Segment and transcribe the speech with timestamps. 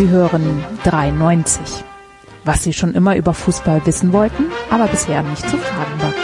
[0.00, 1.84] Sie hören 93.
[2.46, 6.14] Was Sie schon immer über Fußball wissen wollten, aber bisher nicht zu fragen war.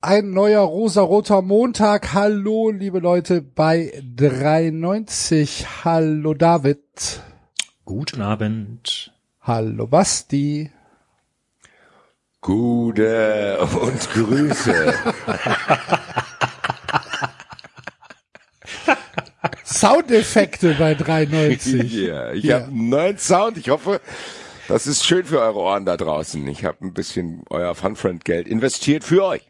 [0.00, 2.14] Ein neuer rosaroter Montag.
[2.14, 5.66] Hallo, liebe Leute bei 93.
[5.84, 7.20] Hallo, David.
[7.84, 9.12] Guten Abend.
[9.42, 10.70] Hallo, Basti.
[12.40, 14.94] Gute und Grüße.
[19.64, 21.92] Soundeffekte bei 93.
[21.92, 22.56] Ja, ich ja.
[22.60, 23.56] habe einen neuen Sound.
[23.58, 24.00] Ich hoffe,
[24.68, 26.46] das ist schön für eure Ohren da draußen.
[26.48, 29.42] Ich habe ein bisschen euer Funfriend-Geld investiert für euch.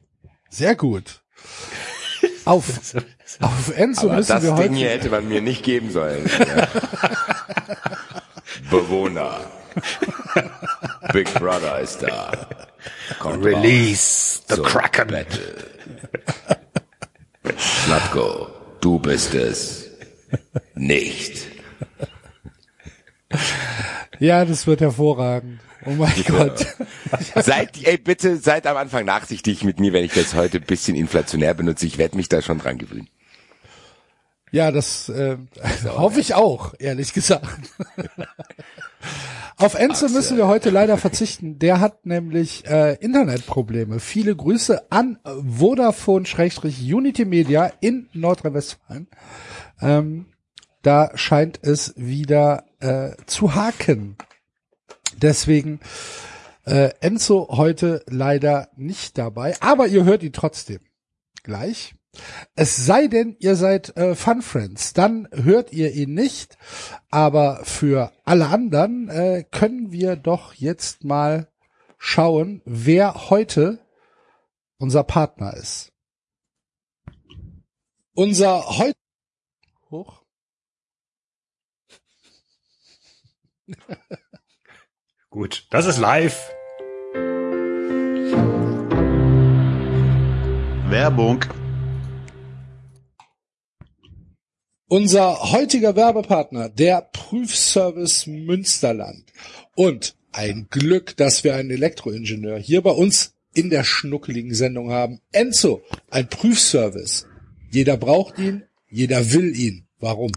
[0.51, 1.21] Sehr gut.
[2.45, 2.65] Auf,
[3.41, 4.75] auf Enzo Aber müssen das wir Ding heute.
[4.75, 6.29] hier hätte man mir nicht geben sollen.
[6.39, 6.69] Ja.
[8.71, 9.41] Bewohner.
[11.13, 12.33] Big Brother ist da.
[13.19, 15.09] Kommt Release the Kraken.
[15.09, 15.55] Battle.
[17.57, 18.49] Slatko,
[18.81, 19.82] du bist es.
[20.75, 21.49] Nicht.
[24.19, 25.61] Ja, das wird hervorragend.
[25.85, 26.67] Oh mein Gott.
[27.35, 30.95] Seid, ey, bitte seid am Anfang nachsichtig mit mir, wenn ich das heute ein bisschen
[30.95, 31.87] inflationär benutze.
[31.87, 33.09] Ich werde mich da schon dran gewöhnen.
[34.53, 35.39] Ja, das äh,
[35.87, 37.47] hoffe ich auch, ehrlich gesagt.
[39.57, 41.59] Auf Enzo müssen wir heute leider verzichten.
[41.59, 43.99] Der hat nämlich äh, Internetprobleme.
[43.99, 49.09] Viele Grüße an Vodafone-Unity Media in Nordrhein-Westfalen.
[49.83, 50.27] Ähm,
[50.83, 54.17] da scheint es wieder äh, zu haken.
[55.17, 55.81] Deswegen
[56.65, 60.81] äh, Enzo heute leider nicht dabei, aber ihr hört ihn trotzdem
[61.43, 61.95] gleich.
[62.55, 66.59] Es sei denn, ihr seid äh, Fun Friends, dann hört ihr ihn nicht.
[67.11, 71.49] Aber für alle anderen äh, können wir doch jetzt mal
[71.99, 73.79] schauen, wer heute
[74.79, 75.93] unser Partner ist.
[78.15, 79.02] Unser heute
[79.93, 80.25] hoch.
[85.31, 86.51] Gut, das ist live.
[90.91, 91.45] Werbung.
[94.89, 99.33] Unser heutiger Werbepartner, der Prüfservice Münsterland.
[99.75, 105.23] Und ein Glück, dass wir einen Elektroingenieur hier bei uns in der schnuckeligen Sendung haben.
[105.31, 107.27] Enzo, ein Prüfservice.
[107.71, 109.87] Jeder braucht ihn, jeder will ihn.
[109.99, 110.31] Warum?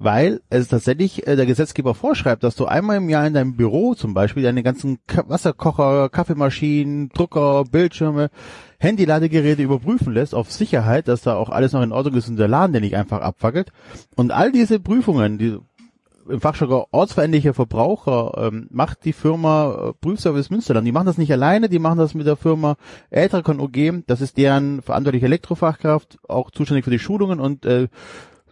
[0.00, 3.94] Weil es tatsächlich äh, der Gesetzgeber vorschreibt, dass du einmal im Jahr in deinem Büro
[3.94, 8.30] zum Beispiel deine ganzen Ka Wasserkocher, Kaffeemaschinen, Drucker, Bildschirme,
[8.78, 12.46] Handyladegeräte überprüfen lässt auf Sicherheit, dass da auch alles noch in Ordnung ist und der
[12.46, 13.72] Laden der nicht einfach abfackelt.
[14.14, 15.58] Und all diese Prüfungen, die
[16.28, 20.86] im Fachjargon ortsveränderlicher Verbraucher ähm, macht die Firma äh, Prüfservice Münsterland.
[20.86, 22.76] Die machen das nicht alleine, die machen das mit der Firma
[23.10, 24.04] Eltracon OG.
[24.06, 27.88] Das ist deren verantwortliche Elektrofachkraft, auch zuständig für die Schulungen und äh,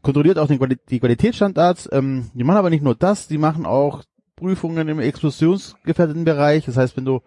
[0.03, 1.89] kontrolliert auch den Quali die Qualitätsstandards.
[1.93, 4.03] Ähm, die machen aber nicht nur das, die machen auch
[4.37, 6.67] Prüfungen im explosionsgefährdeten Bereich.
[6.67, 7.23] Das heißt, wenn du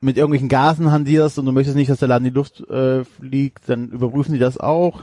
[0.00, 3.04] mit irgendwelchen Gasen handierst und du möchtest nicht, dass der Laden in die Luft äh,
[3.04, 5.02] fliegt, dann überprüfen die das auch.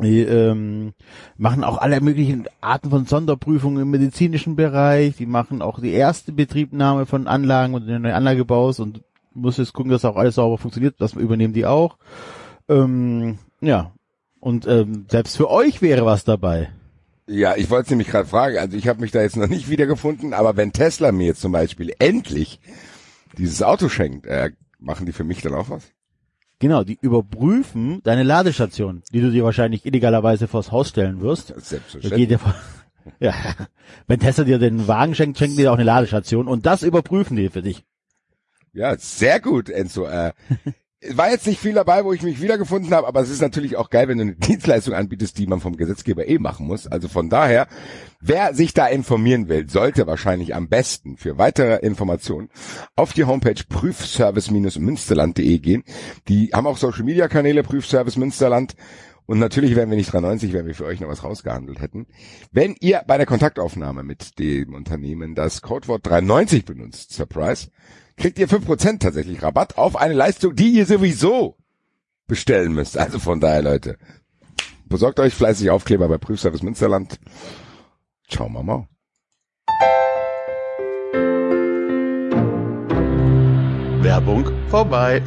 [0.00, 0.94] Die ähm,
[1.36, 5.16] machen auch alle möglichen Arten von Sonderprüfungen im medizinischen Bereich.
[5.16, 9.02] Die machen auch die erste Betriebnahme von Anlagen, eine neue Anlage baust und
[9.34, 10.96] musst jetzt gucken, dass auch alles sauber funktioniert.
[10.98, 11.98] Das übernehmen die auch.
[12.68, 13.92] Ähm, ja,
[14.40, 16.70] und ähm, selbst für euch wäre was dabei.
[17.26, 18.58] Ja, ich wollte es nämlich gerade fragen.
[18.58, 21.52] Also ich habe mich da jetzt noch nicht wiedergefunden, aber wenn Tesla mir jetzt zum
[21.52, 22.60] Beispiel endlich
[23.38, 24.50] dieses Auto schenkt, äh,
[24.80, 25.92] machen die für mich dann auch was?
[26.62, 31.48] Genau, die überprüfen deine Ladestation, die du dir wahrscheinlich illegalerweise vors Haus stellen wirst.
[31.60, 32.38] Selbstverständlich.
[33.18, 33.34] ja,
[34.06, 37.36] wenn Tesla dir den Wagen schenkt, schenken die dir auch eine Ladestation und das überprüfen
[37.36, 37.82] die für dich.
[38.72, 40.06] Ja, sehr gut, Enzo.
[40.06, 40.34] Äh,
[41.10, 43.90] war jetzt nicht viel dabei, wo ich mich wiedergefunden habe, aber es ist natürlich auch
[43.90, 46.86] geil, wenn du eine Dienstleistung anbietest, die man vom Gesetzgeber eh machen muss.
[46.86, 47.66] Also von daher,
[48.20, 52.50] wer sich da informieren will, sollte wahrscheinlich am besten für weitere Informationen
[52.96, 55.84] auf die Homepage prüfservice-münsterland.de gehen.
[56.28, 58.74] Die haben auch Social Media Kanäle Prüfservice Münsterland.
[59.26, 62.06] Und natürlich wären wir nicht 93, wenn wir für euch noch was rausgehandelt hätten.
[62.50, 67.68] Wenn ihr bei der Kontaktaufnahme mit dem Unternehmen das Codewort 93 benutzt, Surprise,
[68.22, 71.56] kriegt ihr 5% tatsächlich Rabatt auf eine Leistung, die ihr sowieso
[72.28, 72.96] bestellen müsst.
[72.96, 73.98] Also von daher, Leute,
[74.84, 77.18] besorgt euch fleißig Aufkleber bei Prüfservice Münsterland.
[78.28, 78.86] Ciao, Mama.
[84.04, 85.20] Werbung vorbei.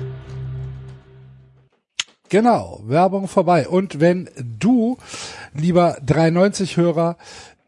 [2.29, 3.67] Genau, Werbung vorbei.
[3.67, 4.97] Und wenn du,
[5.53, 7.17] lieber 93-Hörer,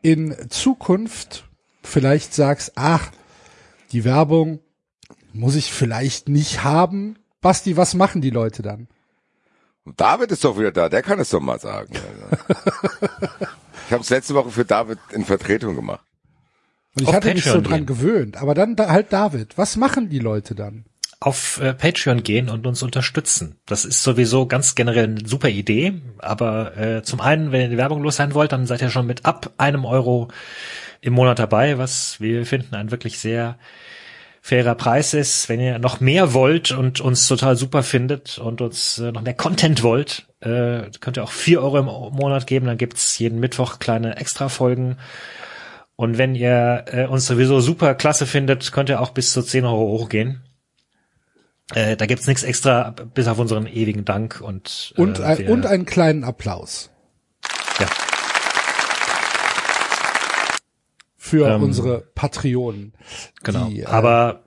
[0.02, 1.44] in Zukunft
[1.84, 3.12] vielleicht sagst, ach,
[3.92, 4.62] die Werbung
[5.38, 7.18] muss ich vielleicht nicht haben.
[7.42, 8.88] Basti, was machen die Leute dann?
[9.86, 11.94] Und David ist doch wieder da, der kann es doch mal sagen.
[13.88, 16.04] Ich habe es letzte Woche für David in Vertretung gemacht.
[16.96, 17.86] Und ich Auf hatte mich so Patreon dran gehen.
[17.86, 18.36] gewöhnt.
[18.36, 19.58] Aber dann da, halt David.
[19.58, 20.84] Was machen die Leute dann?
[21.20, 23.56] auf äh, Patreon gehen und uns unterstützen.
[23.66, 26.02] Das ist sowieso ganz generell eine super Idee.
[26.20, 29.08] Aber äh, zum einen, wenn ihr die Werbung los sein wollt, dann seid ihr schon
[29.08, 30.28] mit ab einem Euro
[31.02, 33.58] im Monat dabei, was wir finden ein wirklich sehr
[34.48, 35.50] fairer Preis ist.
[35.50, 39.34] Wenn ihr noch mehr wollt und uns total super findet und uns äh, noch mehr
[39.34, 42.68] Content wollt, äh, könnt ihr auch vier Euro im Monat geben.
[42.68, 44.98] Dann gibt's jeden Mittwoch kleine Extra-Folgen.
[45.98, 49.66] Und wenn ihr äh, uns sowieso super klasse findet, könnt ihr auch bis zu 10
[49.66, 50.44] Euro hochgehen.
[51.74, 55.66] Äh, da gibt's nichts extra, bis auf unseren ewigen Dank und äh, Und, ein, und
[55.66, 56.90] einen kleinen Applaus
[57.80, 58.07] ja.
[61.28, 62.94] Für Ähm, unsere Patrionen.
[63.44, 63.68] Genau.
[63.68, 64.44] Die, äh, Aber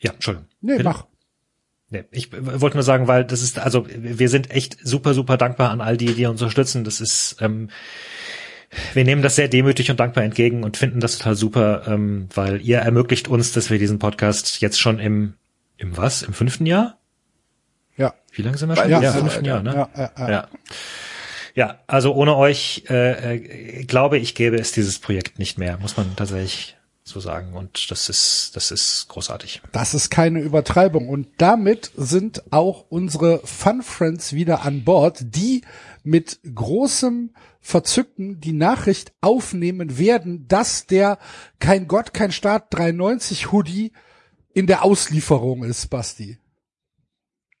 [0.00, 0.48] ja, Entschuldigung.
[0.60, 0.84] Nee, Bitte?
[0.84, 1.06] mach.
[1.88, 5.70] Nee, ich wollte nur sagen, weil das ist, also wir sind echt super, super dankbar
[5.70, 6.82] an all die, die uns unterstützen.
[6.82, 7.70] Das ist, ähm,
[8.94, 12.60] wir nehmen das sehr demütig und dankbar entgegen und finden das total super, ähm, weil
[12.60, 15.34] ihr ermöglicht uns, dass wir diesen Podcast jetzt schon im,
[15.76, 16.22] im was?
[16.22, 16.98] Im fünften Jahr?
[17.96, 18.14] Ja.
[18.32, 18.90] Wie lange sind wir schon?
[18.90, 19.44] Ja, nicht, fünften.
[19.44, 19.74] Jahr, ne?
[19.74, 20.30] Ja, ja, ja.
[20.30, 20.48] Ja.
[21.56, 25.96] Ja, also ohne euch äh, äh, glaube ich, gäbe es dieses Projekt nicht mehr, muss
[25.96, 27.54] man tatsächlich so sagen.
[27.54, 29.62] Und das ist, das ist großartig.
[29.72, 31.08] Das ist keine Übertreibung.
[31.08, 35.62] Und damit sind auch unsere Fun Friends wieder an Bord, die
[36.04, 37.30] mit großem
[37.62, 41.18] Verzücken die Nachricht aufnehmen werden, dass der
[41.58, 43.92] Kein Gott, kein Staat 93 Hoodie
[44.52, 46.38] in der Auslieferung ist, Basti.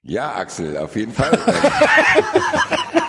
[0.02, 1.38] Ja, Axel, auf jeden Fall.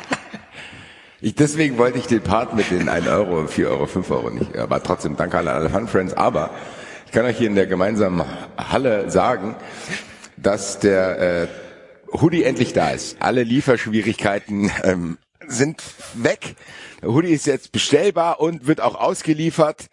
[1.20, 4.56] ich, deswegen wollte ich den Part mit den 1 Euro, 4 Euro, 5 Euro nicht.
[4.58, 6.14] Aber trotzdem danke an alle Fun Friends.
[6.14, 6.52] Aber
[7.06, 8.24] ich kann euch hier in der gemeinsamen
[8.58, 9.56] Halle sagen,
[10.38, 11.48] dass der äh,
[12.12, 13.18] Hoodie endlich da ist.
[13.20, 15.18] Alle Lieferschwierigkeiten ähm,
[15.48, 15.82] sind
[16.14, 16.56] weg.
[17.02, 19.88] Der Hoodie ist jetzt bestellbar und wird auch ausgeliefert.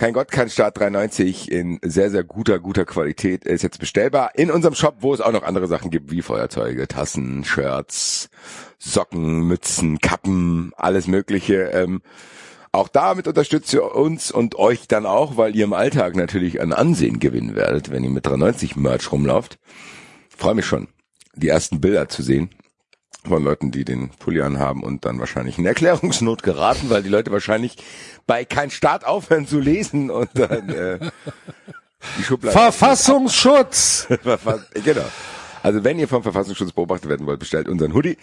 [0.00, 4.50] Kein Gott, kein Start 93 in sehr, sehr guter, guter Qualität ist jetzt bestellbar in
[4.50, 8.30] unserem Shop, wo es auch noch andere Sachen gibt, wie Feuerzeuge, Tassen, Shirts,
[8.78, 11.64] Socken, Mützen, Kappen, alles mögliche.
[11.74, 12.00] Ähm,
[12.72, 16.72] auch damit unterstützt ihr uns und euch dann auch, weil ihr im Alltag natürlich an
[16.72, 19.58] Ansehen gewinnen werdet, wenn ihr mit 93 Merch rumlauft.
[20.34, 20.88] Freue mich schon,
[21.34, 22.48] die ersten Bilder zu sehen
[23.26, 27.30] von Leuten, die den Pulli anhaben und dann wahrscheinlich in Erklärungsnot geraten, weil die Leute
[27.30, 27.76] wahrscheinlich
[28.26, 30.98] bei kein Start aufhören zu lesen und dann äh,
[32.18, 32.56] die Schublade.
[32.56, 34.06] Verfassungsschutz!
[34.22, 35.04] Verfass- genau.
[35.62, 38.16] Also wenn ihr vom Verfassungsschutz beobachtet werden wollt, bestellt unseren Hoodie.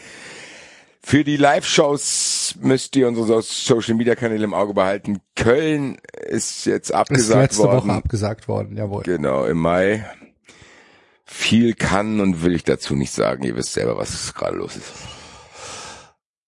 [1.04, 5.20] Für die Live-Shows müsst ihr unsere Social-Media-Kanäle im Auge behalten.
[5.36, 7.88] Köln ist jetzt Ist abgesagt letzte worden.
[7.90, 9.04] Woche abgesagt worden, jawohl.
[9.04, 10.06] Genau, im Mai.
[11.30, 13.44] Viel kann und will ich dazu nicht sagen.
[13.44, 14.94] Ihr wisst selber, was gerade los ist.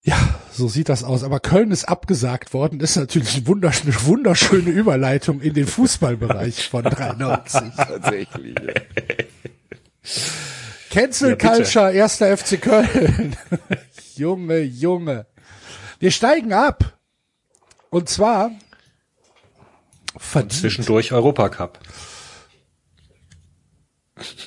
[0.02, 0.18] Ja,
[0.52, 1.24] so sieht das aus.
[1.24, 2.80] Aber Köln ist abgesagt worden.
[2.80, 7.62] Das ist natürlich eine wunderschöne, wunderschöne Überleitung in den Fußballbereich von 93.
[7.78, 8.56] Tatsächlich.
[8.56, 8.74] ja.
[10.90, 11.36] Cancel Ja.
[11.36, 13.36] Culture, erster FC Köln.
[14.16, 15.28] Junge, Junge.
[16.00, 16.98] Wir steigen ab.
[17.90, 18.52] Und zwar
[20.18, 20.54] verdient.
[20.54, 21.80] Zwischendurch Europacup.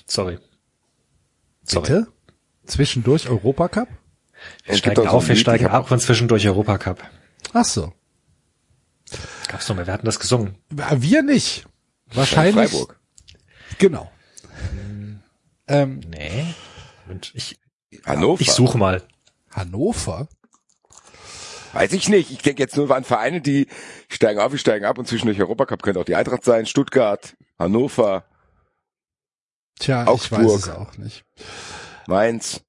[0.06, 0.38] Sorry.
[1.64, 1.82] Sorry.
[1.82, 2.06] Bitte?
[2.66, 3.88] Zwischendurch Europacup?
[4.64, 7.02] Wir steigen auf, ein wir steigen ab und zwischendurch Europacup.
[7.52, 7.92] Ach so.
[9.48, 10.56] Gab's noch mal, wir hatten das gesungen.
[10.70, 11.66] Wir nicht.
[12.06, 12.70] Wahrscheinlich.
[12.70, 12.98] Freiburg.
[13.78, 14.10] Genau.
[15.68, 16.54] Ähm, Nee.
[17.34, 17.58] Ich,
[18.04, 18.40] Hannover.
[18.40, 19.02] ich suche mal.
[19.50, 20.28] Hannover?
[21.72, 22.30] Weiß ich nicht.
[22.30, 23.66] Ich denke jetzt nur an Vereine, die
[24.08, 28.24] steigen auf, die steigen ab und zwischendurch Europacup könnte auch die Eintracht sein, Stuttgart, Hannover,
[29.78, 30.40] Tja, Augsburg.
[30.42, 31.24] ich weiß es auch nicht.
[32.06, 32.62] Mainz.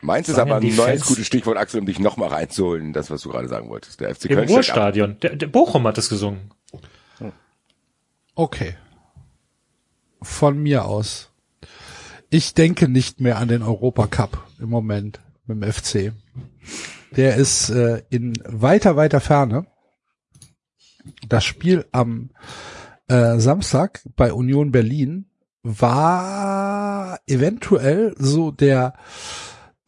[0.00, 3.10] Mainz ist aber ein die neues Fans- gutes Stichwort, Axel, um dich nochmal reinzuholen, das,
[3.10, 4.00] was du gerade sagen wolltest.
[4.00, 4.54] Der FC Im Köln ab.
[4.54, 5.18] Ruhrstadion.
[5.20, 6.50] Der, der Bochum hat das gesungen.
[8.34, 8.76] Okay.
[10.22, 11.30] Von mir aus.
[12.28, 16.12] Ich denke nicht mehr an den Europacup im Moment mit dem FC.
[17.12, 19.66] Der ist äh, in weiter, weiter Ferne.
[21.28, 22.30] Das Spiel am
[23.08, 25.26] äh, Samstag bei Union Berlin
[25.62, 28.94] war eventuell so der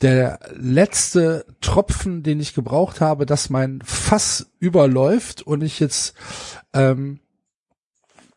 [0.01, 6.15] der letzte Tropfen, den ich gebraucht habe, dass mein Fass überläuft und ich jetzt
[6.73, 7.19] ähm,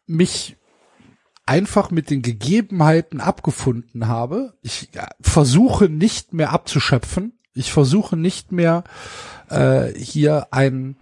[0.07, 0.57] mich
[1.45, 4.53] einfach mit den Gegebenheiten abgefunden habe.
[4.61, 7.37] Ich versuche nicht mehr abzuschöpfen.
[7.53, 8.83] Ich versuche nicht mehr
[9.49, 10.97] äh, hier einen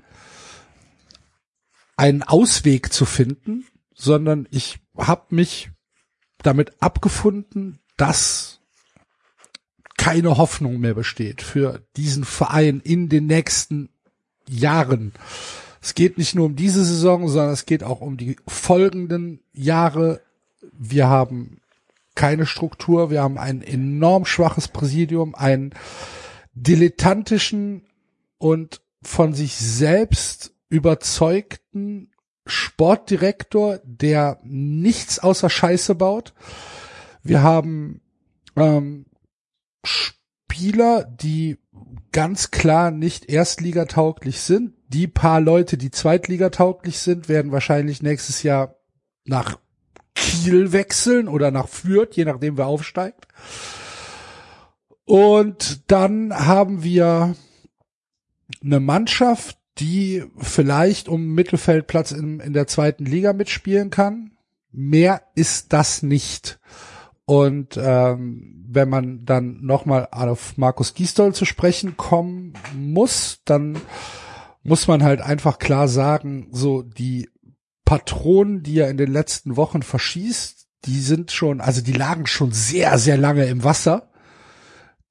[1.95, 3.65] einen Ausweg zu finden,
[3.99, 5.71] sondern ich habe mich
[6.41, 8.61] damit abgefunden, dass
[9.97, 13.89] keine Hoffnung mehr besteht für diesen Verein in den nächsten
[14.47, 15.11] Jahren.
[15.81, 20.21] Es geht nicht nur um diese Saison, sondern es geht auch um die folgenden Jahre.
[20.71, 21.59] Wir haben
[22.15, 25.73] keine Struktur, wir haben ein enorm schwaches Präsidium, einen
[26.53, 27.85] dilettantischen
[28.37, 32.11] und von sich selbst überzeugten
[32.49, 36.33] Sportdirektor, der nichts außer Scheiße baut.
[37.23, 38.01] Wir haben
[38.55, 39.05] ähm,
[39.83, 41.57] Spieler, die
[42.11, 44.73] ganz klar nicht erstligatauglich sind.
[44.87, 48.75] Die paar Leute, die zweitligatauglich sind, werden wahrscheinlich nächstes Jahr
[49.25, 49.59] nach
[50.15, 53.27] Kiel wechseln oder nach Fürth, je nachdem wer aufsteigt.
[55.05, 57.35] Und dann haben wir
[58.63, 64.31] eine Mannschaft, die vielleicht um Mittelfeldplatz in, in der zweiten Liga mitspielen kann.
[64.71, 66.59] Mehr ist das nicht.
[67.25, 73.79] Und ähm, wenn man dann nochmal auf Markus Gisdol zu sprechen kommen muss, dann
[74.63, 77.29] muss man halt einfach klar sagen, so die
[77.85, 82.51] Patronen, die er in den letzten Wochen verschießt, die sind schon, also die lagen schon
[82.51, 84.11] sehr, sehr lange im Wasser.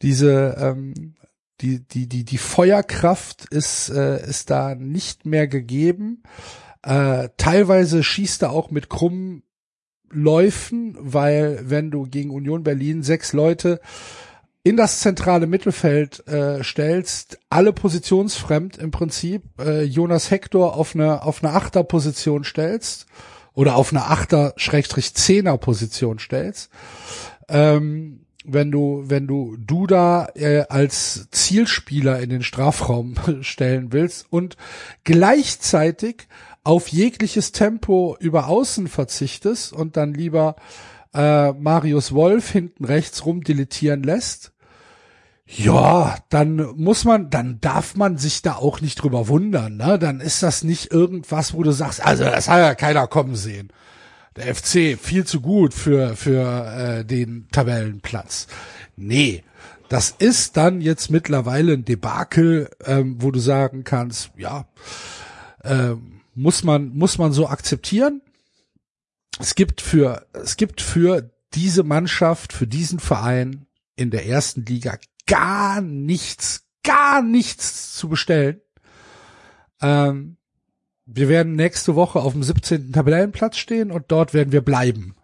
[0.03, 1.17] Diese, ähm,
[1.61, 6.23] die, die, die, die Feuerkraft ist, äh, ist da nicht mehr gegeben.
[6.83, 9.43] Äh, teilweise schießt er auch mit krummen
[10.11, 13.81] Läufen, weil wenn du gegen Union Berlin sechs Leute
[14.63, 21.23] in das zentrale Mittelfeld äh, stellst, alle positionsfremd im Prinzip, äh, Jonas Hector auf eine
[21.23, 23.07] auf eine Achterposition stellst
[23.55, 26.71] oder auf eine Achter Schrägstrich Zehner Position stellst,
[27.49, 34.57] ähm, wenn du wenn du Duda äh, als Zielspieler in den Strafraum stellen willst und
[35.05, 36.29] gleichzeitig
[36.65, 40.57] auf jegliches Tempo über außen verzichtest und dann lieber
[41.15, 44.53] äh, Marius Wolf hinten rechts rumdilettieren lässt,
[45.47, 49.99] ja, dann muss man, dann darf man sich da auch nicht drüber wundern, ne?
[49.99, 53.73] Dann ist das nicht irgendwas, wo du sagst, also das hat ja keiner kommen sehen.
[54.39, 58.47] Der FC viel zu gut für für äh, den Tabellenplatz.
[58.97, 59.43] Nee,
[59.89, 64.69] das ist dann jetzt mittlerweile ein Debakel, ähm, wo du sagen kannst, ja,
[65.65, 68.23] ähm, muss man, muss man so akzeptieren.
[69.41, 73.67] Es gibt für, es gibt für diese Mannschaft, für diesen Verein
[73.97, 78.61] in der ersten Liga gar nichts, gar nichts zu bestellen.
[79.81, 80.38] Ähm,
[81.11, 82.93] wir werden nächste Woche auf dem 17.
[82.93, 85.15] Tabellenplatz stehen und dort werden wir bleiben.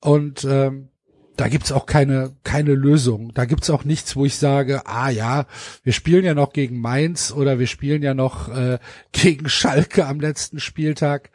[0.00, 0.88] Und ähm,
[1.36, 3.32] da gibt's auch keine, keine Lösung.
[3.32, 5.46] Da gibt's auch nichts, wo ich sage, ah ja,
[5.82, 8.78] wir spielen ja noch gegen Mainz oder wir spielen ja noch äh,
[9.12, 11.30] gegen Schalke am letzten Spieltag.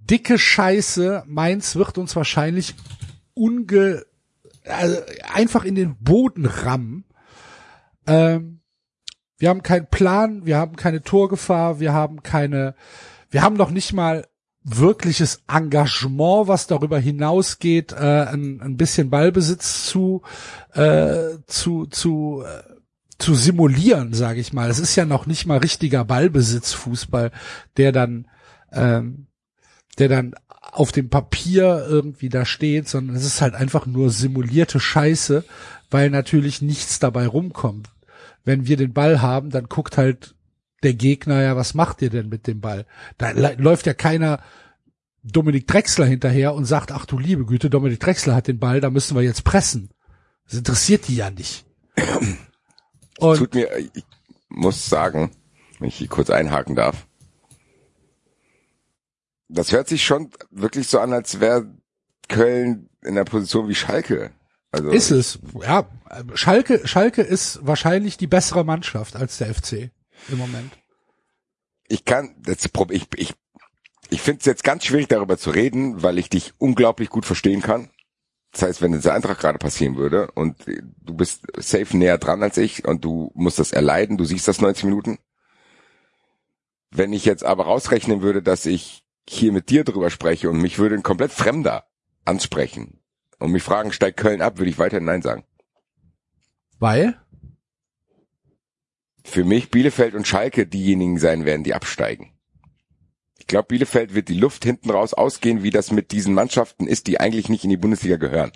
[0.00, 2.74] Dicke Scheiße, Mainz wird uns wahrscheinlich
[3.34, 4.06] unge
[4.64, 4.96] also
[5.34, 7.04] einfach in den Boden rammen.
[8.06, 8.57] Ähm,
[9.38, 12.74] wir haben keinen Plan, wir haben keine Torgefahr, wir haben keine,
[13.30, 14.26] wir haben noch nicht mal
[14.64, 20.22] wirkliches Engagement, was darüber hinausgeht, äh, ein, ein bisschen Ballbesitz zu
[20.74, 22.62] äh, zu zu äh,
[23.18, 24.70] zu simulieren, sage ich mal.
[24.70, 27.30] Es ist ja noch nicht mal richtiger Ballbesitzfußball,
[27.76, 28.28] der dann
[28.72, 29.28] ähm,
[29.98, 34.80] der dann auf dem Papier irgendwie da steht, sondern es ist halt einfach nur simulierte
[34.80, 35.44] Scheiße,
[35.90, 37.88] weil natürlich nichts dabei rumkommt.
[38.44, 40.34] Wenn wir den Ball haben, dann guckt halt
[40.82, 42.86] der Gegner ja, was macht ihr denn mit dem Ball?
[43.18, 44.40] Da läuft ja keiner
[45.22, 48.90] Dominik Drexler hinterher und sagt, ach du liebe Güte, Dominik Drexler hat den Ball, da
[48.90, 49.90] müssen wir jetzt pressen.
[50.46, 51.66] Das interessiert die ja nicht.
[53.18, 54.04] Und Tut mir, ich
[54.48, 55.30] muss sagen,
[55.78, 57.06] wenn ich hier kurz einhaken darf.
[59.48, 61.66] Das hört sich schon wirklich so an, als wäre
[62.28, 64.30] Köln in der Position wie Schalke.
[64.70, 65.88] Also ist es, ja.
[66.34, 69.90] Schalke, Schalke ist wahrscheinlich die bessere Mannschaft als der FC
[70.28, 70.72] im Moment.
[71.88, 73.34] Ich kann, das, ich, ich,
[74.10, 77.62] ich finde es jetzt ganz schwierig darüber zu reden, weil ich dich unglaublich gut verstehen
[77.62, 77.90] kann.
[78.52, 82.56] Das heißt, wenn dieser Eintrag gerade passieren würde und du bist safe näher dran als
[82.56, 85.18] ich und du musst das erleiden, du siehst das 90 Minuten.
[86.90, 90.78] Wenn ich jetzt aber rausrechnen würde, dass ich hier mit dir drüber spreche und mich
[90.78, 91.84] würde ein komplett Fremder
[92.24, 92.97] ansprechen
[93.38, 95.44] und mich fragen, steigt Köln ab, würde ich weiterhin Nein sagen.
[96.78, 97.18] Weil?
[99.28, 102.32] für mich Bielefeld und Schalke diejenigen sein werden, die absteigen.
[103.38, 107.06] Ich glaube, Bielefeld wird die Luft hinten raus ausgehen, wie das mit diesen Mannschaften ist,
[107.06, 108.52] die eigentlich nicht in die Bundesliga gehören.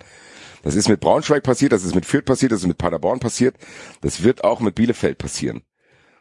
[0.61, 3.55] Das ist mit Braunschweig passiert, das ist mit Fürth passiert, das ist mit Paderborn passiert.
[4.01, 5.61] Das wird auch mit Bielefeld passieren.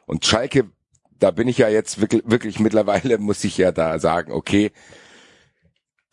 [0.06, 0.70] Und Schalke,
[1.18, 4.72] da bin ich ja jetzt wirklich, wirklich mittlerweile, muss ich ja da sagen, okay,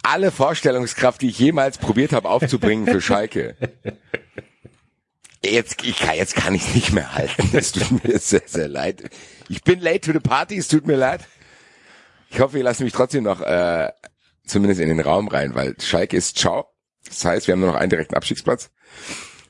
[0.03, 3.55] alle Vorstellungskraft, die ich jemals probiert habe aufzubringen für Schalke,
[5.43, 7.49] Jetzt, ich kann, jetzt kann ich nicht mehr halten.
[7.53, 9.09] Es tut mir sehr, sehr leid.
[9.47, 11.21] Ich bin late to the party, es tut mir leid.
[12.29, 13.89] Ich hoffe, ihr lasst mich trotzdem noch äh,
[14.45, 16.67] zumindest in den Raum rein, weil Schalke ist ciao.
[17.05, 18.69] Das heißt, wir haben nur noch einen direkten Abstiegsplatz.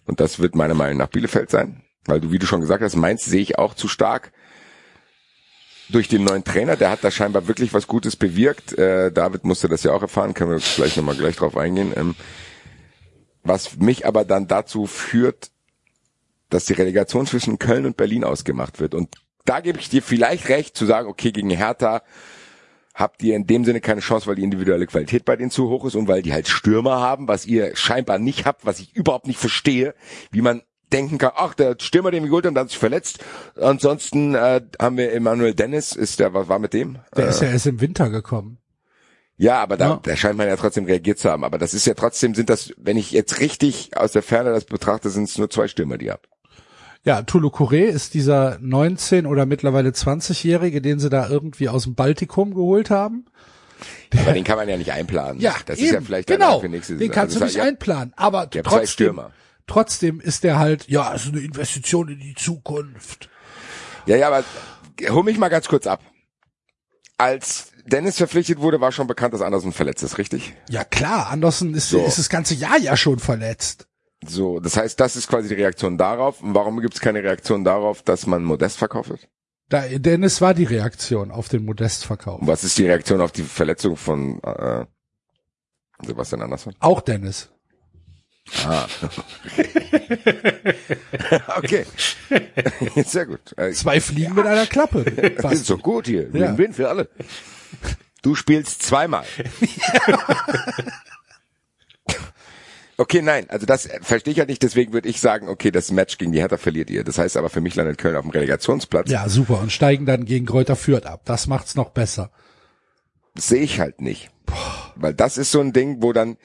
[0.06, 1.84] Und das wird meiner Meinung nach Bielefeld sein.
[2.06, 4.32] Weil du, wie du schon gesagt hast, Mainz sehe ich auch zu stark.
[5.89, 8.77] Durch den neuen Trainer, der hat da scheinbar wirklich was Gutes bewirkt.
[8.77, 11.93] Äh, David musste das ja auch erfahren, können wir vielleicht nochmal gleich drauf eingehen.
[11.96, 12.15] Ähm,
[13.43, 15.51] was mich aber dann dazu führt,
[16.50, 18.93] dass die Relegation zwischen Köln und Berlin ausgemacht wird.
[18.93, 19.15] Und
[19.46, 22.03] da gebe ich dir vielleicht recht, zu sagen, okay, gegen Hertha
[22.93, 25.86] habt ihr in dem Sinne keine Chance, weil die individuelle Qualität bei denen zu hoch
[25.86, 29.27] ist und weil die halt Stürmer haben, was ihr scheinbar nicht habt, was ich überhaupt
[29.27, 29.96] nicht verstehe,
[30.31, 33.19] wie man denken kann, ach, der Stürmer, den wir geholt haben, der hat sich verletzt.
[33.60, 37.00] Ansonsten äh, haben wir Emanuel Dennis, ist der, was war mit dem?
[37.15, 38.58] Der äh, ist ja erst im Winter gekommen.
[39.38, 40.00] ja, aber da, Ja.
[40.03, 41.43] da scheint man ja trotzdem reagiert zu haben.
[41.43, 44.65] Aber das ist ja trotzdem, sind das, wenn ich jetzt richtig aus der Ferne das
[44.65, 46.27] betrachte, sind es nur zwei Stürmer, die habt.
[47.05, 51.96] Ja, Tulu Kure ist dieser 19 oder mittlerweile 20-Jährige, den sie da irgendwie aus dem
[51.96, 53.25] Baltikum geholt haben.
[54.22, 55.39] Aber den kann man ja nicht einplanen.
[55.39, 56.60] Ja, das eben, ist ja vielleicht genau.
[56.60, 57.13] für nächste Den Saison.
[57.13, 59.31] kannst Also du nicht heißt, einplanen, aber habt zwei trotzdem, Stürmer.
[59.70, 63.30] Trotzdem ist der halt, ja, ist eine Investition in die Zukunft.
[64.06, 64.44] Ja, ja, aber
[65.10, 66.02] hol mich mal ganz kurz ab.
[67.18, 70.54] Als Dennis verpflichtet wurde, war schon bekannt, dass Anderson verletzt ist, richtig?
[70.70, 72.06] Ja klar, Andersen ist, So.
[72.06, 73.88] ist das ganze Jahr ja schon verletzt.
[74.26, 76.42] So, das heißt, das ist quasi die Reaktion darauf.
[76.42, 79.30] Und warum gibt es keine Reaktion darauf, dass man Modest verkauft wird?
[79.70, 82.40] Da, Dennis war die Reaktion auf den Modestverkauf.
[82.44, 84.86] Was ist die Reaktion auf die Verletzung von äh,
[86.04, 86.74] Sebastian Andersson?
[86.80, 87.50] Auch Dennis.
[88.65, 88.88] Ah.
[91.57, 91.85] okay.
[93.05, 93.57] Sehr gut.
[93.57, 95.05] Äh, Zwei Fliegen mit einer Klappe.
[95.42, 96.29] Das ist so gut hier.
[96.33, 96.57] Ja.
[96.57, 97.09] Win-win für alle.
[98.22, 99.25] Du spielst zweimal.
[102.98, 105.90] Okay, nein, also das äh, verstehe ich halt nicht, deswegen würde ich sagen, okay, das
[105.90, 107.05] Match gegen die Hertha verliert ihr.
[107.05, 109.09] Das heißt aber für mich landet Köln auf dem Relegationsplatz.
[109.09, 109.62] Ja, super.
[109.62, 111.22] Und steigen dann gegen Kräuter Fürth ab.
[111.24, 112.29] Das macht's noch besser.
[113.35, 114.31] Sehe ich halt nicht.
[114.96, 116.35] Weil das ist so ein Ding, wo dann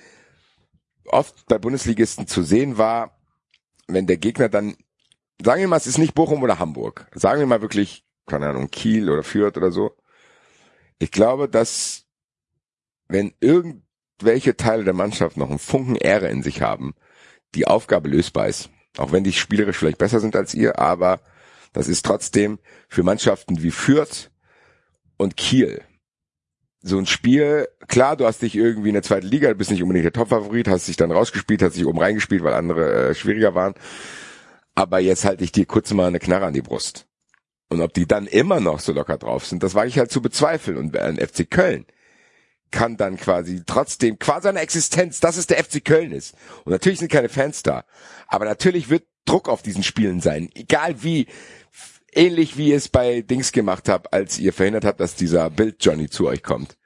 [1.06, 3.18] oft bei Bundesligisten zu sehen war,
[3.86, 4.76] wenn der Gegner dann,
[5.42, 7.06] sagen wir mal, es ist nicht Bochum oder Hamburg.
[7.14, 9.96] Sagen wir mal wirklich, keine Ahnung, Kiel oder Fürth oder so.
[10.98, 12.06] Ich glaube, dass
[13.08, 16.94] wenn irgendwelche Teile der Mannschaft noch einen Funken Ehre in sich haben,
[17.54, 18.70] die Aufgabe lösbar ist.
[18.96, 21.20] Auch wenn die spielerisch vielleicht besser sind als ihr, aber
[21.72, 24.30] das ist trotzdem für Mannschaften wie Fürth
[25.16, 25.82] und Kiel
[26.86, 29.82] so ein Spiel, klar, du hast dich irgendwie in der zweiten Liga, du bist nicht
[29.82, 33.54] unbedingt der Topfavorit, hast dich dann rausgespielt, hast dich oben reingespielt, weil andere äh, schwieriger
[33.54, 33.72] waren.
[34.74, 37.06] Aber jetzt halte ich dir kurz mal eine Knarre an die Brust.
[37.70, 40.20] Und ob die dann immer noch so locker drauf sind, das wage ich halt zu
[40.20, 40.76] bezweifeln.
[40.76, 41.86] Und ein FC Köln
[42.70, 46.34] kann dann quasi trotzdem, quasi eine Existenz, dass es der FC Köln ist.
[46.64, 47.84] Und natürlich sind keine Fans da.
[48.26, 50.50] Aber natürlich wird Druck auf diesen Spielen sein.
[50.54, 51.28] Egal wie,
[52.16, 55.76] ähnlich wie ihr es bei Dings gemacht habt, als ihr verhindert habt, dass dieser Bild
[55.84, 56.76] Johnny zu euch kommt.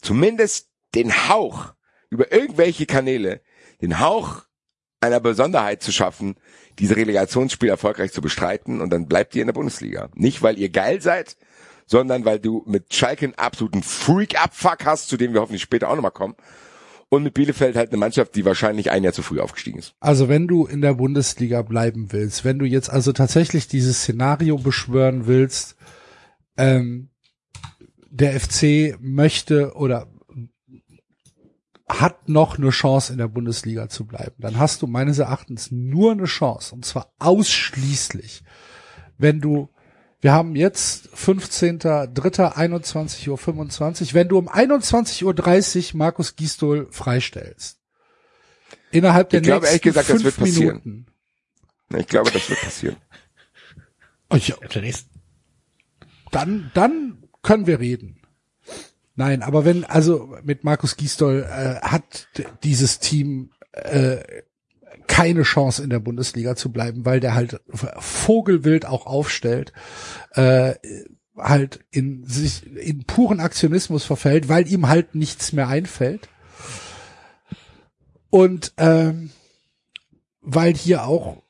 [0.00, 1.74] Zumindest den Hauch
[2.10, 3.40] über irgendwelche Kanäle,
[3.80, 4.42] den Hauch
[5.00, 6.36] einer Besonderheit zu schaffen,
[6.78, 10.08] diese Relegationsspiel erfolgreich zu bestreiten und dann bleibt ihr in der Bundesliga.
[10.14, 11.36] Nicht, weil ihr geil seid,
[11.86, 15.96] sondern weil du mit Schalke einen absoluten Freak-Abfuck hast, zu dem wir hoffentlich später auch
[15.96, 16.36] nochmal kommen.
[17.12, 19.94] Und mit Bielefeld halt eine Mannschaft, die wahrscheinlich ein Jahr zu früh aufgestiegen ist.
[20.00, 24.56] Also wenn du in der Bundesliga bleiben willst, wenn du jetzt also tatsächlich dieses Szenario
[24.56, 25.76] beschwören willst,
[26.56, 27.10] ähm,
[28.08, 30.10] der FC möchte oder
[31.86, 36.12] hat noch eine Chance in der Bundesliga zu bleiben, dann hast du meines Erachtens nur
[36.12, 38.42] eine Chance und zwar ausschließlich,
[39.18, 39.68] wenn du
[40.22, 43.38] wir haben jetzt 15.03.21.25 Uhr.
[44.14, 47.78] Wenn du um 21.30 Uhr Markus Gisdol freistellst,
[48.92, 50.80] innerhalb der Ich glaube, nächsten ehrlich gesagt, das fünf wird passieren.
[50.84, 51.06] Minuten.
[51.98, 52.96] Ich glaube, das wird passieren.
[54.30, 54.54] Oh, ja,
[56.30, 58.20] dann, dann können wir reden.
[59.16, 62.28] Nein, aber wenn, also mit Markus Gisdol äh, hat
[62.62, 64.22] dieses Team äh,
[65.06, 69.72] keine Chance in der Bundesliga zu bleiben, weil der halt vogelwild auch aufstellt,
[70.32, 70.74] äh,
[71.36, 76.28] halt in sich in puren Aktionismus verfällt, weil ihm halt nichts mehr einfällt.
[78.30, 79.30] Und ähm,
[80.40, 81.42] weil hier auch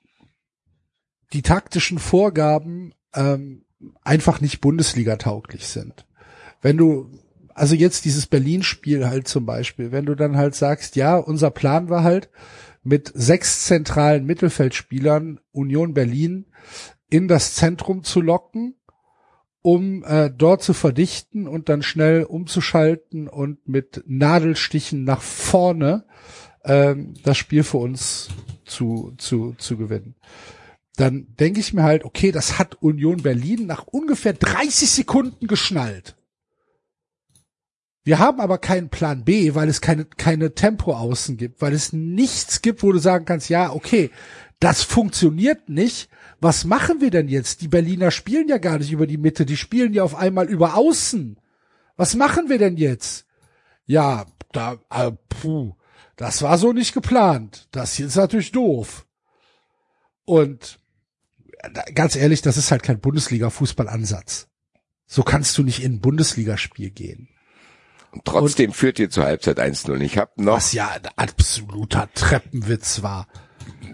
[1.32, 3.64] die taktischen Vorgaben ähm,
[4.02, 6.06] einfach nicht Bundesliga tauglich sind.
[6.60, 7.10] Wenn du
[7.54, 11.88] also jetzt dieses Berlin-Spiel halt zum Beispiel, wenn du dann halt sagst, ja, unser Plan
[11.88, 12.30] war halt,
[12.82, 16.46] mit sechs zentralen Mittelfeldspielern Union Berlin
[17.08, 18.74] in das Zentrum zu locken,
[19.60, 26.04] um äh, dort zu verdichten und dann schnell umzuschalten und mit Nadelstichen nach vorne
[26.64, 28.28] ähm, das Spiel für uns
[28.64, 30.16] zu, zu, zu gewinnen.
[30.96, 36.16] Dann denke ich mir halt, okay, das hat Union Berlin nach ungefähr 30 Sekunden geschnallt.
[38.04, 42.60] Wir haben aber keinen Plan B, weil es keine, keine Tempo-Außen gibt, weil es nichts
[42.60, 44.10] gibt, wo du sagen kannst, ja, okay,
[44.58, 46.08] das funktioniert nicht.
[46.40, 47.60] Was machen wir denn jetzt?
[47.60, 50.74] Die Berliner spielen ja gar nicht über die Mitte, die spielen ja auf einmal über
[50.76, 51.38] Außen.
[51.96, 53.26] Was machen wir denn jetzt?
[53.86, 55.74] Ja, da, äh, puh,
[56.16, 57.68] das war so nicht geplant.
[57.70, 59.06] Das hier ist natürlich doof.
[60.24, 60.80] Und
[61.58, 64.48] äh, ganz ehrlich, das ist halt kein Bundesliga-Fußballansatz.
[65.06, 67.28] So kannst du nicht in ein Bundesligaspiel gehen.
[68.12, 69.98] Und trotzdem führt ihr zur Halbzeit 1-0.
[70.02, 73.26] Ich habe noch Was ja ein absoluter Treppenwitz war.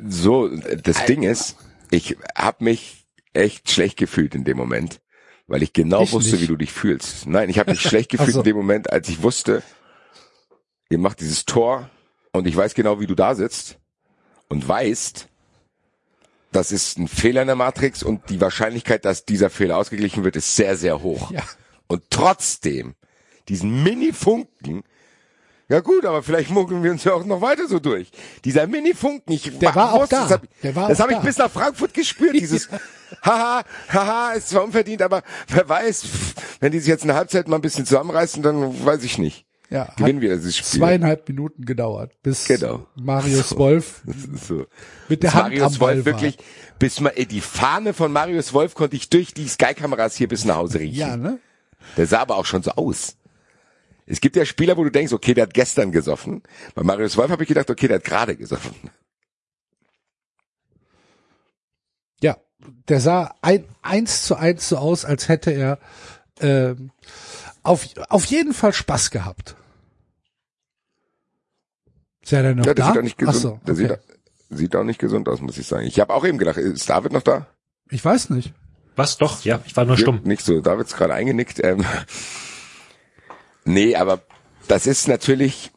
[0.08, 1.56] so, das Ding ist,
[1.90, 5.00] ich habe mich echt schlecht gefühlt in dem Moment,
[5.46, 6.42] weil ich genau Ich wusste, nicht.
[6.42, 7.26] wie du dich fühlst.
[7.26, 8.40] Nein, ich habe mich schlecht gefühlt so.
[8.40, 9.62] in dem Moment, als ich wusste,
[10.90, 11.88] ihr macht dieses Tor
[12.32, 13.78] und ich weiß genau, wie du da sitzt
[14.48, 15.28] und weißt,
[16.50, 20.34] das ist ein Fehler in der Matrix und die Wahrscheinlichkeit, dass dieser Fehler ausgeglichen wird,
[20.34, 21.30] ist sehr, sehr hoch.
[21.30, 21.42] Ja.
[21.86, 22.94] Und trotzdem,
[23.48, 24.82] diesen Mini-Funken,
[25.70, 28.10] ja gut, aber vielleicht muckeln wir uns ja auch noch weiter so durch.
[28.44, 30.22] Dieser Mini-Funken, ich Der war auch da.
[30.22, 32.68] Das habe Der auch hab ich bis nach Frankfurt gespürt, dieses
[33.22, 36.06] haha, haha, ist zwar unverdient, aber wer weiß,
[36.60, 39.44] wenn die sich jetzt eine Halbzeit mal ein bisschen zusammenreißen, dann weiß ich nicht.
[39.70, 40.80] Ja, Gewinnen hat wir dieses Spiel.
[40.80, 42.86] zweieinhalb Minuten gedauert, bis Genau.
[42.94, 43.58] Marius So.
[43.58, 44.00] Wolf
[44.48, 44.64] so.
[45.10, 46.12] mit der Bis Hand Marius am Ball Wolf war.
[46.14, 46.38] wirklich,
[46.78, 50.56] bis ey, die Fahne von Marius Wolf konnte ich durch die Sky-Kameras hier bis nach
[50.56, 50.96] Hause riechen.
[50.98, 51.38] Ja, ne?
[51.98, 53.17] Der sah aber auch schon so aus.
[54.10, 56.42] Es gibt ja Spieler, wo du denkst, okay, der hat gestern gesoffen.
[56.74, 58.74] Bei Marius Wolf habe ich gedacht, okay, der hat gerade gesoffen.
[62.22, 62.38] Ja,
[62.88, 65.78] der sah ein, eins zu eins so aus, als hätte er
[66.40, 66.90] ähm,
[67.62, 69.56] auf, auf jeden Fall Spaß gehabt.
[72.22, 72.90] Ist er denn noch Ja, der da?
[72.90, 73.42] sieht auch nicht Ach gesund.
[73.42, 74.00] so, der sieht, okay.
[74.50, 75.86] sieht auch nicht gesund aus, muss ich sagen.
[75.86, 77.46] Ich habe auch eben gedacht, ist David noch da?
[77.90, 78.54] Ich weiß nicht.
[78.96, 79.18] Was?
[79.18, 80.22] Doch, ja, ich war nur stumm.
[80.24, 80.60] Nicht so.
[80.60, 81.62] David ist gerade eingenickt.
[81.62, 81.84] Ähm,
[83.68, 84.20] nee, aber
[84.66, 85.70] das ist natürlich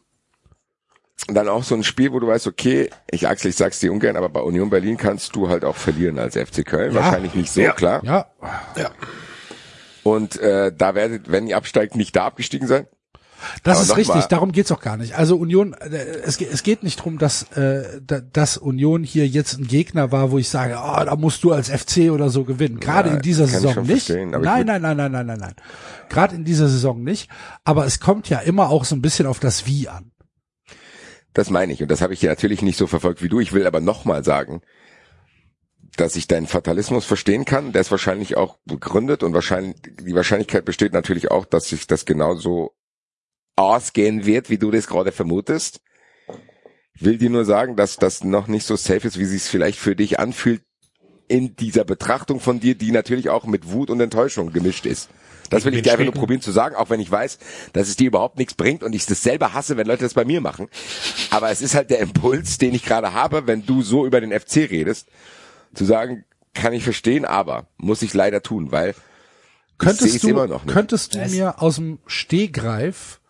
[1.27, 4.17] dann auch so ein Spiel, wo du weißt, okay, ich Axel, ich sag's dir ungern,
[4.17, 6.93] aber bei Union Berlin kannst du halt auch verlieren als FC Köln.
[6.93, 7.01] Ja.
[7.03, 7.73] Wahrscheinlich nicht so, Ja.
[7.73, 8.03] klar.
[8.03, 8.25] Ja,
[10.03, 12.87] Und äh, da werdet, wenn ihr absteigt, nicht da abgestiegen sein.
[13.63, 14.15] Das Aber ist richtig.
[14.15, 15.15] mal- Darum geht's auch gar nicht.
[15.17, 15.87] Also Union, äh,
[16.23, 20.31] es, es geht nicht drum, dass, äh, da- dass Union hier jetzt ein Gegner war,
[20.31, 22.79] wo ich sage, oh, da musst du als FC oder so gewinnen.
[22.79, 24.09] Gerade Ja, in dieser Saison nicht.
[24.09, 25.55] Nein, nein, nein, nein, nein, nein, nein.
[26.09, 27.29] Gerade in dieser Saison nicht.
[27.63, 30.11] Aber es kommt ja immer auch so ein bisschen auf das Wie an.
[31.33, 31.81] Das meine ich.
[31.81, 33.39] Und das habe ich hier natürlich nicht so verfolgt wie du.
[33.39, 34.61] Ich will aber nochmal sagen,
[35.97, 37.71] dass ich deinen Fatalismus verstehen kann.
[37.71, 42.05] Der ist wahrscheinlich auch begründet und wahrscheinlich, die Wahrscheinlichkeit besteht natürlich auch, dass sich das
[42.05, 42.73] genauso
[43.55, 45.81] ausgehen wird, wie du das gerade vermutest.
[46.93, 49.47] Ich will dir nur sagen, dass das noch nicht so safe ist, wie sich es
[49.47, 50.61] vielleicht für dich anfühlt
[51.27, 55.09] in dieser Betrachtung von dir, die natürlich auch mit Wut und Enttäuschung gemischt ist.
[55.49, 57.37] Das will ich dir einfach nur probieren zu sagen, auch wenn ich weiß,
[57.73, 60.25] dass es dir überhaupt nichts bringt und ich das selber hasse, wenn Leute das bei
[60.25, 60.67] mir machen.
[61.29, 64.37] Aber es ist halt der Impuls, den ich gerade habe, wenn du so über den
[64.37, 65.07] FC redest,
[65.73, 68.93] zu sagen, kann ich verstehen, aber muss ich leider tun, weil
[69.77, 70.73] Könntest es du, immer noch nicht.
[70.73, 73.20] könntest du mir aus dem Stehgreif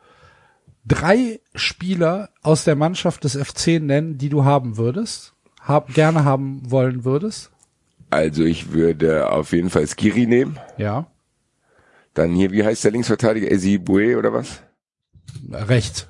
[0.85, 5.33] drei Spieler aus der Mannschaft des FC nennen, die du haben würdest?
[5.61, 7.51] Hab, gerne haben wollen würdest?
[8.09, 10.59] Also ich würde auf jeden Fall Skiri nehmen.
[10.77, 11.07] Ja.
[12.13, 13.49] Dann hier, wie heißt der Linksverteidiger?
[13.49, 14.61] Ezi Bue oder was?
[15.49, 16.07] Rechts.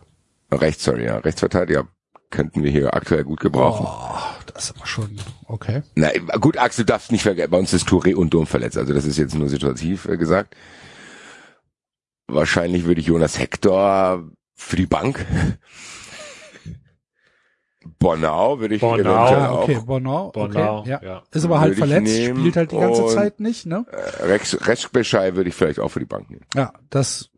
[0.51, 1.17] Rechts, sorry, ja.
[1.17, 1.87] Rechtsverteidiger
[2.31, 3.85] könnten wir hier aktuell gut gebrauchen.
[3.87, 5.83] Oh, das ist aber schon, okay.
[5.95, 8.77] Na gut, Axel, du darfst nicht vergessen, bei uns ist Touré und Dom verletzt.
[8.77, 10.55] Also das ist jetzt nur situativ äh, gesagt.
[12.27, 15.25] Wahrscheinlich würde ich Jonas Hector für die Bank.
[17.97, 18.95] Bonau würde ich Bonau.
[18.95, 19.63] eventuell Ah, auch.
[19.63, 21.01] okay, Bonau, Bonau, okay, ja.
[21.03, 21.23] ja.
[21.31, 23.85] Ist aber halt Würde ich verletzt, nehmen spielt halt die ganze Zeit nicht, ne?
[23.91, 26.45] Äh, Rex, Rex Beschei würde ich vielleicht auch für die Bank nehmen.
[26.55, 27.29] Ja, das,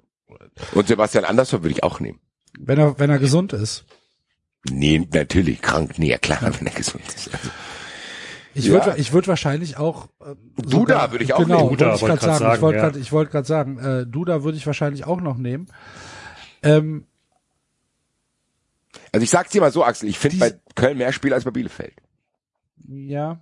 [0.73, 2.19] Und Sebastian Andersson würde ich auch nehmen.
[2.59, 3.85] wenn er, wenn er gesund ist.
[4.69, 7.29] Nee, natürlich, krank, nee, ja klar, wenn er gesund ist.
[7.33, 7.49] Also,
[8.53, 8.73] Ich Ja.
[8.73, 11.69] würde, ich würde wahrscheinlich auch ähm, Duda würde ich auch genau, nehmen.
[11.71, 12.43] Wollte Duda ich wollte gerade grad sagen.
[12.43, 12.83] Ich sagen, wollte ja.
[12.83, 15.67] gerade, ich gerade sagen, äh, Duda würde ich wahrscheinlich auch noch nehmen.
[16.61, 17.05] Ähm,
[19.13, 21.51] also ich sag's dir mal so, Axel, ich finde bei Köln mehr Spiel als bei
[21.51, 21.93] Bielefeld.
[22.87, 23.41] ja.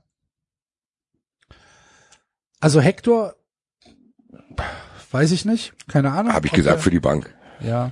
[2.59, 3.33] Also Hector,
[5.11, 6.33] weiß ich nicht, keine Ahnung.
[6.33, 7.33] Habe ich gesagt, er- für die Bank.
[7.59, 7.91] Ja.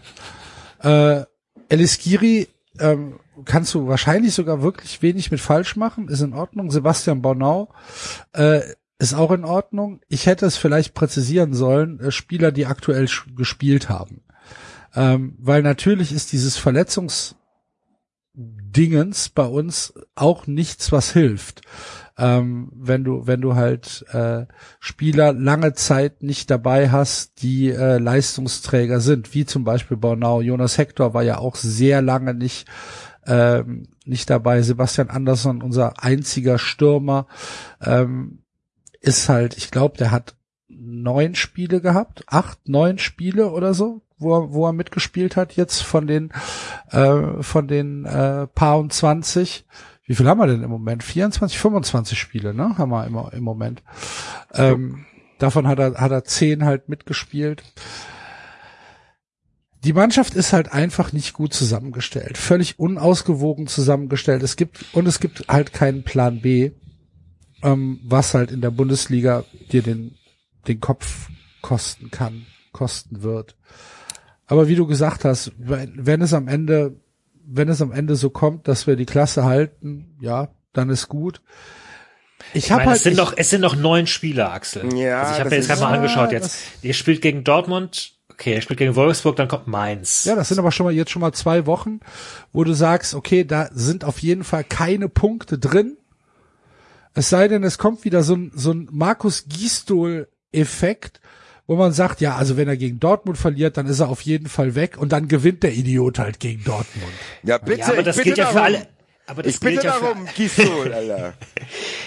[0.83, 1.23] Äh,
[1.69, 2.47] Eliskiri
[2.79, 6.69] ähm, kannst du wahrscheinlich sogar wirklich wenig mit falsch machen, ist in Ordnung.
[6.69, 7.73] Sebastian Bornau
[8.33, 8.61] äh,
[8.99, 10.01] ist auch in Ordnung.
[10.07, 14.21] Ich hätte es vielleicht präzisieren sollen, äh, Spieler, die aktuell gespielt haben.
[14.95, 17.38] Ähm, weil natürlich ist dieses Verletzungsding
[18.71, 21.61] Dingens bei uns auch nichts, was hilft.
[22.17, 24.45] Ähm, wenn du, wenn du halt äh,
[24.79, 30.41] Spieler lange Zeit nicht dabei hast, die äh, Leistungsträger sind, wie zum Beispiel Bornau.
[30.41, 32.67] Jonas Hector war ja auch sehr lange nicht
[33.25, 34.61] ähm, nicht dabei.
[34.61, 37.27] Sebastian Andersson, unser einziger Stürmer,
[37.81, 38.43] ähm,
[38.99, 40.35] ist halt, ich glaube, der hat
[40.69, 45.81] neun Spiele gehabt, acht, neun Spiele oder so, wo er, wo er mitgespielt hat, jetzt
[45.81, 46.31] von den,
[46.91, 49.65] äh, von den äh, paar und zwanzig.
[50.05, 51.03] Wie viel haben wir denn im Moment?
[51.03, 52.77] 24, 25 Spiele, ne?
[52.77, 53.83] Haben wir immer im Moment.
[54.53, 55.05] Ähm,
[55.37, 57.63] davon hat er, hat er zehn halt mitgespielt.
[59.83, 64.43] Die Mannschaft ist halt einfach nicht gut zusammengestellt, völlig unausgewogen zusammengestellt.
[64.43, 66.71] Es gibt und es gibt halt keinen Plan B,
[67.63, 70.15] ähm, was halt in der Bundesliga dir den
[70.67, 71.29] den Kopf
[71.61, 73.55] kosten kann, kosten wird.
[74.47, 76.95] Aber wie du gesagt hast, wenn, wenn es am Ende,
[77.45, 81.41] wenn es am Ende so kommt, dass wir die Klasse halten, ja, dann ist gut.
[82.53, 84.81] Ich, Ich habe meine, halt es sind ich, noch, es sind noch neun Spieler, Axel.
[84.95, 86.61] Ja, also ich habe mir jetzt gerade mal angeschaut jetzt.
[86.81, 90.23] Ihr spielt gegen Dortmund, okay, ihr spielt gegen Wolfsburg, dann kommt Mainz.
[90.25, 91.99] ja, das sind aber schon mal jetzt schon mal zwei Wochen,
[92.53, 95.97] wo du sagst, okay, da sind auf jeden Fall keine Punkte drin.
[97.13, 99.45] Es sei denn, es kommt wieder so ein, so ein Markus
[100.51, 101.19] Gisdol-Effekt,
[101.67, 104.47] wo man sagt, ja, also wenn er gegen Dortmund verliert, dann ist er auf jeden
[104.47, 107.11] Fall weg und dann gewinnt der Idiot halt gegen Dortmund.
[107.43, 108.87] Ja, bitte, ja, aber ich das bitte gilt ja für alle.
[109.27, 110.27] Aber das Ich bitte gilt ja darum,
[110.91, 111.33] Alter.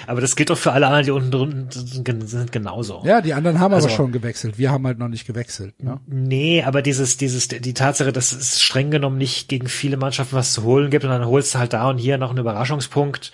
[0.09, 3.01] aber das gilt doch für alle anderen, die unten drunten sind, sind genauso.
[3.05, 4.59] Ja, die anderen haben Also- aber schon gewechselt.
[4.59, 5.81] Wir haben halt noch nicht gewechselt.
[5.81, 6.01] Ne?
[6.09, 10.53] Nee, aber dieses, dieses, die Tatsache, dass es streng genommen nicht gegen viele Mannschaften was
[10.53, 13.31] zu holen gibt und dann holst du halt da und hier noch einen Überraschungspunkt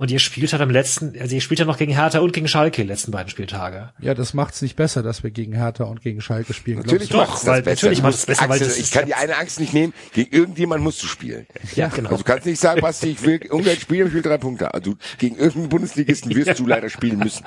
[0.00, 2.48] und ihr spielt halt am letzten, also ihr spielt ja noch gegen Hertha und gegen
[2.48, 3.92] Schalke die letzten beiden Spieltage.
[4.00, 6.78] Ja, das macht's nicht besser, dass wir gegen Hertha und gegen Schalke spielen.
[6.78, 7.86] Natürlich Doch, macht's weil- das besser.
[7.86, 9.92] natürlich macht's besser, weil Axel, das ich kann dir eine Angst nicht nehmen.
[10.14, 11.46] Gegen irgendjemand musst du spielen.
[11.76, 12.08] Ja, genau.
[12.08, 14.72] Also du kannst nicht sagen, Basti, ich will ungern spielen, ich will drei Punkte.
[14.72, 17.44] Also gegen irgendeinen Bundesligisten wirst du leider spielen müssen.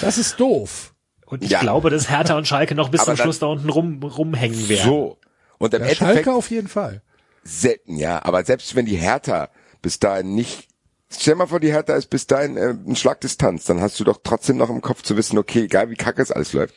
[0.00, 0.94] Das ist doof.
[1.26, 1.60] und ich ja.
[1.60, 4.84] glaube, dass Hertha und Schalke noch bis Aber zum Schluss da unten rum, rumhängen werden.
[4.84, 5.18] So.
[5.58, 7.02] Und im Ja, Endeffekt, Schalke auf jeden Fall.
[7.44, 9.50] selten, ja, aber selbst wenn die Hertha
[9.82, 10.67] bis dahin nicht,
[11.10, 14.20] stell mal vor, die Hertha ist bis dahin äh, ein Schlagdistanz, dann hast du doch
[14.22, 16.74] trotzdem noch im Kopf zu wissen, okay, egal wie kacke es alles läuft,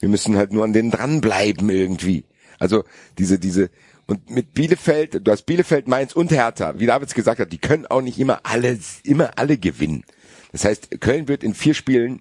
[0.00, 2.24] wir müssen halt nur an denen dranbleiben irgendwie.
[2.58, 2.84] Also
[3.18, 3.70] diese, diese,
[4.06, 7.86] und mit Bielefeld, du hast Bielefeld, Mainz und Hertha, wie Davids gesagt hat, die können
[7.86, 10.04] auch nicht immer alle, immer alle gewinnen.
[10.52, 12.20] Das heißt, Köln wird in vier Spielen,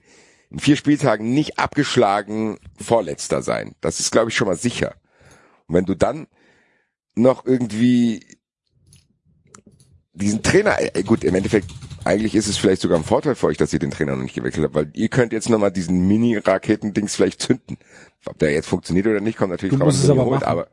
[0.51, 3.75] in vier Spieltagen nicht abgeschlagen Vorletzter sein.
[3.81, 4.95] Das ist, glaube ich, schon mal sicher.
[5.67, 6.27] Und wenn du dann
[7.15, 8.23] noch irgendwie
[10.19, 11.71] diesen Trainer, äh, gut, im Endeffekt,
[12.03, 14.35] eigentlich ist es vielleicht sogar ein Vorteil für euch, dass ihr den Trainer noch nicht
[14.35, 17.77] gewechselt habt, weil ihr könnt jetzt nochmal diesen Mini-Raketendings vielleicht zünden.
[18.25, 20.21] Ob der jetzt funktioniert oder nicht, kommt natürlich Du drauf musst an, es wen ihr
[20.21, 20.49] aber holt, machen.
[20.51, 20.67] aber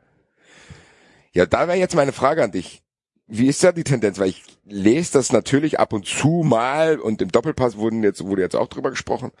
[1.33, 2.81] ja, da wäre jetzt meine Frage an dich.
[3.27, 4.19] Wie ist da die Tendenz?
[4.19, 8.41] Weil ich lese das natürlich ab und zu mal und im Doppelpass wurden jetzt, wurde
[8.41, 9.31] jetzt auch drüber gesprochen.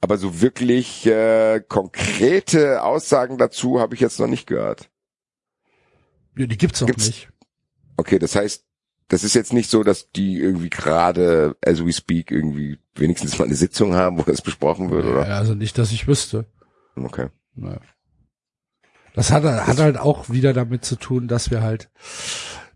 [0.00, 4.90] Aber so wirklich äh, konkrete Aussagen dazu habe ich jetzt noch nicht gehört.
[6.36, 7.28] Ja, die gibt's auch Gibt's- nicht.
[7.96, 8.64] Okay, das heißt,
[9.08, 13.44] das ist jetzt nicht so, dass die irgendwie gerade, as we speak, irgendwie wenigstens mal
[13.44, 15.28] eine Sitzung haben, wo das besprochen wird, oder?
[15.28, 16.46] Ja, also nicht, dass ich wüsste.
[16.96, 17.28] Okay.
[17.54, 17.80] Naja.
[19.14, 21.90] Das hat, hat halt auch wieder damit zu tun, dass wir halt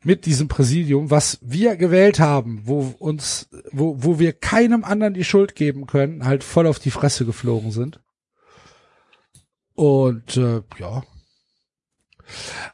[0.04, 5.24] mit diesem Präsidium, was wir gewählt haben, wo uns, wo, wo wir keinem anderen die
[5.24, 8.00] Schuld geben können, halt voll auf die Fresse geflogen sind.
[9.74, 11.02] Und äh, ja.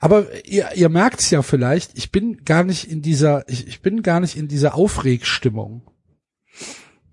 [0.01, 4.03] Aber ihr, ihr merkt's ja vielleicht, ich bin gar nicht in dieser, ich, ich bin
[4.03, 5.83] gar nicht in dieser Aufregstimmung.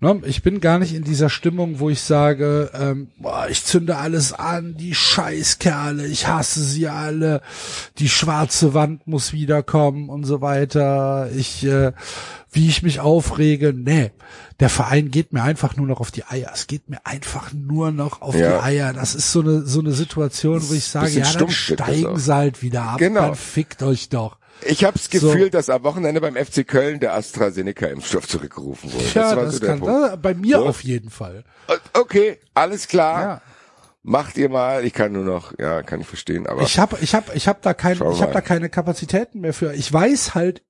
[0.02, 0.20] Ne?
[0.26, 4.32] Ich bin gar nicht in dieser Stimmung, wo ich sage, ähm, boah, ich zünde alles
[4.32, 7.40] an, die Scheißkerle, ich hasse sie alle,
[7.98, 11.30] die schwarze Wand muss wiederkommen und so weiter.
[11.36, 11.92] Ich, äh,
[12.50, 14.10] wie ich mich aufrege, nee,
[14.58, 16.50] der Verein geht mir einfach nur noch auf die Eier.
[16.52, 18.58] Es geht mir einfach nur noch auf Ja.
[18.58, 18.92] die Eier.
[18.92, 22.60] Das ist so eine so eine Situation, wo ich sage, ja, dann steigen sie halt
[22.60, 23.20] wieder ab, Genau.
[23.20, 24.36] dann fickt euch doch.
[24.66, 25.30] Ich habe das So.
[25.30, 29.04] Gefühl, dass am Wochenende beim FC Köln der AstraZeneca-Impfstoff zurückgerufen wurde.
[29.04, 30.66] Tja, war das so kann äh, bei mir So.
[30.66, 31.44] auf jeden Fall.
[31.92, 33.22] Okay, alles klar.
[33.22, 33.42] Ja.
[34.04, 34.84] Macht ihr mal.
[34.84, 37.62] Ich kann nur noch, ja, kann ich verstehen, aber Ich habe ich hab, ich hab
[37.62, 39.72] da kein, Schau ich habe da keine Kapazitäten mehr für.
[39.74, 40.62] Ich weiß halt,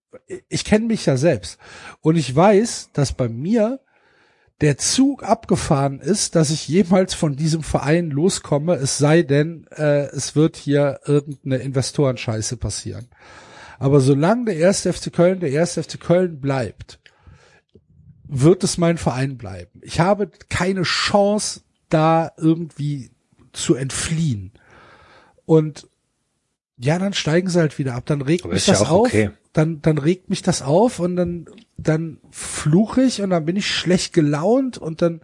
[0.49, 1.59] ich kenne mich ja selbst
[2.03, 3.81] und ich weiß, dass bei mir
[4.61, 10.05] der Zug abgefahren ist, dass ich jemals von diesem Verein loskomme, es sei denn, äh,
[10.15, 13.09] es wird hier irgendeine Investorenscheiße passieren.
[13.83, 17.01] Aber solange der erste FC Köln der erste FC Köln bleibt,
[18.29, 19.81] wird es mein Verein bleiben.
[19.83, 23.11] Ich habe keine Chance, da irgendwie
[23.53, 24.53] zu entfliehen.
[25.47, 25.89] Und
[26.79, 28.05] ja, dann steigen sie halt wieder ab.
[28.07, 29.07] Dann regt mich ja das auch auf.
[29.09, 29.31] okay.
[29.53, 33.67] Dann, dann regt mich das auf und dann, dann fluche ich und dann bin ich
[33.67, 35.23] schlecht gelaunt und dann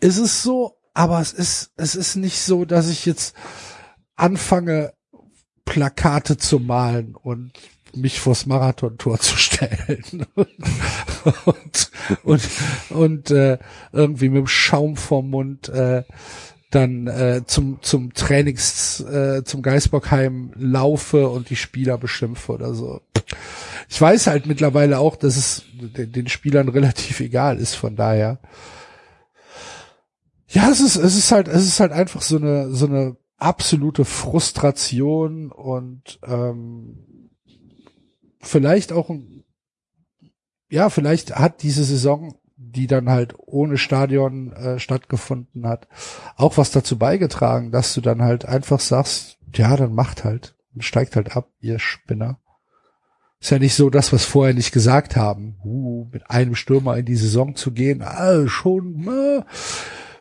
[0.00, 0.76] ist es so.
[0.94, 3.36] Aber es ist, es ist nicht so, dass ich jetzt
[4.16, 4.94] anfange,
[5.64, 7.52] Plakate zu malen und
[7.96, 11.90] mich vors Marathontor zu stellen und
[12.22, 12.42] und
[12.90, 13.58] und äh,
[13.92, 16.02] irgendwie mit dem Schaum vorm Mund äh,
[16.70, 23.00] dann äh, zum zum Trainings äh, zum Geisbockheim laufe und die Spieler beschimpfe oder so.
[23.88, 28.38] Ich weiß halt mittlerweile auch, dass es den, den Spielern relativ egal ist, von daher.
[30.48, 34.04] Ja, es ist es ist halt es ist halt einfach so eine so eine absolute
[34.04, 37.13] Frustration und ähm,
[38.46, 39.44] vielleicht auch ein,
[40.68, 45.88] ja, vielleicht hat diese Saison, die dann halt ohne Stadion äh, stattgefunden hat,
[46.36, 51.16] auch was dazu beigetragen, dass du dann halt einfach sagst, ja, dann macht halt, steigt
[51.16, 52.38] halt ab, ihr Spinner.
[53.40, 55.56] Ist ja nicht so das, was vorher nicht gesagt haben.
[55.62, 59.42] Uh, mit einem Stürmer in die Saison zu gehen, ah, schon, äh,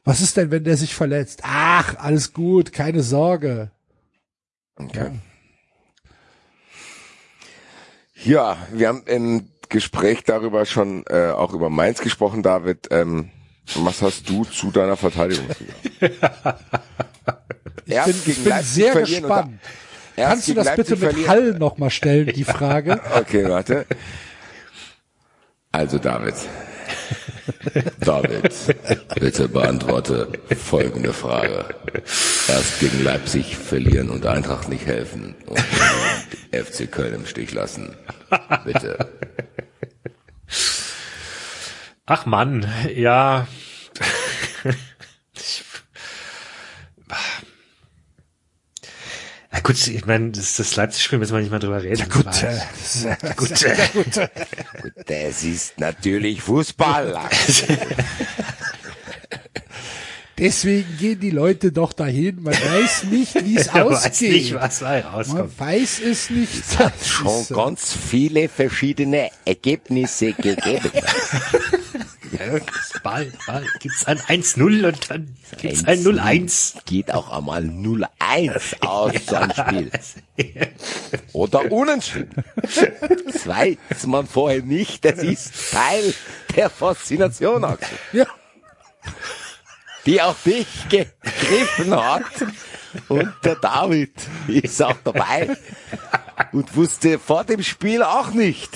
[0.04, 1.42] was ist denn, wenn der sich verletzt?
[1.44, 3.72] Ach, alles gut, keine Sorge.
[4.76, 5.06] Okay.
[5.06, 5.12] Ja,
[8.26, 12.88] wir haben im Gespräch darüber schon äh, auch über Mainz gesprochen, David.
[12.92, 13.30] Ähm,
[13.76, 15.48] was hast du zu deiner Verteidigung?
[17.86, 19.60] Ich bin, ich bin sehr gespannt.
[20.16, 21.30] Kannst du das bitte mit verlieren.
[21.30, 23.02] Hall nochmal stellen, die Frage?
[23.16, 23.86] Okay, warte.
[25.72, 26.36] Also David.
[28.00, 28.54] David,
[29.16, 30.28] bitte beantworte
[30.58, 31.66] folgende Frage.
[32.48, 35.60] Erst gegen Leipzig verlieren und Eintracht nicht helfen und
[36.52, 37.96] FC Köln im Stich lassen.
[38.66, 39.10] Bitte.
[42.06, 43.48] Ach Mann, ja.
[45.36, 45.64] Ich-
[49.52, 52.08] Ja gut, ich meine, das, das Leipzig-Spiel müssen wir nicht mal drüber reden.
[52.10, 53.50] Gut, Das war- äh, äh, gut,
[53.94, 54.30] gut.
[55.08, 57.18] Das ist natürlich Fußball.
[60.40, 62.42] Deswegen gehen die Leute doch dahin.
[62.42, 64.32] Man weiß nicht, wie es Man weiß ausgeht.
[64.34, 65.58] nicht, was da rauskommt.
[65.60, 66.52] Man weiß es nicht.
[66.56, 70.90] Es hat schon äh, ganz viele verschiedene Ergebnisse gegeben.
[73.04, 76.76] Ball, Ball, gibt's ein 1-0 und dann gibt's ein 0-1.
[76.86, 79.92] Geht auch einmal 0-1 aus so ein Spiel.
[81.34, 82.44] Oder unentschieden.
[82.56, 85.04] Das weiß man vorher nicht.
[85.06, 86.14] Das ist Teil
[86.56, 87.98] der Faszination, Axel.
[88.14, 88.26] Ja.
[90.06, 92.24] Die auch dich gegriffen hat.
[93.08, 94.14] Und der David
[94.48, 95.56] ist auch dabei.
[96.52, 98.70] Und wusste vor dem Spiel auch nicht,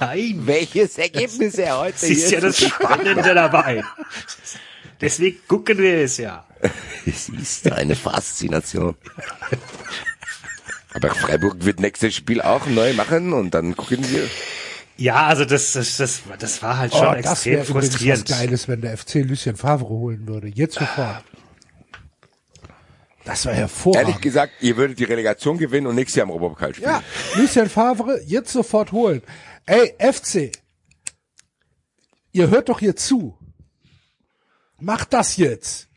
[0.00, 3.82] Nein, welches Ergebnis er heute das ist hier ja das Spannende dabei.
[5.00, 6.46] Deswegen gucken wir es ja.
[7.04, 8.94] Es ist eine Faszination.
[10.94, 14.28] Aber Freiburg wird nächstes Spiel auch neu machen und dann gucken wir.
[14.96, 17.90] Ja, also das, das, das, das war halt schon Oh, das extrem wäre übrigens was
[17.94, 18.28] frustrierend.
[18.28, 20.48] Geiles, wenn der FC Lucien Favre holen würde.
[20.48, 21.24] Jetzt sofort.
[23.24, 24.22] Das Ehrlich hervorragend.
[24.22, 26.90] gesagt, ihr würdet die Relegation gewinnen und nächstes Jahr im Europapokal spielen.
[26.90, 27.02] Ja,
[27.36, 29.22] Lucien Favre jetzt sofort holen.
[29.66, 30.50] Ey, FC,
[32.32, 33.38] ihr hört doch hier zu.
[34.80, 35.88] Macht das jetzt.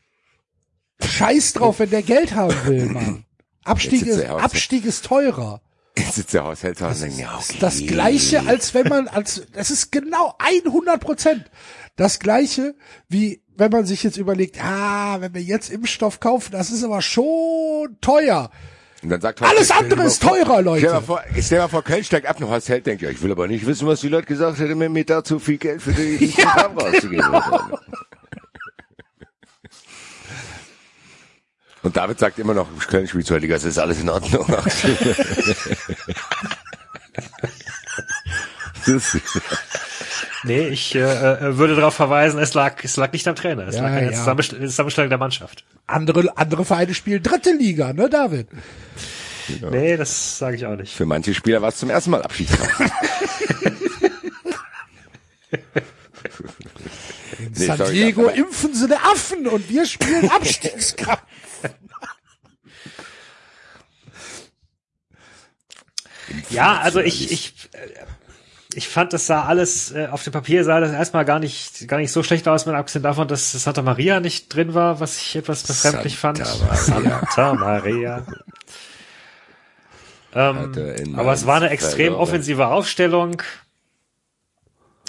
[1.04, 3.26] Scheiß drauf, wenn der Geld haben will, Mann.
[3.64, 4.24] Abstieg ist.
[4.26, 5.62] Abstieg ist teurer.
[6.12, 7.58] Sitzt der Haushälter und denkt, ja, Das okay.
[7.62, 11.46] das Gleiche, als wenn man, als, das ist genau 100 Prozent.
[11.96, 12.76] Das Gleiche,
[13.08, 17.02] wie wenn man sich jetzt überlegt, ah, wenn wir jetzt Impfstoff kaufen, das ist aber
[17.02, 18.50] schon teuer.
[19.04, 20.80] Und dann sagt Alles Horst, andere ist mal vor- teurer, Leute.
[20.82, 23.22] Stell mal vor, stell mal vor Köln steigt ab und Horst Held denkt, ja, ich
[23.22, 25.82] will aber nicht wissen, was die Leute gesagt hätten, wenn mir da zu viel Geld
[25.82, 27.22] für die, die Ja, auszugeben.
[27.24, 27.80] genau.
[31.86, 34.46] Und David sagt immer noch, Köln spielt zweite Liga, es ist alles in Ordnung.
[38.88, 39.18] Das
[40.44, 43.76] Nee, ich äh, äh, würde darauf verweisen, es lag, es lag nicht am Trainer, es
[43.76, 44.18] Ja, lag an der ja.
[44.18, 45.64] Zusammenst- Zusammenstellung der Mannschaft.
[45.88, 48.48] Andere, andere Vereine spielen dritte Liga, ne, David?
[49.72, 50.94] Nee, das sage ich auch nicht.
[50.94, 52.80] Für manche Spieler war es zum ersten Mal Abschiedskampf.
[57.40, 61.22] In Nee, San sorry, Diego aber- impfen sie die Affen und wir spielen Abstiegskampf.
[66.50, 68.06] Ja, also ich, ich, äh,
[68.74, 71.98] ich fand, das sah alles, äh, auf dem Papier sah das erstmal gar nicht, gar
[71.98, 75.36] nicht so schlecht aus, mit abgesehen davon, dass Santa Maria nicht drin war, was ich
[75.36, 76.46] etwas befremdlich fand.
[76.46, 77.22] Santa Maria.
[77.32, 78.26] Santa Maria.
[80.34, 83.42] ähm, aber es war eine extrem offensive Aufstellung.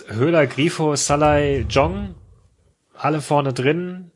[0.08, 2.14] Höhler, Grifo, Salai, Jong,
[2.94, 4.12] alle vorne drin.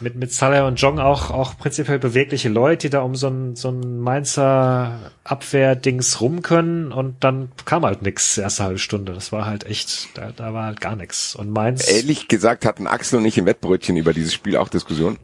[0.00, 3.56] Mit, mit Salah und Jong auch, auch prinzipiell bewegliche Leute, die da um so ein,
[3.56, 9.12] so ein Mainzer Abwehrdings rum können und dann kam halt nix erste halbe Stunde.
[9.12, 11.34] Das war halt echt, da, da war halt gar nix.
[11.34, 11.88] Und Mainz.
[11.88, 15.18] Ehrlich gesagt hatten Axel und ich im Wettbrötchen über dieses Spiel auch Diskussion.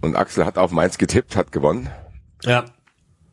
[0.00, 1.90] Und Axel hat auf Mainz getippt, hat gewonnen.
[2.42, 2.64] Ja.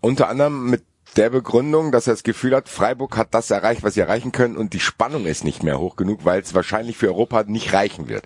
[0.02, 0.84] Unter anderem mit
[1.18, 4.56] der Begründung, dass er das Gefühl hat, Freiburg hat das erreicht, was sie erreichen können
[4.56, 8.08] und die Spannung ist nicht mehr hoch genug, weil es wahrscheinlich für Europa nicht reichen
[8.08, 8.26] wird.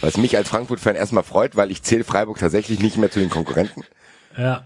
[0.00, 3.30] Was mich als Frankfurt-Fan erstmal freut, weil ich zähle Freiburg tatsächlich nicht mehr zu den
[3.30, 3.84] Konkurrenten.
[4.36, 4.64] Ja.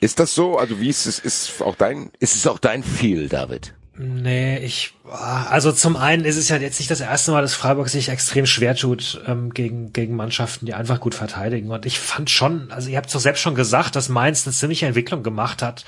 [0.00, 0.58] Ist das so?
[0.58, 3.74] Also wie ist es, ist auch dein, ist es auch dein Feel, David?
[4.00, 7.88] Nee, ich, also zum einen ist es ja jetzt nicht das erste Mal, dass Freiburg
[7.88, 11.72] sich extrem schwer tut ähm, gegen, gegen Mannschaften, die einfach gut verteidigen.
[11.72, 14.86] Und ich fand schon, also ihr habt doch selbst schon gesagt, dass Mainz eine ziemliche
[14.86, 15.84] Entwicklung gemacht hat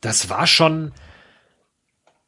[0.00, 0.92] das war schon,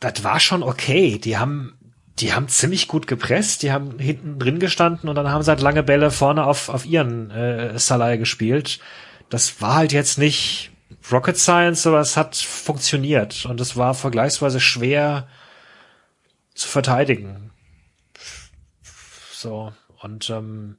[0.00, 1.18] das war schon okay.
[1.18, 1.78] Die haben,
[2.18, 5.60] die haben ziemlich gut gepresst, die haben hinten drin gestanden und dann haben sie halt
[5.60, 8.78] lange Bälle vorne auf, auf ihren äh, Salai gespielt.
[9.30, 10.70] Das war halt jetzt nicht
[11.10, 15.26] Rocket Science, aber es hat funktioniert und es war vergleichsweise schwer
[16.54, 17.50] zu verteidigen.
[19.32, 20.76] So, und ähm,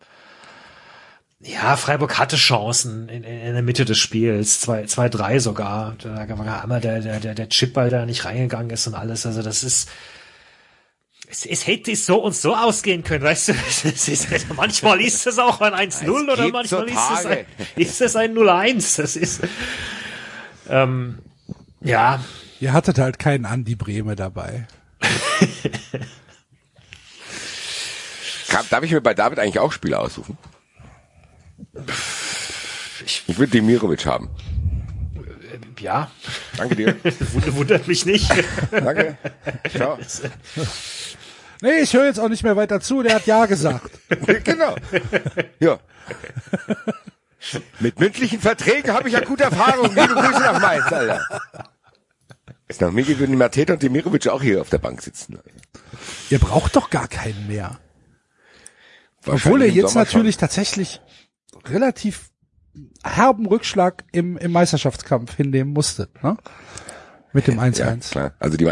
[1.45, 5.95] ja, Freiburg hatte Chancen in, in, in der Mitte des Spiels, zwei, zwei, drei sogar.
[6.01, 9.25] Da war einmal der, der, der, der Chipball, der nicht reingegangen ist und alles.
[9.25, 9.89] Also das ist,
[11.29, 13.53] es, es hätte so und so ausgehen können, weißt du?
[13.67, 18.01] Es ist, manchmal ist es auch ein 1-0 oder manchmal so ist, es ein, ist
[18.01, 19.01] es ein 0-1.
[19.01, 19.41] Das ist,
[20.69, 21.19] ähm,
[21.81, 22.23] ja.
[22.61, 24.67] Ihr hattet halt keinen Andi Breme dabei.
[28.69, 30.37] Darf ich mir bei David eigentlich auch Spiele aussuchen?
[33.05, 34.30] Ich, ich würde Demirovic haben.
[35.80, 36.09] Ja.
[36.57, 36.95] Danke dir.
[37.55, 38.32] Wundert mich nicht.
[38.72, 39.18] Danke.
[39.70, 39.97] Ciao.
[41.61, 43.89] Nee, ich höre jetzt auch nicht mehr weiter zu, der hat Ja gesagt.
[44.43, 44.76] genau.
[45.59, 45.80] Ja.
[47.80, 49.95] Mit mündlichen Verträgen habe ich ja gute Erfahrungen.
[49.95, 51.28] Liebe Grüße nach Mainz, Alter.
[52.68, 55.39] Ist nach mir würden die Mateta und Demirovic auch hier auf der Bank sitzen.
[56.30, 57.80] Ihr braucht doch gar keinen mehr.
[59.26, 60.41] Obwohl er jetzt natürlich schon.
[60.41, 61.01] tatsächlich
[61.65, 62.29] relativ
[63.03, 66.37] herben Rückschlag im, im Meisterschaftskampf hinnehmen musste, ne?
[67.35, 68.15] Mit dem 1-1.
[68.15, 68.69] Ja, also die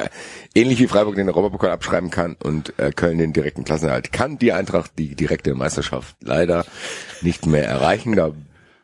[0.54, 4.54] ähnlich wie Freiburg den Europapokal abschreiben kann und äh, Köln den direkten Klassenerhalt, kann die
[4.54, 6.64] Eintracht die direkte Meisterschaft leider
[7.22, 8.16] nicht mehr erreichen.
[8.16, 8.34] Da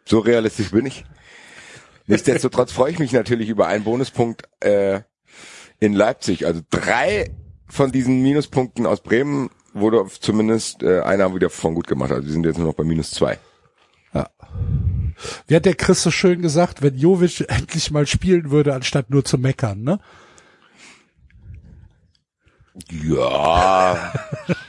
[0.03, 1.05] so realistisch bin ich.
[2.07, 5.01] Nichtsdestotrotz freue ich mich natürlich über einen Bonuspunkt äh,
[5.79, 6.47] in Leipzig.
[6.47, 7.29] Also drei
[7.67, 12.11] von diesen Minuspunkten aus Bremen wurde zumindest äh, einer wieder von gut gemacht.
[12.11, 13.37] Also wir sind jetzt nur noch bei minus zwei.
[15.47, 19.25] Wie hat der Chris so schön gesagt, wenn Jovic endlich mal spielen würde, anstatt nur
[19.25, 19.99] zu meckern, ne?
[22.91, 24.13] Ja.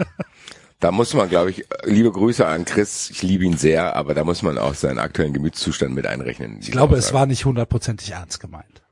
[0.80, 4.24] da muss man, glaube ich, liebe Grüße an Chris, ich liebe ihn sehr, aber da
[4.24, 6.58] muss man auch seinen aktuellen Gemütszustand mit einrechnen.
[6.60, 8.82] Ich glaube, es war nicht hundertprozentig ernst gemeint.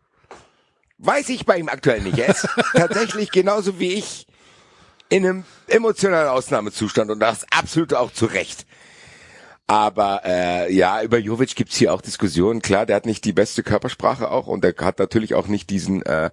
[0.98, 2.18] Weiß ich bei ihm aktuell nicht.
[2.18, 4.26] Er ist tatsächlich genauso wie ich
[5.08, 8.66] in einem emotionalen Ausnahmezustand und das absolut auch zu Recht.
[9.66, 12.62] Aber äh, ja, über Jovic gibt's hier auch Diskussionen.
[12.62, 16.02] Klar, der hat nicht die beste Körpersprache auch und der hat natürlich auch nicht diesen
[16.06, 16.30] äh,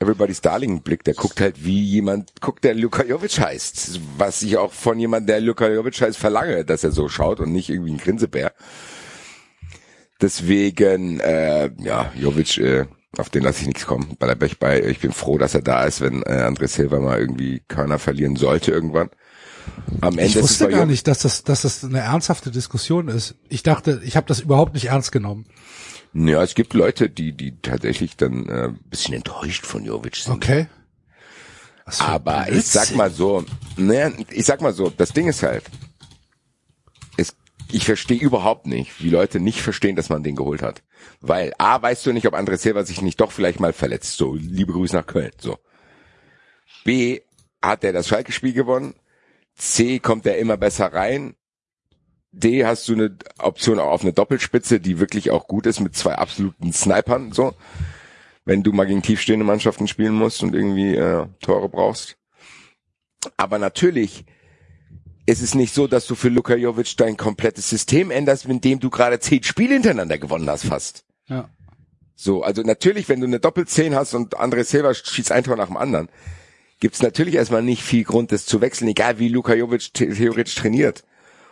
[0.00, 1.02] Everybody's Darling Blick.
[1.04, 4.00] Der guckt halt wie jemand guckt, der Luka Jovic heißt.
[4.18, 7.52] Was ich auch von jemand, der Luka Jovic heißt, verlange, dass er so schaut und
[7.52, 8.52] nicht irgendwie ein Grinsebär.
[10.20, 14.16] Deswegen, äh, ja, Jovic, äh, auf den lasse ich nichts kommen.
[14.18, 16.98] Bei der Bech bei, ich bin froh, dass er da ist, wenn äh, André Silva
[16.98, 19.10] mal irgendwie Körner verlieren sollte irgendwann.
[20.00, 23.34] Am Ende ich wusste gar nicht, dass das, dass das eine ernsthafte Diskussion ist.
[23.48, 25.46] Ich dachte, ich habe das überhaupt nicht ernst genommen.
[26.14, 30.34] Ja, es gibt Leute, die, die tatsächlich dann äh, bisschen enttäuscht von Jovic sind.
[30.34, 30.66] Okay.
[31.98, 32.58] Aber Blödsinn.
[32.58, 33.44] ich sag mal so,
[33.76, 35.64] ne, ich sag mal so, das Ding ist halt,
[37.16, 37.34] es,
[37.70, 40.82] ich verstehe überhaupt nicht, wie Leute nicht verstehen, dass man den geholt hat.
[41.20, 44.16] Weil A, weißt du nicht, ob André Silva sich nicht doch vielleicht mal verletzt.
[44.16, 45.32] So, liebe Grüße nach Köln.
[45.38, 45.58] So.
[46.84, 47.20] B,
[47.62, 48.94] hat er das Schalke-Spiel gewonnen.
[49.58, 51.34] C kommt er immer besser rein.
[52.30, 56.14] D hast du eine Option auf eine Doppelspitze, die wirklich auch gut ist mit zwei
[56.14, 57.54] absoluten Snipern, so.
[58.44, 62.16] Wenn du mal gegen tiefstehende Mannschaften spielen musst und irgendwie äh, Tore brauchst.
[63.36, 64.24] Aber natürlich
[65.26, 68.80] ist es nicht so, dass du für Luka Jovic dein komplettes System änderst, mit dem
[68.80, 71.04] du gerade zehn Spiele hintereinander gewonnen hast, fast.
[71.26, 71.50] Ja.
[72.14, 75.66] So, also natürlich, wenn du eine Doppelzehn hast und André Silva schießt ein Tor nach
[75.66, 76.08] dem anderen,
[76.80, 81.04] gibt's natürlich erstmal nicht viel Grund, das zu wechseln, egal wie Luka Jovic theoretisch trainiert.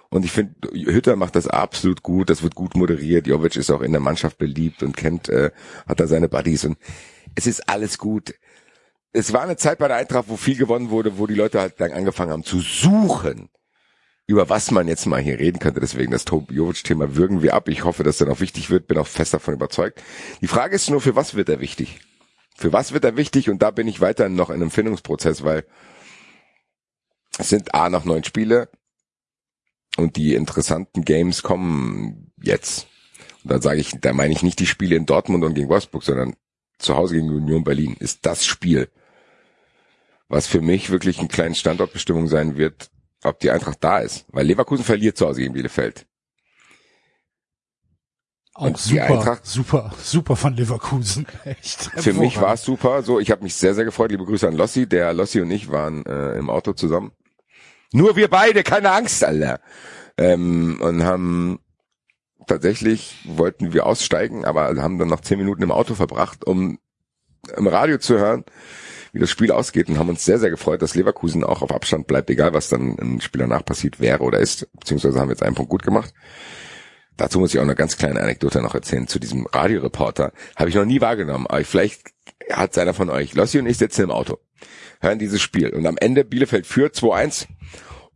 [0.08, 3.26] Und ich finde, Hütter macht das absolut gut, das wird gut moderiert.
[3.26, 5.50] Jovic ist auch in der Mannschaft beliebt und kennt, äh,
[5.88, 6.78] hat da seine Buddies und
[7.34, 8.34] es ist alles gut.
[9.12, 11.80] Es war eine Zeit bei der Eintracht, wo viel gewonnen wurde, wo die Leute halt
[11.80, 13.48] dann angefangen haben zu suchen
[14.26, 15.80] über was man jetzt mal hier reden könnte.
[15.80, 17.68] Deswegen das Jovic-Thema würgen wir ab.
[17.68, 20.02] Ich hoffe, dass er noch wichtig wird, bin auch fest davon überzeugt.
[20.40, 22.00] Die Frage ist nur, für was wird er wichtig?
[22.56, 23.50] Für was wird er wichtig?
[23.50, 25.66] Und da bin ich weiterhin noch in einem Findungsprozess, weil
[27.38, 28.70] es sind A noch neun Spiele
[29.96, 32.86] und die interessanten Games kommen jetzt.
[33.44, 36.02] Und da sage ich, da meine ich nicht die Spiele in Dortmund und gegen Wolfsburg,
[36.02, 36.34] sondern
[36.78, 38.90] zu Hause gegen Union Berlin ist das Spiel,
[40.28, 42.90] was für mich wirklich ein kleines Standortbestimmung sein wird,
[43.22, 44.24] ob die Eintracht da ist.
[44.28, 46.06] Weil Leverkusen verliert zu Hause gegen Bielefeld.
[48.56, 51.26] Auch Und super, Eintracht- super, super von Leverkusen.
[51.44, 51.90] Echt.
[51.96, 53.02] Für mich war es super.
[53.02, 54.10] So, ich habe mich sehr, sehr gefreut.
[54.10, 54.86] Liebe Grüße an Lossi.
[54.88, 57.12] Der Lossi und ich waren äh, im Auto zusammen.
[57.92, 59.60] Nur wir beide, keine Angst, Alter.
[60.16, 61.58] Ähm, und haben
[62.46, 66.78] tatsächlich wollten wir aussteigen, aber haben dann noch zehn Minuten im Auto verbracht, um
[67.56, 68.44] im Radio zu hören,
[69.12, 72.06] wie das Spiel ausgeht und haben uns sehr, sehr gefreut, dass Leverkusen auch auf Abstand
[72.06, 75.42] bleibt, egal was dann im Spiel danach passiert wäre oder ist, beziehungsweise haben wir jetzt
[75.42, 76.12] einen Punkt gut gemacht.
[77.16, 80.32] Dazu muss ich auch eine ganz kleine Anekdote noch erzählen zu diesem Radioreporter.
[80.54, 82.02] Habe ich noch nie wahrgenommen, aber vielleicht
[82.50, 83.34] hat es einer von euch.
[83.34, 84.38] Lossi und ich sitzen im Auto,
[85.00, 87.46] hören dieses Spiel und am Ende Bielefeld führt 2-1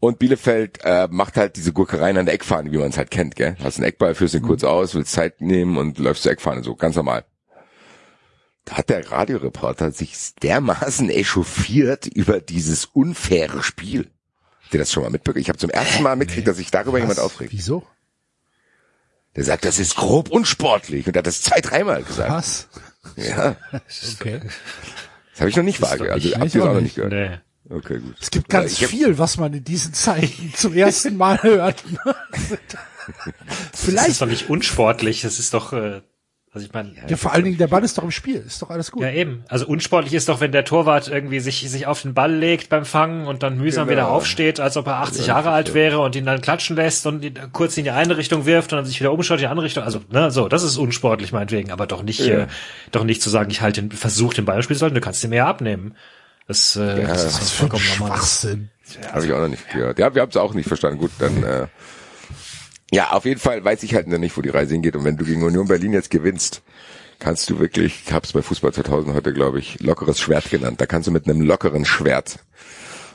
[0.01, 3.37] und Bielefeld äh, macht halt diese Gurkereien an der Eckfahne, wie man es halt kennt,
[3.37, 3.57] gell?
[3.63, 6.75] Hast einen Eckball, führst ihn kurz aus, willst Zeit nehmen und läufst zur Eckfahne, so
[6.75, 7.25] ganz normal.
[8.65, 14.11] Da hat der Radioreporter sich dermaßen echauffiert über dieses unfaire Spiel.
[14.63, 15.41] Habt ihr das schon mal mitbekommen?
[15.41, 17.25] Ich habe zum ersten Mal mitgekriegt, dass sich darüber jemand Was?
[17.25, 17.53] aufregt.
[17.53, 17.85] Wieso?
[19.37, 22.31] Der sagt, das ist grob unsportlich und er hat das zwei, dreimal gesagt.
[22.31, 22.69] Was?
[23.17, 23.57] Ja,
[24.21, 24.41] Okay.
[25.33, 26.15] das habe ich noch nicht wahrgehört.
[26.15, 26.97] Also habt ich ihr es auch noch nicht.
[26.97, 27.13] gehört?
[27.13, 27.39] Nee.
[27.73, 28.17] Okay, gut.
[28.21, 31.85] Es gibt ganz viel, was man in diesen Zeiten zum ersten Mal hört.
[32.05, 36.03] Das Vielleicht, ist doch nicht unsportlich, das ist doch, äh,
[36.53, 38.71] also ich meine, ja, vor allen Dingen, der Ball ist doch im Spiel, ist doch
[38.71, 39.03] alles gut.
[39.05, 39.45] ja eben.
[39.49, 42.85] Also unsportlich ist doch, wenn der Torwart irgendwie sich, sich auf den Ball legt beim
[42.85, 43.99] Fangen und dann mühsam Genau.
[44.01, 45.75] wieder aufsteht, als ob er 80 Ja, Jahre alt ja.
[45.75, 48.79] wäre und ihn dann klatschen lässt und ihn kurz in die eine Richtung wirft und
[48.79, 49.85] dann sich wieder umschaut in die andere Richtung.
[49.85, 52.41] Also, ne, so, das ist unsportlich meinetwegen, aber doch nicht, Ja.
[52.41, 52.47] äh,
[52.91, 55.01] doch nicht zu sagen, ich halte den, versuch den Ball im Spiel zu halten, du
[55.01, 55.95] kannst ihn mehr abnehmen.
[56.49, 58.17] Das, äh, das ist Was vollkommen normal.
[58.19, 58.71] Schwachsinn.
[59.13, 60.01] Habe ich auch noch nicht gehört.
[60.01, 60.99] Ja, wir haben es auch nicht verstanden.
[60.99, 61.67] Gut, dann äh,
[62.93, 64.97] ja, auf jeden Fall weiß ich halt noch nicht, wo die Reise hingeht.
[64.97, 66.63] Und wenn du gegen Union Berlin jetzt gewinnst,
[67.19, 70.81] kannst du wirklich, ich hab's bei Fußball 2000 heute, glaube ich, lockeres Schwert genannt.
[70.81, 72.41] Da kannst du mit einem lockeren Schwert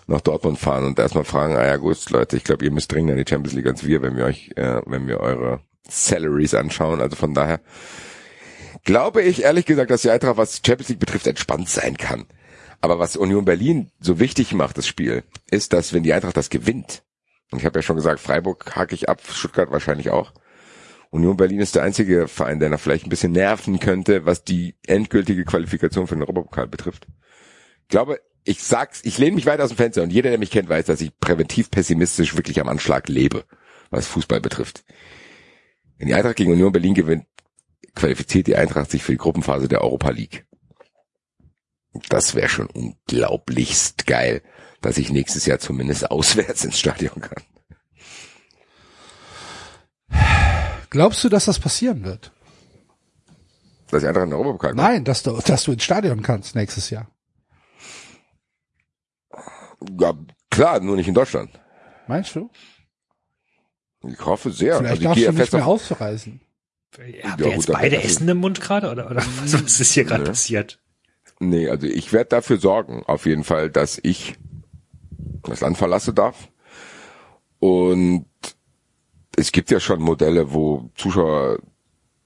[0.07, 3.13] nach Dortmund fahren und erstmal fragen, ah ja gut, Leute, ich glaube, ihr müsst dringender
[3.13, 7.01] in die Champions League als wir, wenn wir euch, äh, wenn wir eure Salaries anschauen.
[7.01, 7.59] Also von daher
[8.83, 12.25] glaube ich ehrlich gesagt, dass die Eintracht, was Champions League betrifft, entspannt sein kann.
[12.81, 16.51] Aber was Union Berlin so wichtig macht, das Spiel, ist, dass wenn die Eintracht das
[16.51, 17.01] gewinnt,
[17.51, 20.33] und ich habe ja schon gesagt, Freiburg hake ich ab, Stuttgart wahrscheinlich auch.
[21.11, 24.75] Union Berlin ist der einzige Verein, der noch vielleicht ein bisschen nerven könnte, was die
[24.85, 27.07] endgültige Qualifikation für den Europapokal betrifft.
[27.83, 30.51] Ich glaube, ich sag's, ich lehne mich weit aus dem Fenster und jeder, der mich
[30.51, 33.45] kennt, weiß, dass ich präventiv pessimistisch wirklich am Anschlag lebe,
[33.89, 34.83] was Fußball betrifft.
[35.97, 37.25] Wenn die Eintracht gegen Union Berlin gewinnt,
[37.95, 40.45] qualifiziert die Eintracht sich für die Gruppenphase der Europa League.
[42.09, 44.41] Das wäre schon unglaublichst geil,
[44.85, 47.43] dass ich nächstes Jahr zumindest auswärts ins Stadion kann.
[50.91, 52.31] Glaubst du, dass das passieren wird?
[53.89, 54.81] Dass die Eintracht in Europapokal kommt.
[54.81, 57.09] Nein, dass du, dass du ins Stadion kannst nächstes Jahr.
[59.99, 60.13] Ja,
[60.51, 61.49] klar, nur nicht in Deutschland.
[62.07, 62.49] Meinst du?
[64.07, 64.77] Ich hoffe sehr.
[64.77, 66.41] Vielleicht also ich darfst gehe du ja nicht fest mehr auf, ausreisen.
[66.93, 69.79] Habt Ja, ihr gut, jetzt dann- beide Essen im Mund gerade oder, oder was, was
[69.79, 70.29] ist hier gerade Nee.
[70.29, 70.79] passiert?
[71.39, 74.35] Nee, also ich werde dafür sorgen, auf jeden Fall, dass ich
[75.43, 76.49] das Land verlasse darf.
[77.59, 78.25] Und
[79.35, 81.59] es gibt ja schon Modelle, wo Zuschauer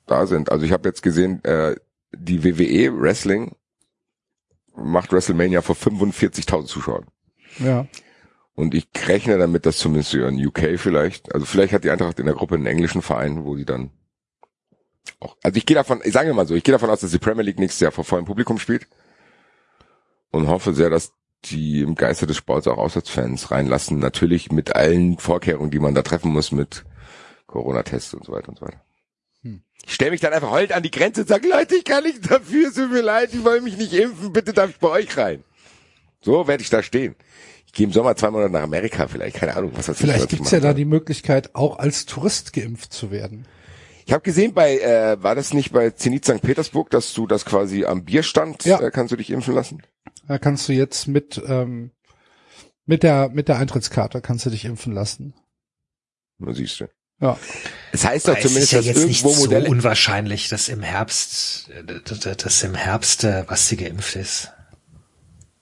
[0.06, 0.52] da sind.
[0.52, 1.76] Also ich habe jetzt gesehen, äh,
[2.12, 3.56] die WWE Wrestling
[4.76, 7.06] macht WrestleMania vor 45.000 Zuschauern.
[7.60, 7.88] Ja.
[8.56, 12.26] Und ich rechne damit, dass zumindest in UK vielleicht, also vielleicht hat die Eintracht in
[12.26, 13.92] der Gruppe einen englischen Verein, wo sie dann
[15.20, 17.20] auch, also ich gehe davon, ich sage mal so, ich gehe davon aus, dass die
[17.20, 18.88] Premier League nächstes Jahr vor vollem Publikum spielt
[20.32, 21.14] und hoffe sehr, dass
[21.46, 24.00] die im Geiste des Sports auch Auswärtsfans reinlassen.
[24.00, 26.84] Natürlich mit allen Vorkehrungen, die man da treffen muss, mit
[27.48, 28.82] Corona-Tests und so weiter und so weiter.
[29.44, 29.62] Hm.
[29.86, 32.30] Ich stelle mich dann einfach heult an die Grenze und sage, Leute, ich kann nicht
[32.30, 35.18] dafür, es tut mir leid, die wollen mich nicht impfen, bitte darf ich bei euch
[35.18, 35.44] rein.
[36.22, 37.16] So werde ich da stehen.
[37.66, 40.26] Ich gehe im Sommer zwei Monate nach Amerika vielleicht, keine Ahnung, was das Vielleicht was
[40.26, 43.46] ich gibt's ja da die Möglichkeit, auch als Tourist geimpft zu werden.
[44.10, 46.42] Ich habe gesehen bei, äh, war das nicht bei Zenit St.
[46.42, 48.80] Petersburg, dass du das quasi am Bierstand, Ja.
[48.82, 49.84] äh, kannst du dich impfen lassen?
[50.28, 51.92] Da kannst du jetzt mit, ähm,
[52.88, 55.36] mit der, mit der Eintrittskarte kannst du dich impfen lassen.
[56.40, 56.88] Na siehst du.
[57.22, 57.38] Ja.
[57.92, 59.70] Es heißt doch Aber es ist zumindest, ja dass jetzt nicht irgendwo so Modelle...
[59.70, 64.52] unwahrscheinlich, dass im Herbst, äh, dass, dass im Herbst äh, was sie geimpft ist.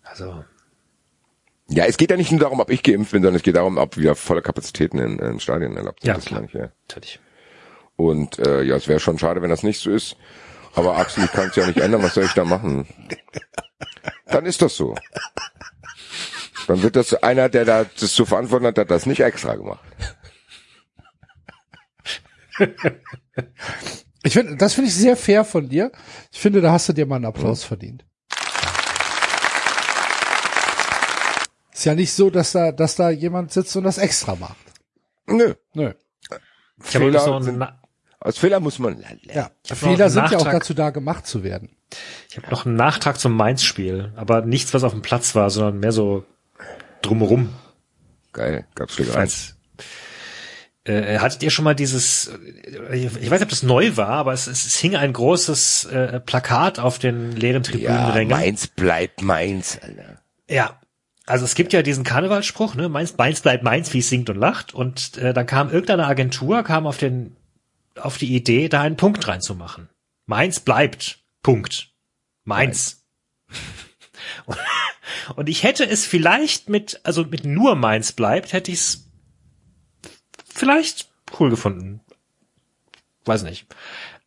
[0.03, 0.45] Also,
[1.67, 3.75] Ja, es geht ja nicht nur darum, ob ich geimpft bin, sondern es geht darum,
[3.77, 6.07] ob wieder volle Kapazitäten in, in Stadien erlaubt sind.
[6.07, 6.43] Ja, Das klar.
[6.45, 6.71] ich, ja.
[6.87, 7.19] Natürlich.
[7.97, 10.15] Und äh, ja, es wäre schon schade, wenn das nicht so ist.
[10.75, 12.03] Aber Axel, ich kann es ja nicht ändern.
[12.03, 12.87] Was soll ich da machen?
[14.27, 14.95] Dann ist das so.
[16.67, 19.83] Dann wird das einer, der da das zu verantworten hat, hat das nicht extra gemacht.
[24.23, 25.91] Ich finde, das finde ich sehr fair von dir.
[26.31, 28.05] Ich finde, da hast du dir mal einen Applaus verdient.
[31.73, 34.57] Ist ja nicht so, dass da, dass da jemand sitzt und das extra macht.
[35.27, 35.53] Nö.
[35.73, 35.93] Nö.
[36.83, 37.63] Ich habe übrigens noch einen,
[38.19, 39.21] Aus Fehler muss man lernen.
[39.23, 39.51] Ja.
[39.63, 40.53] Fehler sind ja auch Nachtrag.
[40.61, 41.69] dazu da, gemacht zu werden.
[42.29, 45.79] ich hab noch einen Nachtrag zum Mainz-Spiel, aber nichts, was auf dem Platz war, sondern
[45.79, 46.25] mehr so
[47.01, 47.53] drumherum.
[48.33, 48.65] Geil.
[48.75, 49.29] Gab's Schlägereien.
[49.29, 49.57] Falls,
[50.87, 52.27] äh, hattet ihr schon mal dieses,
[52.89, 55.85] äh, ich weiß nicht, ob das neu war, aber es, es, es hing ein großes
[55.85, 58.29] äh, Plakat auf den leeren Ja, Tribünenrängen.
[58.29, 60.21] Mainz bleibt Mainz, Alter.
[60.49, 60.79] Ja.
[61.25, 64.37] Also es gibt ja diesen Karnevalsspruch, ne, Mainz, Mainz bleibt Mainz, wie es singt und
[64.37, 64.73] lacht.
[64.73, 67.35] Und äh, dann kam irgendeine Agentur, kam auf den,
[67.99, 69.89] auf die Idee, da einen Punkt reinzumachen.
[70.25, 71.23] Mainz bleibt.
[71.41, 71.93] Punkt.
[72.43, 73.05] Mainz.
[74.45, 74.57] Und,
[75.35, 79.11] und ich hätte es vielleicht mit, also mit nur Mainz bleibt, hätte ich es
[80.53, 82.01] vielleicht cool gefunden.
[83.25, 83.67] Weiß nicht.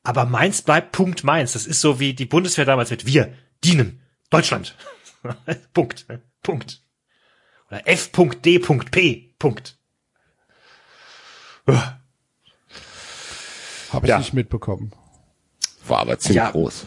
[0.03, 1.53] Aber Mainz bleibt Punkt Mainz.
[1.53, 4.75] Das ist so wie die Bundeswehr damals mit wir dienen Deutschland.
[5.75, 6.07] Punkt.
[6.43, 6.83] Punkt.
[7.69, 9.35] Oder F.D.P.
[9.39, 9.79] Punkt.
[13.93, 14.19] Habe ich Ja.
[14.19, 14.93] nicht mitbekommen.
[15.87, 16.51] War aber ziemlich Ja.
[16.51, 16.87] groß.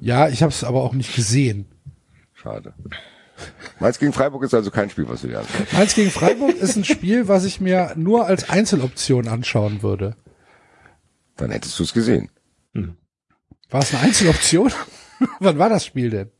[0.00, 1.66] Ja, ich habe es aber auch nicht gesehen.
[2.34, 2.74] Schade.
[3.80, 5.72] Mainz gegen Freiburg ist also kein Spiel, was du dir anschaust.
[5.72, 10.16] Mainz gegen Freiburg ist ein Spiel, was ich mir nur als Einzeloption anschauen würde.
[11.36, 12.30] Dann hättest du es gesehen.
[13.70, 14.72] War es eine Einzeloption?
[15.40, 16.30] Wann war das Spiel denn?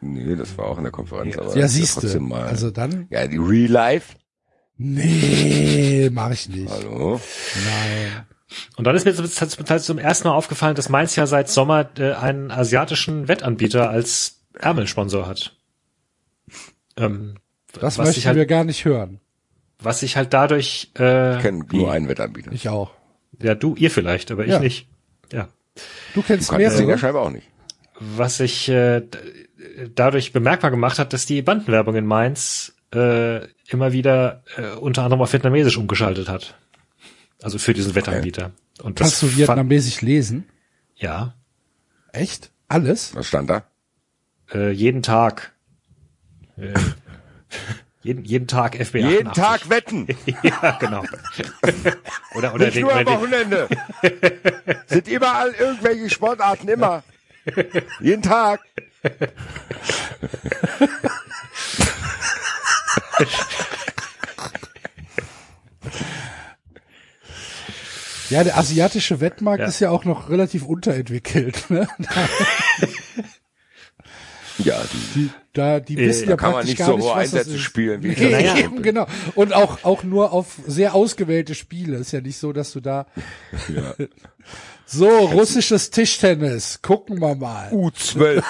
[0.00, 1.38] Nee, das war auch in der Konferenz.
[1.38, 2.20] aber Ja, ist siehst du.
[2.20, 2.46] mal.
[2.46, 4.16] Also dann, ja, die Real Life.
[4.76, 6.70] nee, mache ich nicht.
[6.70, 7.20] Hallo.
[7.54, 8.26] Nein.
[8.76, 9.26] Und dann ist mir zum,
[9.80, 15.26] zum, ersten Mal aufgefallen, dass Mainz ja seit Sommer äh, einen asiatischen Wettanbieter als Ärmelsponsor
[15.26, 15.56] hat.
[16.96, 17.34] Ähm,
[17.72, 19.20] Das was möchten ich halt, wir gar nicht hören.
[19.80, 22.52] was ich halt dadurch, äh, Ich kenne nur einen Wettanbieter.
[22.52, 22.90] Ich auch.
[23.42, 24.58] ja du, ihr vielleicht, aber ich Ja.
[24.60, 24.88] nicht.
[25.32, 25.48] Ja.
[26.14, 26.98] Du kennst Kann das Ding ja mehrere.
[27.00, 27.48] scheinbar auch nicht.
[27.98, 29.02] was sich äh,
[29.94, 35.22] dadurch bemerkbar gemacht hat, dass die Bandenwerbung in Mainz äh, immer wieder äh, unter anderem
[35.22, 36.56] auf Vietnamesisch umgeschaltet hat.
[37.44, 38.52] Also für diesen Wettanbieter.
[38.82, 40.48] Und das Kannst du vietnamesisch lesen?
[40.96, 41.34] Ja,
[42.14, 42.52] Echt?
[42.68, 43.14] Alles?
[43.14, 43.64] Was stand da?
[44.52, 45.52] äh, jeden Tag.
[46.56, 46.72] Äh,
[48.02, 49.34] jeden, jeden Tag FB Jeden 88.
[49.34, 50.06] Tag wetten.
[50.42, 51.02] ja, genau.
[52.34, 53.68] oder oder Nicht den, nur am Wochenende.
[54.86, 57.02] Sind überall irgendwelche Sportarten immer.
[58.00, 58.60] Jeden Tag.
[68.30, 69.66] Ja, der asiatische Wettmarkt Ja.
[69.68, 71.68] ist ja auch noch relativ unterentwickelt.
[71.70, 71.86] Ne?
[74.58, 77.14] Ja, die, Die, da, die Äh, wissen da ja kann man nicht gar so hohe
[77.14, 78.56] Einsätze spielen, wie Nee, Naja.
[78.64, 79.06] eben, genau.
[79.34, 81.96] Und auch, auch nur auf sehr ausgewählte Spiele.
[81.96, 83.06] Ist ja nicht so, dass du da,
[83.68, 83.94] ja.
[84.86, 87.70] so, russisches Tischtennis, gucken wir mal.
[87.72, 88.44] U12.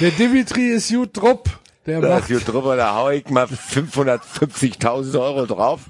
[0.00, 1.58] Der Dimitri ist gut drupp.
[1.86, 5.82] Der Da macht, ist hier drüber, da hau ich mal 550.000 Euro drauf.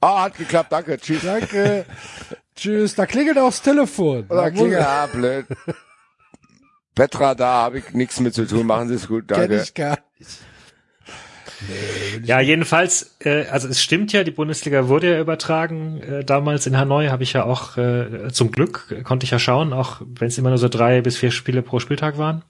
[0.00, 1.22] Ah, hat geklappt, danke, tschüss.
[1.22, 1.84] danke.
[2.56, 2.94] Tschüss.
[2.94, 4.26] Da klingelt auch das Telefon.
[4.28, 5.46] Da muss- klinge, ah, blöd.
[6.94, 9.62] Petra, da habe ich nichts mit zu tun, machen Sie es gut, Kenn danke.
[9.62, 10.30] ich gar nicht.
[12.24, 16.00] Ja, jedenfalls, äh, also es stimmt ja, die Bundesliga wurde ja übertragen.
[16.00, 19.38] Äh, damals in Hanoi habe ich ja auch, äh, zum Glück äh, konnte ich ja
[19.40, 22.44] schauen, auch wenn es immer nur so drei bis vier Spiele pro Spieltag waren.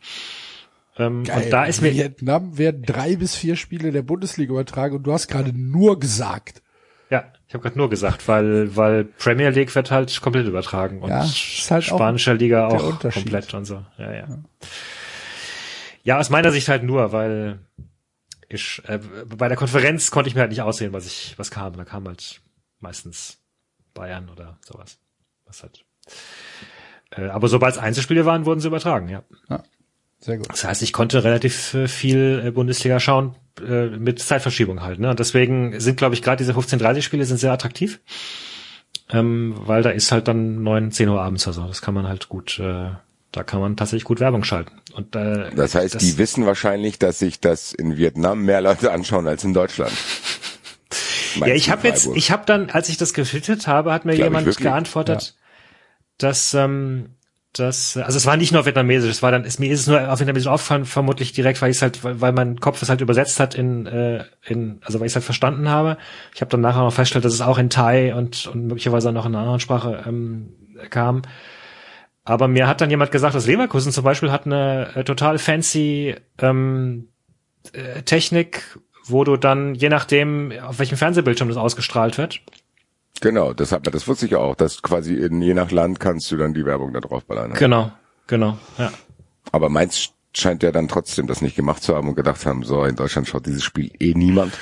[0.98, 1.44] Ähm, Geil.
[1.44, 5.12] und da ist mir, Vietnam werden drei bis vier Spiele der Bundesliga übertragen und du
[5.12, 6.62] hast gerade nur gesagt.
[7.10, 11.10] ja, ich habe gerade nur gesagt, weil weil Premier League wird halt komplett übertragen und
[11.10, 13.84] Ja, halt auch spanischer Liga der auch komplett und so.
[13.96, 14.28] Ja, ja.
[16.02, 17.60] Ja, aus meiner Sicht halt nur, weil
[18.48, 18.98] ich äh,
[19.36, 21.76] bei der Konferenz konnte ich mir halt nicht aussehen, was ich was kam.
[21.76, 22.40] Da kam halt
[22.80, 23.38] meistens
[23.94, 24.98] Bayern oder sowas.
[25.44, 25.84] Was halt.
[27.10, 29.22] Äh, aber sobald es Einzelspiele waren, wurden sie übertragen, ja.
[30.20, 30.48] Sehr gut.
[30.50, 34.98] Das heißt, ich konnte relativ äh, viel äh, Bundesliga schauen äh, mit Zeitverschiebung halt.
[34.98, 35.10] Ne?
[35.10, 38.00] Und deswegen sind, glaube ich, gerade diese 15:30-Spiele sind sehr attraktiv,
[39.10, 41.66] ähm, weil da ist halt dann 9, 10 Uhr abends oder so.
[41.66, 42.90] Das kann man halt gut, äh,
[43.30, 44.72] da kann man tatsächlich gut Werbung schalten.
[44.92, 49.28] Und äh, Das heißt, die wissen wahrscheinlich, dass sich das in Vietnam mehr Leute anschauen
[49.28, 49.92] als in Deutschland.
[51.36, 54.28] Ja, ich habe jetzt, ich habe dann, als ich das gefiltert habe, hat mir Glaub
[54.28, 55.36] jemand geantwortet,
[56.16, 57.10] dass ähm,
[57.52, 60.12] das, also es war nicht nur Vietnamesisch, es war dann, ist, mir ist es nur
[60.12, 63.00] auf Vietnamesisch aufgefallen, vermutlich direkt, weil ich es halt, weil, weil mein Kopf es halt
[63.00, 65.96] übersetzt hat in, äh, in, also weil ich es halt verstanden habe.
[66.34, 69.14] Ich habe dann nachher noch festgestellt, dass es auch in Thai und, und möglicherweise auch
[69.14, 70.50] noch in einer anderen Sprache ähm,
[70.90, 71.22] kam.
[72.24, 76.14] Aber mir hat dann jemand gesagt, dass Leverkusen zum Beispiel hat eine äh, total fancy
[76.40, 77.08] ähm,
[77.72, 82.40] äh, Technik, wo du dann, je nachdem, auf welchem Fernsehbildschirm das ausgestrahlt wird,
[83.20, 86.30] Genau, das hat man, das wusste ich auch, dass quasi in, je nach Land kannst
[86.30, 87.52] du dann die Werbung da drauf ballern.
[87.54, 87.90] Genau,
[88.26, 88.92] genau, ja.
[89.50, 92.84] Aber meins scheint ja dann trotzdem das nicht gemacht zu haben und gedacht haben, so,
[92.84, 94.56] in Deutschland schaut dieses Spiel eh niemand.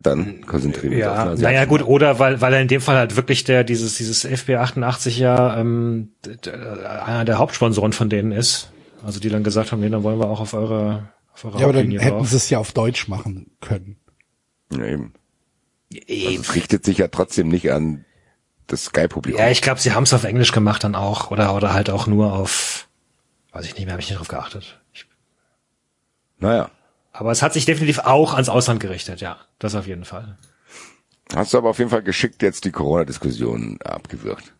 [0.00, 2.96] Dann konzentrieren wir Ja, uns auf naja gut, oder weil, weil er in dem Fall
[2.96, 8.70] halt wirklich der, dieses, dieses FB88 ja ähm, d- einer der Hauptsponsoren von denen ist.
[9.04, 11.64] Also die dann gesagt haben, nee, dann wollen wir auch auf eure, auf eure Ja,
[11.64, 12.28] aber dann hätten drauf.
[12.28, 13.96] sie es ja auf Deutsch machen können.
[14.72, 15.14] Ja, eben.
[16.08, 18.04] Also es richtet sich ja trotzdem nicht an
[18.66, 19.40] das Sky-Publikum.
[19.40, 22.06] Ja, ich glaube, sie haben es auf Englisch gemacht dann auch oder oder halt auch
[22.06, 22.88] nur auf,
[23.52, 24.80] weiß ich nicht mehr, habe ich nicht drauf geachtet.
[24.92, 25.06] Ich,
[26.38, 26.70] Naja.
[27.12, 30.38] aber es hat sich definitiv auch ans Ausland gerichtet, ja, das auf jeden Fall.
[31.34, 34.52] Hast du aber auf jeden Fall geschickt jetzt die Corona-Diskussion abgewürgt.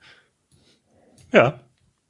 [1.32, 1.60] Ja,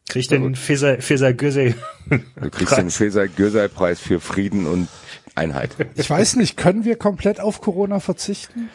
[0.09, 1.75] krieg den Feser Feser Göse.
[2.11, 4.89] Du kriegst den Feser-Gösei-Preis für Frieden und
[5.35, 5.70] Einheit.
[5.95, 8.68] Ich weiß nicht, können wir komplett auf Corona verzichten?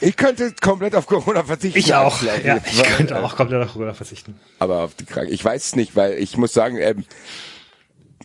[0.00, 1.78] Ich könnte komplett auf Corona verzichten.
[1.78, 2.22] Ich auch.
[2.22, 4.38] Ja, ich könnte auch komplett auf Corona verzichten.
[4.58, 5.32] Aber auf die Krankheit.
[5.32, 7.04] Ich weiß es nicht, weil ich muss sagen, ähm,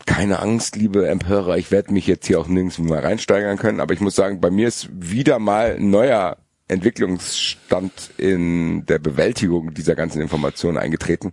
[0.06, 3.94] keine Angst, liebe Empörer, ich werde mich jetzt hier auch nirgends mal reinsteigern können, aber
[3.94, 9.96] ich muss sagen, bei mir ist wieder mal ein neuer Entwicklungsstand in der Bewältigung dieser
[9.96, 11.32] ganzen Informationen eingetreten.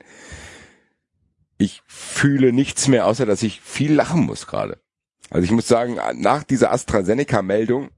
[1.58, 4.80] Ich fühle nichts mehr, außer dass ich viel lachen muss gerade.
[5.30, 7.90] Also ich muss sagen, nach dieser AstraZeneca-Meldung,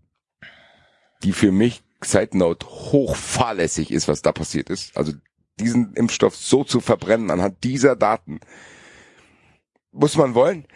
[1.22, 5.12] die für mich Side Note hoch fahrlässig ist, was da passiert ist, also
[5.60, 8.40] diesen Impfstoff so zu verbrennen anhand dieser Daten,
[9.92, 10.66] muss man wollen.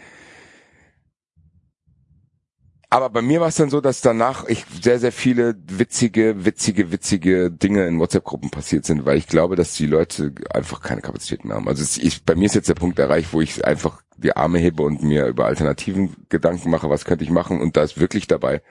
[2.90, 6.90] Aber bei mir war es dann so, dass danach ich sehr, sehr viele witzige, witzige,
[6.90, 11.44] witzige Dinge in WhatsApp-Gruppen passiert sind, weil ich glaube, dass die Leute einfach keine Kapazität
[11.44, 11.68] mehr haben.
[11.68, 14.82] Also ich, bei mir ist jetzt der Punkt erreicht, wo ich einfach die Arme hebe
[14.82, 18.62] und mir über Alternativen Gedanken mache, was könnte ich machen und da ist wirklich dabei,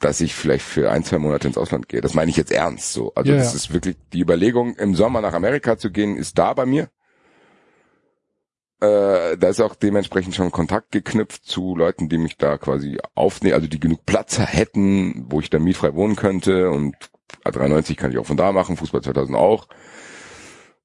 [0.00, 2.00] dass ich vielleicht für ein, zwei Monate ins Ausland gehe.
[2.00, 3.12] Das meine ich jetzt ernst so.
[3.14, 3.56] Also Ja, das ja.
[3.56, 6.88] ist wirklich die Überlegung, im Sommer nach Amerika zu gehen, ist da bei mir.
[8.80, 13.54] Äh, da ist auch dementsprechend schon Kontakt geknüpft zu Leuten, die mich da quasi aufnehmen,
[13.54, 16.96] also die genug Platz hätten, wo ich dann mietfrei wohnen könnte und
[17.44, 19.68] A93 kann ich auch von da machen, Fußball 2000 auch,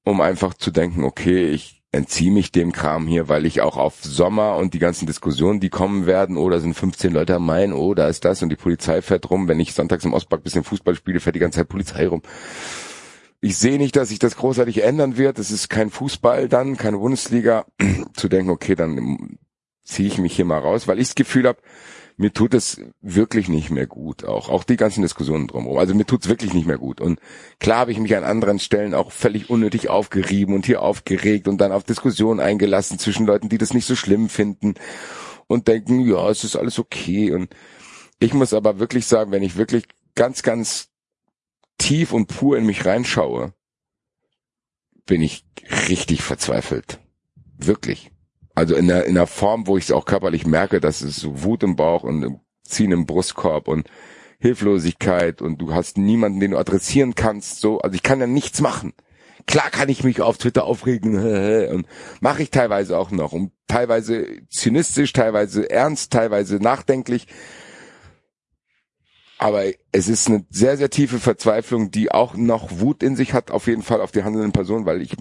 [0.04, 4.02] um einfach zu denken, okay, ich entziehe mich dem Kram hier, weil ich auch auf
[4.02, 7.72] Sommer und die ganzen Diskussionen, die kommen werden, oh, da sind 15 Leute am Main,
[7.72, 10.64] oh, da ist das und die Polizei fährt rum, wenn ich sonntags im Ostpark bisschen
[10.64, 12.22] Fußball spiele, fährt die ganze Zeit Polizei rum.
[13.40, 15.38] Ich sehe nicht, dass sich das großartig ändern wird.
[15.38, 17.66] Es ist kein Fußball dann, keine Bundesliga.
[18.14, 19.38] zu denken, okay, dann
[19.84, 21.60] ziehe ich mich hier mal raus, weil ich das Gefühl habe,
[22.16, 24.24] mir tut es wirklich nicht mehr gut.
[24.24, 25.78] Auch, auch die ganzen Diskussionen drumherum.
[25.78, 27.00] Also mir tut's wirklich nicht mehr gut.
[27.00, 27.20] Und
[27.60, 31.58] klar habe ich mich an anderen Stellen auch völlig unnötig aufgerieben und hier aufgeregt und
[31.58, 34.74] dann auf Diskussionen eingelassen zwischen Leuten, die das nicht so schlimm finden
[35.46, 37.32] und denken, ja, es ist alles okay.
[37.32, 37.54] Und
[38.18, 40.88] ich muss aber wirklich sagen, wenn ich wirklich ganz, ganz
[41.76, 43.52] tief und pur in mich reinschaue,
[45.04, 45.44] bin ich
[45.88, 46.98] richtig verzweifelt.
[47.58, 48.10] Wirklich.
[48.56, 51.44] Also in der, in der Form, wo ich es auch körperlich merke, dass es so
[51.44, 53.88] Wut im Bauch und Ziehen im Brustkorb und
[54.40, 57.78] Hilflosigkeit und du hast niemanden, den du adressieren kannst, so.
[57.80, 58.94] Also ich kann ja nichts machen.
[59.46, 61.16] Klar kann ich mich auf Twitter aufregen
[61.68, 61.86] und
[62.20, 67.28] mache ich teilweise auch noch und teilweise zynistisch, teilweise ernst, teilweise nachdenklich.
[69.36, 73.50] Aber es ist eine sehr, sehr tiefe Verzweiflung, die auch noch Wut in sich hat,
[73.50, 75.14] auf jeden Fall auf die handelnden Personen, weil ich,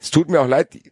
[0.00, 0.84] es tut mir auch leid, ich,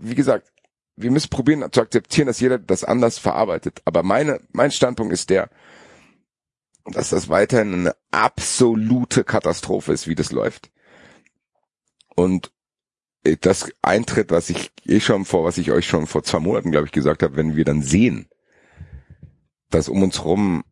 [0.00, 0.52] wie gesagt,
[0.96, 3.80] wir müssen probieren zu akzeptieren, dass jeder das anders verarbeitet.
[3.84, 5.48] Aber meine, mein Standpunkt ist der,
[6.84, 10.70] dass das weiterhin eine absolute Katastrophe ist, wie das läuft.
[12.14, 12.52] Und
[13.42, 16.86] das eintritt, was ich eh schon vor, was ich euch schon vor zwei Monaten, glaube
[16.86, 18.28] ich, gesagt habe, wenn wir dann sehen,
[19.68, 20.64] dass um uns rum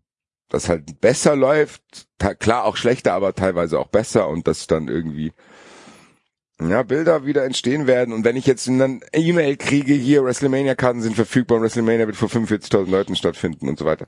[0.49, 2.09] das halt besser läuft,
[2.39, 5.33] klar auch schlechter, aber teilweise auch besser und dass dann irgendwie
[6.61, 8.13] ja, Bilder wieder entstehen werden.
[8.13, 12.29] Und wenn ich jetzt eine E-Mail kriege, hier WrestleMania-Karten sind verfügbar und WrestleMania wird vor
[12.29, 14.07] 45.000 Leuten stattfinden und so weiter.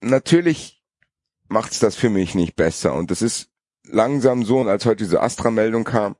[0.00, 0.82] Natürlich
[1.48, 2.94] macht's das für mich nicht besser.
[2.94, 3.50] Und das ist
[3.84, 6.16] langsam so, und als heute diese Astra-Meldung kam,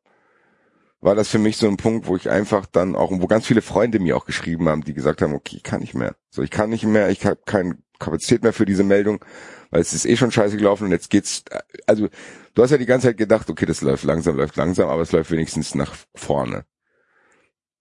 [1.01, 3.63] war das für mich so ein Punkt, wo ich einfach dann auch, wo ganz viele
[3.63, 6.15] Freunde mir auch geschrieben haben, die gesagt haben, okay, ich kann nicht mehr.
[6.31, 9.25] So, ich kann nicht mehr, ich habe keinen Kapazität mehr für diese Meldung,
[9.71, 11.45] weil es ist eh schon scheiße gelaufen und jetzt geht's,
[11.87, 12.09] also
[12.55, 15.13] du hast ja die ganze Zeit gedacht, okay, das läuft langsam, läuft langsam, aber es
[15.13, 16.65] läuft wenigstens nach vorne.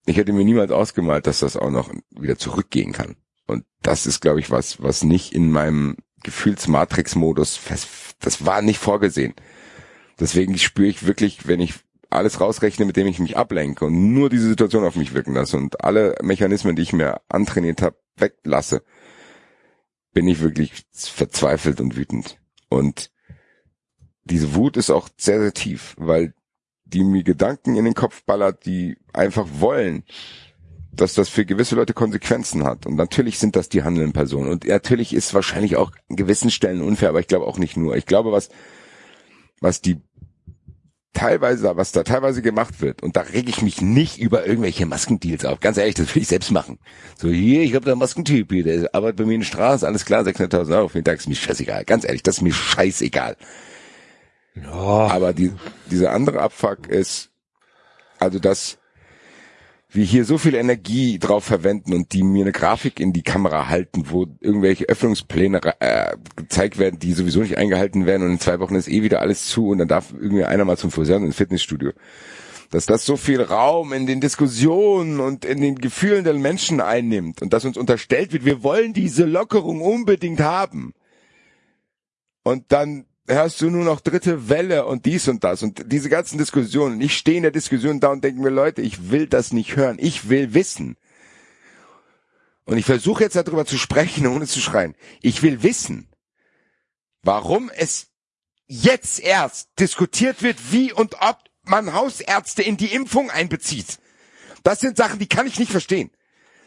[0.05, 3.17] Ich hätte mir niemals ausgemalt, dass das auch noch wieder zurückgehen kann.
[3.45, 7.59] Und das ist, glaube ich, was, was nicht in meinem Gefühlsmatrix-Modus
[8.19, 9.33] das war nicht vorgesehen.
[10.19, 11.75] Deswegen spüre ich wirklich, wenn ich
[12.11, 15.57] alles rausrechne, mit dem ich mich ablenke und nur diese Situation auf mich wirken lasse
[15.57, 18.83] und alle Mechanismen, die ich mir antrainiert habe, weglasse,
[20.13, 22.37] bin ich wirklich verzweifelt und wütend.
[22.69, 23.11] Und
[24.23, 26.33] diese Wut ist auch sehr, sehr tief, weil
[26.85, 30.03] die mir Gedanken in den Kopf ballert, die einfach wollen,
[30.93, 32.85] dass das für gewisse Leute Konsequenzen hat.
[32.85, 34.49] Und natürlich sind das die handelnden Personen.
[34.49, 37.95] Und natürlich ist wahrscheinlich auch an gewissen Stellen unfair, aber ich glaube auch nicht nur.
[37.95, 38.49] Ich glaube, was,
[39.61, 40.01] was die
[41.13, 45.45] teilweise, was da teilweise gemacht wird, und da reg ich mich nicht über irgendwelche Maskendeals
[45.45, 45.59] auf.
[45.59, 46.79] Ganz ehrlich, das will ich selbst machen.
[47.17, 49.85] So, hier, ich habe da einen Maskentyp hier, der arbeitet bei mir in der Straße,
[49.85, 51.85] alles klar, 600.000 Euro, vielen Dank, ist mir scheißegal.
[51.85, 53.35] Ganz ehrlich, das ist mir scheißegal.
[54.55, 54.71] Ja.
[54.71, 55.51] Aber die,
[55.89, 57.29] dieser andere Abfuck ist,
[58.19, 58.77] also das,
[59.93, 63.67] wir hier so viel Energie drauf verwenden und die mir eine Grafik in die Kamera
[63.67, 68.59] halten, wo irgendwelche Öffnungspläne äh, gezeigt werden, die sowieso nicht eingehalten werden und in zwei
[68.59, 71.25] Wochen ist eh wieder alles zu und dann darf irgendwie einer mal zum Friseur und
[71.25, 71.91] ins Fitnessstudio.
[72.69, 77.41] Dass das so viel Raum in den Diskussionen und in den Gefühlen der Menschen einnimmt
[77.41, 80.93] und dass uns unterstellt wird, wir wollen diese Lockerung unbedingt haben.
[82.43, 86.37] Und dann hörst du nur noch dritte Welle und dies und das und diese ganzen
[86.37, 87.01] Diskussionen.
[87.01, 89.97] Ich stehe in der Diskussion da und denke mir, Leute, ich will das nicht hören.
[89.99, 90.97] Ich will wissen.
[92.65, 94.95] Und ich versuche jetzt darüber zu sprechen, ohne zu schreien.
[95.21, 96.07] Ich will wissen,
[97.23, 98.07] warum es
[98.67, 103.99] jetzt erst diskutiert wird, wie und ob man Hausärzte in die Impfung einbezieht.
[104.63, 106.11] Das sind Sachen, die kann ich nicht verstehen.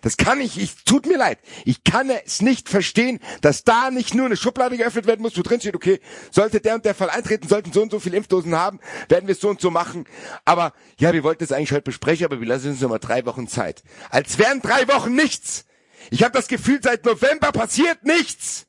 [0.05, 1.39] Das kann ich, ich, tut mir leid.
[1.65, 5.41] Ich kann es nicht verstehen, dass da nicht nur eine Schublade geöffnet werden muss, wo
[5.41, 5.99] drin steht, okay,
[6.31, 9.33] sollte der und der Fall eintreten, sollten so und so viele Impfdosen haben, werden wir
[9.33, 10.05] es so und so machen.
[10.45, 13.25] Aber, ja, wir wollten es eigentlich heute besprechen, aber wir lassen uns noch mal drei
[13.25, 13.83] Wochen Zeit.
[14.11, 15.65] Als wären drei Wochen nichts.
[16.11, 18.67] Ich habe das Gefühl, seit November passiert nichts.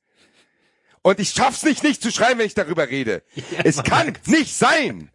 [1.01, 3.23] Und ich schaff's nicht, nicht zu schreiben, wenn ich darüber rede.
[3.35, 4.29] Ja, es kann merkt's.
[4.29, 5.11] nicht sein,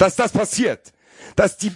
[0.00, 0.92] dass das passiert.
[1.36, 1.70] Dass die,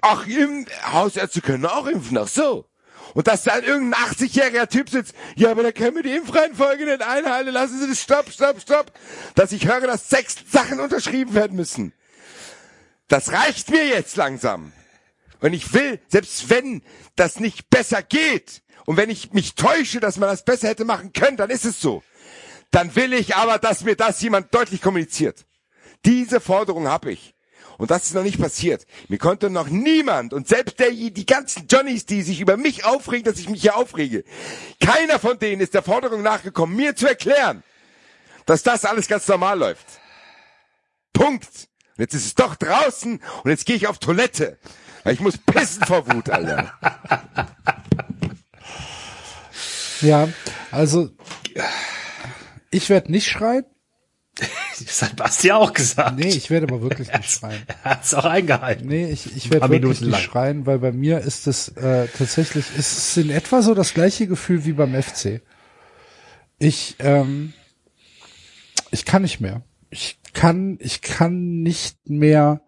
[0.00, 2.66] ach, im, Hausärzte können auch impfen, ach so.
[3.14, 7.02] Und dass da irgendein 80-jähriger Typ sitzt, ja, aber da können wir die Impfreihenfolge nicht
[7.02, 8.92] einhalten, lassen Sie das, stopp, stopp, stopp.
[9.36, 11.92] Dass ich höre, dass sechs Sachen unterschrieben werden müssen.
[13.08, 14.72] Das reicht mir jetzt langsam.
[15.40, 16.82] Und ich will, selbst wenn
[17.16, 21.12] das nicht besser geht, und wenn ich mich täusche, dass man das besser hätte machen
[21.12, 22.02] können, dann ist es so.
[22.70, 25.46] Dann will ich aber, dass mir das jemand deutlich kommuniziert.
[26.04, 27.34] Diese Forderung habe ich.
[27.78, 28.86] Und das ist noch nicht passiert.
[29.08, 33.24] Mir konnte noch niemand und selbst der, die ganzen Johnnies, die sich über mich aufregen,
[33.24, 34.24] dass ich mich hier aufrege,
[34.80, 37.62] keiner von denen ist der Forderung nachgekommen, mir zu erklären,
[38.46, 39.86] dass das alles ganz normal läuft.
[41.12, 41.68] Punkt.
[41.96, 44.58] Und jetzt ist es doch draußen und jetzt gehe ich auf Toilette.
[45.04, 46.72] Ich muss pissen vor Wut, Alter.
[50.00, 50.28] Ja,
[50.70, 51.10] also
[52.70, 53.64] ich werde nicht schreien.
[54.86, 56.18] Das hat Basti auch gesagt.
[56.18, 57.62] Nee, ich werde aber wirklich nicht schreien.
[57.66, 58.88] Er hat es auch eingehalten.
[58.88, 60.20] Nee, ich, ich werde wirklich Minuten nicht lang.
[60.20, 64.26] schreien, weil bei mir ist es äh, tatsächlich, ist es in etwa so das gleiche
[64.26, 65.42] Gefühl wie beim FC.
[66.58, 67.52] Ich, ähm,
[68.90, 69.62] ich kann nicht mehr.
[69.90, 72.62] Ich kann, ich kann nicht mehr,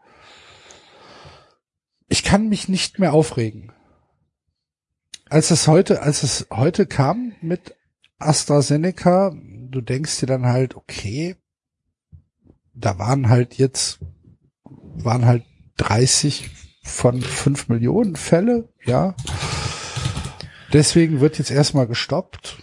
[2.08, 3.72] ich kann mich nicht mehr aufregen.
[5.28, 7.74] Als es heute, als es heute kam mit
[8.18, 11.36] AstraZeneca, du denkst dir dann halt, okay,
[12.76, 13.98] da waren halt jetzt,
[14.64, 15.44] waren halt
[15.78, 16.50] 30
[16.82, 19.14] von 5 Millionen Fälle, ja.
[20.72, 22.62] Deswegen wird jetzt erstmal gestoppt.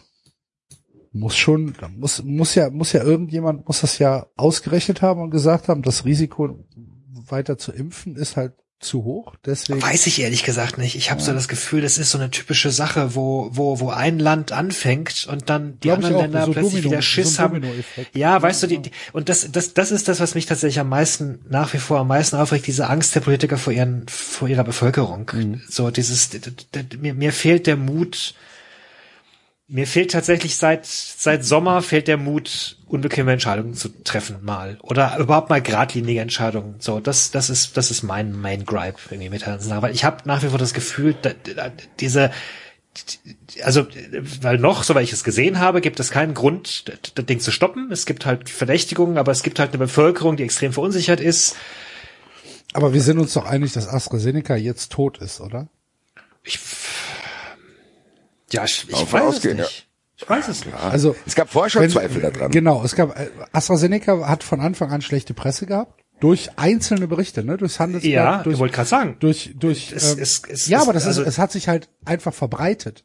[1.12, 5.68] Muss schon, muss, muss ja, muss ja irgendjemand, muss das ja ausgerechnet haben und gesagt
[5.68, 6.66] haben, das Risiko
[7.30, 8.54] weiter zu impfen ist halt
[8.84, 9.36] zu hoch.
[9.46, 9.82] Deswegen.
[9.82, 10.96] Weiß ich ehrlich gesagt nicht.
[10.96, 14.20] Ich habe so das Gefühl, das ist so eine typische Sache, wo, wo, wo ein
[14.20, 17.64] Land anfängt und dann die Glaub anderen Länder so plötzlich Domino- wieder Schiss so haben.
[18.14, 20.90] Ja, weißt du, die, die, und das, das, das ist das, was mich tatsächlich am
[20.90, 24.64] meisten, nach wie vor am meisten aufregt, diese Angst der Politiker vor ihren, vor ihrer
[24.64, 25.32] Bevölkerung.
[25.34, 25.62] Mhm.
[25.68, 26.30] So dieses,
[27.00, 28.36] mir, mir fehlt der Mut,
[29.74, 34.78] mir fehlt tatsächlich seit, seit Sommer fehlt der Mut, unbequeme Entscheidungen zu treffen mal.
[34.84, 36.76] Oder überhaupt mal geradlinige Entscheidungen.
[36.78, 39.82] So, das, das ist, das ist mein, mein Gripe irgendwie mit Sache.
[39.82, 42.30] Weil ich habe nach wie vor das Gefühl, da, da, diese,
[43.64, 43.88] also,
[44.42, 47.50] weil noch, soweit ich es gesehen habe, gibt es keinen Grund, das, das Ding zu
[47.50, 47.92] stoppen.
[47.92, 51.56] Es gibt halt Verdächtigungen, aber es gibt halt eine Bevölkerung, die extrem verunsichert ist.
[52.74, 55.68] Aber wir sind uns doch einig, dass AstraZeneca jetzt tot ist, oder?
[56.44, 56.60] Ich,
[58.54, 59.88] ja, ich, ich weiß ausgehen, es nicht.
[60.16, 60.76] Ich weiß es nicht.
[60.78, 62.52] Also Es gab vorher schon Zweifel daran.
[62.52, 67.44] Genau, es gab äh, AstraZeneca hat von Anfang an schlechte Presse gehabt durch einzelne Berichte,
[67.44, 69.18] ne, durchs Handelsblatt, Ja, durch ich wollte gerade sagen.
[69.20, 71.90] durch durch Es- ähm, es- es- ja, aber das also- ist es hat sich halt
[72.06, 73.04] einfach verbreitet.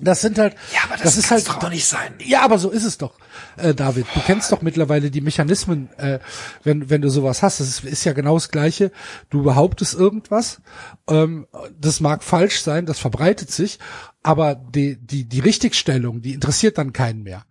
[0.00, 2.14] Das sind halt Ja, aber das, das ist halt doch doch nicht sein.
[2.18, 3.14] Ja, aber so ist es doch,
[3.56, 4.06] äh, David.
[4.12, 6.18] Du kennst doch mittlerweile die Mechanismen, äh,
[6.64, 7.60] wenn, wenn du sowas hast.
[7.60, 8.90] Das ist, ist ja genau das Gleiche.
[9.30, 10.60] Du behauptest irgendwas,
[11.08, 11.46] ähm,
[11.78, 13.78] das mag falsch sein, das verbreitet sich,
[14.24, 17.44] aber die, die, die Richtigstellung, die interessiert dann keinen mehr.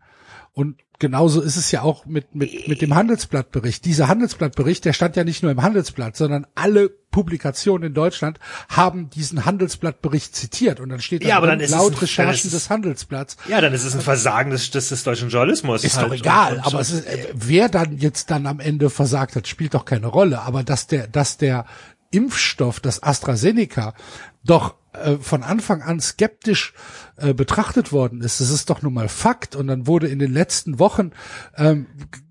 [0.51, 3.85] Und genauso ist es ja auch mit, mit, mit dem Handelsblattbericht.
[3.85, 9.09] Dieser Handelsblattbericht, der stand ja nicht nur im Handelsblatt, sondern alle Publikationen in Deutschland haben
[9.09, 10.79] diesen Handelsblattbericht zitiert.
[10.79, 13.37] Und dann steht da Ja, aber drin, dann laut ein- Recherchen ist es- des Handelsblatts.
[13.47, 15.83] Ja, dann ist es ein Versagen des, des, des deutschen Journalismus.
[15.83, 16.07] Ist halt.
[16.09, 19.35] doch egal, Und- und- aber es ist, äh, wer dann jetzt dann am Ende versagt
[19.35, 20.41] hat, spielt doch keine Rolle.
[20.41, 21.65] Aber dass der, dass der
[22.11, 23.95] Impfstoff, das AstraZeneca,
[24.43, 26.73] doch äh, von Anfang an skeptisch
[27.17, 29.55] äh, betrachtet worden ist, das ist doch nun mal Fakt.
[29.55, 31.11] Und dann wurde in den letzten Wochen
[31.57, 31.87] ähm,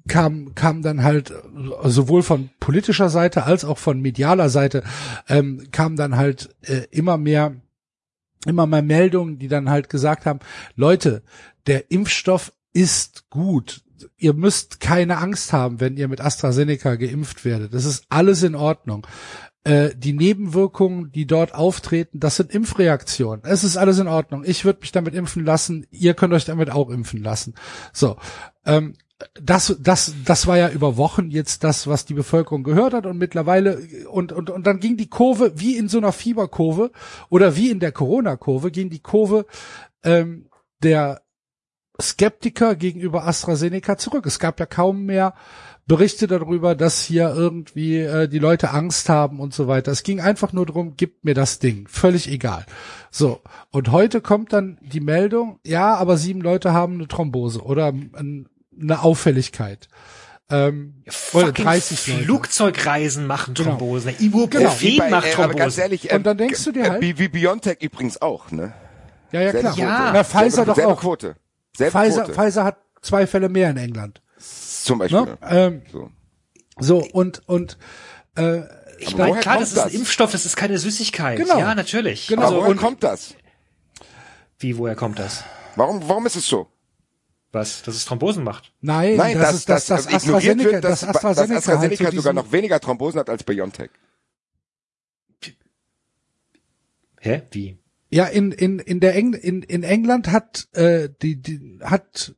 [0.09, 4.83] kam kam dann halt äh, sowohl von politischer Seite als auch von medialer Seite
[5.29, 7.57] ähm, kam dann halt äh, immer mehr
[8.47, 10.41] immer mehr Meldungen, die dann halt gesagt haben,
[10.75, 11.23] Leute,
[11.67, 13.83] der Impfstoff ist gut.
[14.17, 17.73] Ihr müsst keine Angst haben, wenn ihr mit AstraZeneca geimpft werdet.
[17.73, 19.07] Das ist alles in Ordnung.
[19.65, 23.45] Äh, die Nebenwirkungen, die dort auftreten, das sind Impfreaktionen.
[23.45, 24.43] Es ist alles in Ordnung.
[24.45, 25.87] Ich würde mich damit impfen lassen.
[25.93, 27.55] Ihr könnt euch damit auch impfen lassen.
[27.93, 28.17] So.
[28.67, 28.95] Ähm,
[29.41, 33.19] das, das, das war ja über Wochen jetzt das, was die Bevölkerung gehört hat und
[33.19, 33.79] mittlerweile
[34.11, 36.91] und und und dann ging die Kurve wie in so einer Fieberkurve
[37.29, 39.47] oder wie in der Corona-Kurve ging die Kurve
[40.03, 40.49] ähm,
[40.83, 41.23] der
[42.01, 44.27] Skeptiker gegenüber AstraZeneca zurück.
[44.27, 45.35] Es gab ja kaum mehr
[45.87, 49.91] Berichte darüber, dass hier irgendwie äh, die Leute Angst haben und so weiter.
[49.91, 52.64] Es ging einfach nur darum, gibt mir das Ding, völlig egal.
[53.11, 57.87] So und heute kommt dann die Meldung, ja, aber sieben Leute haben eine Thrombose oder
[57.89, 58.49] ein,
[58.80, 59.89] eine Auffälligkeit.
[60.51, 61.03] Ähm,
[61.33, 62.22] oder Fucking 30 Leute.
[62.24, 63.70] Flugzeugreisen machen Genau.
[63.70, 64.14] Thrombosen.
[64.18, 64.80] Ibuprofen Genau.
[64.80, 67.03] Wie bei, macht äh, aber ganz ehrlich, äh, Und dann denkst du dir äh, halt-
[67.03, 68.72] wie, wie Biontech übrigens auch, ne?
[69.33, 69.72] Ja, ja, klar.
[69.72, 69.97] Selbe Ja.
[69.97, 70.12] Quote.
[70.12, 71.01] Na, Pfizer selbe, doch selbe auch.
[71.01, 71.37] Quote.
[71.76, 72.35] Selbe Pfizer, Quote.
[72.35, 74.22] Pfizer hat zwei Fälle mehr in England.
[74.85, 75.20] Zum Beispiel.
[75.22, 75.39] Ne?
[75.49, 76.11] Ähm, So.
[76.80, 77.78] so und und
[78.37, 78.62] äh,
[78.99, 79.95] Ich Aber meine, klar, das ist ein das?
[79.95, 81.39] Impfstoff, das ist keine Süßigkeit.
[81.39, 81.59] Genau.
[81.59, 82.26] Ja, natürlich.
[82.28, 82.43] Genau.
[82.43, 83.35] Aber Also, woher und kommt das?
[84.59, 85.45] wie, woher kommt das?
[85.76, 86.68] Warum, warum ist es so?
[87.51, 87.83] Was?
[87.83, 88.72] Dass es Thrombosen macht?
[88.80, 91.68] nein, Nein, das dass, ist das, das, dass ignoriert AstraZeneca, wird, dass, das AstraZeneca, dass
[91.68, 93.91] AstraZeneca halt sogar noch weniger Thrombosen hat als Biontech.
[97.20, 97.43] Hä?
[97.53, 97.78] Wie?
[98.11, 102.35] Ja, in in in der Eng in in England hat äh, die, die hat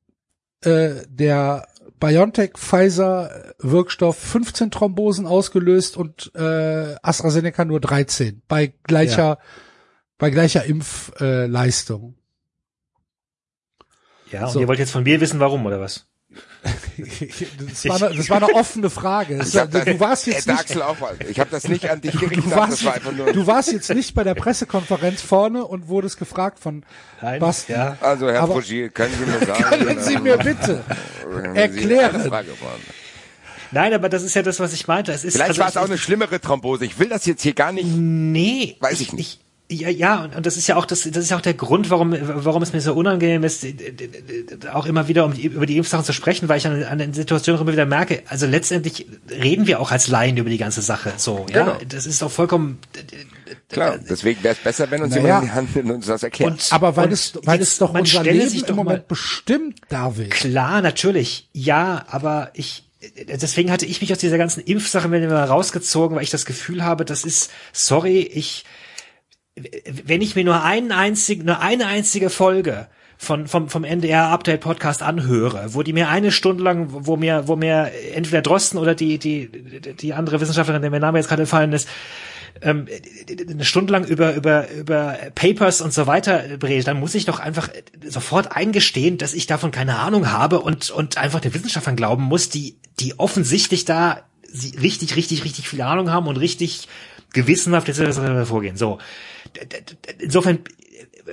[0.63, 1.67] äh, der
[2.05, 9.39] BioNTech Pfizer Wirkstoff 15 Thrombosen ausgelöst und äh, AstraZeneca nur 13 bei gleicher
[10.19, 12.15] bei gleicher Impfleistung.
[14.29, 14.33] Äh.
[14.33, 14.61] Ja, und So.
[14.61, 16.07] ihr wollt jetzt von mir wissen, warum, oder was?
[17.69, 19.39] Das, war eine, das war eine offene Frage.
[19.39, 21.15] Hab das, du warst jetzt nicht Axel auch mal.
[21.29, 23.33] Ich habe das nicht an dich gerichtet, du das warst, war einfach nur.
[23.33, 26.85] du warst jetzt nicht bei der Pressekonferenz vorne und wurdest gefragt von
[27.21, 27.73] Nein, Basti.
[27.73, 27.97] ja.
[28.01, 28.91] also Herr aber- können Sie
[29.27, 29.65] mir sagen?
[29.65, 30.85] Können Sie mir bitte
[31.55, 32.15] erklären?
[32.15, 32.81] eine Frage waren.
[33.71, 35.11] Nein, aber das ist ja das, was ich meinte.
[35.13, 36.85] Es ist, Vielleicht also war es auch eine schlimmere Thrombose.
[36.85, 37.89] Ich will das jetzt hier gar nicht.
[37.93, 39.41] Nee, Weiß ich nicht.
[39.75, 41.91] Ja, ja, und, und das ist ja auch das, das ist ja auch der Grund,
[41.91, 43.65] warum, warum es mir so unangenehm ist,
[44.73, 47.13] auch immer wieder um die, über die Impfsachen zu sprechen, weil ich an, an den
[47.13, 51.13] Situationen immer wieder merke, also letztendlich reden wir auch als Laien über die ganze Sache,
[51.17, 51.79] so, ja, Genau.
[51.89, 52.79] das ist doch vollkommen,
[53.71, 55.25] Klar, deswegen wäre es besser, wenn uns Naja.
[55.27, 56.51] jemand in die Hand nimmt und uns das erklärt.
[56.53, 58.67] Und- Aber weil Und es, weil jetzt- es doch man unser stelle Leben sich im
[58.69, 60.31] doch Moment mal- bestimmt, David.
[60.31, 61.49] Klar, natürlich.
[61.53, 62.85] Ja, aber ich,
[63.27, 66.85] deswegen hatte ich mich aus dieser ganzen Impfsache wieder mal rausgezogen, weil ich das Gefühl
[66.85, 68.65] habe, das ist, sorry, ich,
[69.57, 74.61] wenn ich mir nur einen einzigen, nur eine einzige Folge von, vom, vom NDR Update
[74.61, 78.95] Podcast anhöre, wo die mir eine Stunde lang, wo mir, wo mir entweder Drosten oder
[78.95, 81.89] die, die, die andere Wissenschaftlerin, der mir Name jetzt gerade gefallen ist,
[82.63, 82.87] ähm,
[83.49, 87.39] eine Stunde lang über, über, über Papers und so weiter redet, dann muss ich doch
[87.39, 87.69] einfach
[88.07, 92.49] sofort eingestehen, dass ich davon keine Ahnung habe und, und einfach den Wissenschaftlern glauben muss,
[92.49, 94.23] die, die offensichtlich da
[94.81, 96.89] richtig, richtig, richtig viel Ahnung haben und richtig
[97.35, 98.01] gewissenhaft jetzt
[98.49, 98.77] vorgehen.
[98.77, 98.99] So.
[100.19, 100.61] Insofern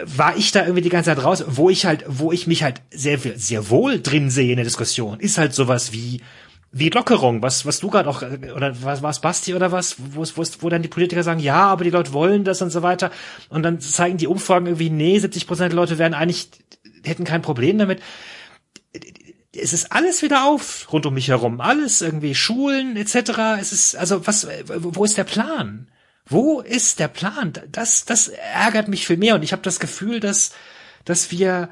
[0.03, 2.81] war ich da irgendwie die ganze Zeit raus, wo ich halt, wo ich mich halt
[2.91, 6.21] sehr, sehr wohl drin sehe in der Diskussion, ist halt sowas wie,
[6.71, 10.43] wie Lockerung, was, was du gerade auch, oder was war's Basti oder was, wo, wo,
[10.59, 13.11] wo dann die Politiker sagen, ja, aber die Leute wollen das und so weiter.
[13.49, 16.49] Und dann zeigen die Umfragen irgendwie, nee, 70 Prozent der Leute wären eigentlich,
[17.03, 18.01] hätten kein Problem damit.
[19.53, 21.59] Es ist alles wieder auf rund um mich herum.
[21.59, 23.59] Alles irgendwie, Schulen etc.
[23.59, 25.90] Es ist, also was, wo ist der Plan?
[26.31, 27.53] Wo ist der Plan?
[27.71, 30.51] Das, das ärgert mich viel mehr und ich habe das Gefühl, dass,
[31.05, 31.69] dass wir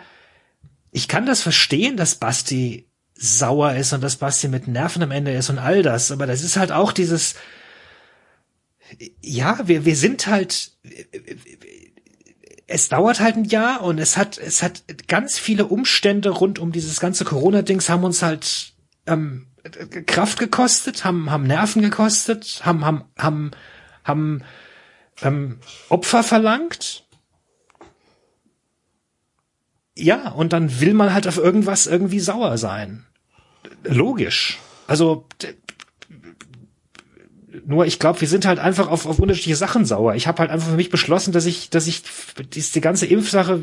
[0.92, 5.34] ich kann das verstehen, dass Basti sauer ist und dass Basti mit Nerven am Ende
[5.34, 7.36] ist und all das, aber das ist halt auch dieses,
[9.22, 10.72] ja, wir, wir sind halt,
[12.66, 16.72] es dauert halt ein Jahr und es hat, es hat ganz viele Umstände rund um
[16.72, 18.74] dieses ganze Corona-Dings haben uns halt
[19.06, 19.48] ähm,
[20.06, 23.52] Kraft gekostet, haben, haben Nerven gekostet, haben, haben, haben,
[24.10, 24.44] haben
[25.22, 27.06] ähm, Opfer verlangt.
[29.98, 33.06] Ja, und dann will man halt auf irgendwas irgendwie sauer sein.
[33.84, 34.58] Logisch.
[34.88, 35.26] Also
[37.66, 40.16] nur ich glaube, wir sind halt einfach auf, auf unterschiedliche Sachen sauer.
[40.16, 42.04] Ich habe halt einfach für mich beschlossen, dass ich, dass ich
[42.40, 43.62] die, ganze Impfsache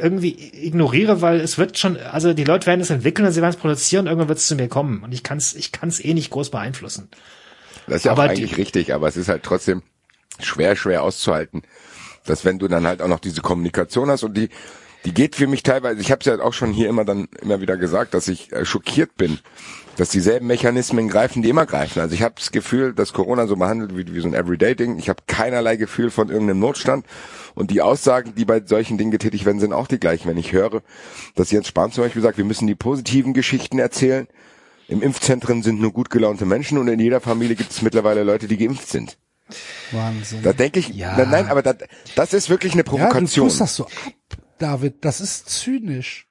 [0.00, 0.36] irgendwie
[0.66, 4.06] ignoriere, weil es wird schon, also die Leute werden es entwickeln, sie werden es produzieren,
[4.06, 6.30] irgendwann wird es zu mir kommen und ich kann es, ich kann es eh nicht
[6.30, 7.08] groß beeinflussen.
[7.86, 9.82] Das ist ja Aber auch eigentlich die- richtig, aber es ist halt trotzdem
[10.40, 11.62] schwer, schwer auszuhalten,
[12.26, 14.48] dass wenn du dann halt auch noch diese Kommunikation hast und die,
[15.04, 17.60] die geht für mich teilweise, ich habe es ja auch schon hier immer dann immer
[17.60, 19.38] wieder gesagt, dass ich äh, schockiert bin,
[19.96, 22.00] dass dieselben Mechanismen greifen, die immer greifen.
[22.00, 24.98] Also ich habe das Gefühl, dass Corona so behandelt wird wie so ein Everyday-Ding.
[24.98, 27.06] Ich habe keinerlei Gefühl von irgendeinem Notstand.
[27.54, 30.28] Und die Aussagen, die bei solchen Dingen getätigt werden, sind auch die gleichen.
[30.28, 30.82] Wenn ich höre,
[31.36, 34.26] dass Jens Spahn zum Beispiel sagt, wir müssen die positiven Geschichten erzählen.
[34.88, 38.46] Im Impfzentren sind nur gut gelaunte Menschen und in jeder Familie gibt es mittlerweile Leute,
[38.48, 39.16] die geimpft sind.
[39.92, 40.42] Wahnsinn.
[40.42, 41.16] Da denke ich, Ja.
[41.16, 41.74] nein, nein, aber da,
[42.16, 43.48] das ist wirklich eine ja, du Provokation.
[43.58, 43.92] das so ab,
[44.58, 45.04] David.
[45.04, 46.26] Das ist zynisch.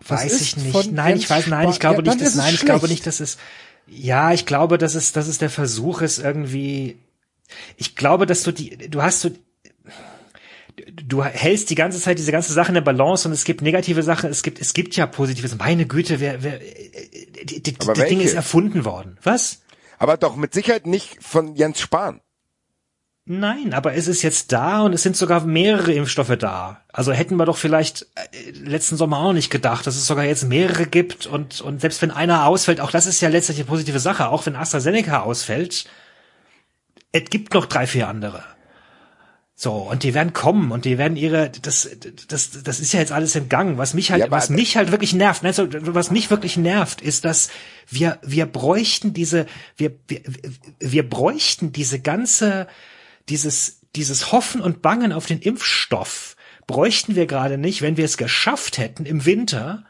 [0.00, 0.92] Das weiß ist ich nicht.
[0.92, 3.38] Nein, ich weiß, nein, ich glaube Ja, nicht, dass, nein, ich glaube nicht, dass es,
[3.86, 6.98] ja, ich glaube, dass es, dass es der Versuch ist, irgendwie,
[7.76, 9.30] ich glaube, dass du die, du hast so,
[10.92, 14.02] du hältst die ganze Zeit diese ganze Sache in der Balance und es gibt negative
[14.02, 15.56] Sachen, es gibt, es gibt ja Positives.
[15.58, 16.58] Meine Güte, wer, wer,
[17.44, 19.18] die, die, Aber das Ding ist erfunden worden.
[19.22, 19.60] Was?
[19.98, 22.20] aber doch mit Sicherheit nicht von Jens Spahn.
[23.28, 26.82] Nein, aber es ist jetzt da und es sind sogar mehrere Impfstoffe da.
[26.92, 30.48] Also hätten wir doch vielleicht äh, letzten Sommer auch nicht gedacht, dass es sogar jetzt
[30.48, 33.98] mehrere gibt und, und selbst wenn einer ausfällt, auch das ist ja letztlich eine positive
[33.98, 35.86] Sache, auch wenn AstraZeneca ausfällt,
[37.10, 38.44] es gibt noch drei, vier andere.
[39.58, 41.88] So, und die werden kommen und die werden ihre, das,
[42.28, 43.78] das, das ist ja jetzt alles im Gang.
[43.78, 47.00] Was mich halt, Ja, was mich halt wirklich nervt, ne, so, was mich wirklich nervt,
[47.00, 47.48] ist, dass
[47.88, 49.46] wir, wir bräuchten diese,
[49.78, 50.20] wir, wir,
[50.78, 52.66] wir bräuchten diese ganze,
[53.30, 56.36] dieses, dieses Hoffen und Bangen auf den Impfstoff
[56.66, 59.86] bräuchten wir gerade nicht, wenn wir es geschafft hätten im Winter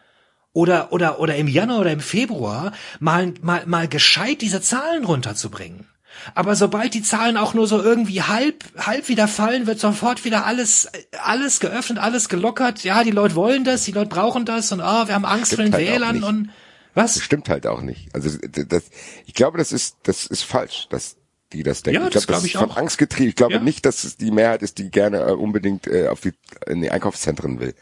[0.53, 5.89] oder, oder, oder im Januar oder im Februar mal, mal, mal gescheit diese Zahlen runterzubringen.
[6.35, 10.45] Aber sobald die Zahlen auch nur so irgendwie halb, halb wieder fallen, wird sofort wieder
[10.47, 10.89] alles,
[11.23, 12.83] alles geöffnet, alles gelockert.
[12.85, 15.71] Ja, die Leute wollen das, die Leute brauchen das und ah, wir haben Angst Stimmt
[15.71, 16.51] vor den halt Wählern und
[16.95, 17.14] was?
[17.14, 18.09] Das stimmt halt auch nicht.
[18.14, 18.31] Also
[18.69, 18.85] das,
[19.27, 21.17] ich glaube, das ist, das ist falsch, dass
[21.53, 22.01] die das denken.
[22.01, 22.77] Ja, ich das glaube, glaub das ich ist von auch.
[22.79, 23.29] Angst getrieben.
[23.29, 23.61] Ich glaube Ja.
[23.61, 26.33] nicht, dass es die Mehrheit ist, die gerne äh, unbedingt äh, auf die
[26.67, 27.75] in die Einkaufszentren will.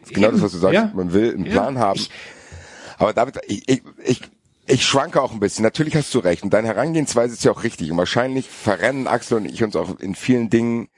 [0.00, 0.36] Das ist genau Eben.
[0.36, 0.74] das, was du sagst.
[0.74, 0.90] Ja.
[0.94, 1.44] Man will einen.
[1.44, 2.00] Plan haben.
[2.00, 2.10] Ich-
[2.96, 4.20] Aber David, ich, ich, ich,
[4.68, 5.62] ich schwanke auch ein bisschen.
[5.62, 6.42] Natürlich hast du recht.
[6.42, 7.90] Und deine Herangehensweise ist ja auch richtig.
[7.90, 10.88] Und wahrscheinlich verrennen Axel und ich uns auch in vielen Dingen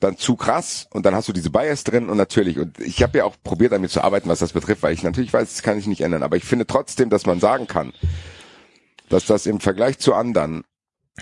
[0.00, 3.18] dann zu krass und dann hast du diese Bias drin und natürlich und ich habe
[3.18, 5.78] ja auch probiert damit zu arbeiten, was das betrifft, weil ich natürlich weiß, das kann
[5.78, 7.92] ich nicht ändern, aber ich finde trotzdem, dass man sagen kann,
[9.08, 10.62] dass das im Vergleich zu anderen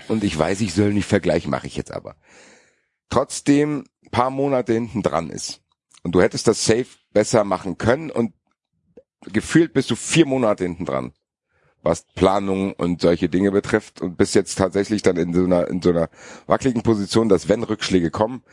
[0.07, 2.17] und ich weiß, ich soll nicht vergleichen, mache ich jetzt aber.
[3.09, 5.61] Trotzdem paar Monate hinten dran ist
[6.03, 8.33] und du hättest das safe besser machen können und
[9.21, 11.13] gefühlt bist du vier Monate hinten dran,
[11.87, 15.81] was Planung und solche Dinge betrifft und bist jetzt tatsächlich dann in so einer in
[15.81, 16.09] so einer
[16.45, 18.43] wackeligen Position, dass wenn Rückschläge kommen,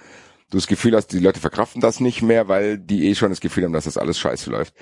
[0.50, 3.40] du das Gefühl hast, die Leute verkraften das nicht mehr, weil die eh schon das
[3.40, 4.74] Gefühl haben, dass das alles scheiße läuft.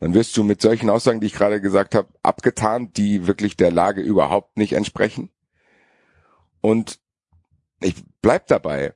[0.00, 3.70] Dann wirst du mit solchen Aussagen, die ich gerade gesagt habe, abgetan, die wirklich der
[3.70, 5.30] Lage überhaupt nicht entsprechen.
[6.60, 6.98] Und
[7.80, 8.94] ich bleib dabei.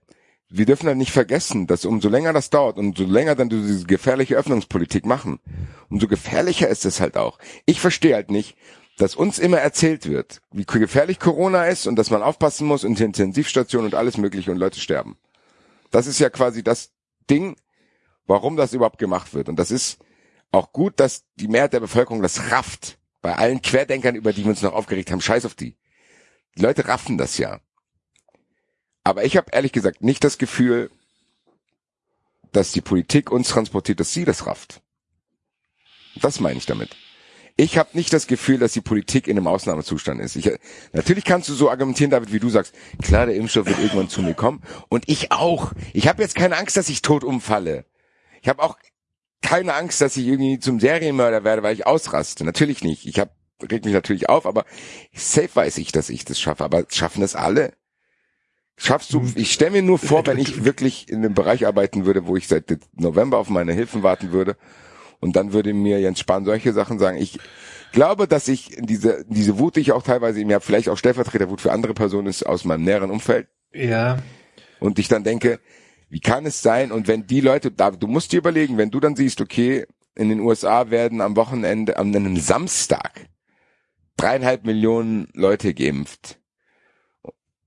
[0.49, 3.61] Wir dürfen halt nicht vergessen, dass umso länger das dauert und umso länger dann du
[3.61, 5.41] diese gefährliche Öffnungspolitik machen,
[5.89, 7.39] umso gefährlicher ist es halt auch.
[7.67, 8.57] Ich verstehe halt nicht,
[8.97, 13.01] dass uns immer erzählt wird, wie gefährlich Corona ist und dass man aufpassen muss und
[13.01, 15.19] Intensivstationen und alles mögliche und Leute sterben.
[15.91, 16.93] Das ist ja quasi das
[17.29, 17.57] Ding,
[18.27, 19.49] warum das überhaupt gemacht wird.
[19.49, 19.99] Und das ist
[20.53, 22.99] auch gut, dass die Mehrheit der Bevölkerung das rafft.
[23.21, 25.77] Bei allen Querdenkern, über die wir uns noch aufgeregt haben, scheiß auf die.
[26.57, 27.61] Die Leute raffen das ja.
[29.03, 30.91] Aber ich habe ehrlich gesagt nicht das Gefühl,
[32.53, 34.81] dass die Politik uns transportiert, dass sie das rafft.
[36.21, 36.91] Das meine ich damit.
[37.57, 40.35] Ich habe nicht das Gefühl, dass die Politik in einem Ausnahmezustand ist.
[40.35, 40.51] Ich,
[40.93, 42.75] natürlich kannst du so argumentieren, David, wie du sagst.
[43.01, 44.61] Klar, der Impfstoff wird irgendwann zu mir kommen.
[44.89, 45.73] Und ich auch.
[45.93, 47.85] Ich habe jetzt keine Angst, dass ich tot umfalle.
[48.43, 48.77] Ich habe auch
[49.41, 52.45] keine Angst, dass ich irgendwie zum Serienmörder werde, weil ich ausraste.
[52.45, 53.07] Natürlich nicht.
[53.07, 53.31] Ich hab,
[53.71, 54.65] reg mich natürlich auf, aber
[55.13, 56.65] safe weiß ich, dass ich das schaffe.
[56.65, 57.75] Aber schaffen das alle?
[58.77, 62.27] Schaffst du, ich stelle mir nur vor, wenn ich wirklich in einem Bereich arbeiten würde,
[62.27, 64.57] wo ich seit November auf meine Hilfen warten würde
[65.21, 67.17] und dann würde mir Jens Spahn solche Sachen sagen.
[67.19, 67.39] Ich
[67.93, 70.99] glaube, dass ich diese, diese Wut, die ich auch teilweise in mir habe, vielleicht auch
[70.99, 74.19] Stellvertreterwut für andere Personen ist aus meinem näheren Umfeld Ja.
[74.81, 75.61] und ich dann denke,
[76.11, 76.93] wie kann es sein?
[76.93, 80.29] Und wenn die Leute, da, du musst dir überlegen, wenn du dann siehst, okay, in
[80.29, 83.29] den USA werden am Wochenende, an einem Samstag
[84.17, 86.39] dreieinhalb Millionen Leute geimpft.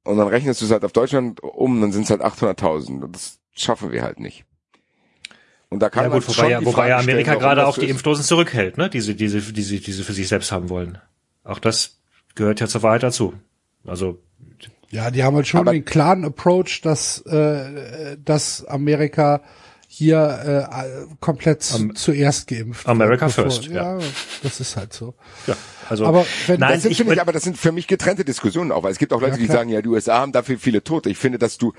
[0.05, 3.03] Und dann rechnest du es halt auf Deutschland um, dann sind es halt 800.000.
[3.03, 4.45] Und das schaffen wir halt nicht.
[5.69, 7.77] Und da kann Ja man gut, wobei schon ja, wobei ja Amerika stellen, gerade auch
[7.77, 7.89] die.
[7.89, 8.89] Impfdosen zurückhält, ne?
[8.89, 10.97] Diese, diese, diese, diese für sich selbst haben wollen.
[11.43, 11.97] Auch das
[12.35, 13.33] gehört ja zur Wahrheit dazu.
[13.85, 14.19] Also
[14.89, 19.41] Ja, die haben halt schon den klaren Approach, dass, äh, dass Amerika
[19.89, 23.97] hier äh, komplett Am- zuerst geimpft wird, America first, ja.
[24.43, 25.15] das ist halt so.
[25.47, 25.55] ja,
[25.89, 28.71] also Aber wenn Nein, Das sind, ich ich, aber das sind für mich getrennte Diskussionen
[28.73, 30.83] auch, weil es gibt auch Leute, Ja, die sagen, ja, die USA haben dafür viele
[30.83, 31.09] Tote.
[31.09, 31.73] Ich finde, dass du,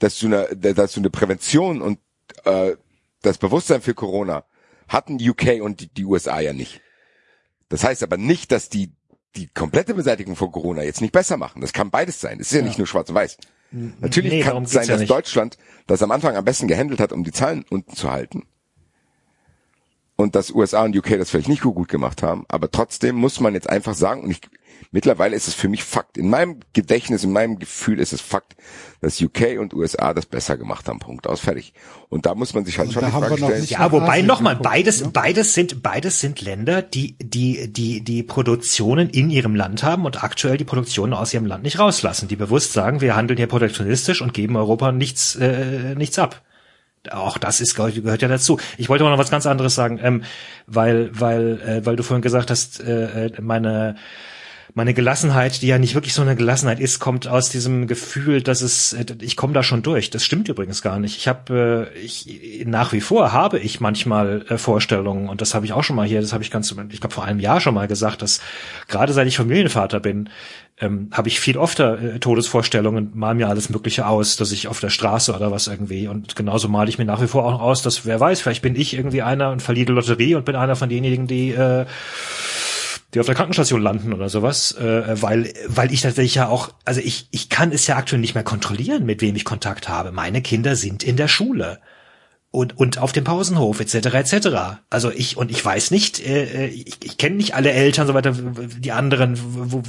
[0.00, 1.98] dass du eine, dass du eine Prävention und
[2.44, 2.72] äh,
[3.24, 4.44] das Bewusstsein für Corona
[4.88, 6.80] hatten UK und die, die USA ja nicht.
[7.68, 8.92] Das heißt aber nicht, dass die
[9.36, 11.60] die komplette Beseitigung von Corona jetzt nicht besser machen.
[11.60, 12.38] Das kann beides sein.
[12.38, 13.36] Es ist ja, nicht nur schwarz und weiß.
[14.00, 15.10] Natürlich nee, kann es sein, ja dass nicht.
[15.10, 18.44] Deutschland das am Anfang am besten gehandelt hat, um die Zahlen unten zu halten.
[20.16, 22.44] Und dass USA und UK das vielleicht nicht so gut gemacht haben.
[22.48, 24.40] Aber trotzdem muss man jetzt einfach sagen, und ich,
[24.92, 26.16] mittlerweile ist es für mich Fakt.
[26.16, 28.54] In meinem Gedächtnis, in meinem Gefühl ist es Fakt,
[29.00, 31.00] dass UK und USA das besser gemacht haben.
[31.00, 31.74] Punkt aus, fertig.
[32.10, 33.64] Und da muss man sich halt Und schon da die Frage stellen.
[33.64, 35.10] Ja, wobei nochmal, beides, ne?
[35.12, 40.22] beides sind, beides sind Länder, die, die, die, die Produktionen in ihrem Land haben und
[40.22, 44.22] aktuell die Produktionen aus ihrem Land nicht rauslassen, die bewusst sagen, wir handeln hier protektionistisch
[44.22, 46.40] und geben Europa nichts, äh, nichts ab.
[47.10, 48.58] Auch das ist gehört, gehört ja dazu.
[48.78, 50.24] Ich wollte aber noch was ganz anderes sagen, ähm,
[50.66, 53.96] weil, weil, äh, weil du vorhin gesagt hast, äh, äh, meine
[54.76, 58.60] meine Gelassenheit, die ja nicht wirklich so eine Gelassenheit ist, kommt aus diesem Gefühl, dass
[58.60, 60.10] es, äh, ich komme da schon durch.
[60.10, 61.16] Das stimmt übrigens gar nicht.
[61.16, 65.72] Ich habe, äh, ich nach wie vor habe ich manchmal Vorstellungen und das habe ich
[65.72, 67.86] auch schon mal hier, das habe ich ganz, ich glaube vor einem Jahr schon mal
[67.86, 68.40] gesagt, dass
[68.88, 70.28] gerade seit ich Familienvater bin,
[70.80, 74.80] ähm, habe ich viel öfter äh, Todesvorstellungen, mal mir alles Mögliche aus, dass ich auf
[74.80, 76.08] der Straße oder was irgendwie.
[76.08, 78.74] Und genauso male ich mir nach wie vor auch aus, dass wer weiß, vielleicht bin
[78.74, 81.86] ich irgendwie einer und verliere die Lotterie und bin einer von denjenigen, die äh,
[83.12, 87.00] die auf der Krankenstation landen oder sowas, äh, weil weil ich tatsächlich ja auch, also
[87.00, 90.10] ich ich kann es ja aktuell nicht mehr kontrollieren, mit wem ich Kontakt habe.
[90.10, 91.78] Meine Kinder sind in der Schule
[92.54, 93.94] und und auf dem Pausenhof etc.
[94.14, 94.48] etc.
[94.88, 98.32] Also ich und ich weiß nicht, äh, ich, ich kenne nicht alle Eltern so weiter,
[98.32, 99.82] die anderen, wo,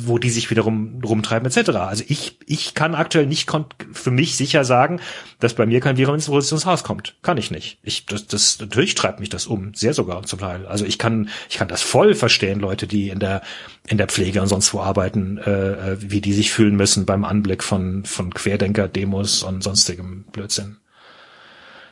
[0.00, 1.70] wo die sich wiederum rumtreiben etc.
[1.70, 3.50] Also ich ich kann aktuell nicht
[3.92, 5.00] für mich sicher sagen,
[5.38, 7.16] dass bei mir kein Virus ins Haus kommt.
[7.22, 7.78] Kann ich nicht.
[7.82, 10.66] Ich das, das natürlich treibt mich das um, sehr sogar zum Teil.
[10.66, 13.40] Also ich kann ich kann das voll verstehen, Leute, die in der
[13.88, 17.64] in der Pflege und sonst wo arbeiten, äh, wie die sich fühlen müssen beim Anblick
[17.64, 20.79] von von Querdenker-Demos und sonstigem Blödsinn.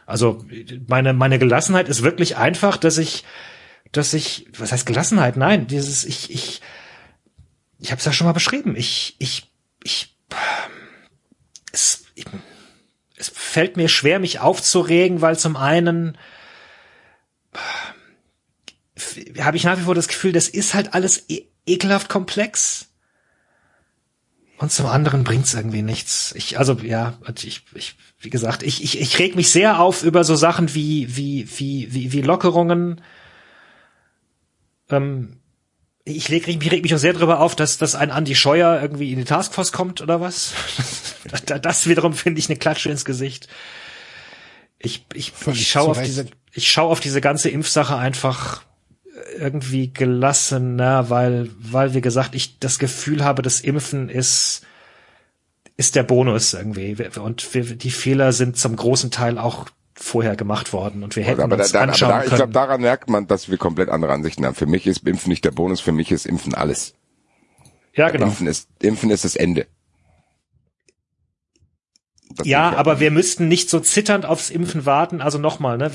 [0.09, 0.43] Also
[0.87, 3.25] meine meine Gelassenheit ist wirklich einfach, dass ich
[3.93, 5.37] dass ich was heißt Gelassenheit?
[5.37, 6.63] Nein, dieses ich ich
[7.79, 8.75] ich habe es ja schon mal beschrieben.
[8.75, 9.53] Ich ich
[9.85, 10.17] ich
[11.73, 12.25] es ich,
[13.19, 16.17] es fällt mir schwer mich aufzuregen, weil zum einen
[19.41, 22.87] habe ich nach wie vor das Gefühl, das ist halt alles e ekelhaft komplex.
[24.57, 26.33] Und zum anderen bringt's irgendwie nichts.
[26.35, 30.25] Ich, also ja, ich, ich, wie gesagt, ich, ich, ich reg mich sehr auf über
[30.25, 33.01] so Sachen wie, wie, wie, wie, wie Lockerungen.
[34.91, 35.41] Ähm,
[36.05, 39.13] ich leg, ich reg mich auch sehr darüber auf, dass, dass ein Andi Scheuer irgendwie
[39.13, 40.55] in die Taskforce kommt oder was.
[41.47, 43.49] das wiederum finde ich eine Klatsche ins Gesicht.
[44.79, 48.63] Ich, ich, Völlig ich schaue auf diese, ich schaue auf diese ganze Impfsache einfach
[49.39, 54.63] irgendwie gelassener, weil, weil, wie gesagt, ich das Gefühl habe, das Impfen ist,
[55.79, 56.97] ist der Bonus irgendwie.
[57.19, 61.41] Und wir, die Fehler sind zum großen Teil auch vorher gemacht worden und wir hätten
[61.41, 63.89] aber da, uns da, aber anschauen da, ich glaube, daran merkt man, dass wir komplett
[63.89, 64.55] andere Ansichten haben.
[64.55, 66.95] Für mich ist Impfen nicht der Bonus, für mich ist Impfen alles.
[67.95, 68.27] ja, genau.
[68.27, 69.67] Impfen ist, Impfen ist das Ende.
[72.45, 75.21] Ja, aber wir müssten nicht so zitternd aufs Impfen warten.
[75.21, 75.91] Also nochmal, ne?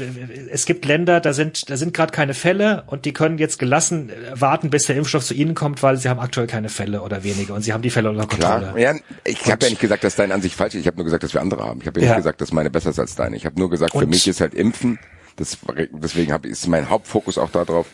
[0.52, 4.10] es gibt Länder, da sind, da sind gerade keine Fälle und die können jetzt gelassen
[4.10, 7.24] äh, warten, bis der Impfstoff zu ihnen kommt, weil sie haben aktuell keine Fälle oder
[7.24, 8.72] wenige und sie haben die Fälle unter Kontrolle.
[8.74, 8.96] Klar, ja,
[9.26, 10.82] ich habe ja nicht gesagt, dass deine Ansicht falsch ist.
[10.82, 11.80] Ich habe nur gesagt, dass wir andere haben.
[11.82, 13.36] Ich habe ja, nicht gesagt, dass meine besser ist als deine.
[13.36, 15.00] Ich habe nur gesagt, für Und- mich ist halt Impfen.
[15.36, 15.58] Das,
[15.92, 17.88] deswegen hab, ist mein Hauptfokus auch darauf.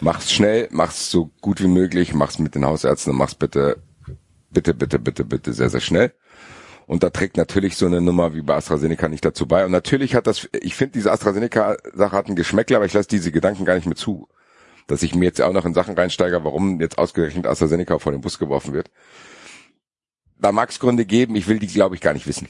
[0.00, 3.76] Mach's schnell, mach's so gut wie möglich, mach's mit den Hausärzten und mach's bitte,
[4.50, 6.12] bitte, bitte, bitte, bitte sehr, sehr schnell.
[6.86, 9.64] Und da trägt natürlich so eine Nummer wie bei AstraZeneca nicht dazu bei.
[9.64, 13.32] Und natürlich hat das, ich finde, diese AstraZeneca-Sache hat einen Geschmäckler, aber ich lasse diese
[13.32, 14.28] Gedanken gar nicht mehr zu.
[14.86, 18.20] Dass ich mir jetzt auch noch in Sachen reinsteige, warum jetzt ausgerechnet AstraZeneca vor den
[18.20, 18.90] Bus geworfen wird.
[20.38, 22.48] da mag's Gründe geben, ich will die, glaube ich, gar nicht wissen.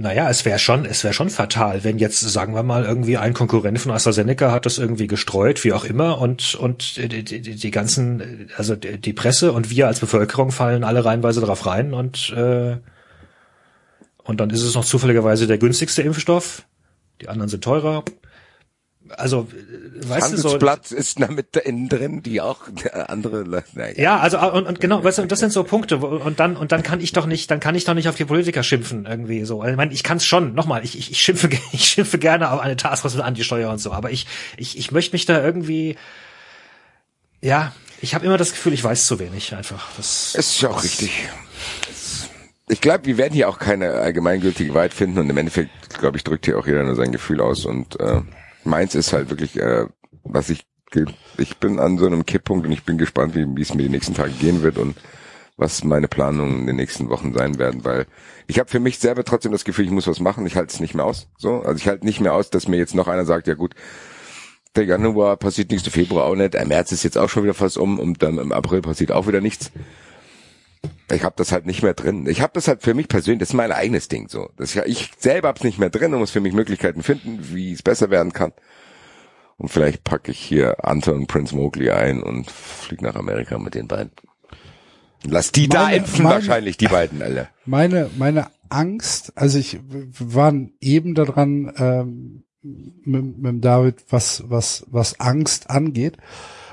[0.00, 3.34] Naja, es wäre schon, es wäre schon fatal, wenn jetzt, sagen wir mal, irgendwie ein
[3.34, 7.70] Konkurrent von AstraZeneca hat das irgendwie gestreut, wie auch immer, und, und die, die, die
[7.72, 12.76] ganzen, also die Presse und wir als Bevölkerung fallen alle reihenweise drauf rein und, äh,
[14.22, 16.62] und dann ist es noch zufälligerweise der günstigste Impfstoff.
[17.20, 18.04] Die anderen sind teurer
[19.16, 19.48] also
[20.06, 20.58] weißt du so
[20.94, 22.62] ist damit innen drin, die auch
[23.06, 23.44] andere
[23.74, 23.94] naja.
[23.96, 26.82] Ja, also und, und genau, weißt du, das sind so Punkte und dann und dann
[26.82, 29.60] kann ich doch nicht, dann kann ich doch nicht auf die Politiker schimpfen irgendwie so.
[29.60, 32.50] Also, ich meine, ich kann es schon, nochmal, ich, ich, ich schimpfe ich schimpfe gerne
[32.50, 34.26] auf eine Taskforce mit Antisteuer und so, aber ich
[34.56, 35.96] ich ich möchte mich da irgendwie
[37.40, 39.88] ja, ich habe immer das Gefühl, ich weiß zu wenig einfach.
[39.96, 41.28] Das ist ja auch richtig.
[42.68, 46.24] Ich glaube, wir werden hier auch keine allgemeingültige Wahrheit finden und im Endeffekt, glaube ich,
[46.24, 48.20] drückt hier auch jeder nur sein Gefühl aus und äh,
[48.64, 49.86] meins ist halt wirklich, äh,
[50.24, 50.66] was ich,
[51.36, 54.14] ich bin an so einem Kipppunkt und ich bin gespannt, wie, es mir die nächsten
[54.14, 54.96] Tage gehen wird und
[55.56, 58.06] was meine Planungen in den nächsten Wochen sein werden, weil
[58.46, 60.46] ich habe für mich selber trotzdem das Gefühl, ich muss was machen.
[60.46, 61.28] Ich halte es nicht mehr aus.
[61.36, 63.74] So, also ich halte nicht mehr aus, dass mir jetzt noch einer sagt, ja gut,
[64.76, 67.54] der Januar passiert nichts, der Februar auch nicht, der März ist jetzt auch schon wieder
[67.54, 69.72] fast um und dann im April passiert auch wieder nichts.
[71.10, 72.26] Ich habe das halt nicht mehr drin.
[72.28, 74.50] Ich habe das halt für mich persönlich, das ist mein eigenes Ding so.
[74.56, 77.72] Das ja, ich selber hab's nicht mehr drin und muss für mich Möglichkeiten finden, wie
[77.72, 78.52] es besser werden kann.
[79.56, 83.74] Und vielleicht packe ich hier Anton und Prince Mowgli ein und fliege nach Amerika mit
[83.74, 84.12] den beiden.
[85.24, 87.48] Lass die meine, da impfen meine, wahrscheinlich, die beiden alle.
[87.64, 89.78] Meine, meine Angst, also ich
[90.18, 96.16] waren eben daran ähm, mit, mit David, was, was, was Angst angeht.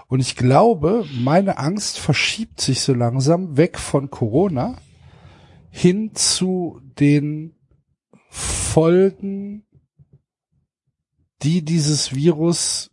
[0.07, 4.77] Und ich glaube, meine Angst verschiebt sich so langsam weg von Corona
[5.71, 7.55] hin zu den
[8.29, 9.65] Folgen,
[11.41, 12.91] die dieses Virus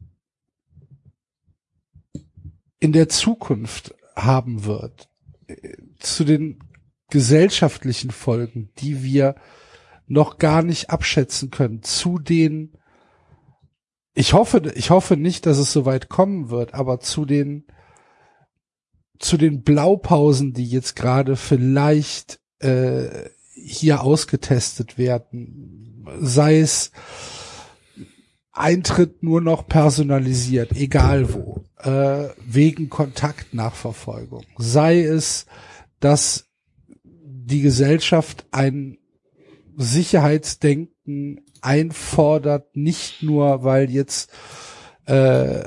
[2.80, 5.08] in der Zukunft haben wird.
[5.98, 6.58] Zu den
[7.10, 9.36] gesellschaftlichen Folgen, die wir
[10.06, 12.72] noch gar nicht abschätzen können, zu den
[14.14, 17.64] ich hoffe, ich hoffe nicht, dass es so weit kommen wird, aber zu den,
[19.18, 26.90] zu den Blaupausen, die jetzt gerade vielleicht äh, hier ausgetestet werden, sei es
[28.52, 35.46] Eintritt nur noch personalisiert, egal wo, äh, wegen Kontaktnachverfolgung, sei es,
[36.00, 36.50] dass
[37.02, 38.98] die Gesellschaft ein
[39.76, 44.30] Sicherheitsdenken einfordert, nicht nur, weil jetzt
[45.06, 45.62] äh,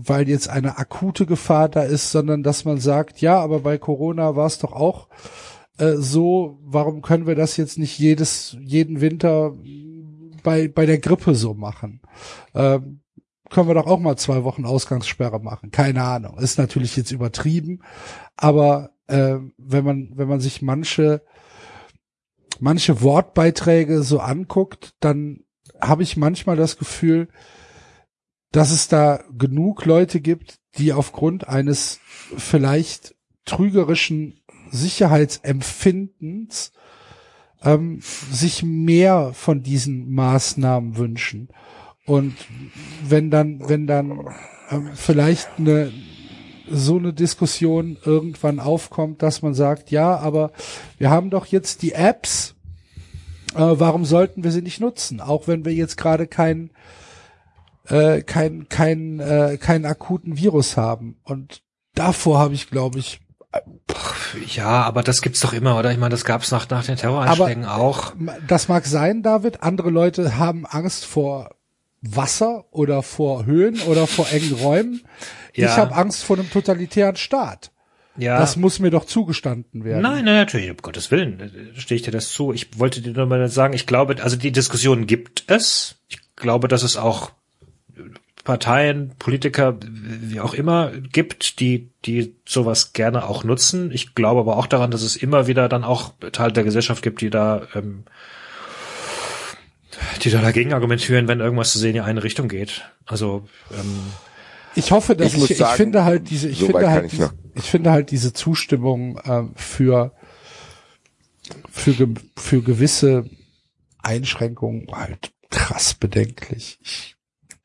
[0.00, 4.36] weil jetzt eine akute Gefahr da ist, sondern dass man sagt, ja, aber bei Corona
[4.36, 5.08] war es doch auch
[5.78, 9.54] äh, so, warum können wir das jetzt nicht jedes, jeden Winter
[10.42, 12.00] bei, bei der Grippe so machen?
[12.54, 13.00] Ähm,
[13.50, 15.70] können wir doch auch mal zwei Wochen Ausgangssperre machen.
[15.70, 16.38] Keine Ahnung.
[16.38, 17.80] Ist natürlich jetzt übertrieben,
[18.36, 21.22] aber äh, wenn man, wenn man sich manche
[22.60, 25.44] manche Wortbeiträge so anguckt, dann
[25.80, 27.28] habe ich manchmal das Gefühl,
[28.52, 32.00] dass es da genug Leute gibt, die aufgrund eines
[32.36, 33.14] vielleicht
[33.44, 36.72] trügerischen Sicherheitsempfindens
[37.62, 38.00] ähm,
[38.30, 41.48] sich mehr von diesen Maßnahmen wünschen.
[42.06, 42.34] Und
[43.06, 44.34] wenn dann, wenn dann
[44.70, 45.92] ähm, vielleicht eine
[46.70, 50.52] so eine Diskussion irgendwann aufkommt, dass man sagt, ja, aber
[50.98, 52.54] wir haben doch jetzt die Apps,
[53.54, 55.20] äh, warum sollten wir sie nicht nutzen?
[55.20, 56.70] Auch wenn wir jetzt gerade keinen
[57.88, 61.16] äh, kein, kein, äh, keinen akuten Virus haben.
[61.24, 61.62] Und
[61.94, 63.20] davor habe ich, glaube ich,
[64.46, 65.90] ja, aber das gibt's doch immer, oder?
[65.90, 68.12] Ich meine, das gab's nach, nach den Terroranschlägen aber, auch.
[68.46, 69.62] Das mag sein, David.
[69.62, 71.50] Andere Leute haben Angst vor
[72.02, 75.02] Wasser oder vor Höhen oder vor engen Räumen.
[75.58, 75.72] Ja.
[75.72, 77.70] Ich habe Angst vor einem totalitären Staat.
[78.16, 78.38] Ja.
[78.38, 80.02] Das muss mir doch zugestanden werden.
[80.02, 82.52] Nein, nein, natürlich, um Gottes Willen, stehe ich dir das zu.
[82.52, 85.96] Ich wollte dir nur mal sagen, ich glaube, also die Diskussion gibt es.
[86.08, 87.30] Ich glaube, dass es auch
[88.42, 93.92] Parteien, Politiker, wie auch immer gibt, die, die sowas gerne auch nutzen.
[93.92, 97.20] Ich glaube aber auch daran, dass es immer wieder dann auch Teil der Gesellschaft gibt,
[97.20, 98.04] die da ähm,
[100.22, 102.84] die da dagegen argumentieren, wenn irgendwas zu sehen in eine Richtung geht.
[103.06, 104.12] Also ähm,
[104.74, 107.10] ich hoffe, dass ich, ich, sagen, ich finde halt diese, ich so finde halt, ich,
[107.10, 110.12] diese, ich, finde halt diese Zustimmung ähm, für
[111.70, 113.24] für für gewisse
[114.02, 116.78] Einschränkungen halt krass bedenklich.
[116.82, 117.16] Ich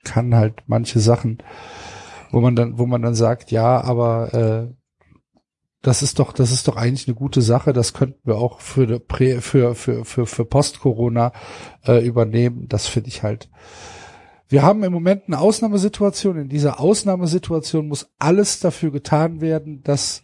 [0.04, 1.40] kann halt manche Sachen,
[2.32, 4.74] wo man dann, wo man dann sagt, ja, aber äh,
[5.82, 7.74] das ist doch, das ist doch eigentlich eine gute Sache.
[7.74, 11.34] Das könnten wir auch für für für für für Post-Corona
[11.86, 12.68] äh, übernehmen.
[12.70, 13.50] Das finde ich halt.
[14.54, 16.38] Wir haben im Moment eine Ausnahmesituation.
[16.38, 20.22] In dieser Ausnahmesituation muss alles dafür getan werden, dass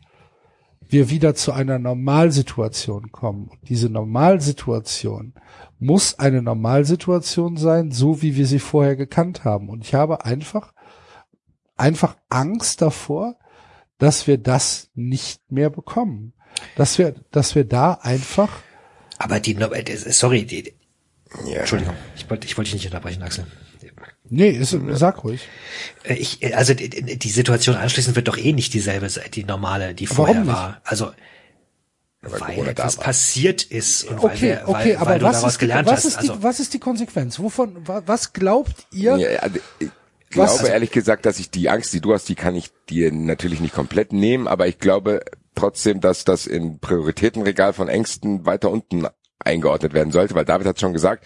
[0.87, 3.47] wir wieder zu einer Normalsituation kommen.
[3.47, 5.33] Und diese Normalsituation
[5.79, 9.67] muss eine Normalsituation sein, so wie wir sie vorher gekannt haben.
[9.67, 10.75] Und ich habe einfach,
[11.75, 13.35] einfach Angst davor,
[13.97, 16.33] dass wir das nicht mehr bekommen.
[16.75, 18.51] Dass wir, dass wir da einfach,
[19.17, 19.57] Aber die,
[20.11, 20.75] sorry, die,
[21.47, 21.61] Ja.
[21.61, 23.47] Entschuldigung, ich wollte, ich wollte dich nicht unterbrechen, Axel.
[24.29, 25.47] Nee, ist, sag ruhig.
[26.03, 29.43] Äh, Ich, äh, also die, die Situation anschließend wird doch eh nicht dieselbe sein, die
[29.43, 30.81] normale, die vorher war.
[30.83, 31.11] Also
[32.21, 35.35] weil weil etwas passiert ist und weil, Okay, wir, weil, okay, weil aber du was
[35.37, 36.05] daraus ist, die, gelernt was hast.
[36.05, 37.39] ist die, Also, was ist die Konsequenz?
[37.39, 39.15] Wovon, wa- was glaubt ihr?
[39.17, 39.89] Ja, also ich
[40.37, 43.11] Was- glaube ehrlich gesagt, dass ich die Angst, die du hast, die kann ich dir
[43.13, 45.21] natürlich nicht komplett nehmen, aber ich glaube
[45.55, 49.07] trotzdem, dass das im Prioritätenregal von Ängsten weiter unten
[49.39, 51.25] eingeordnet werden sollte, weil David hat schon gesagt,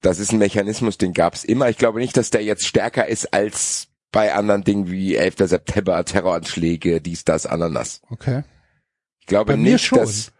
[0.00, 1.68] das ist ein Mechanismus, den gab es immer.
[1.68, 5.36] Ich glaube nicht, dass der jetzt stärker ist als bei anderen Dingen wie 11.
[5.38, 8.00] September, Terroranschläge, dies, das, Ananas.
[8.08, 8.44] Okay.
[9.20, 9.98] Ich glaube nicht, schon.
[9.98, 10.32] dass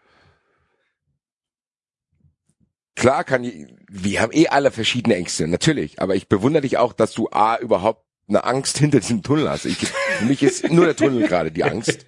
[2.95, 6.93] klar kann ich, wir haben eh alle verschiedene Ängste, natürlich, aber ich bewundere dich auch,
[6.93, 9.65] dass du A überhaupt eine Angst hinter diesem Tunnel hast.
[9.65, 12.05] Ich, für mich ist nur der Tunnel gerade die Angst.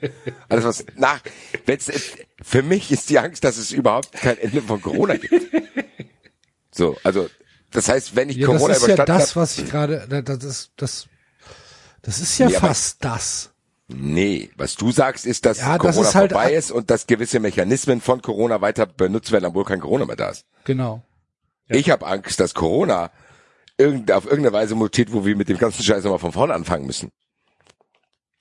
[0.49, 1.21] Alles was nach,
[2.41, 5.33] für mich ist die Angst, dass es überhaupt kein Ende von Corona gibt.
[6.71, 7.27] So, also
[7.71, 10.07] das heißt, wenn ich Ja, das Corona ist ja überstanden das, hab- was ich gerade,
[10.09, 11.07] da- das ist, das,
[12.01, 13.47] das ist ja Nee, aber- fast das.
[13.93, 16.89] Nee, was du sagst, ist, dass Ja, das Corona ist halt vorbei ak- ist und
[16.89, 20.45] dass gewisse Mechanismen von Corona weiter benutzt werden, obwohl kein Corona mehr da ist.
[20.63, 21.03] Genau.
[21.67, 23.11] Ich habe Angst, dass Corona
[23.77, 26.85] irgend, auf irgendeine Weise mutiert, wo wir mit dem ganzen Scheiß nochmal von vorne anfangen
[26.85, 27.11] müssen.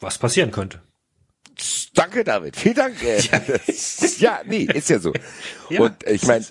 [0.01, 0.81] was passieren könnte.
[1.95, 2.57] Danke, David.
[2.57, 3.03] Vielen Dank.
[3.03, 3.21] Äh,
[4.19, 5.13] ja, nee, ist ja so.
[5.69, 6.45] Ja, und ich meine,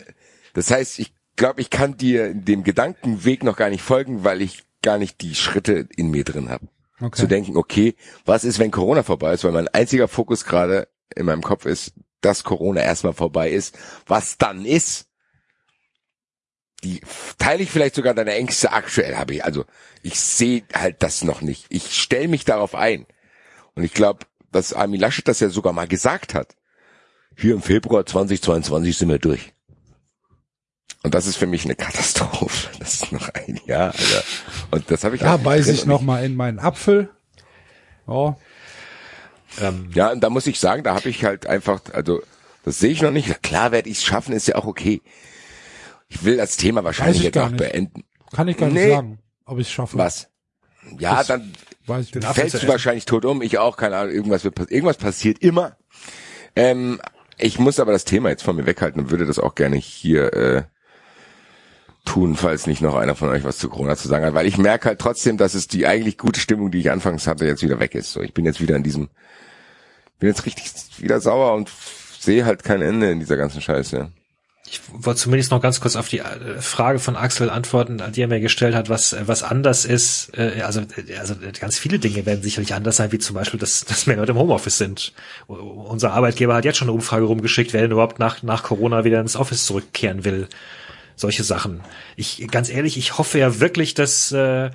[0.53, 4.65] das heißt, ich glaube, ich kann dir dem Gedankenweg noch gar nicht folgen, weil ich
[4.83, 6.67] gar nicht die Schritte in mir drin habe.
[7.01, 7.17] Okay.
[7.21, 7.95] Zu denken, okay,
[8.25, 9.43] was ist, wenn Corona vorbei ist?
[9.43, 13.77] Weil mein einziger Fokus gerade in meinem Kopf ist, dass Corona erstmal vorbei ist.
[14.05, 15.07] Was dann ist,
[16.83, 17.01] die
[17.37, 19.43] teile ich vielleicht sogar deine Ängste aktuell habe ich.
[19.43, 19.65] Also
[20.03, 21.65] ich sehe halt das noch nicht.
[21.69, 23.05] Ich stelle mich darauf ein.
[23.75, 26.55] Und ich glaube, dass Armin Laschet das ja sogar mal gesagt hat.
[27.37, 29.53] Hier im Februar 2022 sind wir durch.
[31.03, 32.69] Und das ist für mich eine Katastrophe.
[32.79, 34.23] Das ist noch ein Jahr, Alter.
[34.71, 35.75] Und das habe ich Da nicht beiß drin.
[35.75, 37.09] ich noch mal in meinen Apfel.
[38.07, 38.33] Oh,
[39.61, 42.21] Ähm, Ja, und da muss ich sagen, da habe ich halt einfach, also
[42.63, 43.41] das sehe ich noch nicht.
[43.43, 45.01] Klar werde ich es schaffen, ist ja auch okay.
[46.07, 47.57] Ich will das Thema wahrscheinlich ich jetzt auch nicht.
[47.59, 48.03] beenden.
[48.33, 48.89] kann ich gar nicht Nee.
[48.91, 49.97] sagen, ob ich es schaffe.
[49.97, 50.29] Was?
[50.97, 51.53] Ja, Das- dann
[51.85, 53.41] Weiß ich fällst du wahrscheinlich tot um.
[53.41, 55.75] Ich auch, keine Ahnung, irgendwas wird irgendwas passiert immer.
[56.55, 57.01] Ähm,
[57.37, 60.33] ich muss aber das Thema jetzt von mir weghalten und würde das auch gerne hier
[60.33, 60.63] äh,
[62.09, 64.57] tun, falls nicht noch einer von euch was zu Corona zu sagen hat, weil ich
[64.57, 67.79] merke halt trotzdem, dass es die eigentlich gute Stimmung, die ich anfangs hatte, jetzt wieder
[67.79, 68.11] weg ist.
[68.11, 69.09] So, ich bin jetzt wieder in diesem,
[70.17, 71.69] bin jetzt richtig wieder sauer und
[72.19, 74.11] sehe halt kein Ende in dieser ganzen Scheiße.
[74.71, 78.27] Ich wollte zumindest noch ganz kurz auf die äh, Frage von Axel antworten, die er
[78.27, 80.35] mir gestellt hat, was äh, was anders ist.
[80.35, 80.81] Äh, Also
[81.19, 84.31] also ganz viele Dinge werden sicherlich anders sein, wie zum Beispiel, dass, dass mehr Leute
[84.31, 85.13] im Homeoffice sind.
[85.47, 89.21] Unser Arbeitgeber hat jetzt schon eine Umfrage rumgeschickt, wer denn überhaupt nach nach Corona wieder
[89.21, 90.47] ins Office zurückkehren will.
[91.19, 91.81] Solche Sachen.
[92.15, 94.69] Ich ganz ehrlich, ich hoffe ja wirklich, dass äh,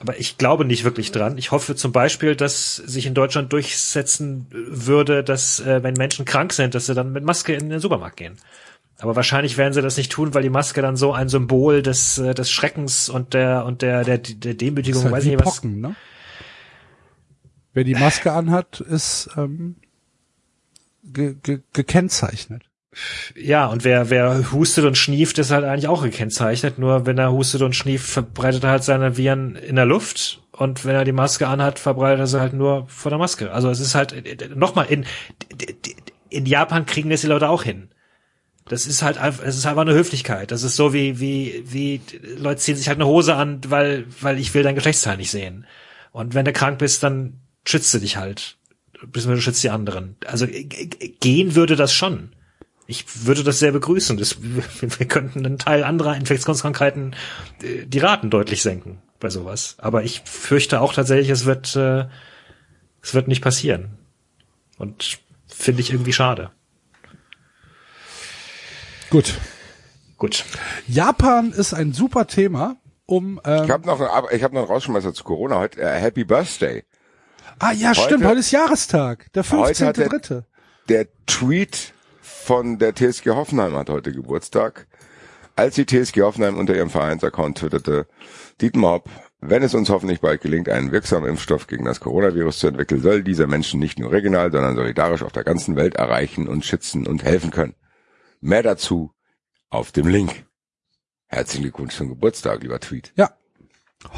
[0.00, 1.38] aber ich glaube nicht wirklich dran.
[1.38, 6.52] Ich hoffe zum Beispiel, dass sich in Deutschland durchsetzen würde, dass äh, wenn Menschen krank
[6.52, 8.38] sind, dass sie dann mit Maske in den Supermarkt gehen.
[8.98, 12.18] Aber wahrscheinlich werden sie das nicht tun, weil die Maske dann so ein Symbol des,
[12.18, 15.46] äh, des Schreckens und der und der der, der Demütigung, ist halt weiß ich nicht
[15.46, 15.54] was.
[15.54, 15.94] Pocken, ne?
[17.72, 19.76] Wer die Maske anhat, ist ähm,
[21.04, 22.67] ge ge gekennzeichnet.
[23.34, 26.78] Ja, und wer wer hustet und schnieft, ist halt eigentlich auch gekennzeichnet.
[26.78, 30.42] Nur wenn er hustet und schnieft, verbreitet er halt seine Viren in der Luft.
[30.52, 33.52] Und wenn er die Maske anhat, verbreitet er sie halt nur vor der Maske.
[33.52, 35.04] Also es ist halt nochmal in
[36.30, 37.88] in Japan kriegen das die Leute auch hin.
[38.66, 40.50] Das ist halt einfach, es ist einfach eine Höflichkeit.
[40.50, 42.00] Das ist so wie, wie, wie,
[42.36, 45.66] Leute ziehen sich halt eine Hose an, weil, weil ich will dein Geschlechtsteil nicht sehen.
[46.12, 48.58] Und wenn du krank bist, dann schützt du dich halt.
[49.00, 50.16] Beziehungsweise schützt die anderen.
[50.26, 50.46] Also
[51.20, 52.32] gehen würde das schon.
[52.90, 54.16] Ich würde das sehr begrüßen.
[54.16, 57.14] Das, wir könnten einen Teil anderer Infektionskrankheiten
[57.62, 59.76] äh, die Raten deutlich senken bei sowas.
[59.78, 62.06] Aber ich fürchte auch tatsächlich, es wird, äh,
[63.02, 63.98] es wird nicht passieren.
[64.78, 66.50] Und finde ich irgendwie schade.
[69.10, 69.34] Gut.
[70.16, 70.44] Gut.
[70.86, 74.70] Japan ist ein super Thema, um ähm, Ich habe noch, einen- ich habe noch einen
[74.70, 75.80] Rausschmeißer zu Corona heute.
[75.80, 76.84] Äh, Happy Birthday.
[77.58, 80.42] Ah ja, stimmt, heute ist Jahrestag, der Heute hat der- 15.3.
[80.88, 81.92] Der Tweet
[82.48, 84.86] von der TSG Hoffenheim hat heute Geburtstag.
[85.54, 88.06] Als die TSG Hoffenheim unter ihrem Vereinsaccount twitterte,
[88.62, 89.10] Dietmar Hopp,
[89.42, 93.22] Wenn es uns hoffentlich bald gelingt, einen wirksamen Impfstoff gegen das Coronavirus zu entwickeln, soll
[93.22, 97.22] dieser Menschen nicht nur regional, sondern solidarisch auf der ganzen Welt erreichen und schützen und
[97.22, 97.74] helfen können.
[98.40, 99.12] Mehr dazu
[99.68, 100.46] auf dem Link.
[101.26, 103.12] Herzlichen Glückwunsch zum Geburtstag, lieber Tweet.
[103.16, 103.30] Ja.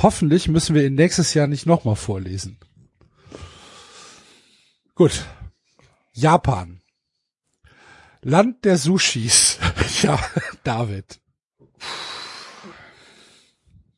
[0.05, 2.61] Hoffentlich müssen wir ihn nächstes Jahr nicht nochmal vorlesen.
[4.95, 5.25] Gut.
[6.13, 6.80] Japan.
[8.23, 9.59] Land der Sushis.
[10.03, 10.19] ja,
[10.63, 11.21] David.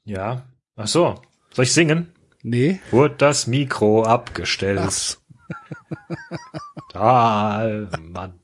[0.04, 0.42] Ja.
[0.76, 1.20] Ach so.
[1.52, 2.12] Soll ich singen?
[2.42, 2.80] Nee.
[2.90, 5.18] Wurde das Mikro abgestellt.
[6.92, 8.38] Da, Mann.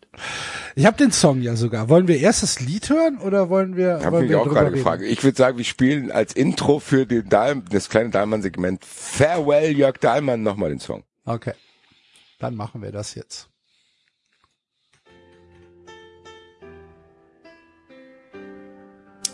[0.74, 1.88] Ich habe den Song ja sogar.
[1.88, 4.00] Wollen wir erst das Lied hören oder wollen wir?
[4.02, 5.02] Hab wollen mich wir auch gerade gefragt.
[5.02, 9.98] Ich würde sagen, wir spielen als Intro für den Dahl, das kleine Dahlmann-Segment Farewell Jörg
[9.98, 11.04] Dahlmann nochmal den Song.
[11.24, 11.52] Okay.
[12.38, 13.48] Dann machen wir das jetzt.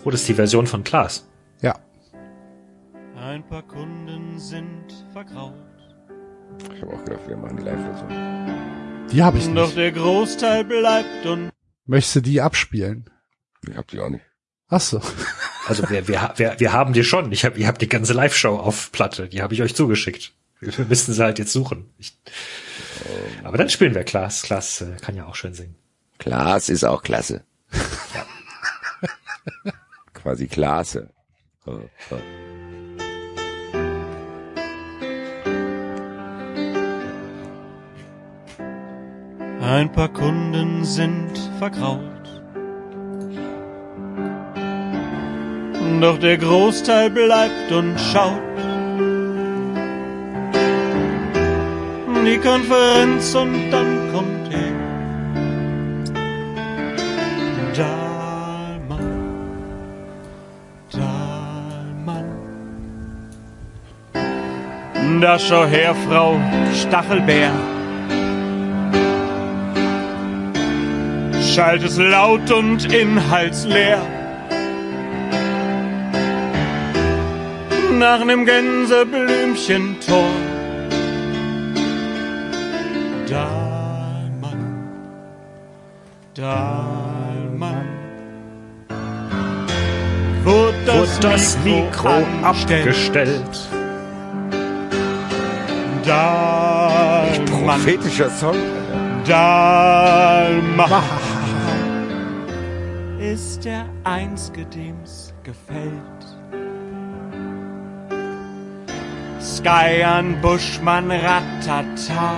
[0.04, 1.26] Oh, das ist die Version von Klaas.
[1.62, 1.78] Ja.
[3.16, 5.54] Ein paar Kunden sind vergraut.
[6.74, 9.08] Ich habe auch gedacht, wir machen die Live-Version.
[9.10, 9.76] Die habe ich Doch nicht.
[9.76, 11.50] der Großteil bleibt und
[11.86, 13.10] Möchtest du die abspielen?
[13.68, 14.24] Ich hab die auch nicht.
[14.68, 15.00] Ach so.
[15.66, 17.32] Also wir, wir, wir, wir haben die schon.
[17.32, 19.28] Ich habe ihr habt die ganze Live-Show auf Platte.
[19.28, 20.32] Die habe ich euch zugeschickt.
[20.60, 21.90] Wir müssten sie halt jetzt suchen.
[21.98, 22.18] Ich,
[23.42, 24.42] aber dann spielen wir Klaas.
[24.42, 25.76] Klaas äh, kann ja auch schön singen.
[26.18, 27.44] Klaas ist auch klasse.
[30.24, 31.10] Quasi Klasse.
[39.60, 42.00] Ein paar Kunden sind vergraut.
[46.00, 48.40] Doch der Großteil bleibt und schaut.
[52.24, 54.73] Die Konferenz und dann kommt er.
[65.20, 66.38] Da schau her, Frau
[66.74, 67.50] Stachelbär.
[71.40, 74.02] Schalt es laut und inhaltsleer.
[77.92, 80.24] Nach nem Gänseblümchentor.
[83.28, 84.88] Dahlmann,
[86.34, 87.88] Dahlmann.
[90.44, 93.73] Wurde das, Wurde das Mikro abgestellt.
[96.06, 98.56] Dahlmann, Prophetischer Song.
[99.26, 101.02] Dahlmann
[103.18, 105.94] ist der Einzige, dem's gefällt.
[109.40, 112.36] Sky an Buschmann Ratata.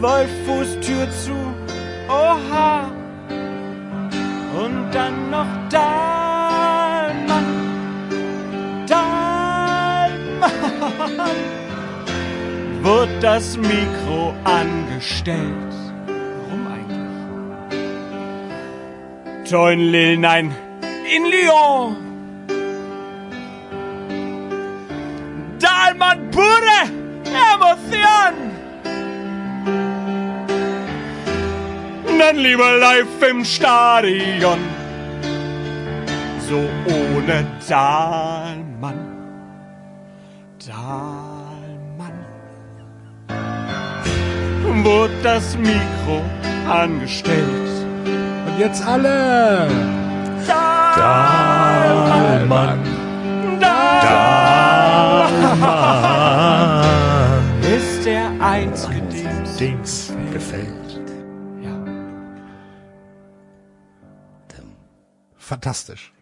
[0.00, 1.36] Wolfuß Tür zu,
[2.08, 2.90] oha.
[4.64, 6.25] Und dann noch Dahlmann,
[12.82, 15.74] wird das Mikro angestellt.
[16.06, 17.10] Warum eigentlich?
[19.50, 20.54] Join Lil, nein,
[21.14, 21.96] in Lyon.
[25.58, 26.82] Dahlmann pure
[27.24, 28.34] Emotion.
[32.18, 34.58] Dann lieber live im Stadion.
[36.48, 38.55] So ohne Dahlmann.
[40.86, 42.14] Dahlmann.
[44.84, 46.22] Wurde das Mikro
[46.70, 47.86] angestellt.
[48.46, 49.68] Und jetzt alle.
[50.96, 52.84] Dahlmann.
[53.60, 54.44] Dahlmann.
[57.62, 61.00] Ist der einzige, dem's Dem's gefällt.
[61.64, 61.74] Ja.
[65.36, 66.12] Fantastisch.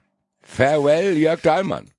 [0.41, 1.91] Farewell Jörg Dahlmann.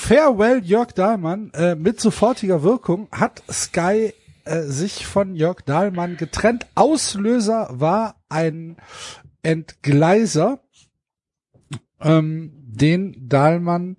[0.00, 4.14] Farewell Jörg Dahlmann äh, mit sofortiger Wirkung hat Sky
[4.44, 6.66] äh, sich von Jörg Dahlmann getrennt.
[6.76, 8.78] Auslöser war ein
[9.42, 10.60] Entgleiser,
[12.00, 13.98] ähm, den Dahlmann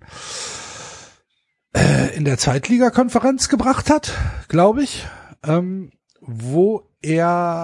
[1.76, 4.18] äh, in der Zweitligakonferenz gebracht hat,
[4.48, 5.06] glaube ich,
[5.44, 7.60] ähm, wo er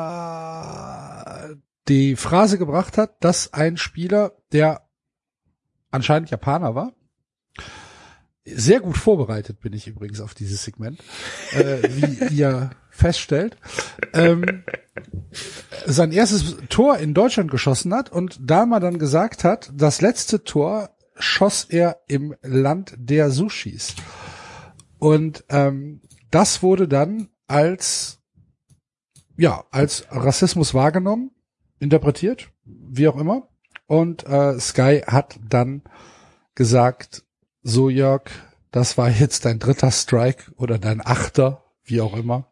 [1.89, 4.87] die Phrase gebracht hat, dass ein Spieler, der
[5.91, 6.93] anscheinend Japaner war,
[8.47, 11.01] sehr gut vorbereitet bin ich übrigens auf dieses Segment,
[11.53, 13.57] äh, wie ihr feststellt,
[14.13, 14.65] ähm,
[15.85, 20.45] sein erstes Tor in Deutschland geschossen hat und da man dann gesagt hat, das letzte
[20.45, 23.95] Tor schoss er im Land der Sushis.
[24.99, 26.01] Und ähm,
[26.31, 28.19] das wurde dann als
[29.37, 31.31] ja als Rassismus wahrgenommen,
[31.79, 33.49] interpretiert, wie auch immer.
[33.87, 35.83] Und äh, Sky hat dann
[36.55, 37.25] gesagt,
[37.69, 38.23] so Jörg,
[38.71, 42.47] das war jetzt dein dritter Strike oder dein achter, wie auch immer.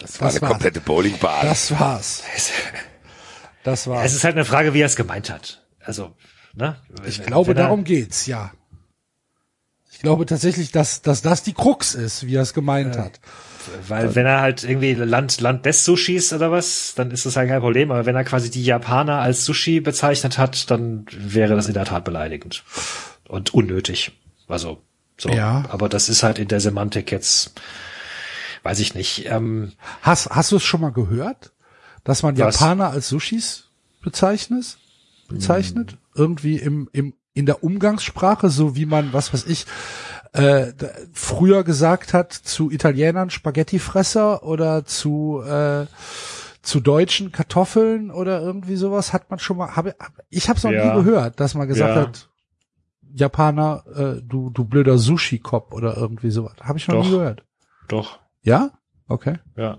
[0.00, 0.50] Das war Das eine war's.
[0.50, 1.46] komplette Bowlingbahn.
[1.46, 2.22] Das war's.
[3.64, 4.12] Das Es war's.
[4.12, 5.64] ist halt eine Frage, wie er es gemeint hat.
[5.80, 6.16] Also,
[6.54, 6.76] ne?
[7.06, 8.52] Ich Wenn- glaube, wenn er- darum geht's, ja.
[9.92, 13.20] Ich glaube tatsächlich, dass, dass das die Krux ist, wie er es gemeint hat.
[13.86, 17.48] Weil wenn er halt irgendwie Land, Land des Sushis oder was, dann ist das halt
[17.48, 17.92] kein Problem.
[17.92, 21.84] Aber wenn er quasi die Japaner als Sushi bezeichnet hat, dann wäre das in der
[21.84, 22.64] Tat beleidigend.
[23.32, 24.12] Und unnötig.
[24.46, 24.82] Also,
[25.18, 25.30] so.
[25.30, 25.64] Ja.
[25.70, 27.52] Aber das ist halt in der Semantik jetzt,
[28.62, 29.24] weiß ich nicht.
[29.30, 29.72] Ähm,
[30.02, 31.52] Hast, hast du es schon mal gehört,
[32.04, 32.60] dass man Was?
[32.60, 33.70] Japaner als Sushis
[34.02, 34.76] bezeichnet?
[35.28, 35.96] Bezeichnet?
[36.14, 39.64] Irgendwie im, im, in der Umgangssprache, so wie man, was weiß ich,
[40.34, 40.72] äh,
[41.14, 45.86] früher gesagt hat zu Italienern Spaghettifresser oder zu äh,
[46.62, 50.64] zu deutschen Kartoffeln oder irgendwie sowas hat man schon mal habe hab, ich habe es
[50.64, 50.94] noch Ja.
[50.94, 52.02] nie gehört, dass man gesagt Ja.
[52.02, 52.28] hat
[53.14, 56.54] Japaner äh, du du blöder Sushi Cop oder irgendwie sowas.
[56.62, 57.04] Habe ich noch Doch.
[57.04, 57.42] nie gehört.
[57.88, 58.70] doch, Ja?
[59.08, 59.38] Okay.
[59.56, 59.78] ja.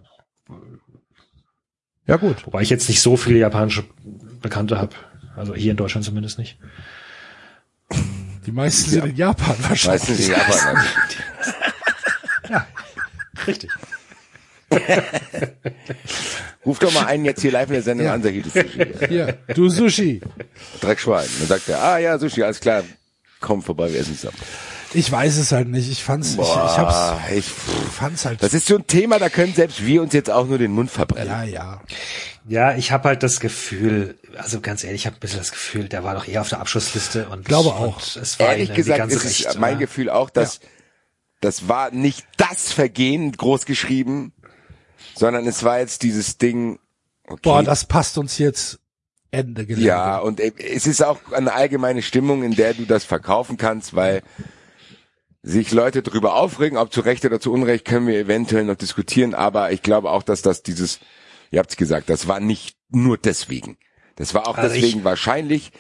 [2.06, 2.46] Ja gut.
[2.46, 3.86] Wobei ich jetzt nicht so viele japanische
[4.42, 4.92] Bekannte habe.
[5.38, 6.60] Also hier in Deutschland zumindest nicht.
[8.46, 10.02] Die meisten sind in Japan wahrscheinlich.
[10.10, 10.78] Meistens in Japan.
[13.48, 13.70] Richtig.
[16.66, 18.14] Ruf doch mal einen jetzt hier live in der Sendung Ja.
[18.14, 18.86] an, sag du Sushi.
[19.08, 20.22] Hier, du Sushi.
[20.82, 21.28] Dreckschwein.
[21.40, 22.84] Dann sagt er, ah ja, Sushi, alles klar.
[23.44, 24.38] Komm vorbei, wir essen zusammen.
[24.94, 25.92] Ich weiß es halt nicht.
[25.92, 28.42] Ich fand's, ich, ich hab's, Boah, ich, fand's halt.
[28.42, 30.90] das ist so ein Thema, da können selbst wir uns jetzt auch nur den Mund
[30.90, 31.28] verbrennen.
[31.30, 31.82] ja, ja.
[32.48, 35.88] Ja, ich habe halt das Gefühl, also ganz ehrlich, ich habe ein bisschen das Gefühl,
[35.88, 37.96] der war doch eher auf der Abschlussliste und Glaube auch.
[37.98, 39.86] Und es war Ehrlich gesagt ganz ist es recht, mein oder?
[39.86, 40.60] Gefühl auch, dass
[41.40, 44.34] das war nicht das Vergehen groß geschrieben,
[45.16, 46.80] sondern es war jetzt dieses Ding.
[47.28, 48.80] Okay, Boah, das passt uns jetzt
[49.34, 49.88] Ende Gelände.
[49.88, 53.96] ja, und äh, es ist auch eine allgemeine Stimmung, in der du das verkaufen kannst,
[53.96, 54.22] weil
[55.42, 59.34] sich Leute drüber aufregen, ob zu Recht oder zu Unrecht, können wir eventuell noch diskutieren,
[59.34, 61.00] aber ich glaube auch, dass das dieses,
[61.52, 63.78] ihr habt's gesagt, das war nicht nur deswegen.
[64.16, 65.72] Das war auch Also deswegen ich- wahrscheinlich,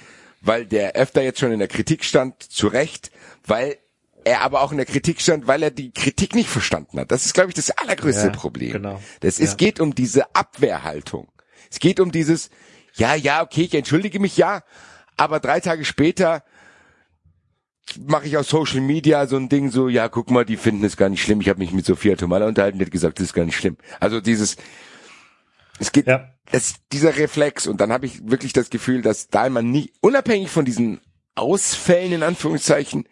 [0.42, 3.12] weil der öfter jetzt schon in der Kritik stand, zu Recht,
[3.46, 3.78] weil
[4.26, 7.12] er aber auch in der Kritik stand, weil er die Kritik nicht verstanden hat.
[7.12, 8.72] Das ist, glaube ich, das allergrößte Ja, Problem.
[8.74, 9.02] genau.
[9.22, 9.56] Das es Ja.
[9.58, 11.30] geht um diese Abwehrhaltung.
[11.70, 12.50] Es geht um dieses,
[12.96, 14.64] ja, ja, okay, ich entschuldige mich, ja,
[15.18, 16.44] aber drei Tage später
[18.00, 20.98] mache ich auf Social Media so ein Ding so, ja, guck mal, die finden es
[20.98, 21.42] gar nicht schlimm.
[21.42, 23.78] Ich habe mich mit Sophia Tomala unterhalten, die hat gesagt, das ist gar nicht schlimm.
[24.00, 24.56] Also dieses,
[25.80, 26.30] es geht, Ja.
[26.52, 30.66] es, dieser Reflex und dann habe ich wirklich das Gefühl, dass Dahlmann nie, unabhängig von
[30.66, 31.02] diesen
[31.36, 33.08] Ausfällen in Anführungszeichen,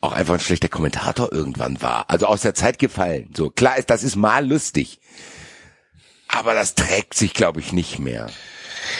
[0.00, 2.10] auch einfach ein schlechter Kommentator irgendwann war.
[2.10, 3.30] Also aus der Zeit gefallen.
[3.34, 5.00] So klar ist, das ist mal lustig.
[6.28, 8.30] Aber das trägt sich, glaube ich, nicht mehr.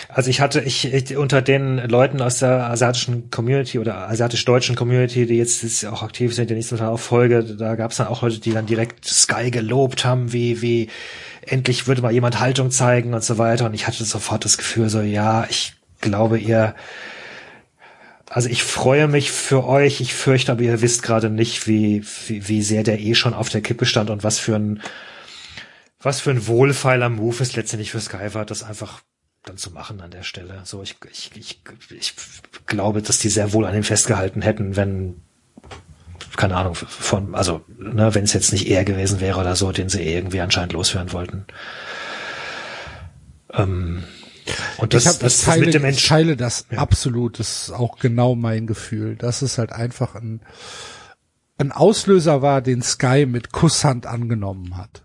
[0.09, 5.27] Also ich hatte, ich, ich unter den Leuten aus der asiatischen Community oder asiatisch-deutschen Community,
[5.27, 8.07] die jetzt, jetzt auch aktiv sind, die nicht total auf Folge, da gab es dann
[8.07, 10.89] auch Leute, die dann direkt Sky gelobt haben, wie, wie
[11.43, 13.67] endlich würde mal jemand Haltung zeigen und so weiter.
[13.67, 16.75] Und ich hatte sofort das Gefühl, so ja, ich glaube, ihr,
[18.29, 22.49] also ich freue mich für euch, ich fürchte aber, ihr wisst gerade nicht, wie, wie,
[22.49, 24.83] wie sehr der eh schon auf der Kippe stand und was für ein,
[26.01, 29.03] was für ein wohlfeiler Move es letztendlich für Sky war, das einfach
[29.45, 30.63] dann zu machen an der Stelle.
[30.65, 31.61] So, ich, ich, ich,
[31.91, 32.15] ich
[32.67, 35.21] glaube, dass die sehr wohl an ihm festgehalten hätten, wenn,
[36.37, 39.89] keine Ahnung, von, also, ne, wenn es jetzt nicht er gewesen wäre oder so, den
[39.89, 41.47] sie irgendwie anscheinend loswerden wollten.
[43.53, 44.05] Ähm,
[44.79, 46.79] und das, ich, hab, das, ich, das teile, mit dem ich Entsch teile das Ja.
[46.79, 47.39] absolut.
[47.39, 49.17] Das ist auch genau mein Gefühl.
[49.17, 50.41] Dass es halt einfach ein,
[51.59, 55.04] ein Auslöser war, den Sky mit Kusshand angenommen hat.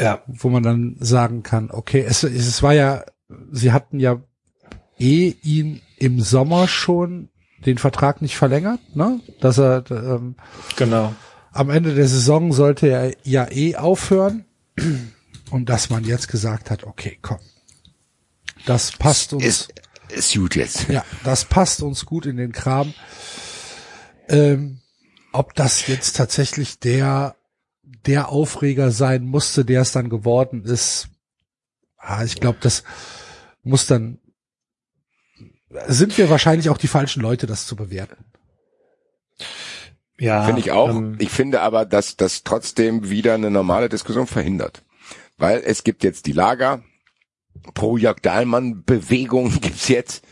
[0.00, 3.04] Ja, Wo man dann sagen kann, okay, es, es war ja,
[3.50, 4.22] sie hatten ja
[4.98, 7.30] eh ihn im Sommer schon
[7.66, 9.20] den Vertrag nicht verlängert, ne?
[9.40, 10.36] Dass er ähm,
[10.76, 11.14] genau.
[11.52, 14.44] am Ende der Saison sollte er ja eh aufhören.
[15.50, 17.38] Und dass man jetzt gesagt hat, okay, komm.
[18.66, 19.44] Das passt uns.
[19.44, 19.74] Ist,
[20.08, 20.88] ist gut jetzt.
[20.88, 22.92] Ja, das passt uns gut in den Kram.
[24.28, 24.80] Ähm,
[25.32, 27.34] ob das jetzt tatsächlich der,
[28.06, 31.08] der Aufreger sein musste, der es dann geworden ist,
[31.98, 32.84] ah, ich glaube, das
[33.62, 34.18] muss dann,
[35.86, 38.24] sind wir wahrscheinlich auch die falschen Leute, das zu bewerten.
[40.18, 40.44] Ja.
[40.44, 40.88] Finde ich auch.
[40.88, 44.82] ähm, ich finde aber, dass das trotzdem wieder eine normale Diskussion verhindert.
[45.36, 46.82] Weil es gibt jetzt die Lager,
[47.74, 50.24] pro Jörg Dahlmann Bewegung gibt's jetzt.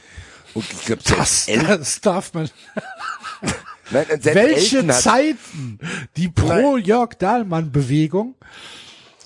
[0.55, 2.51] Und ich glaube, Das, das darf man.
[3.91, 5.79] Nein, Welche Elton hat, Zeiten?
[6.17, 8.35] Die pro Jörg Dahlmann Bewegung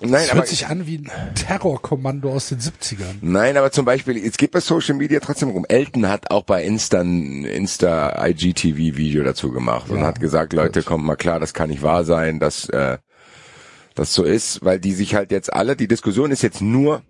[0.02, 3.16] Nein, Das aber hört sich an wie ein Terrorkommando aus den 70ern.
[3.20, 5.66] Nein, aber zum Beispiel, es geht bei Social Media trotzdem rum.
[5.68, 10.54] Elton hat auch bei Insta ein Insta IGTV Video dazu gemacht und Ja, hat gesagt,
[10.54, 12.96] Leute, kommt mal klar, das kann nicht wahr sein, dass äh,
[13.94, 17.02] das so ist, weil die sich halt jetzt alle, die Diskussion ist jetzt nur,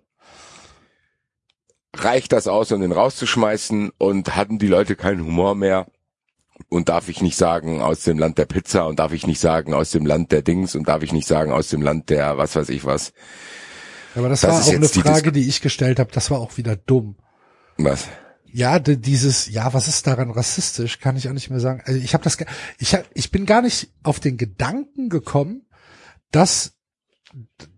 [1.95, 5.87] reicht das aus, um den rauszuschmeißen und hatten die Leute keinen Humor mehr
[6.69, 9.73] und darf ich nicht sagen aus dem Land der Pizza und darf ich nicht sagen
[9.73, 12.55] aus dem Land der Dings und darf ich nicht sagen aus dem Land der was
[12.55, 13.13] weiß ich was.
[14.15, 16.11] Aber das, Das war auch eine jetzt die Frage, die ich gestellt habe.
[16.11, 17.15] Das war auch wieder dumm.
[17.77, 18.07] Was?
[18.53, 21.81] Ja, dieses, ja, was ist daran rassistisch, kann ich auch nicht mehr sagen.
[21.85, 22.37] Also ich habe das,
[22.79, 25.65] ich hab, ich bin gar nicht auf den Gedanken gekommen,
[26.31, 26.73] dass,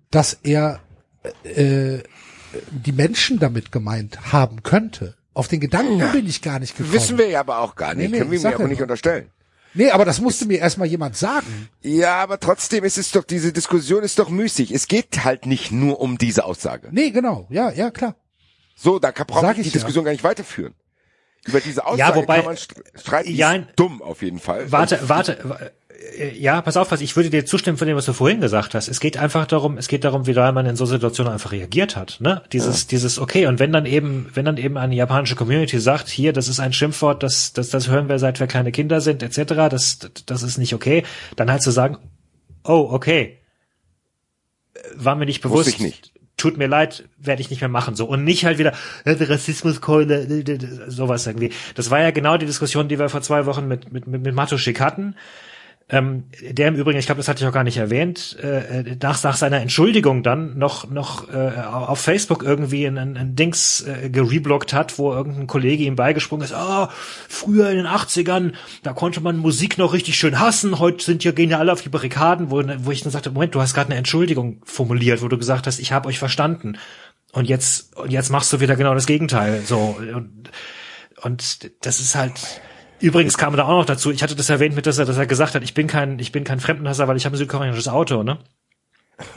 [0.09, 0.79] dass er
[1.43, 1.99] äh,
[2.71, 5.15] die Menschen damit gemeint haben könnte.
[5.33, 6.93] Auf den Gedanken bin ich gar nicht gekommen.
[6.93, 8.05] Wissen wir ja aber auch gar nicht.
[8.05, 9.29] Nee, nee, Können wir mir aber ja nicht unterstellen.
[9.75, 11.69] Nee, aber das musste mir erstmal jemand sagen.
[11.81, 14.71] Ja, aber trotzdem ist es doch, diese Diskussion ist doch müßig.
[14.71, 16.89] Es geht halt nicht nur um diese Aussage.
[16.91, 17.47] Nee, genau.
[17.49, 18.15] Ja, ja, klar.
[18.75, 19.73] So, da kann- braucht Sag ich die ja.
[19.73, 20.75] Diskussion gar nicht weiterführen.
[21.45, 24.71] Über diese Aussage Ja, wobei- kann man st- streiten, Ja, ist dumm auf jeden Fall.
[24.71, 25.31] Warte, warte.
[25.59, 25.69] äh,
[26.33, 28.87] Ja, pass auf, was ich würde dir zustimmen von dem, was du vorhin gesagt hast.
[28.87, 31.95] Es geht einfach darum, es geht darum, wie da man in so Situationen einfach reagiert
[31.95, 32.17] hat.
[32.19, 32.41] Ne?
[32.51, 33.47] Dieses, dieses okay.
[33.47, 36.73] Und wenn dann eben, wenn dann eben eine japanische Community sagt, hier, das ist ein
[36.73, 39.69] Schimpfwort, das, das, das hören wir seit wir kleine Kinder sind, etc.
[39.69, 41.03] Das, das ist nicht okay.
[41.35, 41.97] Dann halt zu sagen,
[42.63, 43.39] oh, okay,
[44.73, 45.67] Äh, war mir nicht bewusst.
[45.67, 46.13] Wusste ich nicht.
[46.35, 47.95] Tut mir leid, werde ich nicht mehr machen.
[47.95, 48.73] So und nicht halt wieder
[49.05, 51.51] äh, Rassismuskeule, äh, sowas irgendwie.
[51.75, 54.35] Das war ja genau die Diskussion, die wir vor zwei Wochen mit mit mit, mit
[54.35, 55.15] Matuschik hatten.
[55.93, 59.21] Ähm, der im Übrigen, ich glaube, das hatte ich auch gar nicht erwähnt, äh, nach,
[59.21, 64.09] nach seiner Entschuldigung dann noch noch äh, auf Facebook irgendwie ein, ein, ein Dings äh,
[64.09, 66.89] gereblockt hat, wo irgendein Kollege ihm beigesprungen ist, ah,
[67.29, 71.31] früher in den 80ern, da konnte man Musik noch richtig schön hassen, heute sind ja,
[71.31, 73.91] gehen ja alle auf die Barrikaden, wo, wo ich dann sagte, Moment, du hast gerade
[73.91, 76.79] eine Entschuldigung formuliert, wo du gesagt hast, ich habe euch verstanden.
[77.33, 79.61] Und jetzt, und jetzt machst du wieder genau das Gegenteil.
[79.63, 80.49] So, und,
[81.21, 82.33] und das ist halt,
[83.03, 85.27] Übrigens kam da auch noch dazu, ich hatte das erwähnt mit, dass er, dass er
[85.27, 88.23] gesagt hat, ich bin kein, ich bin kein Fremdenhasser, weil ich habe ein südkoreanisches Auto,
[88.23, 88.37] ne?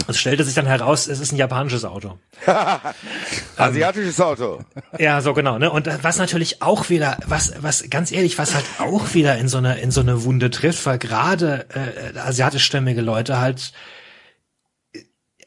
[0.06, 2.16] Es stellte sich dann heraus, es ist ein japanisches Auto.
[3.56, 4.60] Asiatisches Auto.
[5.00, 5.72] Ja, so genau, ne?
[5.72, 9.58] Und was natürlich auch wieder, was, was ganz ehrlich, was halt auch wieder in so
[9.58, 13.72] eine, in so eine Wunde trifft, weil gerade äh, asiatischstämmige Leute halt
[14.94, 15.00] äh,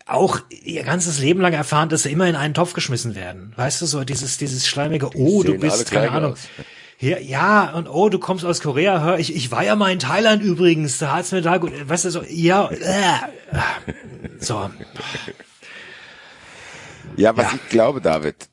[0.06, 3.54] auch ihr ganzes Leben lang erfahren, dass sie immer in einen Topf geschmissen werden.
[3.56, 6.34] Weißt du, so dieses, dieses schleimige, oh, du bist, keine Ahnung.
[6.34, 6.50] aus.
[7.02, 10.00] Ja, ja, und oh, du kommst aus Korea, hör, ich, ich war ja mal in
[10.00, 13.20] Thailand übrigens, da hat's mir da gut, weißt du, so, ja, äh,
[14.40, 14.70] so,
[17.16, 17.54] Ja, was Ja.
[17.56, 18.50] ich glaube, David,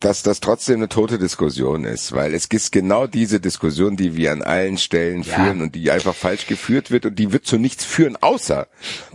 [0.00, 4.32] dass das trotzdem eine tote Diskussion ist, weil es ist genau diese Diskussion, die wir
[4.32, 7.84] an allen Stellen führen und die einfach falsch geführt wird und die wird zu nichts
[7.84, 8.66] führen, außer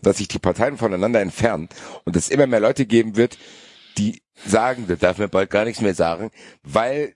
[0.01, 1.67] dass sich die Parteien voneinander entfernen
[2.05, 3.37] und es immer mehr Leute geben wird,
[3.97, 6.31] die sagen, das darf man bald gar nichts mehr sagen,
[6.63, 7.13] weil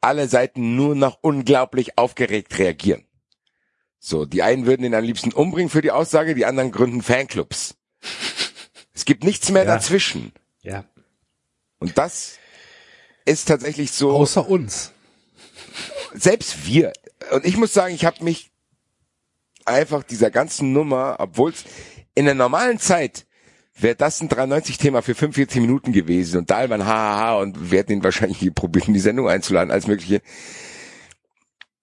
[0.00, 3.04] alle Seiten nur noch unglaublich aufgeregt reagieren.
[3.98, 7.76] So, die einen würden ihn am liebsten umbringen für die Aussage, die anderen gründen Fanclubs.
[8.94, 9.74] Es gibt nichts mehr Ja.
[9.76, 10.32] dazwischen.
[10.62, 10.84] ja.
[11.78, 12.38] Und das
[13.24, 14.90] ist tatsächlich so, Außer uns.
[16.14, 16.92] selbst wir.
[17.30, 18.50] Und ich muss sagen, ich habe mich
[19.64, 21.64] einfach dieser ganzen Nummer, obwohl es
[22.16, 23.26] in der normalen Zeit
[23.82, 28.04] wäre das ein 93-Thema für 45 Minuten gewesen und Dahlmann hahaha und wir hätten ihn
[28.04, 30.22] wahrscheinlich probiert, in die Sendung einzuladen, als mögliche.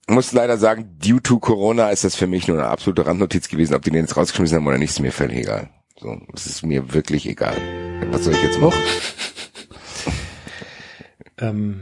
[0.07, 3.73] Muss leider sagen, due to Corona ist das für mich nur eine absolute Randnotiz gewesen,
[3.73, 5.69] ob die den jetzt rausgeschmissen haben oder nicht, ist mir völlig egal.
[5.99, 7.55] So, es ist mir wirklich egal.
[8.11, 8.79] Was soll ich jetzt machen?
[11.37, 11.81] Ähm,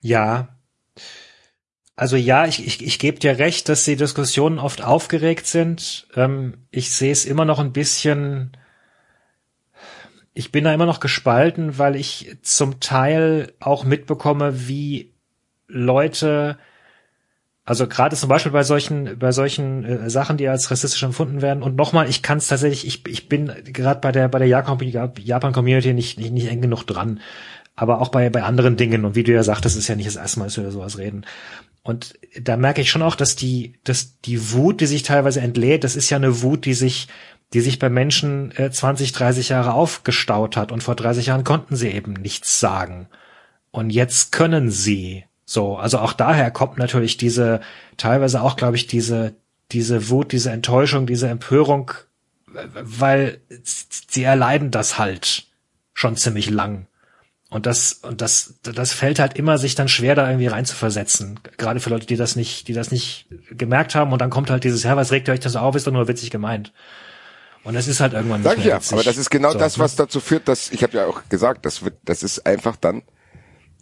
[0.00, 0.56] ja.
[1.96, 6.06] Also ja, ich, ich, ich gebe dir recht, dass die Diskussionen oft aufgeregt sind.
[6.14, 8.56] Ähm, ich sehe es immer noch ein bisschen.
[10.38, 15.10] Ich bin da immer noch gespalten, weil ich zum Teil auch mitbekomme, wie
[15.66, 16.58] Leute,
[17.64, 21.64] also gerade zum Beispiel bei solchen, bei solchen äh, Sachen, die als rassistisch empfunden werden.
[21.64, 25.92] Und nochmal, ich kann es tatsächlich, ich, ich bin gerade bei der bei der Japan-Community
[25.92, 27.18] nicht, nicht, nicht eng genug dran.
[27.74, 30.14] Aber auch bei, bei anderen Dingen, und wie du ja sagtest, ist ja nicht das
[30.14, 31.26] erste Mal, dass wir über sowas reden.
[31.82, 35.82] Und da merke ich schon auch, dass die, dass die Wut, die sich teilweise entlädt,
[35.82, 37.08] das ist ja eine Wut, die sich,
[37.54, 40.72] die sich bei Menschen äh, 20, 30 Jahre aufgestaut hat.
[40.72, 43.08] Und vor 30 Jahren konnten sie eben nichts sagen.
[43.70, 45.24] Und jetzt können sie.
[45.44, 47.60] So, also auch daher kommt natürlich diese,
[47.96, 49.34] teilweise auch, glaube ich, diese,
[49.72, 51.92] diese Wut, diese Enttäuschung, diese Empörung,
[52.82, 55.46] weil sie erleiden das halt
[55.94, 56.86] schon ziemlich lang.
[57.50, 61.40] Und das, und das, das fällt halt immer, sich dann schwer, da irgendwie reinzuversetzen.
[61.56, 64.12] Gerade für Leute, die das nicht, die das nicht gemerkt haben.
[64.12, 66.08] Und dann kommt halt dieses, ja, was regt ihr euch das auf, ist doch nur
[66.08, 66.72] witzig gemeint.
[67.68, 69.76] Und es ist halt irgendwann nicht Sag ich ja, aber das ist genau So, das,
[69.76, 69.84] ne?
[69.84, 73.02] was dazu führt, dass ich habe ja auch gesagt, das wird, das ist einfach dann,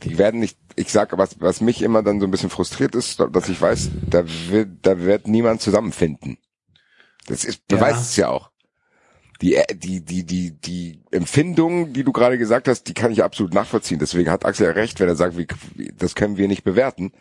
[0.03, 3.21] die werden nicht, ich sag, was, was mich immer dann so ein bisschen frustriert ist,
[3.33, 6.37] dass ich weiß, da wird, da wird niemand zusammenfinden.
[7.29, 8.01] Das ist, beweist Ja.
[8.03, 8.51] es ja auch.
[9.41, 13.55] Die, die, die, die, die Empfindung, die du gerade gesagt hast, die kann ich absolut
[13.55, 14.01] nachvollziehen.
[14.01, 15.47] Deswegen hat Axel ja recht, wenn er sagt, wie-
[15.97, 17.13] das können wir nicht bewerten,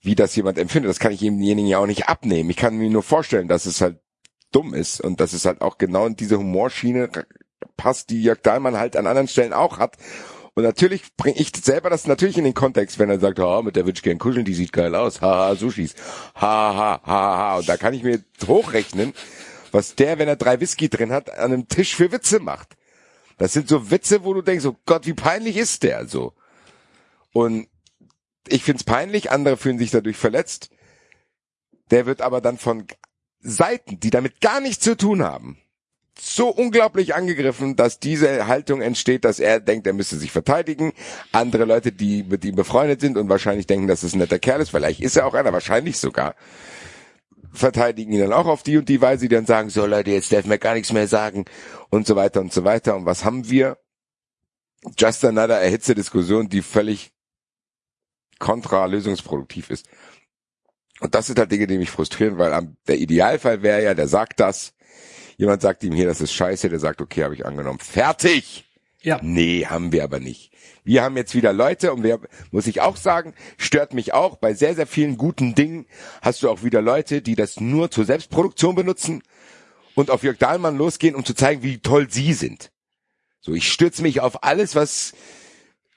[0.00, 0.90] wie das jemand empfindet.
[0.90, 2.50] Das kann ich demjenigen ja auch nicht abnehmen.
[2.50, 4.00] Ich kann mir nur vorstellen, dass es halt
[4.52, 7.10] dumm ist und dass es halt auch genau in diese Humorschiene
[7.76, 9.96] passt, die Jörg Dahlmann halt an anderen Stellen auch hat.
[10.54, 13.76] Und natürlich bringe ich selber das natürlich in den Kontext, wenn er sagt, ha, mit
[13.76, 15.94] der würde ich gern kuscheln, die sieht geil aus, haha, Sushis,
[16.34, 17.58] ha, ha, ha, ha.
[17.58, 19.14] Und da kann ich mir hochrechnen,
[19.70, 22.76] was der, wenn er drei Whisky drin hat, an einem Tisch für Witze macht.
[23.38, 26.34] Das sind so Witze, wo du denkst, oh Gott, wie peinlich ist der so.
[27.32, 27.68] Und
[28.48, 30.70] ich find's peinlich, andere fühlen sich dadurch verletzt.
[31.90, 32.86] Der wird aber dann von
[33.40, 35.58] Seiten, die damit gar nichts zu tun haben,
[36.18, 40.92] so unglaublich angegriffen, dass diese Haltung entsteht, dass er denkt, er müsste sich verteidigen.
[41.32, 44.60] Andere Leute, die mit ihm befreundet sind und wahrscheinlich denken, dass es ein netter Kerl
[44.60, 46.34] ist, vielleicht ist er auch einer, wahrscheinlich sogar,
[47.52, 50.30] verteidigen ihn dann auch auf die und die Weise, die dann sagen, so Leute, jetzt
[50.30, 51.46] dürfen wir gar nichts mehr sagen
[51.88, 52.96] und so weiter und so weiter.
[52.96, 53.78] Und was haben wir?
[54.96, 57.12] Just another erhitzte Diskussion, die völlig
[58.38, 59.86] kontra lösungsproduktiv ist.
[61.00, 64.06] Und das sind halt Dinge, die mich frustrieren, weil am, der Idealfall wäre ja, der
[64.06, 64.74] sagt das,
[65.36, 67.78] jemand sagt ihm hier, das ist scheiße, der sagt, okay, habe ich angenommen.
[67.78, 68.66] Fertig!
[69.02, 69.18] Ja.
[69.22, 70.52] Nee, haben wir aber nicht.
[70.84, 72.20] Wir haben jetzt wieder Leute und wir,
[72.50, 75.86] muss ich auch sagen, stört mich auch, bei sehr, sehr vielen guten Dingen
[76.20, 79.22] hast du auch wieder Leute, die das nur zur Selbstproduktion benutzen
[79.94, 82.70] und auf Jörg Dahlmann losgehen, um zu zeigen, wie toll sie sind.
[83.40, 85.14] So, ich stürze mich auf alles, was,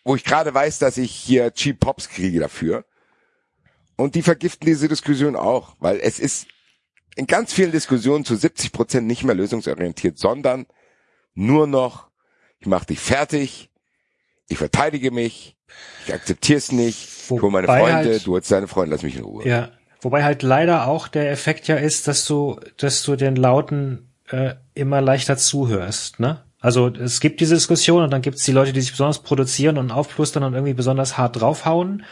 [0.06, 2.86] wo ich gerade weiß, dass ich hier Cheap Pops kriege dafür.
[4.04, 6.48] Und die vergiften diese Diskussion auch, weil es ist
[7.16, 10.66] in ganz vielen Diskussionen zu 70 Prozent nicht mehr lösungsorientiert, sondern
[11.36, 12.10] nur noch,
[12.60, 13.70] ich mache dich fertig,
[14.50, 15.56] ich verteidige mich,
[16.06, 19.04] ich akzeptiere es nicht, ich hole meine Wobei Freunde, halt- du holst deine Freunde, lass
[19.04, 19.48] mich in Ruhe.
[19.48, 19.70] Ja.
[20.02, 24.56] Wobei halt leider auch der Effekt ja ist, dass du, dass du den Lauten äh,
[24.74, 26.44] immer leichter zuhörst, ne?
[26.60, 29.78] Also es gibt diese Diskussion und dann gibt es die Leute, die sich besonders produzieren
[29.78, 32.04] und aufplustern und irgendwie besonders hart draufhauen.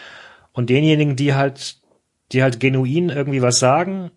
[0.53, 1.80] Und denjenigen, die halt,
[2.31, 4.11] die halt genuin irgendwie was sagen,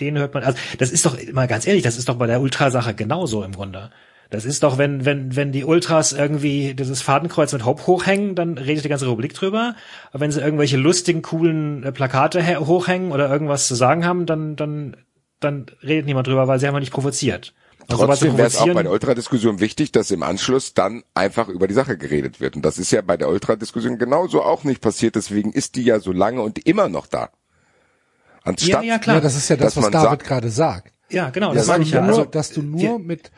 [0.00, 0.42] den hört man.
[0.42, 3.52] Also das ist doch mal ganz ehrlich, das ist doch bei der Ultrasache genauso im
[3.52, 3.90] Grunde.
[4.30, 8.56] Das ist doch, wenn, wenn, wenn die Ultras irgendwie dieses Fadenkreuz mit Hope hochhängen, dann
[8.56, 9.76] redet die ganze Republik drüber.
[10.10, 14.24] Aber wenn sie irgendwelche lustigen, coolen äh, Plakate hä- hochhängen oder irgendwas zu sagen haben,
[14.24, 14.96] dann, dann,
[15.40, 17.52] dann redet niemand drüber, weil sie haben ja nicht provoziert.
[17.80, 21.66] Sie Trotzdem wäre es auch bei der Ultradiskussion wichtig, dass im Anschluss dann einfach über
[21.66, 22.56] die Sache geredet wird.
[22.56, 25.14] Und das ist ja bei der Ultradiskussion genauso auch nicht passiert.
[25.16, 27.30] Deswegen ist die ja so lange und immer noch da.
[28.44, 29.16] Anstatt, Ja, ja, klar.
[29.16, 30.92] Ja, das ist ja das, was David sagt- gerade sagt.
[31.10, 32.00] Ja, genau, Das das meine ich ja.
[32.00, 33.30] nur, Also, dass du nur mit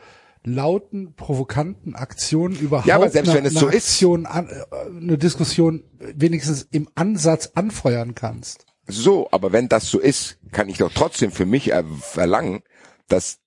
[0.43, 4.47] lauten, provokanten Aktionen überhaupt Ja, aber selbst eine, wenn es eine so ist- Aktion an,
[4.47, 4.63] äh,
[5.01, 8.65] eine Diskussion wenigstens im Ansatz anfeuern kannst.
[8.87, 12.61] So, aber wenn das so ist, kann ich doch trotzdem für mich er verlangen,
[13.07, 13.39] dass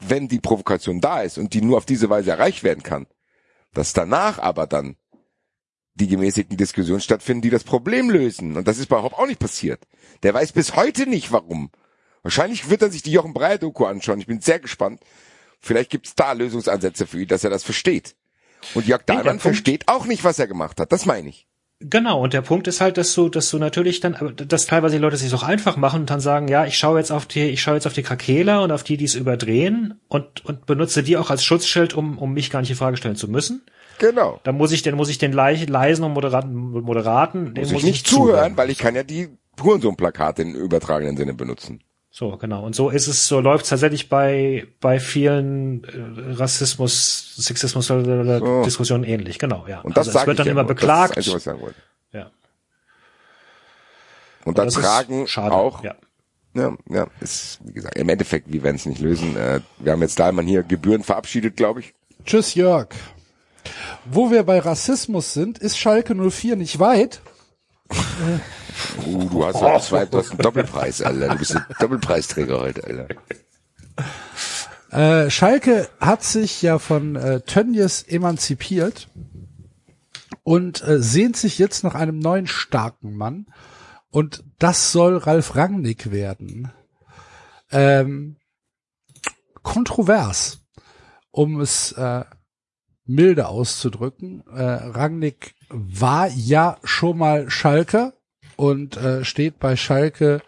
[0.00, 3.06] wenn die Provokation da ist und die nur auf diese Weise erreicht werden kann,
[3.72, 4.96] dass danach aber dann
[5.94, 8.56] die gemäßigten Diskussionen stattfinden, die das Problem lösen.
[8.56, 9.80] Und das ist Hopp auch nicht passiert.
[10.24, 11.70] Der weiß bis heute nicht, warum.
[12.22, 14.18] Wahrscheinlich wird er sich die Jochen Breyer Doku anschauen.
[14.18, 15.00] Ich bin sehr gespannt.
[15.60, 18.16] Vielleicht gibt es da Lösungsansätze für ihn, dass er das versteht.
[18.74, 20.90] Und Jörg Dahlmann Punkt- versteht auch nicht, was er gemacht hat.
[20.90, 21.46] Das meine ich.
[21.80, 24.96] Genau, und der Punkt ist halt, dass du, dass du natürlich dann, aber dass teilweise
[24.96, 27.42] die Leute sich auch einfach machen und dann sagen, ja, ich schaue jetzt auf die,
[27.42, 31.02] ich schaue jetzt auf die Krakela und auf die, die es überdrehen und, und benutze
[31.02, 33.66] die auch als Schutzschild, um, um mich gar nicht in Frage stellen zu müssen.
[33.98, 34.40] Genau.
[34.44, 37.82] Dann muss ich, dann muss ich den leis- leisen und moderaten, moderaten, den Muss ich
[37.84, 39.28] nicht zuhören, weil ich kann ja die
[39.62, 41.82] Hurensohn-Plakate im übertragenen Sinne benutzen.
[42.10, 42.64] So, genau.
[42.64, 48.62] Und so ist es, so läuft tatsächlich bei, bei vielen äh, Rassismus, Sexismus So.
[48.64, 49.80] Diskussionen ähnlich, genau, ja.
[49.80, 51.16] Und das also es wird dann ja immer beklagt.
[51.16, 51.80] Das ist das Einzige, was ich sagen wollte.
[52.12, 52.30] ja.
[54.44, 55.96] Und da Das ist tragen schade, auch, ja.
[56.54, 59.36] ja, ja, ist, wie gesagt, im Endeffekt, wir werden es nicht lösen.
[59.36, 61.94] Äh, wir haben jetzt Dahlmann hier Gebühren verabschiedet, glaube ich.
[62.24, 62.88] Tschüss, Jörg.
[64.04, 67.22] Wo wir bei Rassismus sind, ist Schalke 04 nicht weit.
[69.06, 71.28] Uh, du hast ja zwei, du hast einen Doppelpreis, Alter.
[71.28, 73.08] Du bist ein Doppelpreisträger heute, Alter.
[74.90, 79.08] Äh, Schalke hat sich ja von äh, Tönnies emanzipiert
[80.44, 83.46] und äh, sehnt sich jetzt nach einem neuen starken Mann.
[84.10, 86.70] Und das soll Ralf Rangnick werden.
[87.72, 88.36] Ähm,
[89.62, 90.60] kontrovers,
[91.32, 92.24] um es äh,
[93.04, 94.44] milde auszudrücken.
[94.46, 98.12] Äh, Rangnick war ja schon mal Schalker
[98.56, 100.42] und äh, steht bei Schalke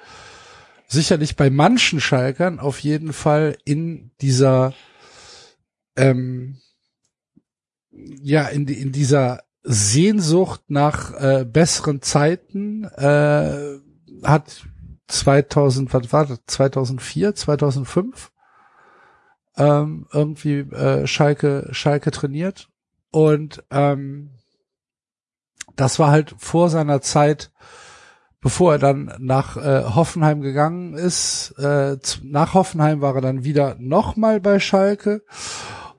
[0.88, 4.72] sicherlich bei manchen Schalkern auf jeden Fall in dieser
[5.96, 6.58] ähm,
[7.90, 13.78] ja in, in dieser Sehnsucht nach äh, besseren Zeiten äh,
[14.22, 14.66] hat
[15.08, 18.32] 2000, was war das, 2004, 2005
[19.56, 22.68] ähm, irgendwie äh, Schalke, Schalke trainiert.
[23.10, 24.30] Und ähm,
[25.76, 27.50] das war halt vor seiner Zeit,
[28.47, 31.52] bevor er dann nach äh, Hoffenheim gegangen ist.
[31.59, 35.24] Äh, zu, nach Hoffenheim war er dann wieder nochmal bei Schalke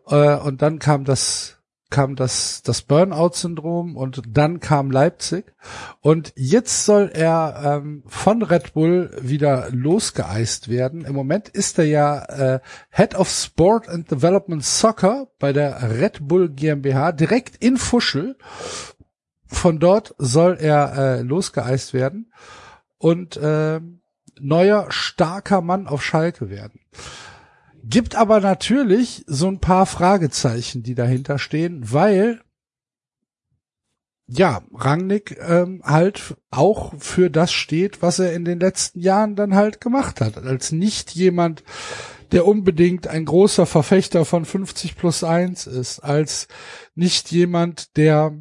[0.08, 1.58] äh, und dann kam das
[1.90, 5.54] kam das, das Burnout-Syndrom und dann kam Leipzig.
[6.00, 11.04] Und jetzt soll er ähm, von Red Bull wieder losgeeist werden.
[11.04, 12.60] Im Moment ist er ja äh,
[12.92, 18.38] Head of Sport and Development Soccer bei der Red Bull GmbH, direkt in Fuschel.
[19.48, 22.32] Von dort soll er äh, losgeeist werden
[22.98, 23.80] und äh,
[24.40, 26.82] neuer starker Mann auf Schalke werden.
[27.84, 32.42] Gibt aber natürlich so ein paar Fragezeichen, die dahinter stehen, weil
[34.30, 39.56] ja, Rangnick ähm, halt auch für das steht, was er in den letzten Jahren dann
[39.56, 40.38] halt gemacht hat.
[40.38, 41.64] Als nicht jemand,
[42.34, 46.50] der unbedingt ein großer Verfechter von 50 plus 1 ist, als
[46.94, 48.38] nicht jemand, der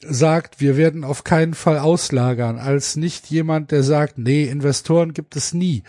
[0.00, 5.36] sagt, wir werden auf keinen Fall auslagern, als nicht jemand, der sagt, nee, Investoren gibt
[5.36, 5.82] es nie.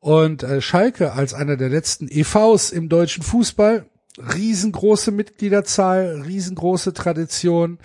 [0.00, 3.86] Und äh, Schalke als einer der letzten EVs im deutschen Fußball,
[4.18, 7.78] riesengroße Mitgliederzahl, riesengroße Tradition,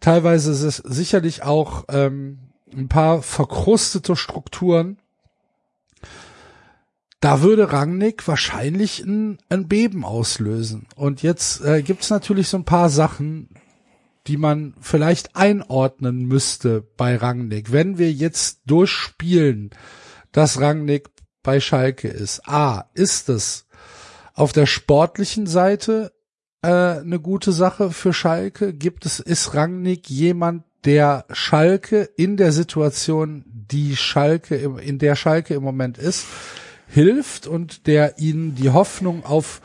[0.00, 2.38] teilweise ist es sicherlich auch ähm,
[2.72, 4.98] ein paar verkrustete Strukturen.
[7.20, 10.86] Da würde Rangnick wahrscheinlich ein, ein Beben auslösen.
[10.94, 13.48] Und jetzt äh, gibt's natürlich so ein paar Sachen,
[14.26, 17.72] die man vielleicht einordnen müsste bei Rangnick.
[17.72, 19.70] Wenn wir jetzt durchspielen,
[20.32, 21.08] dass Rangnick
[21.42, 22.48] bei Schalke ist.
[22.48, 23.66] A, ist es
[24.34, 26.12] auf der sportlichen Seite
[26.60, 28.74] äh, eine gute Sache für Schalke?
[28.74, 35.54] Gibt es, ist Rangnick jemand, der Schalke in der Situation, die Schalke, in der Schalke
[35.54, 36.26] im Moment ist,
[36.88, 39.60] hilft und der ihnen die Hoffnung auf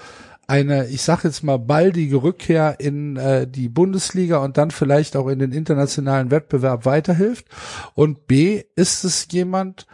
[0.47, 5.27] eine, ich sag jetzt mal, baldige Rückkehr in äh, die Bundesliga und dann vielleicht auch
[5.27, 7.45] in den internationalen Wettbewerb weiterhilft?
[7.93, 9.87] Und B, ist es jemand,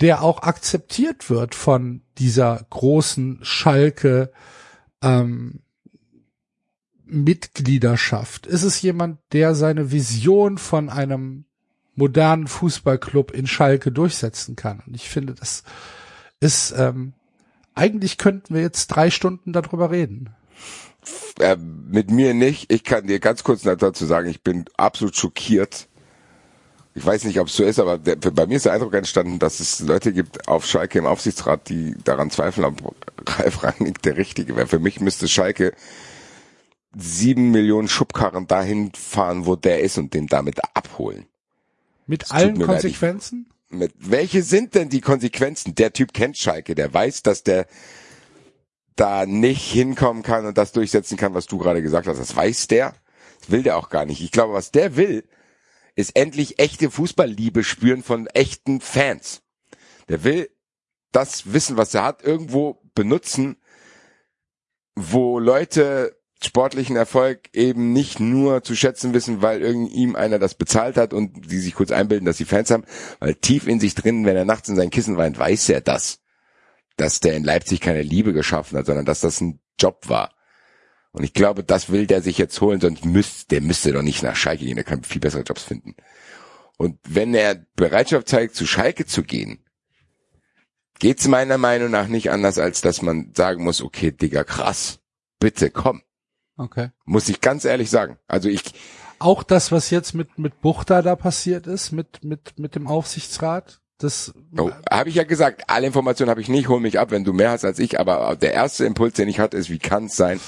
[0.00, 4.30] der auch akzeptiert wird von dieser großen Schalke
[5.02, 5.60] ähm,
[7.04, 8.46] Mitgliedschaft?
[8.46, 11.44] Ist es jemand, der seine Vision von einem
[11.94, 14.82] modernen Fußballclub in Schalke durchsetzen kann?
[14.86, 15.62] Und ich finde, das
[16.40, 17.14] ist ähm,
[17.74, 20.30] eigentlich könnten wir jetzt drei Stunden darüber reden.
[21.38, 22.72] Äh, mit mir nicht.
[22.72, 25.88] Ich kann dir ganz kurz dazu sagen, ich bin absolut schockiert
[26.96, 29.40] ich weiß nicht, ob es so ist, aber der, bei mir ist der Eindruck entstanden,
[29.40, 32.94] dass es Leute gibt auf Schalke im Aufsichtsrat, die daran zweifeln, ob
[33.26, 34.68] Ralf Rangnick der Richtige wäre.
[34.68, 35.74] Für mich müsste Schalke
[36.96, 41.26] sieben Millionen Schubkarren dahin fahren, wo der ist und den damit abholen.
[42.06, 43.46] Mit allen Konsequenzen?
[43.70, 45.74] Mit, welche sind denn die Konsequenzen?
[45.74, 47.66] Der Typ kennt Schalke, der weiß, dass der
[48.96, 52.18] da nicht hinkommen kann und das durchsetzen kann, was du gerade gesagt hast.
[52.18, 52.94] Das weiß der.
[53.40, 54.20] Das will der auch gar nicht.
[54.20, 55.24] Ich glaube, was der will,
[55.96, 59.42] ist endlich echte Fußballliebe spüren von echten Fans.
[60.08, 60.50] Der will
[61.12, 63.56] das Wissen, was er hat, irgendwo benutzen,
[64.94, 70.54] wo Leute sportlichen Erfolg eben nicht nur zu schätzen wissen, weil irgend ihm einer das
[70.54, 72.84] bezahlt hat und die sich kurz einbilden, dass sie Fans haben,
[73.20, 76.20] weil tief in sich drin, wenn er nachts in sein Kissen weint, weiß er das,
[76.96, 80.34] dass der in Leipzig keine Liebe geschaffen hat, sondern dass das ein Job war.
[81.12, 84.22] Und ich glaube, das will der sich jetzt holen, sonst müsste, der müsste doch nicht
[84.22, 85.94] nach Schalke gehen, der kann viel bessere Jobs finden.
[86.76, 89.64] Und wenn er Bereitschaft zeigt, zu Schalke zu gehen,
[90.98, 94.98] geht's meiner Meinung nach nicht anders, als dass man sagen muss, okay, Digga, krass,
[95.38, 96.02] bitte komm.
[96.56, 96.90] Okay.
[97.04, 98.18] Muss ich ganz ehrlich sagen.
[98.28, 98.62] Also ich.
[99.18, 103.80] Auch das, was jetzt mit, mit Buchter da passiert ist, mit, mit, mit dem Aufsichtsrat,
[103.98, 107.24] das oh, habe ich ja gesagt, alle Informationen habe ich nicht, hol mich ab, wenn
[107.24, 110.06] du mehr hast als ich, aber der erste Impuls, den ich hatte, ist, wie kann
[110.06, 110.40] es sein,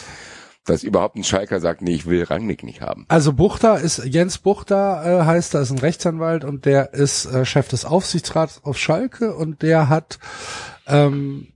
[0.65, 3.07] dass überhaupt ein Schalker sagt, nee, ich will Rangnick nicht haben.
[3.09, 7.45] Also Buchter ist, Jens Buchter äh, heißt, da ist ein Rechtsanwalt und der ist äh,
[7.45, 10.19] Chef des Aufsichtsrats auf Schalke und der hat
[10.87, 11.53] ähm,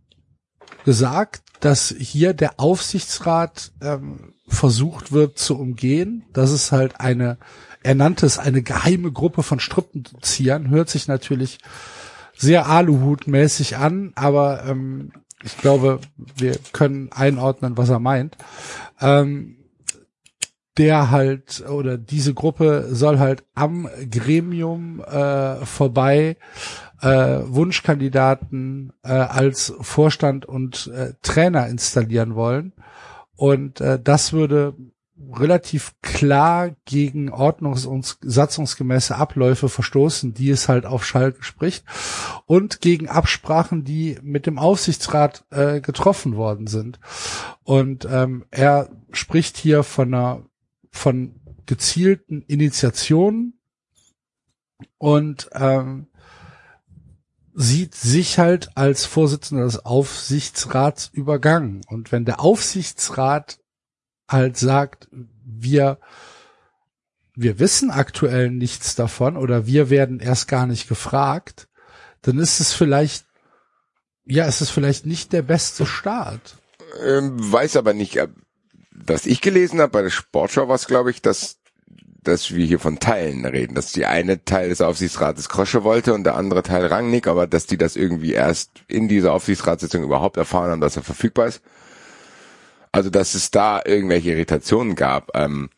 [0.84, 6.24] gesagt, dass hier der Aufsichtsrat ähm, versucht wird zu umgehen.
[6.32, 7.38] Das ist halt eine,
[7.82, 11.58] er nannte es eine geheime Gruppe von Strippenziehern, hört sich natürlich
[12.36, 15.12] sehr Aluhut-mäßig an, aber ähm,
[15.42, 16.00] ich glaube,
[16.36, 18.36] wir können einordnen, was er meint.
[19.00, 19.56] Ähm,
[20.78, 26.36] der halt oder diese Gruppe soll halt am Gremium äh, vorbei
[27.00, 32.72] äh, Wunschkandidaten äh, als Vorstand und äh, Trainer installieren wollen.
[33.36, 34.74] Und äh, das würde
[35.32, 41.84] relativ klar gegen ordnungs- und satzungsgemäße Abläufe verstoßen, die es halt auf Schalke spricht
[42.46, 46.98] und gegen Absprachen, die mit dem Aufsichtsrat äh, getroffen worden sind.
[47.64, 50.42] Und ähm, er spricht hier von einer
[50.90, 51.34] von
[51.66, 53.60] gezielten Initiationen
[54.98, 56.06] und ähm,
[57.60, 61.82] sieht sich halt als Vorsitzender des Aufsichtsrats übergangen.
[61.88, 63.58] Und wenn der Aufsichtsrat
[64.26, 65.08] halt sagt,
[65.44, 65.98] wir,
[67.34, 71.68] wir wissen aktuell nichts davon oder wir werden erst gar nicht gefragt,
[72.22, 73.26] dann ist es vielleicht,
[74.24, 76.56] ja, ist es vielleicht nicht der beste Start.
[77.04, 78.18] Ähm, weiß aber nicht,
[78.90, 81.59] was ich gelesen habe bei der Sportschau war es, glaube ich, dass
[82.22, 86.24] dass wir hier von Teilen reden, dass die eine Teil des Aufsichtsrates Krosche wollte und
[86.24, 90.70] der andere Teil Rangnick, aber dass die das irgendwie erst in dieser Aufsichtsratssitzung überhaupt erfahren
[90.70, 91.62] haben, dass er verfügbar ist.
[92.92, 95.30] Also dass es da irgendwelche Irritationen gab.
[95.34, 95.70] Ähm,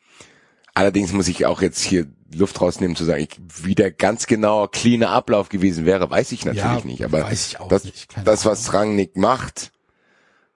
[0.75, 4.71] allerdings muss ich auch jetzt hier Luft rausnehmen zu sagen, ich, wie der ganz genauer
[4.71, 7.05] cleaner Ablauf gewesen wäre, weiß ich natürlich Ja, nicht.
[7.05, 9.71] Aber weiß ich auch das, nicht, das was Rangnick macht,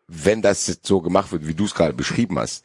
[0.08, 2.64] wenn das jetzt so gemacht wird, wie du es gerade beschrieben hast,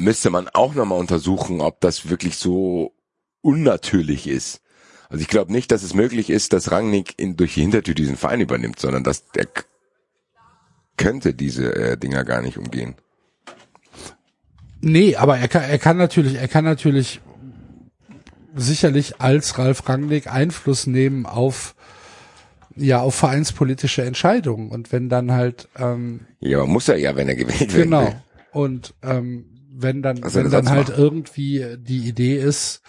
[0.00, 2.94] müsste man auch nochmal untersuchen, ob das wirklich so
[3.42, 4.60] unnatürlich ist.
[5.08, 8.16] Also ich glaube nicht, dass es möglich ist, dass Rangnick in, durch die Hintertür diesen
[8.16, 9.46] Verein übernimmt, sondern dass der
[10.96, 12.94] könnte diese äh, Dinger gar nicht umgehen.
[14.82, 17.20] Nee, aber er kann, er kann natürlich, er kann natürlich
[18.54, 21.74] sicherlich als Ralf Rangnick Einfluss nehmen auf
[22.76, 27.34] ja auf vereinspolitische Entscheidungen und wenn dann halt ähm, Ja, muss er ja, wenn er
[27.36, 27.84] gewählt wird.
[27.84, 28.14] genau
[28.52, 29.49] und ähm,
[29.82, 31.02] wenn dann soll wenn dann halt machen?
[31.02, 32.82] irgendwie die Idee ist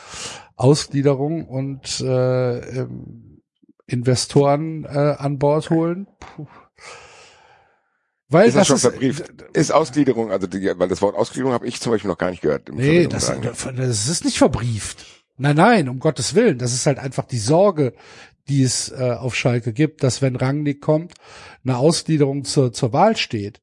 [0.55, 3.41] Ausgliederung und äh, ähm,
[3.87, 6.47] Investoren äh, an Bord holen, puh.
[8.29, 9.33] weil Ist das, das schon ist verbrieft?
[9.53, 12.41] Ist Ausgliederung, also die, weil das Wort Ausgliederung habe ich zum Beispiel noch gar nicht
[12.41, 12.69] gehört.
[12.73, 13.33] Nee, das,
[13.75, 15.05] das ist nicht verbrieft.
[15.37, 16.59] Nein, nein, um Gottes Willen.
[16.59, 17.93] Das ist halt einfach die Sorge,
[18.47, 21.13] die es äh, auf Schalke gibt, dass wenn Rangnick kommt,
[21.63, 23.61] eine Ausgliederung zur, zur Wahl steht.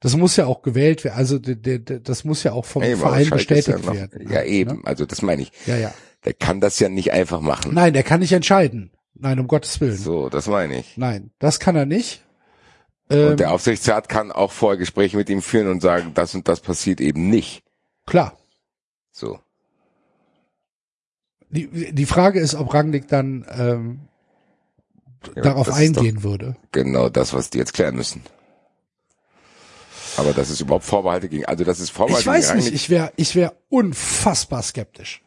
[0.00, 1.16] Das muss ja auch gewählt werden.
[1.16, 4.30] Also de, de, de, das muss ja auch vom aber Verein bestätigt ja noch, werden.
[4.30, 4.84] Ja, eben.
[4.86, 5.52] Also das meine ich.
[5.66, 5.92] Ja, ja.
[6.24, 7.74] Der kann das ja nicht einfach machen.
[7.74, 8.90] Nein, der kann nicht entscheiden.
[9.14, 9.96] Nein, um Gottes Willen.
[9.96, 10.96] So, das meine ich.
[10.96, 12.22] Nein, das kann er nicht.
[13.10, 16.48] Ähm, Und der Aufsichtsrat kann auch vorher Gespräche mit ihm führen und sagen, das und
[16.48, 17.62] das passiert eben nicht.
[18.06, 18.36] klar.
[19.10, 19.38] So.
[21.50, 24.00] Die, die Frage ist, ob Rangnick dann ähm,
[25.36, 26.56] Ja, darauf ist doch eingehen würde.
[26.72, 28.22] Genau das, was die jetzt klären müssen.
[30.16, 32.90] Aber das ist überhaupt Vorbehalte gegen, also das ist Vorbehalte Ich weiß gegen nicht, ich
[32.90, 35.22] wäre ich wär unfassbar skeptisch.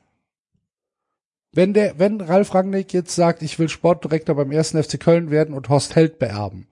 [1.52, 5.56] Wenn der, wenn Ralf Rangnick jetzt sagt, ich will Sportdirektor beim ersten FC Köln werden
[5.56, 6.68] und Horst Held beerben,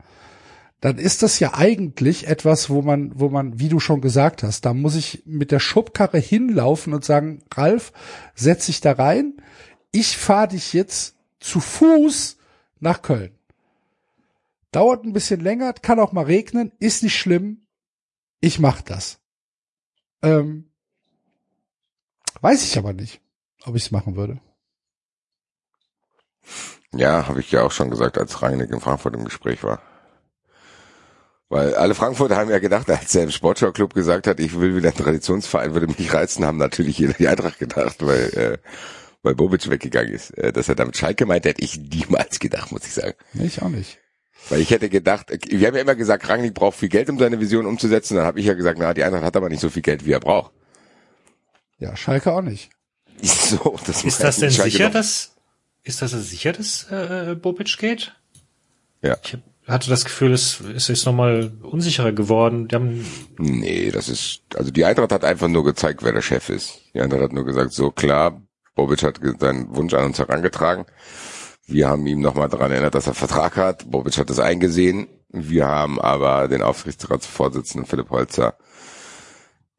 [0.81, 4.65] dann ist das ja eigentlich etwas, wo man, wo man, wie du schon gesagt hast,
[4.65, 7.93] da muss ich mit der Schubkarre hinlaufen und sagen, Ralf,
[8.35, 9.35] setz dich da rein,
[9.93, 12.35] ich fahre dich jetzt zu Fuß
[12.81, 13.31] nach Köln.
[14.73, 17.62] Dauert ein bisschen länger, kann auch mal regnen, ist nicht schlimm,
[18.43, 19.19] ich mach das.
[20.21, 20.69] Ähm,
[22.41, 23.21] weiß ich aber nicht,
[23.63, 24.41] ob ich es machen würde.
[26.93, 29.81] Ja, habe ich ja auch schon gesagt, als Rangnick in Frankfurt im Gespräch war.
[31.47, 34.89] Weil alle Frankfurter haben ja gedacht, als er im Sportschau-Club gesagt hat, ich will wieder
[34.89, 38.57] einen Traditionsverein, würde mich reizen, haben natürlich jeder die Eintracht gedacht, weil, äh,
[39.21, 40.37] weil Bobic weggegangen ist.
[40.37, 43.15] Äh, dass er damit Schalke meint, hätte ich niemals gedacht, muss ich sagen.
[43.35, 44.02] Ich auch nicht.
[44.49, 47.39] Weil ich hätte gedacht, wir haben ja immer gesagt, Rangnick braucht viel Geld, um seine
[47.39, 48.15] Vision umzusetzen.
[48.17, 50.11] Dann habe ich ja gesagt, na, die Eintracht hat aber nicht so viel Geld, wie
[50.11, 50.51] er braucht.
[51.79, 52.69] Ja, Schalke auch nicht.
[53.21, 55.35] So, das Ist das denn Schalke sicher, doch- dass,
[55.83, 58.13] ist das denn sicher, dass äh, Bobic geht?
[59.01, 59.17] Ja.
[59.23, 59.37] Ich
[59.67, 62.67] hatte das Gefühl, es, es ist nochmal unsicherer geworden.
[62.67, 63.05] Die haben,
[63.37, 66.81] Nee, das ist, also die Eintracht hat einfach nur gezeigt, wer der Chef ist.
[66.93, 68.41] Die Eintracht hat nur gesagt, so klar,
[68.75, 70.85] Bobic hat seinen Wunsch an uns herangetragen.
[71.65, 73.89] Wir haben ihm nochmal daran erinnert, dass er Vertrag hat.
[73.89, 75.07] Bobic hat das eingesehen.
[75.29, 78.57] Wir haben aber den Aufsichtsratsvorsitzenden Philipp Holzer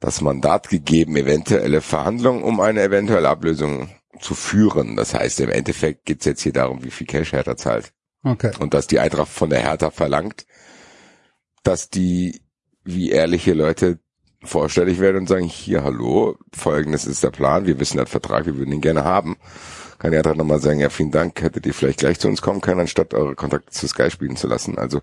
[0.00, 3.88] das Mandat gegeben, eventuelle Verhandlungen um eine eventuelle Ablösung
[4.20, 4.96] zu führen.
[4.96, 7.92] Das heißt, im Endeffekt geht's jetzt hier darum, wie viel Cash Hertha zahlt.
[8.22, 8.52] Okay.
[8.58, 10.46] Und dass die Eintracht von der Hertha verlangt,
[11.62, 12.42] dass die
[12.84, 13.98] wie ehrliche Leute
[14.42, 18.56] vorstellig werden und sagen, hier, hallo, folgendes ist der Plan, wir wissen den Vertrag, wir
[18.56, 19.36] würden ihn gerne haben.
[19.98, 22.60] Kann die Eintracht nochmal sagen, ja, vielen Dank, hättet ihr vielleicht gleich zu uns kommen
[22.60, 24.78] können, anstatt eure Kontakte zu Sky spielen zu lassen.
[24.78, 25.02] Also,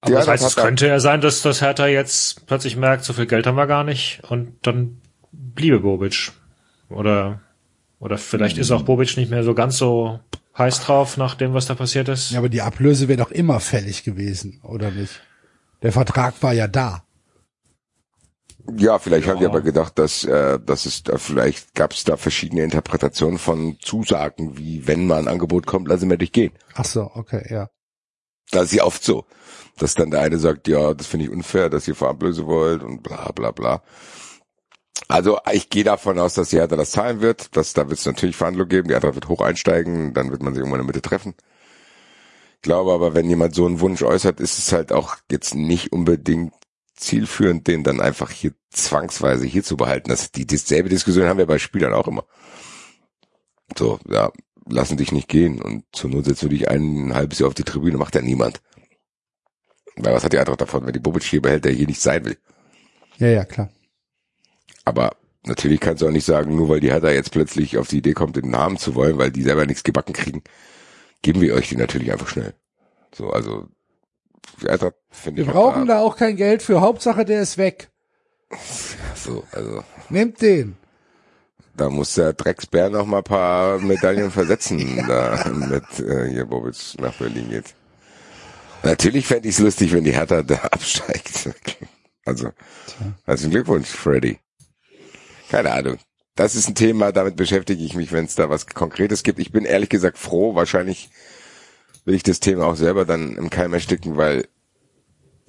[0.00, 3.12] aber Ja, das heißt, es könnte ja sein, dass das Hertha jetzt plötzlich merkt, so
[3.12, 5.00] viel Geld haben wir gar nicht und dann
[5.32, 6.32] bliebe Bobic.
[6.88, 7.40] Oder,
[7.98, 10.20] oder vielleicht ist auch Bobic nicht mehr so ganz so
[10.56, 12.30] heiß drauf nach dem, was da passiert ist.
[12.30, 15.20] Ja, aber die Ablöse wäre doch immer fällig gewesen, oder nicht?
[15.82, 17.05] Der Vertrag war ja da.
[18.76, 19.50] Ja, vielleicht haben die Ja.
[19.50, 24.58] aber gedacht, dass, äh, dass es da vielleicht gab es da verschiedene Interpretationen von Zusagen,
[24.58, 26.52] wie wenn mal ein Angebot kommt, lassen wir dich gehen.
[26.74, 27.70] Ach so, okay, ja.
[28.50, 29.24] Das ist ja oft so,
[29.78, 33.02] dass dann der eine sagt, ja, das finde ich unfair, dass ihr Vorablöse wollt und
[33.02, 33.82] bla bla bla.
[35.08, 37.56] Also ich gehe davon aus, dass die Hertha das zahlen wird.
[37.56, 38.88] Dass, da wird es natürlich Verhandlungen geben.
[38.88, 41.34] Die Hertha wird hoch einsteigen, dann wird man sich irgendwann in der Mitte treffen.
[42.56, 45.92] Ich glaube aber, wenn jemand so einen Wunsch äußert, ist es halt auch jetzt nicht
[45.92, 46.52] unbedingt
[46.96, 50.08] zielführend, den dann einfach hier zwangsweise hier zu behalten.
[50.08, 52.24] Das, die dieselbe Diskussion haben wir bei Spielern auch immer.
[53.76, 54.32] So, ja,
[54.68, 57.64] lassen dich nicht gehen und zur Not setzt du dich ein, halbes Jahr auf die
[57.64, 58.60] Tribüne, macht ja niemand.
[59.96, 62.24] Weil was hat die Eintracht davon, wenn die Bobic hier behält, der hier nicht sein
[62.24, 62.36] will?
[63.18, 63.70] Ja, ja, klar.
[64.84, 67.98] Aber natürlich kannst du auch nicht sagen, nur weil die Hertha jetzt plötzlich auf die
[67.98, 70.42] Idee kommt, den Namen zu wollen, weil die selber nichts gebacken kriegen,
[71.22, 72.54] geben wir euch die natürlich einfach schnell.
[73.14, 73.68] So, also
[74.68, 76.80] Eintracht finde Wir brauchen da auch kein Geld für.
[76.80, 77.88] Hauptsache, der ist weg.
[79.14, 80.76] so, also Nehmt den.
[81.76, 86.76] da muss der Drecksbär noch mal ein paar Medaillen versetzen, da mit äh, hier Bobic
[86.98, 87.74] nach Berlin geht.
[88.82, 91.50] Natürlich fände ich es lustig, wenn die Hertha da absteigt.
[92.24, 92.50] Also,
[93.24, 94.38] herzlichen Glückwunsch, Freddy.
[95.50, 95.98] Keine Ahnung.
[96.34, 99.38] Das ist ein Thema, damit beschäftige ich mich, wenn es da was Konkretes gibt.
[99.38, 101.08] Ich bin ehrlich gesagt froh, wahrscheinlich
[102.06, 104.48] will ich das Thema auch selber dann im Keim ersticken, weil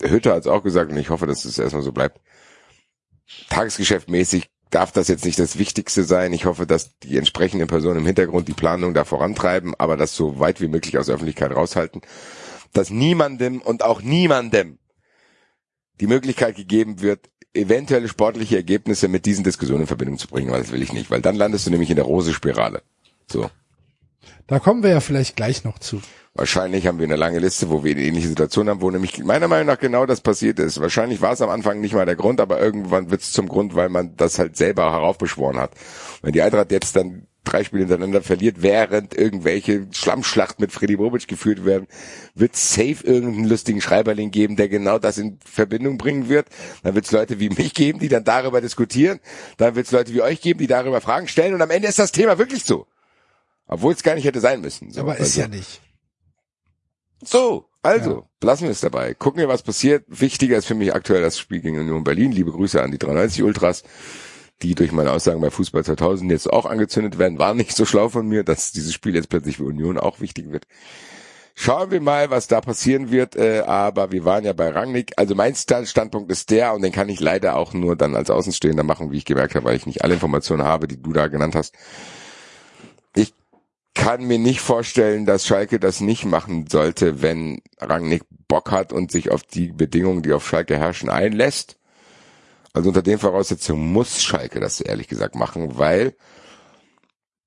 [0.02, 2.20] Hütter hat es auch gesagt und ich hoffe, dass es erstmal so bleibt.
[3.50, 6.34] Tagesgeschäftmäßig darf das jetzt nicht das Wichtigste sein.
[6.34, 10.40] Ich hoffe, dass die entsprechenden Personen im Hintergrund die Planung da vorantreiben, aber das so
[10.40, 12.02] weit wie möglich aus der Öffentlichkeit raushalten.
[12.74, 14.80] Dass niemandem und auch niemandem
[16.00, 20.62] die Möglichkeit gegeben wird, eventuelle sportliche Ergebnisse mit diesen Diskussionen in Verbindung zu bringen, weil
[20.62, 22.84] das will ich nicht, weil dann landest du nämlich in der Rose-Spirale.
[23.32, 23.50] So.
[24.48, 26.02] Da kommen wir ja vielleicht gleich noch zu.
[26.34, 29.48] Wahrscheinlich haben wir eine lange Liste, wo wir eine ähnliche Situation haben, wo nämlich meiner
[29.48, 30.80] Meinung nach genau das passiert ist.
[30.80, 33.74] Wahrscheinlich war es am Anfang nicht mal der Grund, aber irgendwann wird es zum Grund,
[33.74, 35.72] weil man das halt selber heraufbeschworen hat.
[36.22, 41.28] Wenn die Eintracht jetzt dann drei Spiele hintereinander verliert, während irgendwelche Schlammschlachten mit Freddy Bobic
[41.28, 41.88] geführt werden,
[42.36, 46.48] wird safe irgendeinen lustigen Schreiberling geben, der genau das in Verbindung bringen wird.
[46.84, 49.20] Dann wird es Leute wie mich geben, die dann darüber diskutieren.
[49.58, 51.54] Dann wird es Leute wie euch geben, die darüber Fragen stellen.
[51.54, 52.86] Und am Ende ist das Thema wirklich so.
[53.68, 54.92] Obwohl es gar nicht hätte sein müssen.
[54.92, 55.82] So, Aber ist also- ja nicht.
[57.24, 58.24] so, also, Ja.
[58.48, 59.14] lassen wir es dabei.
[59.14, 60.06] Gucken wir, was passiert.
[60.08, 62.32] Wichtiger ist für mich aktuell das Spiel gegen Union Berlin.
[62.32, 63.84] Liebe Grüße an die 93 Ultras,
[64.62, 67.40] die durch meine Aussagen bei Fußball 2000 jetzt auch angezündet werden.
[67.40, 70.52] War nicht so schlau von mir, dass dieses Spiel jetzt plötzlich für Union auch wichtig
[70.52, 70.66] wird.
[71.60, 73.36] Schauen wir mal, was da passieren wird.
[73.36, 75.14] Äh, aber wir waren ja bei Rangnick.
[75.18, 78.30] Also mein Stand- Standpunkt ist der, und den kann ich leider auch nur dann als
[78.30, 81.28] Außenstehender machen, wie ich gemerkt habe, weil ich nicht alle Informationen habe, die du da
[81.28, 81.74] genannt hast.
[83.98, 88.94] Ich kann mir nicht vorstellen, dass Schalke das nicht machen sollte, wenn Rangnick Bock hat
[88.94, 91.78] und sich auf die Bedingungen, die auf Schalke herrschen, einlässt.
[92.74, 96.16] Also unter den Voraussetzungen muss Schalke das ehrlich gesagt machen, weil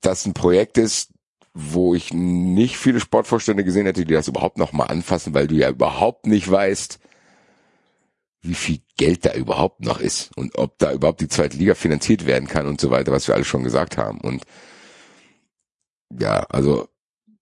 [0.00, 1.12] das ein Projekt ist,
[1.54, 5.54] wo ich nicht viele Sportvorstände gesehen hätte, die das überhaupt noch mal anfassen, weil du
[5.54, 6.98] ja überhaupt nicht weißt,
[8.42, 12.26] wie viel Geld da überhaupt noch ist und ob da überhaupt die zweite Liga finanziert
[12.26, 14.20] werden kann und so weiter, was wir alle schon gesagt haben.
[14.20, 14.42] Und
[16.18, 16.88] ja, also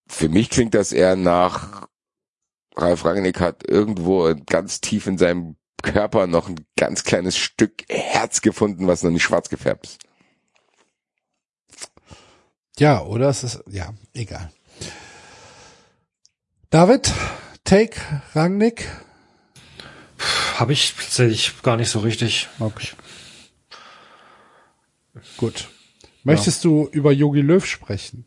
[0.07, 1.89] für mich klingt das eher nach
[2.77, 8.41] Ralf Rangnick hat irgendwo ganz tief in seinem Körper noch ein ganz kleines Stück Herz
[8.41, 9.99] gefunden, was noch nicht schwarz gefärbt ist.
[12.79, 14.53] Ja, oder es ist, ja, egal.
[16.71, 17.13] David,
[17.65, 18.01] Take,
[18.35, 18.89] Rangnick.
[20.57, 22.49] Habe ich tatsächlich gar nicht so richtig.
[22.61, 22.89] Okay.
[25.37, 25.69] Gut.
[26.25, 28.27] Möchtest du über Yogi Löw sprechen?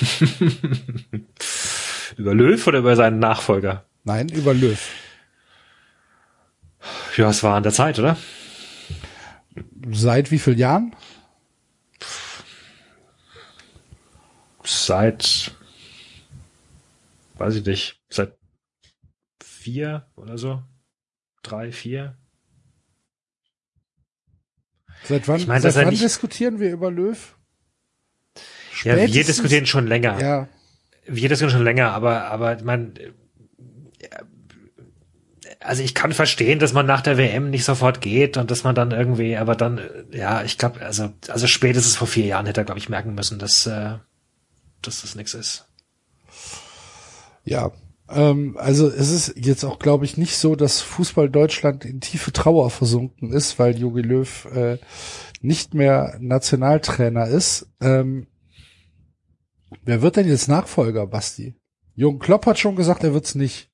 [2.16, 3.84] Über Löw oder über seinen Nachfolger?
[4.04, 4.80] Nein, über Löw.
[7.16, 8.16] Ja, es war an der Zeit, oder?
[9.92, 10.96] Seit wie vielen Jahren?
[14.64, 15.52] Seit,
[17.34, 18.36] weiß ich nicht, seit
[19.42, 20.62] vier oder so?
[21.42, 22.18] Drei, vier?
[25.04, 27.37] Seit wann, Ich meine, seit wann diskutieren wir über Löw?
[28.84, 30.20] Ja, wir diskutieren schon länger.
[30.20, 30.48] Ja,
[31.06, 32.94] Wir diskutieren schon länger, aber, aber man,
[35.60, 38.74] also ich kann verstehen, dass man nach der WM nicht sofort geht und dass man
[38.74, 39.80] dann irgendwie, aber dann,
[40.12, 43.38] ja, ich glaube, also, also spätestens vor vier Jahren hätte er, glaube ich, merken müssen,
[43.38, 43.94] dass, äh,
[44.82, 45.66] dass das nichts ist.
[47.44, 47.70] ja.
[48.10, 52.32] Ähm, also es ist jetzt auch, glaube ich, nicht so, dass Fußball Deutschland in tiefe
[52.32, 54.78] Trauer versunken ist, weil Jogi Löw äh,
[55.42, 57.68] nicht mehr Nationaltrainer ist.
[57.82, 58.26] Ähm,
[59.84, 61.56] wer wird denn jetzt Nachfolger, Basti?
[61.94, 63.70] Jürgen Klopp hat schon gesagt, er wird's nicht.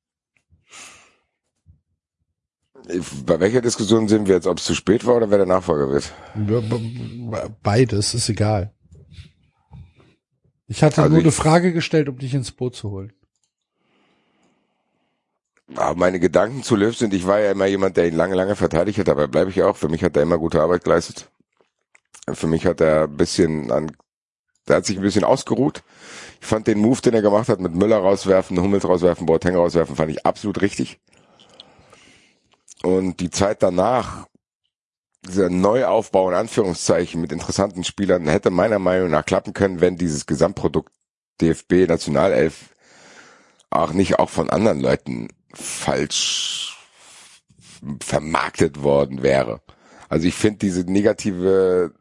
[3.25, 5.89] Bei welcher Diskussion sind wir jetzt, ob es zu spät war oder wer der Nachfolger
[5.91, 6.13] wird?
[7.63, 8.75] Beides ist egal.
[10.67, 13.13] Ich hatte Also nur ich- eine Frage gestellt, um dich ins Boot zu holen.
[15.77, 18.55] Aber meine Gedanken zu Löw sind, ich war ja immer jemand, der ihn lange, lange
[18.55, 19.77] verteidigt hat, dabei bleibe ich auch.
[19.77, 21.31] Für mich hat er immer gute Arbeit geleistet.
[22.31, 23.91] Für mich hat er ein bisschen an,
[24.69, 25.83] der hat sich ein bisschen ausgeruht.
[26.41, 29.97] Ich fand den Move, den er gemacht hat, mit Müller rauswerfen, Hummels rauswerfen, Boateng rauswerfen,
[29.97, 31.01] fand ich absolut richtig.
[32.83, 34.27] Und die Zeit danach,
[35.27, 40.27] dieser Neuaufbau in Anführungszeichen mit interessanten Spielern, hätte meiner Meinung nach klappen können, wenn dieses
[40.27, 40.93] Gesamtprodukt
[41.41, 42.75] DFB Nationalelf
[43.71, 46.79] auch nicht auch von anderen Leuten falsch
[48.01, 49.61] vermarktet worden wäre.
[50.09, 51.93] Also ich finde diese negative,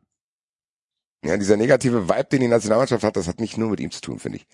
[1.23, 4.01] ja, dieser negative Vibe, den die Nationalmannschaft hat, das hat nicht nur mit ihm zu
[4.01, 4.47] tun, finde ich.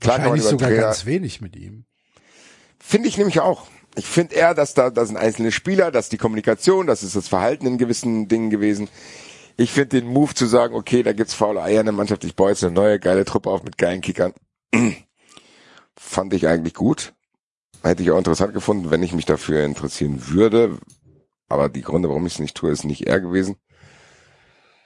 [0.00, 1.84] Klar kann man Wahrscheinlich sogar Trainer, ganz wenig mit ihm.
[2.78, 3.66] Finde ich nämlich auch.
[3.96, 7.28] Ich finde eher, dass da, da sind einzelne Spieler, dass die Kommunikation, das ist das
[7.28, 8.88] Verhalten in gewissen Dingen gewesen.
[9.56, 12.36] Ich finde den Move zu sagen, okay, da gibt's faule Eier in der Mannschaft, ich
[12.36, 14.34] baue jetzt eine neue geile Truppe auf mit geilen Kickern,
[15.96, 17.14] fand ich eigentlich gut.
[17.82, 20.78] Hätte ich auch interessant gefunden, wenn ich mich dafür interessieren würde.
[21.48, 23.56] Aber die Gründe, warum ich es nicht tue, ist nicht er gewesen.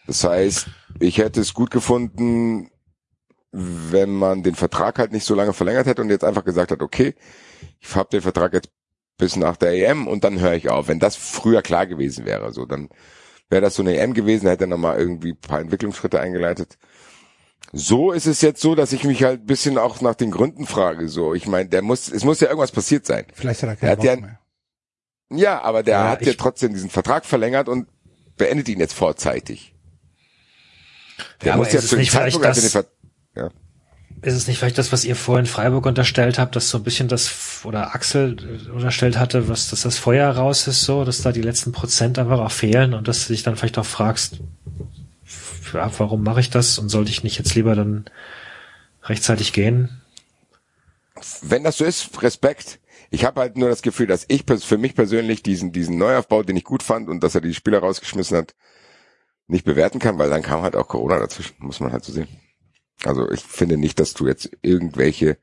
[0.07, 0.67] Das heißt,
[0.99, 2.71] ich hätte es gut gefunden,
[3.53, 6.83] wenn man den Vertrag halt nicht so lange verlängert hätte und jetzt einfach gesagt hat,
[6.83, 7.15] okay,
[7.81, 8.71] ich habe den Vertrag jetzt
[9.19, 10.89] bis nach der EM und dann höre ich auf.
[10.89, 12.89] Wenn das früher klar gewesen wäre, so dann
[13.51, 16.79] wäre das so eine EM gewesen, hätte er nochmal irgendwie ein paar Entwicklungsschritte eingeleitet.
[17.73, 20.67] So ist es jetzt so, dass ich mich halt ein bisschen auch nach den Gründen
[20.67, 21.09] frage.
[21.09, 23.27] So, ich meine, der muss, es muss ja irgendwas passiert sein.
[23.35, 24.39] Vielleicht hat er keinen hat ja- mehr.
[25.33, 27.87] Ja, aber der Ja, hat ja trotzdem diesen Vertrag verlängert und
[28.37, 29.75] beendet ihn jetzt vorzeitig.
[31.43, 32.73] Der Ja, muss ja ist es zu dem nicht vielleicht Zeitpunkt, als er den das-
[32.73, 33.51] Ver
[34.23, 37.09] Ist es nicht vielleicht das, was ihr vorhin Freiburg unterstellt habt, dass so ein bisschen
[37.09, 38.37] das, oder Axel
[38.67, 42.19] äh, unterstellt hatte, was, dass das Feuer raus ist, so, dass da die letzten Prozent
[42.19, 44.41] einfach auch fehlen und dass du dich dann vielleicht auch fragst,
[45.73, 48.05] ja, warum mache ich das und sollte ich nicht jetzt lieber dann
[49.05, 50.01] rechtzeitig gehen?
[51.43, 52.79] wenn das so ist, Respekt.
[53.11, 56.57] Ich habe halt nur das Gefühl, dass ich für mich persönlich diesen diesen Neuaufbau, den
[56.57, 58.55] ich gut fand und dass er die Spieler rausgeschmissen hat,
[59.51, 62.29] nicht bewerten kann, weil dann kam halt auch Corona dazwischen, muss man halt so sehen.
[63.05, 65.39] Also ich finde nicht, dass du jetzt irgendwelche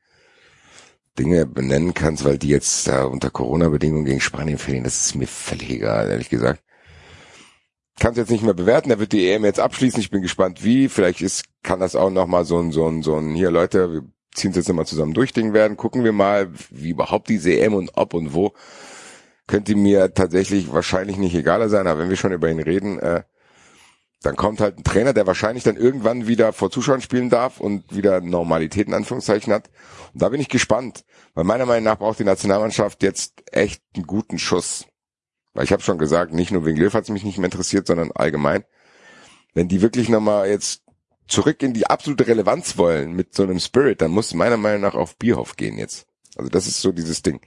[1.18, 4.84] Dinge benennen kannst, weil die jetzt da unter Corona-Bedingungen gegen Spanien verlieren.
[4.84, 6.62] Das ist mir völlig egal, ehrlich gesagt.
[7.98, 8.90] Kannst jetzt nicht mehr bewerten.
[8.90, 9.98] Er wird die EM jetzt abschließen.
[9.98, 10.88] Ich bin gespannt, wie.
[10.88, 13.92] Vielleicht ist, kann das auch noch mal so ein, so ein, so ein, hier Leute,
[13.92, 14.02] wir
[14.34, 15.76] ziehen es jetzt nochmal zusammen durch Ding werden.
[15.76, 18.52] Gucken wir mal, wie überhaupt diese EM und ob und wo.
[19.48, 23.24] Könnte mir tatsächlich wahrscheinlich nicht egaler sein, aber wenn wir schon über ihn reden, äh,
[24.22, 27.94] dann kommt halt ein Trainer, der wahrscheinlich dann irgendwann wieder vor Zuschauern spielen darf und
[27.94, 29.70] wieder Normalität in Anführungszeichen hat.
[30.12, 31.04] Und da bin ich gespannt,
[31.34, 34.86] weil meiner Meinung nach braucht die Nationalmannschaft jetzt echt einen guten Schuss.
[35.54, 37.86] Weil ich habe schon gesagt, nicht nur wegen Löw hat es mich nicht mehr interessiert,
[37.86, 38.64] sondern allgemein.
[39.54, 40.82] Wenn die wirklich nochmal jetzt
[41.28, 44.94] zurück in die absolute Relevanz wollen mit so einem Spirit, dann muss meiner Meinung nach
[44.94, 46.06] auf Bierhoff gehen jetzt.
[46.36, 47.40] Also das ist so dieses Ding.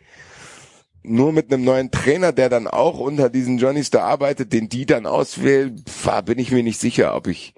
[1.03, 4.85] Nur mit einem neuen Trainer, der dann auch unter diesen Johnnies da arbeitet, den die
[4.85, 5.83] dann auswählen,
[6.25, 7.55] bin ich mir nicht sicher, ob ich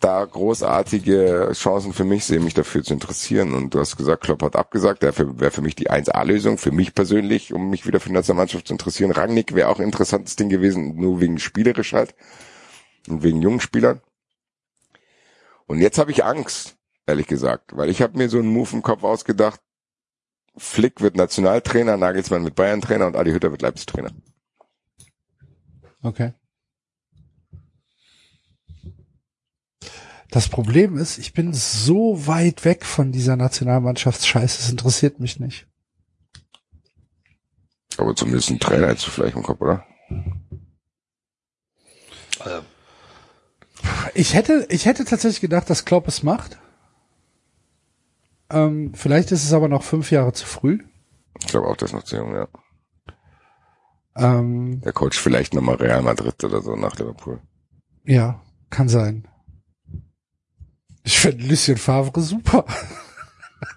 [0.00, 3.52] da großartige Chancen für mich sehe, mich dafür zu interessieren.
[3.52, 6.94] Und du hast gesagt, Klopp hat abgesagt, der wäre für mich die 1A-Lösung, für mich
[6.94, 9.10] persönlich, um mich wieder für die Nationalmannschaft zu interessieren.
[9.10, 12.14] Rangnick wäre auch ein interessantes Ding gewesen, nur wegen spielerisch halt
[13.08, 14.00] und wegen jungen Spielern.
[15.66, 18.82] Und jetzt habe ich Angst, ehrlich gesagt, weil ich habe mir so einen Move im
[18.82, 19.60] Kopf ausgedacht,
[20.60, 24.10] Flick wird Nationaltrainer, Nagelsmann wird Bayern-Trainer und Adi Hütter wird Leipzig-Trainer.
[26.02, 26.34] Okay.
[30.30, 35.66] Das Problem ist, ich bin so weit weg von dieser Nationalmannschaftsscheiße, es interessiert mich nicht.
[37.96, 39.84] Aber zumindest ein Trainer hättest du vielleicht im Kopf, oder?
[44.14, 46.58] Ich hätte, ich hätte tatsächlich gedacht, dass Klopp es macht.
[48.50, 50.80] Ähm, vielleicht ist es aber noch fünf Jahre zu früh.
[51.40, 52.48] Ich glaube auch, das ist noch zu jung, ja.
[54.16, 57.40] Ähm, Der Coach vielleicht nochmal Real Madrid oder so nach Liverpool.
[58.04, 59.26] ja, kann sein.
[61.02, 62.64] Ich finde Lucien Favre super.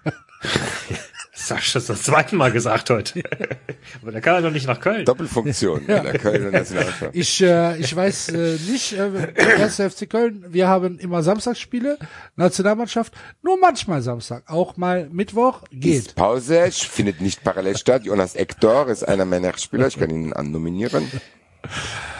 [1.50, 3.22] Hast du das zweite Mal gesagt heute.
[4.02, 5.04] Aber da kann er doch nicht nach Köln.
[5.04, 7.14] Doppelfunktion in der Kölner Nationalmannschaft.
[7.14, 11.98] Ich, äh, ich weiß äh, nicht, äh, erster FC Köln, wir haben immer Samstagsspiele,
[12.36, 13.12] Nationalmannschaft,
[13.42, 16.14] nur manchmal Samstag, auch mal Mittwoch, Ist geht.
[16.14, 18.04] Pause findet nicht parallel statt.
[18.04, 21.10] Jonas Ektor ist einer meiner Spieler, ich kann ihn annominieren.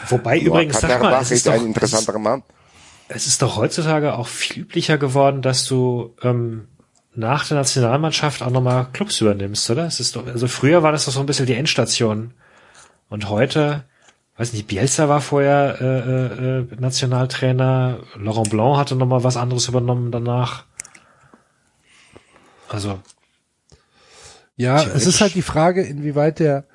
[0.09, 2.43] Wobei übrigens, sag mal, es ist ist, doch, ein es, ist, interessanterer Mann.
[3.07, 6.67] es ist doch heutzutage auch viel üblicher geworden, dass du ähm,
[7.15, 9.85] nach der Nationalmannschaft auch nochmal Clubs übernimmst, oder?
[9.85, 12.33] Es ist doch, also früher war das doch so ein bisschen die Endstation.
[13.09, 13.85] Und heute,
[14.37, 19.67] weiß nicht, Bielsa war vorher äh, äh, äh, Nationaltrainer, Laurent Blanc hatte nochmal was anderes
[19.67, 20.65] übernommen danach.
[22.67, 22.99] Also,
[24.55, 26.65] Ja, es ist halt die Frage, inwieweit der,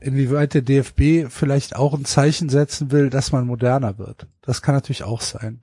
[0.00, 4.26] inwieweit der DFB vielleicht auch ein Zeichen setzen will, dass man moderner wird.
[4.42, 5.62] Das kann natürlich auch sein.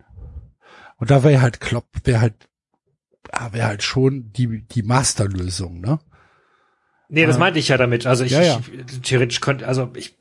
[0.97, 2.48] Und da wäre halt Klopp, wäre halt,
[3.32, 6.00] ah, wäre halt schon die, die Masterlösung, ne?
[7.10, 7.40] nee, das Ah.
[7.40, 8.06] meinte ich ja damit.
[8.06, 8.60] Also ich, Ja, ja.
[8.90, 10.18] ich theoretisch könnte, also ich,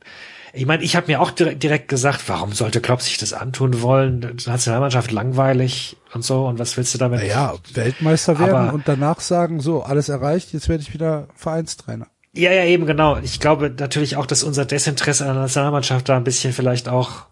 [0.54, 3.82] ich meine, ich habe mir auch direkt, direkt gesagt, warum sollte Klopp sich das antun
[3.82, 4.20] wollen?
[4.22, 6.46] Die Nationalmannschaft langweilig und so.
[6.46, 7.20] Und was willst du damit?
[7.20, 12.06] Naja, Weltmeister werden Aber- und danach sagen, so, alles erreicht, jetzt werde ich wieder Vereinstrainer.
[12.34, 13.18] Ja, ja, eben genau.
[13.18, 17.26] Ich glaube natürlich auch, dass unser Desinteresse an der Nationalmannschaft da ein bisschen vielleicht auch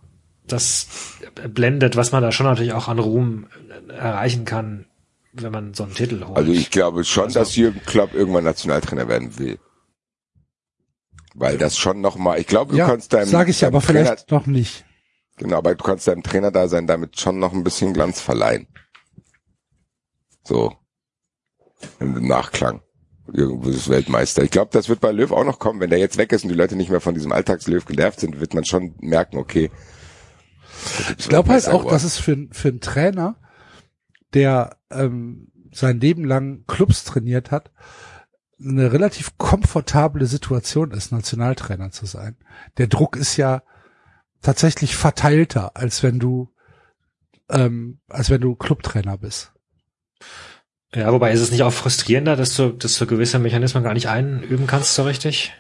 [0.47, 0.89] das
[1.49, 3.47] blendet, was man da schon natürlich auch an Ruhm
[3.89, 4.86] erreichen kann,
[5.43, 6.37] wenn man so einen Titel holt.
[6.37, 9.59] Also ich glaube schon, Also- dass Jürgen Klopp irgendwann Nationaltrainer werden will.
[11.35, 14.05] Weil das schon nochmal, ich glaube, du Ja, kannst deinem, sage ich deinem aber Trainer,
[14.07, 14.85] vielleicht noch nicht.
[15.37, 18.67] genau, aber du kannst deinem Trainer da sein, damit schon noch ein bisschen Glanz verleihen.
[20.45, 20.73] So.
[22.01, 22.81] Im Nachklang.
[23.33, 24.45] Irgendwo ist Weltmeister.
[24.45, 25.81] Ich glaube, das wird bei Löw auch noch kommen.
[25.81, 28.41] Wenn der jetzt weg ist und die Leute nicht mehr von diesem Alltagslöw genervt sind,
[28.41, 29.71] wird man schon merken, okay.
[31.19, 33.37] Ich glaube halt auch, dass es für, für einen Trainer,
[34.37, 37.73] der ähm, sein Leben lang Clubs trainiert hat,
[38.61, 42.37] eine relativ komfortable Situation ist, Nationaltrainer zu sein.
[42.77, 43.63] Der Druck ist ja
[44.43, 46.51] tatsächlich verteilter, als wenn du
[47.49, 49.53] ähm, als wenn du Clubtrainer bist.
[50.95, 54.09] ja, wobei ist es nicht auch frustrierender, dass du, dass du gewisse Mechanismen gar nicht
[54.09, 55.55] einüben kannst so richtig?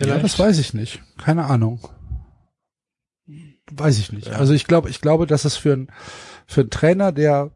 [0.00, 1.02] Ja, das weiß ich nicht.
[1.18, 1.86] Keine Ahnung.
[3.70, 4.28] Weiß ich nicht.
[4.28, 5.88] Also ich glaube, ich glaube, dass es für einen
[6.46, 7.50] für einen Trainer, der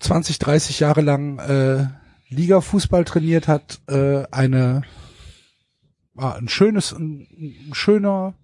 [0.00, 1.86] 20, 30 Jahre lang äh,
[2.28, 4.82] Liga-Fußball trainiert hat, äh, eine
[6.16, 7.26] ah, ein schönes, ein,
[7.68, 8.34] ein schöner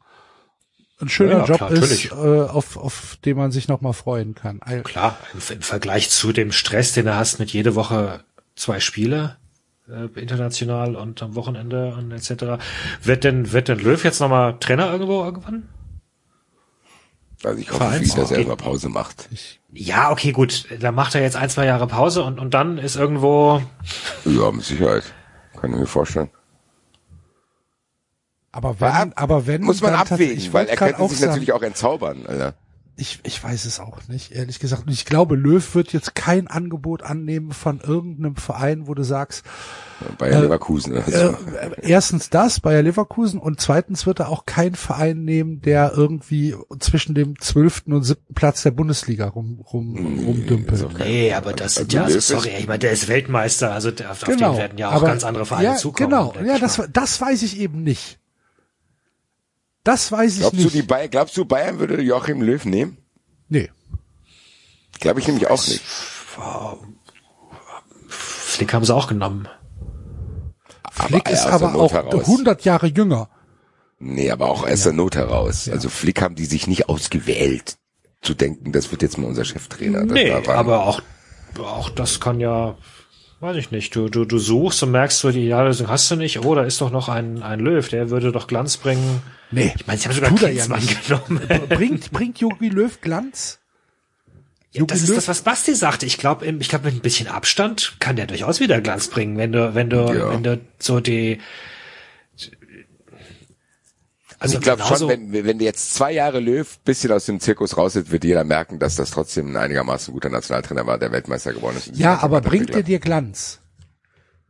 [1.00, 4.34] ein schöner Ja, Job klar, ist, äh, auf, auf den man sich noch mal freuen
[4.34, 4.60] kann.
[4.84, 8.22] Klar, im, im Vergleich zu dem Stress, den du hast mit jede Woche
[8.54, 9.38] zwei Spiele,
[9.88, 12.62] äh, international und am Wochenende und etc.
[13.02, 15.68] Wird denn, wird denn Löw jetzt nochmal Trainer irgendwo irgendwann?
[17.42, 19.28] Also ich hoffe, Vereins- dass er erstmal Pause macht.
[19.72, 20.66] Ja, okay, gut.
[20.80, 23.62] Da macht er jetzt ein, zwei Jahre Pause und, und dann ist irgendwo,
[24.24, 25.04] Ja, mit Sicherheit.
[25.60, 26.30] Kann ich mir vorstellen.
[28.52, 31.52] Aber wenn, aber wenn Muss man dann abwägen, weil er könnte auch sich sagen, natürlich
[31.52, 32.54] auch entzaubern, Alter.
[33.00, 34.86] Ich, ich weiß es auch nicht, ehrlich gesagt.
[34.86, 39.42] Und ich glaube, Löw wird jetzt kein Angebot annehmen von irgendeinem Verein, wo du sagst,
[40.18, 44.74] Bayer Leverkusen oder äh, äh, erstens das, Bayer Leverkusen, und zweitens wird er auch keinen
[44.74, 49.96] Verein nehmen, der irgendwie zwischen dem zwölften und siebten Platz der Bundesliga rum, rum,
[50.26, 50.84] rumdümpelt.
[50.84, 53.08] auch kein- nee, aber das sind Also ja, also, ist- sorry, ich meine, der ist
[53.08, 54.52] Weltmeister, also auf Genau.
[54.52, 56.10] den werden ja auch aber- ganz andere Vereine ja, zukommen.
[56.10, 58.18] Genau, denke ja, das, das weiß ich eben nicht.
[59.90, 60.74] Das weiß ich Glaubst du, nicht.
[60.76, 62.96] die Bayern, glaubst du, Bayern würde Joachim Löw nehmen?
[63.48, 63.68] nee.
[65.00, 65.82] Glaube ich nämlich auch nicht.
[68.06, 69.48] Flick haben sie auch genommen.
[70.92, 72.20] Flick aber ist aber auch heraus.
[72.28, 73.30] 100 Jahre jünger.
[73.98, 75.68] Nee, aber auch aus der Not heraus.
[75.68, 77.78] Also Flick haben die sich nicht ausgewählt,
[78.20, 80.04] zu denken, das wird jetzt mal unser Cheftrainer.
[80.04, 81.00] Nee, aber auch,
[81.58, 82.76] auch das kann ja,
[83.40, 86.44] weiß ich nicht, du, du, du suchst und merkst so, die Ideallösung hast du nicht,
[86.44, 89.22] oh, da ist doch noch ein, ein Löw, der würde doch Glanz bringen.
[89.50, 89.72] Nee.
[89.76, 91.06] Ich meine, sie haben sogar ja Klinsmann nicht.
[91.06, 91.40] genommen.
[91.68, 93.58] bringt, bringt Jogi Löw Glanz?
[94.72, 96.06] Ja, das ist das, was Basti sagte.
[96.06, 99.50] Ich glaube, ich glaube, mit ein bisschen Abstand kann der durchaus wieder Glanz bringen, wenn
[99.50, 100.30] du, wenn du, Ja.
[100.32, 101.40] wenn du so die,
[104.40, 107.94] Also ich glaube schon, wenn, wenn jetzt zwei Jahre Löw bisschen aus dem Zirkus raus
[107.94, 111.76] ist, wird jeder merken, dass das trotzdem ein einigermaßen guter Nationaltrainer war, der Weltmeister geworden
[111.76, 111.94] ist.
[111.94, 113.60] Ja, aber bringt er dir Glanz?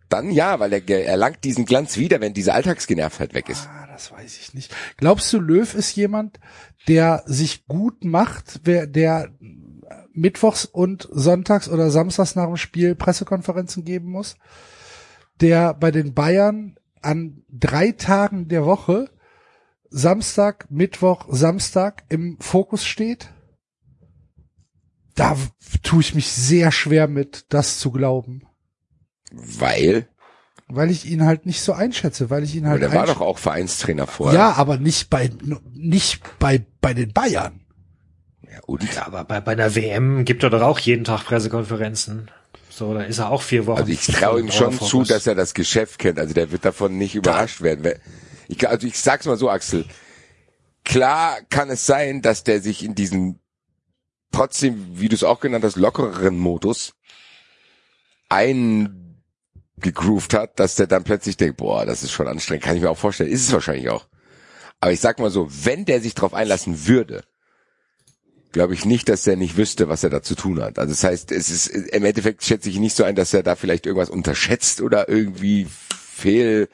[0.08, 3.68] Dann ja, weil er erlangt diesen Glanz wieder, wenn diese Alltagsgenervtheit weg ist.
[3.68, 4.74] Ah, das weiß ich nicht.
[4.96, 6.38] Glaubst du, Löw ist jemand,
[6.86, 9.30] der sich gut macht, wer, der
[10.12, 14.36] mittwochs und sonntags oder samstags nach dem Spiel Pressekonferenzen geben muss?
[15.40, 19.10] Der bei den Bayern an drei Tagen der Woche
[19.90, 23.28] Samstag, Mittwoch, Samstag im Fokus steht?
[25.16, 25.36] Da
[25.82, 28.42] tue ich mich sehr schwer mit, das zu glauben.
[29.32, 30.08] Weil,
[30.68, 33.20] Weil ich ihn halt nicht so einschätze, weil ich ihn aber halt der war doch
[33.20, 34.38] auch Vereinstrainer vorher.
[34.38, 35.30] Ja, aber nicht bei
[35.72, 37.60] nicht bei bei den Bayern.
[38.42, 38.82] ja und?
[38.94, 42.30] Ja, aber bei, bei einer WM gibt er doch auch jeden Tag Pressekonferenzen.
[42.70, 43.80] So, da ist er auch vier Wochen.
[43.80, 46.18] Also ich traue ihm schon zu, dass er das Geschäft kennt.
[46.18, 47.92] Also der wird davon nicht überrascht werden.
[48.50, 49.84] Ich, also ich sag's mal so, Axel.
[50.84, 53.40] Klar kann es sein, dass der sich in diesen
[54.32, 56.94] trotzdem, wie du es auch genannt hast, lockereren Modus
[59.80, 62.90] gegroovt hat, dass der dann plötzlich denkt, boah, das ist schon anstrengend, kann ich mir
[62.90, 63.30] auch vorstellen.
[63.30, 64.06] Ist es wahrscheinlich auch.
[64.78, 67.24] Aber ich sag mal so, wenn der sich drauf einlassen würde,
[68.52, 70.78] glaube ich nicht, dass er nicht wüsste, was er da zu tun hat.
[70.78, 73.56] Also das heißt, es ist im Endeffekt schätze ich nicht so ein, dass er da
[73.56, 76.68] vielleicht irgendwas unterschätzt oder irgendwie fehl,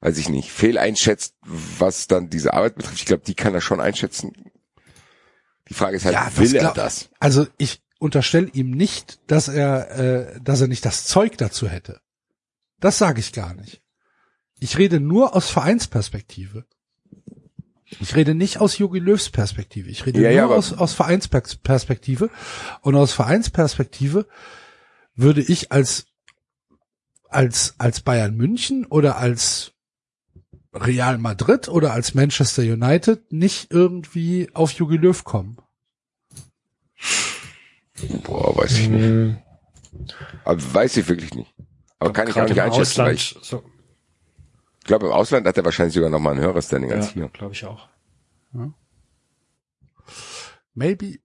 [0.00, 2.98] weiß ich nicht, fehl einschätzt, was dann diese Arbeit betrifft.
[2.98, 4.32] Ich glaube, die kann er schon einschätzen.
[5.68, 7.10] Die Frage ist halt, Ja, will er glaub- das?
[7.20, 9.90] Also ich unterstelle ihm nicht, dass er,
[10.36, 12.00] äh, dass er nicht das Zeug dazu hätte.
[12.80, 13.82] Das sage ich gar nicht.
[14.58, 16.64] Ich rede nur aus Vereinsperspektive.
[17.98, 19.90] Ich rede nicht aus Jogi Löws Perspektive.
[19.90, 22.30] Ich rede Ja, nur ja, aus, aus Vereinsperspektive.
[22.80, 24.26] Und aus Vereinsperspektive
[25.14, 26.06] würde ich als,
[27.28, 29.72] als, als Bayern München oder als
[30.72, 35.58] Real Madrid oder als Manchester United nicht irgendwie auf Jogi Löw kommen.
[38.22, 39.02] Boah, weiß ich nicht.
[39.02, 39.38] Hm,
[40.44, 41.52] Aber weiß ich wirklich nicht.
[41.98, 43.62] Aber kann ich auch nicht einschätzen, weil Ausland, ich so,
[44.84, 47.28] glaube, im Ausland hat er wahrscheinlich sogar noch mal ein höheres Standing als ja, hier.
[47.28, 47.88] glaube ich auch.
[50.74, 51.18] Maybe.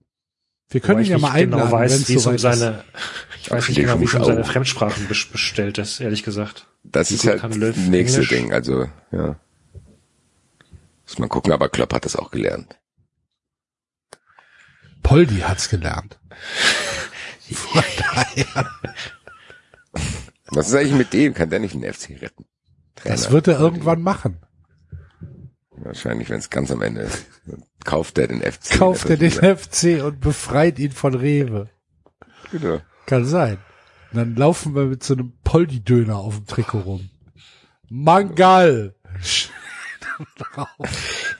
[0.68, 2.42] Wir können ihn ja mal einladen, genau weiß, es um soweit ist.
[2.42, 2.84] seine,
[3.40, 6.66] ich weiß nicht genau, wie es um seine Fremdsprachen bes- bestellt ist, ehrlich gesagt.
[6.92, 8.28] Das ist halt das nächste Englisch?
[8.28, 8.52] Ding.
[8.52, 9.38] Also, ja.
[11.04, 12.78] Muss man gucken, aber Klopp hat das auch gelernt.
[15.02, 16.18] Poldi hat's gelernt.
[17.52, 18.70] Von daher,
[20.46, 21.32] Was ist eigentlich mit dem?
[21.34, 22.44] Kann der nicht den FC retten?
[22.96, 23.14] Trainer.
[23.14, 24.40] das wird er irgendwann machen.
[25.70, 27.26] Wahrscheinlich, wenn es ganz am Ende ist.
[27.84, 28.78] Kauft er den FC.
[28.78, 29.30] Kauft er den.
[29.30, 31.70] FC und befreit ihn von Rewe.
[32.50, 32.80] Genau.
[33.06, 33.58] Kann sein.
[34.16, 37.10] Und dann laufen wir mit so einem Poldi-Döner auf dem Trikot rum.
[37.90, 38.94] Mangal.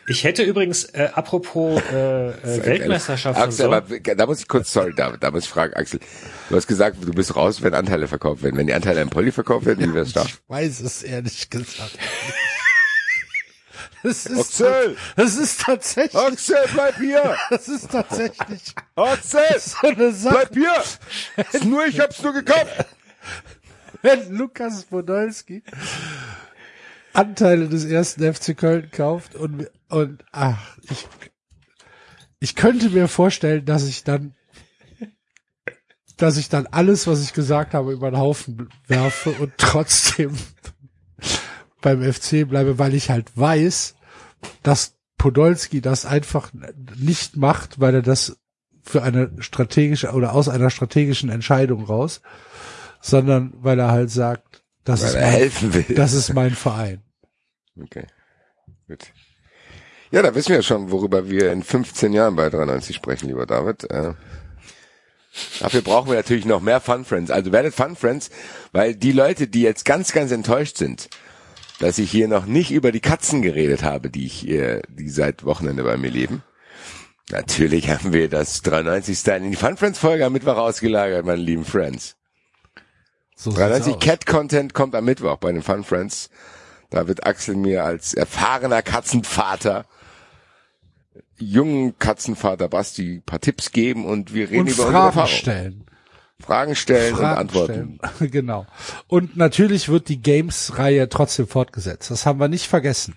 [0.06, 4.48] Ich hätte übrigens, äh, apropos äh, äh, Weltmeisterschaft und Axel, so, aber da muss ich
[4.48, 5.98] kurz, sorry, David, da muss ich fragen, Axel.
[6.50, 8.58] Du hast gesagt, du bist raus, wenn Anteile verkauft werden.
[8.58, 10.24] Wenn die Anteile an Polly verkauft werden, wie wär's da?
[10.24, 11.98] Ich weiß es ehrlich gesagt.
[14.06, 14.96] Das ist, Axel!
[15.16, 17.36] das ist tatsächlich, Axel, bleib hier!
[17.50, 19.40] das ist tatsächlich Axel!
[19.58, 20.48] so eine Sache.
[20.48, 21.64] Bleib hier!
[21.64, 22.86] Nur, ich hab's nur gekauft!
[24.02, 25.64] wenn Lukas Podolski
[27.12, 31.08] Anteile des ersten FC Köln kauft und, und ach, ich,
[32.38, 34.36] ich könnte mir vorstellen, dass ich dann,
[36.16, 40.36] dass ich dann alles, was ich gesagt habe, über den Haufen werfe und trotzdem
[41.80, 43.95] beim FC bleibe, weil ich halt weiß,
[44.62, 46.50] dass Podolski das einfach
[46.96, 48.38] nicht macht, weil er das
[48.82, 52.20] für eine strategische oder aus einer strategischen Entscheidung raus,
[53.00, 55.94] sondern weil er halt sagt, das Weil ist er mein, helfen will.
[55.96, 57.02] das ist mein Verein.
[57.80, 58.06] Okay.
[58.86, 59.12] Gut.
[60.12, 63.46] Ja, da wissen wir ja schon, worüber wir in 15 Jahren bei 93 sprechen, lieber
[63.46, 63.90] David.
[63.90, 64.14] Äh,
[65.58, 67.32] dafür brauchen wir natürlich noch mehr Fun Friends.
[67.32, 68.30] Also werdet Fun Friends,
[68.70, 71.08] weil die Leute, die jetzt ganz, ganz enttäuscht sind,
[71.78, 75.44] dass ich hier noch nicht über die Katzen geredet habe, die ich, äh, die seit
[75.44, 76.42] Wochenende bei mir leben.
[77.30, 81.42] Natürlich haben wir das 93 Style in die Fun Friends Folge am Mittwoch ausgelagert, meine
[81.42, 82.16] lieben Friends.
[83.34, 84.00] So sieht's 93 aus.
[84.00, 86.30] Cat Content kommt am Mittwoch bei den Fun Friends.
[86.90, 89.86] Da wird Axel mir als erfahrener Katzenvater,
[91.36, 95.28] jungen Katzenvater Basti ein paar Tipps geben und wir reden und über unsere Fragen Erfahrung.
[95.28, 95.86] stellen.
[96.40, 97.98] Fragen stellen und Fragen antworten.
[98.14, 98.30] stellen.
[98.30, 98.66] genau.
[99.06, 102.10] Und natürlich wird die Games-Reihe trotzdem fortgesetzt.
[102.10, 103.16] Das haben wir nicht vergessen.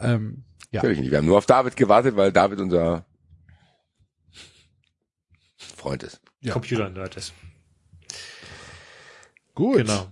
[0.00, 0.78] Ähm, ja.
[0.78, 1.10] Natürlich nicht.
[1.10, 3.04] Wir haben nur auf David gewartet, weil David unser
[5.76, 6.20] Freund ist.
[6.40, 6.52] Ja.
[6.52, 7.32] Computer-Nerd ist.
[9.54, 9.78] Gut.
[9.78, 10.08] Genau.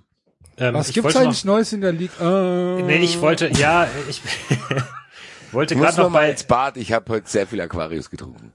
[0.58, 2.12] Ähm, Was gibt's eigentlich Neues in der Liga?
[2.20, 4.20] Äh, Noch, nee, ich wollte, ja, ich
[5.52, 6.76] wollte gerade noch noch mal bei, ins Bad.
[6.76, 8.52] Ich habe heute sehr viel Aquarius getrunken.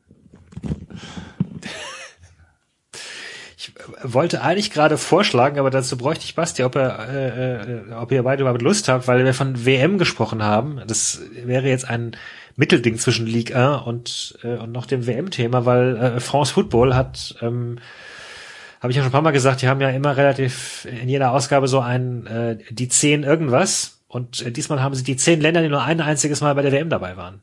[4.01, 8.23] Wollte eigentlich gerade vorschlagen, aber dazu bräuchte ich Basti, ob er, äh, äh, ob ihr
[8.23, 10.81] beide überhaupt Lust habt, weil wir von WM gesprochen haben.
[10.87, 12.15] Das wäre jetzt ein
[12.55, 17.35] Mittelding zwischen Ligue 1 und, äh, und noch dem WM-Thema, weil äh, France Football hat,
[17.41, 17.79] ähm,
[18.79, 21.31] habe ich ja schon ein paar Mal gesagt, die haben ja immer relativ in jeder
[21.31, 23.99] Ausgabe so ein, äh, die zehn irgendwas.
[24.07, 26.71] Und äh, diesmal haben sie die zehn Länder, die nur ein einziges Mal bei der
[26.71, 27.41] WM dabei waren.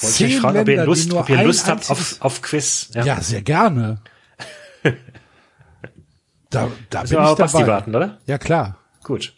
[0.00, 2.90] Wollte ich fragen, ob ihr Länder, Lust, ob ihr Lust habt auf, auf Quiz.
[2.94, 3.20] ja.
[3.20, 4.00] sehr gerne.
[6.54, 7.72] Da da Müssen bin wir ich auf Basti dabei.
[7.72, 8.18] warten, oder?
[8.26, 8.78] Ja, klar.
[9.02, 9.34] Gut.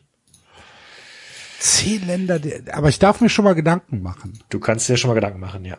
[1.58, 2.38] Zehn Länder,
[2.72, 4.38] aber ich darf mir schon mal Gedanken machen.
[4.50, 5.78] Du kannst dir schon mal Gedanken machen, ja.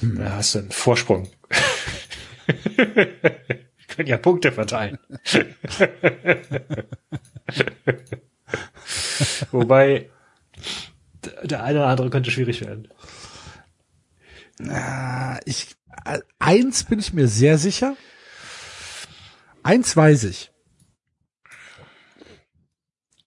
[0.00, 1.28] Da hast du einen Vorsprung.
[2.76, 3.08] Wir
[3.88, 4.98] können ja Punkte verteilen.
[9.50, 10.08] Wobei
[11.42, 12.88] der eine oder andere könnte schwierig werden.
[15.44, 15.74] Ich,
[16.38, 17.96] eins bin ich mir sehr sicher.
[19.68, 20.50] Eins weiß ich.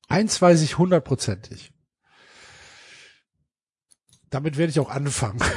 [0.10, 1.72] Eins weiß ich hundertprozentig.
[4.32, 5.38] Damit werde ich auch anfangen.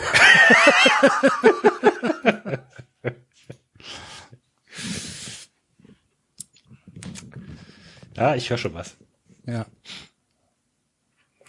[8.16, 8.96] Ja, ich höre schon was.
[9.44, 9.66] ja.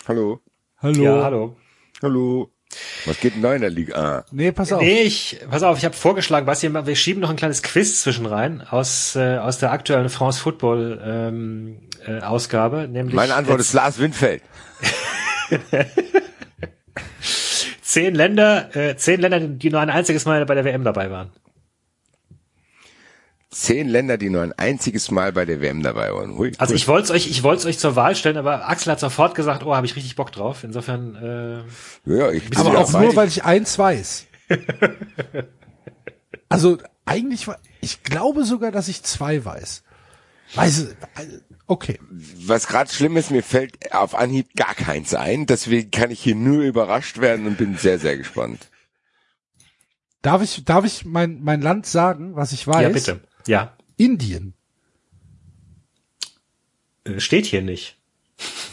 [0.08, 0.42] Hallo.
[0.78, 1.04] Hallo.
[1.04, 1.58] Ja, hallo.
[2.02, 2.55] Hallo.
[3.06, 3.96] Was geht denn da in der Liga?
[3.96, 4.82] Ah, Nee, pass auf.
[4.82, 8.02] Nee, ich, pass auf, ich habe vorgeschlagen, was wir, wir schieben noch ein kleines Quiz
[8.02, 13.60] zwischen rein aus, äh, aus der aktuellen France Football ähm, äh, Ausgabe, nämlich Meine Antwort
[13.60, 14.42] ist Lars Windfeld.
[17.82, 21.32] zehn Länder, äh, zehn Länder, die nur ein einziges Mal bei der WM dabei waren.
[23.56, 26.38] Zehn Länder, die nur ein einziges Mal bei der WM dabei waren.
[26.38, 29.34] Hui, Also ich wollte euch, ich wollte euch zur Wahl stellen, aber Axel hat sofort
[29.34, 30.66] gesagt, oh, habe ich richtig Bock drauf.
[30.66, 31.16] Insofern,
[32.06, 34.26] äh, ja, ich bin Aber auch nur, weil ich eins weiß.
[36.50, 39.84] also eigentlich, war- ich glaube sogar, dass ich zwei weiß.
[40.56, 40.88] Weiß,
[41.68, 41.98] okay.
[42.12, 45.46] Was gerade schlimm ist, mir fällt auf Anhieb gar keins ein.
[45.46, 48.70] Deswegen kann ich hier nur überrascht werden und bin sehr, sehr gespannt.
[50.22, 52.82] Darf ich, darf ich mein, mein Land sagen, was ich weiß?
[52.82, 54.54] ja bitte, ja, Indien.
[57.06, 57.98] äh, steht hier nicht.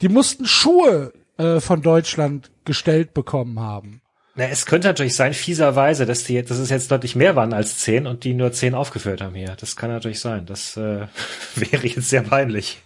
[0.00, 4.00] die mussten Schuhe äh, von Deutschland gestellt bekommen haben.
[4.36, 7.78] Na, es könnte natürlich sein, fieserweise, dass die, dass es jetzt deutlich mehr waren als
[7.78, 9.54] zehn und die nur zehn aufgeführt haben hier.
[9.60, 10.44] Das kann natürlich sein.
[10.46, 11.06] Das äh,
[11.54, 12.82] wäre jetzt sehr peinlich.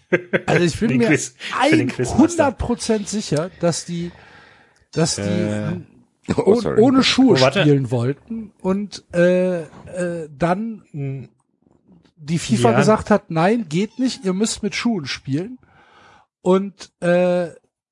[0.47, 1.35] Also ich bin mir Quiz-
[1.71, 2.49] für den Quizmaster.
[2.59, 4.13] 100% sicher, dass die
[4.93, 5.81] dass die Äh,
[6.37, 11.31] Oh, oh, ohne Schuhe Oh, spielen wollten und äh, äh, dann
[12.17, 12.77] die FIFA Ja.
[12.77, 15.59] gesagt hat, nein, geht nicht, ihr müsst mit Schuhen spielen
[16.43, 17.49] und äh,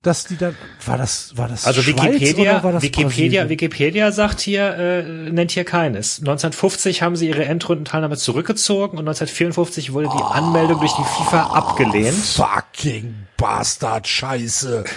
[0.07, 0.55] dass die dann
[0.85, 3.49] war das war das Also Schweiz Wikipedia, oder war das Wikipedia, Brasilien?
[3.49, 6.20] Wikipedia sagt hier, äh, nennt hier keines.
[6.20, 12.17] 1950 haben sie ihre Endrundenteilnahme zurückgezogen und 1954 wurde die Anmeldung durch die FIFA abgelehnt.
[12.17, 14.85] Fucking Bastard Scheiße.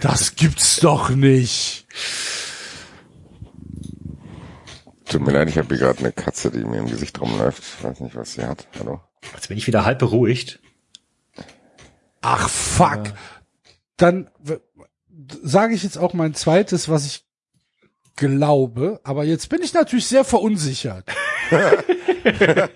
[0.00, 1.86] Das gibt's doch nicht.
[5.06, 7.62] Tut mir leid, ich habe hier gerade eine Katze, die mir im Gesicht rumläuft.
[7.62, 8.68] Ich weiß nicht, was sie hat.
[8.78, 9.00] Hallo.
[9.34, 10.60] Jetzt bin ich wieder halb beruhigt.
[12.20, 13.12] Ach fuck.
[14.00, 14.30] Dann
[15.42, 17.26] sage ich jetzt auch mein zweites, was ich
[18.16, 21.04] glaube, aber jetzt bin ich natürlich sehr verunsichert.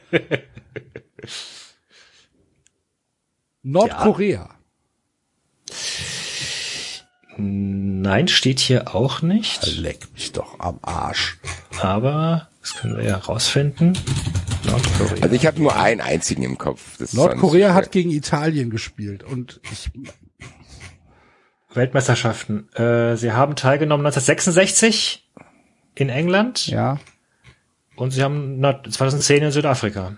[3.62, 4.50] Nordkorea.
[7.38, 9.78] Nein, steht hier auch nicht.
[9.78, 11.38] Leck mich doch am Arsch.
[11.80, 13.96] Aber das können wir ja rausfinden.
[14.66, 15.22] Nordkorea.
[15.22, 16.98] Also ich habe nur einen einzigen im Kopf.
[16.98, 19.90] Das Nordkorea hat gegen Italien gespielt und ich
[21.76, 22.72] Weltmeisterschaften.
[22.74, 25.28] Äh, sie haben teilgenommen 1966
[25.94, 26.98] in England ja.
[27.96, 30.16] und sie haben na, 2010 in Südafrika.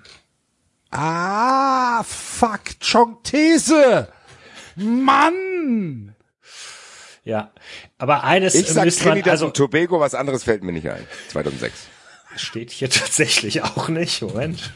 [0.91, 4.09] Ah, fuck, Chongtese.
[4.77, 6.15] Mann!
[7.25, 7.51] Ja,
[7.99, 10.89] aber eines Ich sag müsste man, Trinidad also und Tobago, was anderes fällt mir nicht
[10.89, 11.05] ein.
[11.29, 11.89] 2006.
[12.37, 14.23] steht hier tatsächlich auch nicht.
[14.23, 14.73] Moment.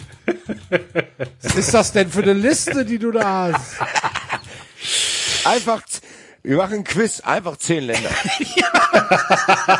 [1.43, 3.77] Was ist das denn für eine Liste, die du da hast?
[5.47, 5.83] Einfach,
[6.43, 8.11] wir machen ein Quiz, einfach zehn Länder.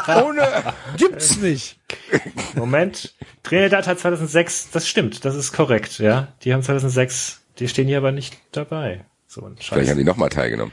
[0.25, 0.43] Ohne,
[0.97, 1.79] Gibt's nicht.
[2.55, 3.15] Moment.
[3.43, 6.29] Trinidad hat 2006, das stimmt, das ist korrekt, ja.
[6.43, 9.05] Die haben 2006, die stehen hier aber nicht dabei.
[9.27, 10.73] So ein vielleicht haben die nochmal teilgenommen.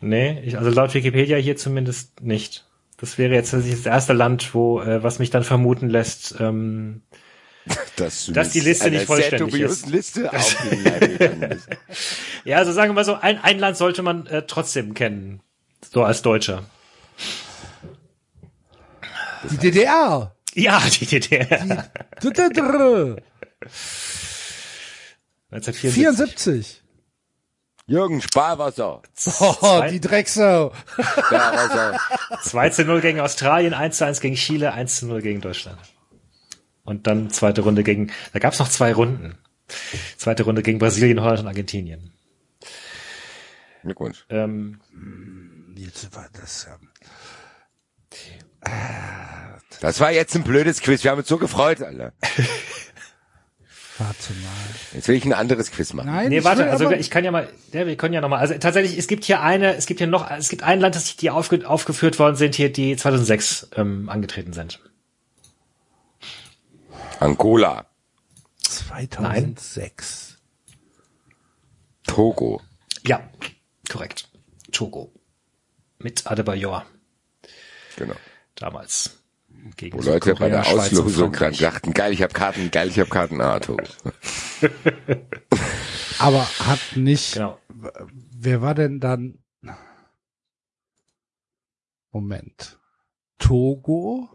[0.00, 2.66] Nee, ich, also laut Wikipedia hier zumindest nicht.
[2.96, 7.02] Das wäre jetzt das erste Land, wo, äh, was mich dann vermuten lässt, ähm,
[7.96, 9.86] Dass, Dass die Liste nicht vollständig sehr ist.
[9.88, 10.30] Liste
[12.44, 15.40] ja, also sagen wir mal so, ein, ein Land sollte man äh, trotzdem kennen.
[15.92, 16.64] So als Deutscher.
[19.50, 20.34] Die DDR.
[20.54, 21.88] Ja, die DDR.
[22.22, 23.16] DDR.
[25.50, 25.92] 1974.
[25.92, 26.82] 74.
[27.86, 29.02] Jürgen Sparwasser.
[29.40, 30.72] Oh, die Drecksau.
[30.96, 31.98] Sparwasser.
[32.44, 35.78] 2 zu 0 gegen Australien, 1 zu 1 gegen Chile, 1 zu 0 gegen Deutschland.
[36.84, 39.36] Und dann zweite Runde gegen, da gab es noch zwei Runden.
[40.16, 42.12] Zweite Runde gegen Brasilien, Holland und Argentinien.
[43.82, 44.26] Glückwunsch.
[44.28, 44.80] Ähm,
[45.80, 46.88] Jetzt war das, ähm,
[49.80, 51.02] Das war jetzt ein blödes Quiz.
[51.04, 52.12] Wir haben uns so gefreut, Alter.
[53.96, 54.50] warte mal.
[54.92, 56.10] Jetzt will ich ein anderes Quiz machen.
[56.10, 58.52] Nein, nee, warte, also ich kann ja mal, ja, wir können ja noch mal, also
[58.58, 61.30] tatsächlich, es gibt hier eine, es gibt hier noch, es gibt ein Land, das die
[61.30, 64.80] aufge, aufgeführt worden sind, hier, die 2006 ähm, angetreten sind.
[67.20, 67.86] Angola.
[68.62, 70.38] 2006.
[72.06, 72.60] Togo.
[73.06, 73.28] Ja,
[73.90, 74.28] korrekt.
[74.72, 75.12] Togo.
[75.98, 76.86] Mit Adebayor
[77.96, 78.14] Genau.
[78.54, 79.18] damals.
[79.76, 82.98] Gegen Wo Leute bei der Schweiz Auslosung dann dachten, geil, ich habe Karten, geil, ich
[82.98, 83.84] habe Karten, ah, Togo.
[86.18, 87.58] Aber hat nicht, Genau.
[87.68, 89.38] wer war denn dann?
[92.12, 92.78] Moment.
[93.38, 94.28] Togo?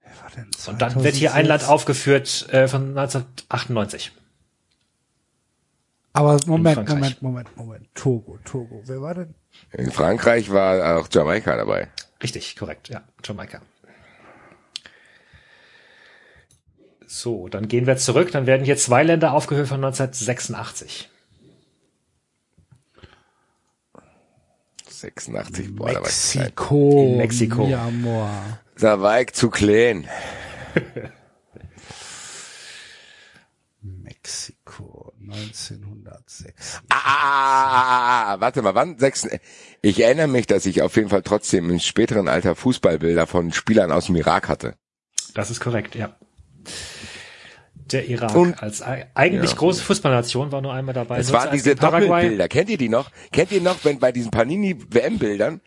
[0.00, 0.20] Wer war denn
[0.66, 1.48] Und dann wird hier ein 2006?
[1.48, 4.12] Land aufgeführt äh, von 1998.
[6.12, 6.88] Aber Moment.
[6.88, 7.94] Moment, Moment, Moment.
[7.94, 8.82] Togo, Togo.
[8.86, 9.34] Wer war denn?
[9.72, 11.88] In Frankreich war auch Jamaika dabei.
[12.22, 13.02] Richtig, korrekt, ja.
[13.24, 13.62] Jamaika.
[17.06, 18.30] So, dann gehen wir zurück.
[18.32, 21.10] Dann werden hier zwei Länder aufgeführt von 1986.
[24.88, 26.44] 86, boah, da war ich klein.
[26.44, 27.02] Mexiko.
[27.02, 27.66] In Mexiko.
[27.66, 28.60] Mi amor.
[28.78, 30.08] Da war ich zu klein.
[33.82, 35.12] Mexiko.
[35.20, 36.82] 1906.
[36.88, 38.98] Ah, ah, ah, ah, warte mal, wann?
[38.98, 39.26] Sechs,
[39.80, 43.90] ich erinnere mich, dass ich auf jeden Fall trotzdem im späteren Alter Fußballbilder von Spielern
[43.92, 44.74] aus dem Irak hatte.
[45.34, 46.14] Das ist korrekt, ja.
[47.90, 49.56] Der Irak Und- als ei- eigentlich Ja.
[49.56, 51.18] große Fußballnation war nur einmal dabei.
[51.18, 51.74] Es waren diese.
[51.74, 52.48] Doppelbilder.
[52.48, 53.10] Kennt ihr die noch?
[53.32, 55.60] Kennt ihr noch, wenn bei diesen Panini-WM-Bildern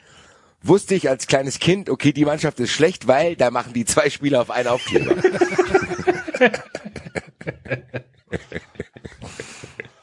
[0.67, 4.09] wusste ich als kleines Kind, okay, die Mannschaft ist schlecht, weil da machen die zwei
[4.09, 5.15] Spieler auf einen Aufkleber.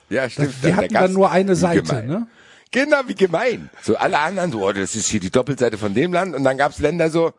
[0.08, 0.54] ja, stimmt.
[0.62, 2.06] Die hatten dann nur eine Seite, gemein.
[2.06, 2.26] ne?
[2.70, 3.70] Genau, wie gemein.
[3.82, 6.56] So alle anderen so, oh, das ist hier die Doppelseite von dem Land und dann
[6.56, 7.32] gab's Länder so,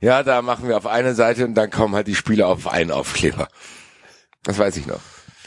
[0.00, 2.90] ja, da machen wir auf eine Seite und dann kommen halt die Spieler auf einen
[2.90, 3.48] Aufkleber.
[4.44, 5.00] Das weiß ich noch.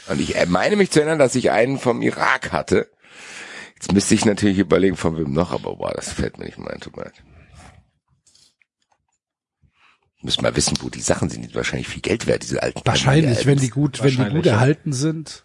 [0.08, 2.90] Und ich äh, meine mich zu erinnern, dass ich einen vom Irak hatte.
[3.82, 6.70] Jetzt müsste ich natürlich überlegen, von wem noch, aber boah, das fällt mir nicht mehr
[6.70, 7.14] ein, tut mir leid.
[10.22, 11.40] Müssen mal wissen, wo die Sachen sind.
[11.40, 12.80] Die sind wahrscheinlich viel Geld wert, diese alten.
[12.84, 14.52] Wahrscheinlich, wenn die gut, wenn die gut ja.
[14.52, 15.44] erhalten sind.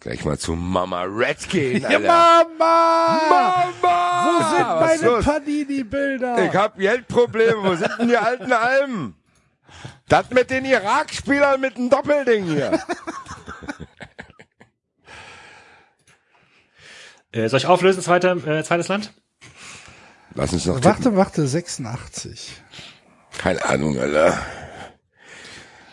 [0.00, 2.00] Gleich mal zu Mama Red gehen, Ja, Alter.
[2.00, 3.70] Mama!
[3.82, 4.24] Mama!
[4.24, 5.22] Wo sind Was meine?
[5.22, 6.46] Panini-Bilder?
[6.46, 7.62] Ich hab Geldprobleme.
[7.62, 9.16] Wo sind denn die alten Alben?
[10.08, 12.80] Das mit den Irak-Spielern mit dem Doppelding hier.
[17.32, 19.12] Äh, soll ich auflösen, zweite, äh, zweites Land?
[20.34, 20.90] Lass uns noch tippen.
[20.90, 22.52] Warte, warte, 86.
[23.38, 24.38] Keine Ahnung, Alter.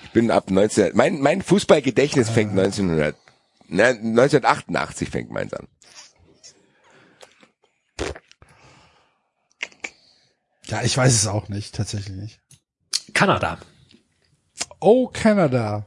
[0.03, 0.91] Ich bin ab 19...
[0.95, 3.15] Mein, mein Fußballgedächtnis fängt 1900...
[3.67, 5.67] Ne, 1988 fängt meins an.
[10.65, 12.39] Ja, ich weiß es auch nicht, tatsächlich nicht.
[13.13, 13.57] Kanada.
[14.79, 15.85] Oh, Kanada.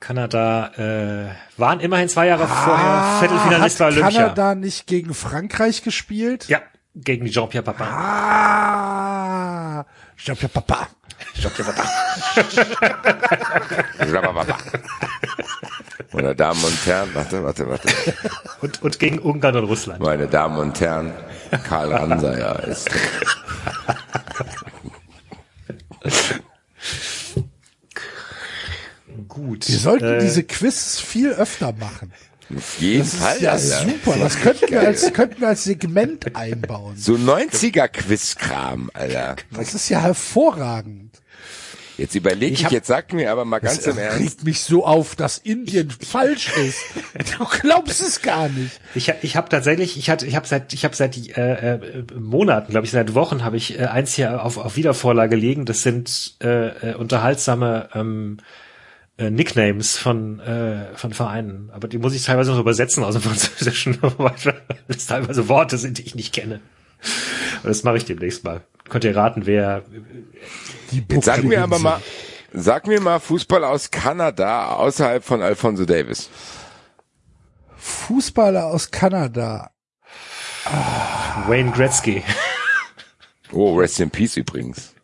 [0.00, 4.20] Kanada äh, waren immerhin zwei Jahre vorher Viertelfinalist bei Ah, hat Olympia.
[4.22, 6.48] Kanada nicht gegen Frankreich gespielt?
[6.48, 6.62] Ja,
[6.94, 7.86] gegen Jean-Pierre Papin.
[7.86, 9.84] Ah,
[10.16, 10.88] ja Papa.
[11.34, 11.90] Jean-Pierre Papin.
[16.12, 17.88] Meine Damen und Herren, warte, warte, warte.
[18.62, 20.00] Und, und gegen Ungarn und Russland.
[20.00, 21.12] Meine Damen und Herren,
[21.68, 22.88] Karl Ransayer ist...
[29.30, 29.68] Gut.
[29.68, 32.12] Wir sollten Äh, diese Quiz viel öfter machen.
[32.54, 33.88] Auf jeden Das Fall, ist ja Alter.
[33.90, 34.18] super.
[34.18, 36.96] Das könnten wir als, könnten wir als Segment einbauen.
[36.96, 39.36] So 90er-Quiz-Kram, Alter.
[39.52, 41.10] Das ist ja hervorragend.
[41.96, 44.20] Jetzt überlege ich, hab- jetzt sag mir aber mal ganz im Ernst.
[44.20, 46.78] regt mich so auf, dass Indien falsch ist.
[47.38, 48.80] Du glaubst es gar nicht.
[48.94, 52.70] Ich, ich habe tatsächlich, ich hatte, ich habe seit, ich habe seit äh, äh, Monaten,
[52.70, 55.66] glaube ich, seit Wochen habe ich äh, eins hier auf, auf Wiedervorlage liegen.
[55.66, 58.38] Das sind äh, äh, unterhaltsame ähm,
[59.20, 63.22] äh, Nicknames von äh, von Vereinen, aber die muss ich teilweise noch übersetzen aus dem
[63.22, 64.34] Französischen, weil
[64.88, 66.60] es teilweise Worte sind, die ich nicht kenne.
[67.58, 68.62] Aber das mache ich demnächst mal.
[68.88, 69.82] Könnt ihr raten, wer?
[70.90, 72.00] Die Jetzt sag mir aber mal,
[72.52, 76.30] sag mir mal Fußball aus Kanada außerhalb von Alfonso Davis.
[77.76, 79.70] Fußballer aus Kanada.
[81.46, 82.22] Wayne Gretzky.
[83.52, 84.94] Oh, Rest in Peace übrigens.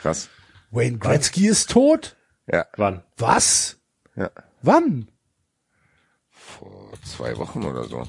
[0.00, 0.28] Krass.
[0.70, 2.16] Wayne Gretzky ist tot?
[2.50, 3.02] Ja, Wann?
[3.16, 3.78] Was?
[4.16, 4.30] ja.
[4.62, 5.10] Wann?
[6.30, 8.06] Vor zwei Wochen oder so.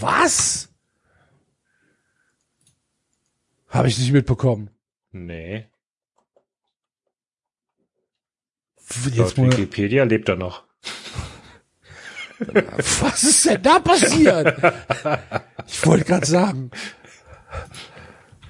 [0.00, 0.68] Was?
[3.68, 4.70] Habe ich nicht mitbekommen.
[5.12, 5.68] Nee.
[9.04, 10.64] Jetzt Laut Wikipedia lebt er noch.
[13.00, 14.56] was ist denn da passiert?
[15.68, 16.70] Ich wollte gerade sagen.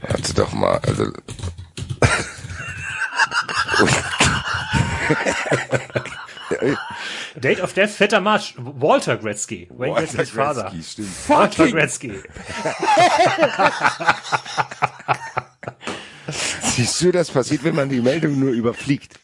[0.00, 1.12] Warte doch mal, also.
[7.40, 8.20] Date of Death, 4.
[8.20, 8.54] March.
[8.58, 9.68] Walter Gretzky.
[9.70, 10.64] Wayne Gretzky's Father.
[10.64, 11.28] Gretzky, stimmt.
[11.28, 12.12] Walter Gretzky.
[16.62, 19.18] Siehst du, das passiert, wenn man die Meldung nur überfliegt.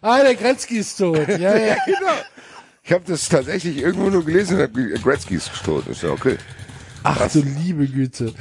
[0.00, 1.26] Ah, der Gretzky ist tot.
[1.28, 1.76] Ja, ja.
[1.86, 2.12] genau.
[2.82, 4.58] Ich habe das tatsächlich irgendwo nur gelesen
[5.02, 5.86] Gretzky ist tot.
[5.88, 6.38] Ist ja okay.
[7.02, 8.32] Ach du liebe Güte.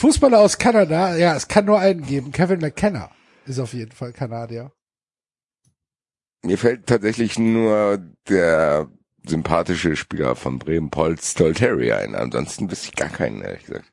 [0.00, 2.32] Fußballer aus Kanada, ja, es kann nur einen geben.
[2.32, 3.10] Kevin McKenna
[3.44, 4.72] ist auf jeden Fall Kanadier.
[6.42, 8.88] Mir fällt tatsächlich nur der
[9.26, 12.14] sympathische Spieler von Bremen, Paul Stolteri ein.
[12.14, 13.92] Ansonsten wüsste ich gar keinen, ehrlich gesagt.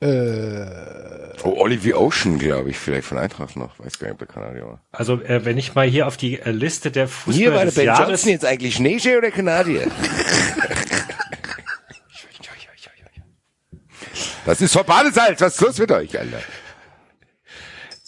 [0.00, 3.78] Äh, Oh, Olivier Ocean, glaube ich, vielleicht von Eintracht noch.
[3.80, 4.80] Weiß gar nicht, ob der Kanadier war.
[4.92, 8.44] Also äh, wenn ich mal hier auf die äh, Liste der Fußballer des Jahres jetzt
[8.44, 9.86] eigentlich Schnee oder Kanadier?
[14.46, 15.40] Das ist Verbadesalz.
[15.40, 16.40] Was ist los mit euch, Alter?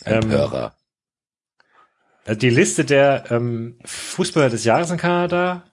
[0.05, 0.73] Ähm, Empörer.
[2.25, 5.65] Also die Liste der ähm, Fußballer des Jahres in Kanada.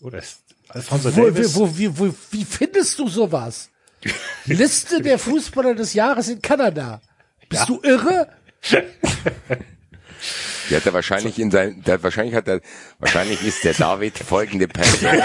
[0.00, 0.38] Oder ist
[0.68, 1.54] Alfonso wo, Davis?
[1.54, 3.68] wo, wo, wie, wo, wie findest du sowas?
[4.46, 7.02] Liste der Fußballer des Jahres in Kanada.
[7.50, 8.28] Bist du irre?
[10.70, 12.60] Die hat er wahrscheinlich in sein, der, wahrscheinlich hat er,
[12.98, 15.10] wahrscheinlich ist der David folgende Person.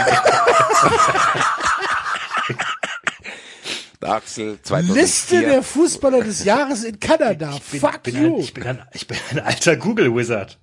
[4.04, 5.02] Axel 2004.
[5.02, 7.60] Liste der Fußballer des Jahres in Kanada.
[7.72, 8.36] bin, Fuck bin you.
[8.36, 10.60] Ein, ich, bin ein, ich bin ein alter Google Wizard.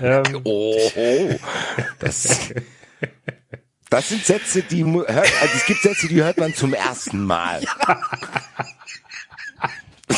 [0.00, 1.30] Ähm, Oh, oh.
[2.00, 2.50] Das,
[3.88, 7.62] das sind Sätze, die hört, also es gibt Sätze, die hört man zum ersten Mal.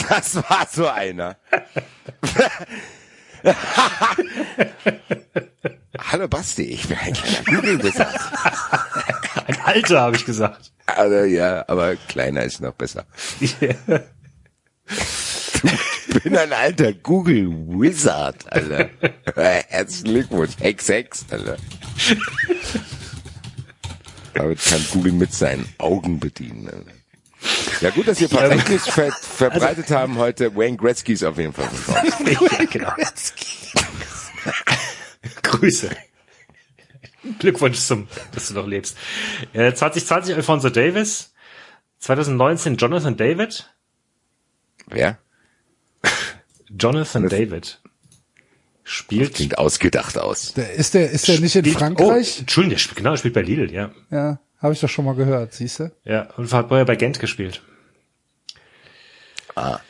[0.08, 1.36] Das war so einer.
[5.98, 8.14] Hallo Basti, ich bin ein kleiner Google Wizard.
[9.46, 10.72] ein alter, habe ich gesagt.
[10.86, 13.04] Also, ja, aber kleiner ist noch besser.
[13.40, 13.56] Ich
[16.22, 18.90] bin ein alter Google Wizard, Alter.
[19.34, 20.52] Herzlichen Glückwunsch.
[20.58, 21.56] Hex, Hex, Alter.
[24.34, 26.68] Damit kann Google mit seinen Augen bedienen.
[26.68, 26.92] Alter.
[27.80, 30.54] Ja gut, dass wir Verständnis ver verbreitet haben heute.
[30.56, 31.68] Wayne Gretzky ist auf jeden Fall
[32.26, 32.92] ja, genau.
[35.42, 35.90] Grüße.
[37.38, 38.96] Glückwunsch zum, dass du noch lebst.
[39.52, 41.32] Äh, 2020 Alfonso Davis.
[42.00, 43.72] 2019 Jonathan David.
[44.88, 45.18] Wer?
[46.68, 47.78] Jonathan Das- David.
[48.84, 49.34] Spielt.
[49.34, 50.54] Klingt ausgedacht aus.
[50.54, 52.34] Der, ist der, ist der nicht in Frankreich?
[52.38, 53.92] Oh, Entschuldigung, der spielt, genau, der spielt bei Lille, ja.
[54.10, 55.92] Ja, habe ich doch schon mal gehört, siehst du?
[56.04, 57.62] Ja, und hat vorher bei Gent gespielt.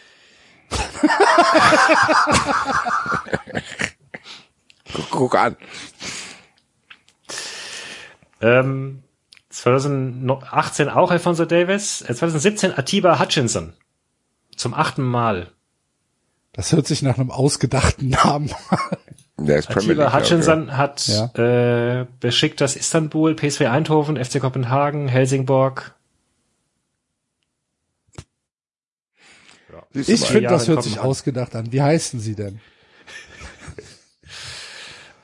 [4.92, 5.56] Guck, guck an.
[8.40, 9.02] Ähm,
[9.50, 12.02] 2018 auch Alfonso Davis.
[12.02, 13.72] Äh, 2017 Atiba Hutchinson.
[14.56, 15.50] Zum achten Mal.
[16.52, 18.98] Das hört sich nach einem ausgedachten Namen an.
[19.46, 20.14] Der ist Premier Atiba League.
[20.14, 22.00] Hutchinson hat Ja.
[22.00, 25.94] äh, beschickt das Istanbul, PSV Eindhoven, FC Kopenhagen, Helsingborg.
[29.92, 31.72] Du Ich finde, das hört sich ausgedacht an.
[31.72, 32.60] Wie heißen sie denn?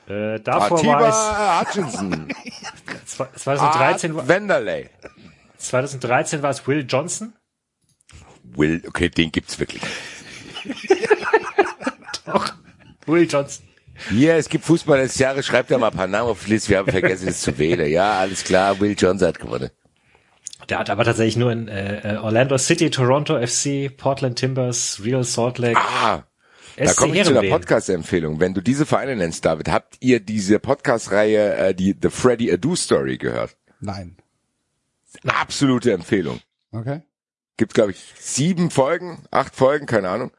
[0.07, 1.03] Äh, davor war
[1.61, 2.27] Atiba Hutchinson.
[3.05, 4.89] es zwe- 2013, Art war- Wenderley.
[5.59, 7.33] 2013 war es Will Johnson.
[8.41, 9.83] Will, okay, den gibt's wirklich.
[12.25, 12.53] Doch,
[13.05, 13.67] Will Johnson.
[14.09, 16.69] Hier, es gibt Fußball des Jahres, schreibt da mal ein paar Namen auf die Liste,
[16.69, 17.89] wir haben vergessen es zu wählen.
[17.89, 19.69] Ja, alles klar, Will Johnson hat gewonnen.
[20.69, 25.57] Der hat aber tatsächlich nur in äh, Orlando City, Toronto FC, Portland Timbers, Real Salt
[25.57, 26.23] Lake, Ah,
[26.77, 27.49] da komme ich zu einer.
[27.49, 28.39] Podcast-Empfehlung.
[28.39, 32.75] Wenn du diese Vereine nennst, David, habt ihr diese Podcast-Reihe, äh, die The Freddy Adu
[32.75, 33.57] Story gehört?
[33.81, 34.15] Nein.
[35.23, 36.39] Eine absolute Empfehlung.
[36.71, 37.01] Okay.
[37.57, 40.31] Gibt, glaube ich, sieben Folgen, acht Folgen, keine Ahnung.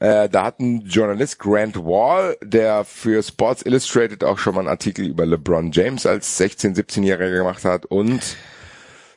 [0.00, 4.68] Äh, da hat ein Journalist, Grant Wall, der für Sports Illustrated auch schon mal einen
[4.68, 8.36] Artikel über LeBron James als 16-, 17-Jähriger gemacht hat und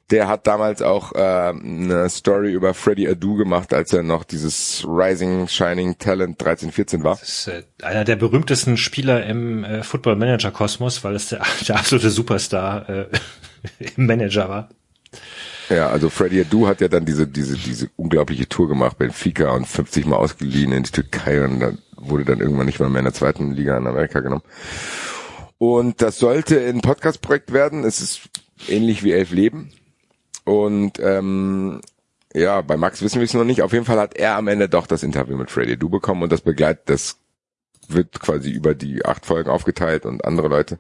[0.10, 4.86] der hat damals auch äh, eine Story über Freddie Adu gemacht, als er noch dieses
[4.88, 7.18] Rising Shining Talent 13, 14 war.
[7.20, 11.42] Das ist äh, einer der berühmtesten Spieler im äh, Football Manager Kosmos, weil es der,
[11.68, 13.06] der absolute Superstar äh,
[13.98, 14.70] im Manager war.
[15.70, 19.68] Ja, also Freddie Adu hat ja dann diese, diese, diese unglaubliche Tour gemacht, Benfica und
[19.68, 23.06] 50 Mal ausgeliehen in die Türkei und dann wurde dann irgendwann nicht mal mehr in
[23.06, 24.44] der zweiten Liga in Amerika genommen.
[25.58, 27.84] Und das sollte ein Podcast-Projekt werden.
[27.84, 28.30] Es ist
[28.68, 29.72] ähnlich wie Elf Leben.
[30.46, 31.82] Und ähm,
[32.34, 33.62] ja, bei Max wissen wir es noch nicht.
[33.62, 36.32] Auf jeden Fall hat er am Ende doch das Interview mit Freddie Adu bekommen und
[36.32, 37.18] das begleitet, das
[37.90, 40.78] wird quasi über die acht Folgen aufgeteilt und andere Leute.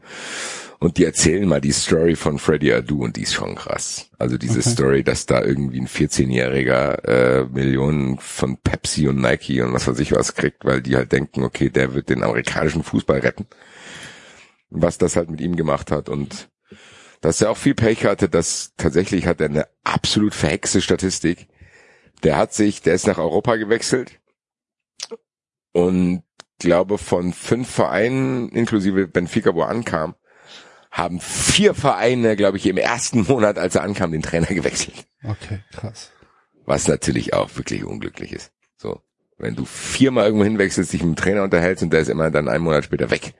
[0.80, 4.11] Und die erzählen mal die Story von Freddie Adu und die ist schon krass.
[4.19, 9.73] Also diese Story, dass da irgendwie ein 14-Jähriger äh, Millionen von Pepsi und Nike und
[9.73, 13.19] was weiß ich was kriegt, weil die halt denken, okay, der wird den amerikanischen Fußball
[13.19, 13.47] retten.
[14.69, 16.49] Was das halt mit ihm gemacht hat und
[17.22, 21.47] dass er auch viel Pech hatte, dass tatsächlich hat er eine absolut verhexte Statistik.
[22.23, 24.19] Der hat sich, der ist nach Europa gewechselt
[25.72, 26.23] und
[26.59, 30.15] glaube, von fünf Vereinen, inklusive Benfica, wo er ankam,
[30.91, 35.07] haben vier Vereine, glaube ich, im ersten Monat, als er ankam, den Trainer gewechselt.
[35.24, 36.11] Okay, krass.
[36.66, 38.51] Was natürlich auch wirklich unglücklich ist.
[38.77, 39.01] So.
[39.38, 42.49] Wenn du viermal irgendwo hinwechselst, dich mit dem Trainer unterhältst und der ist immer dann
[42.49, 43.35] einen Monat später weg,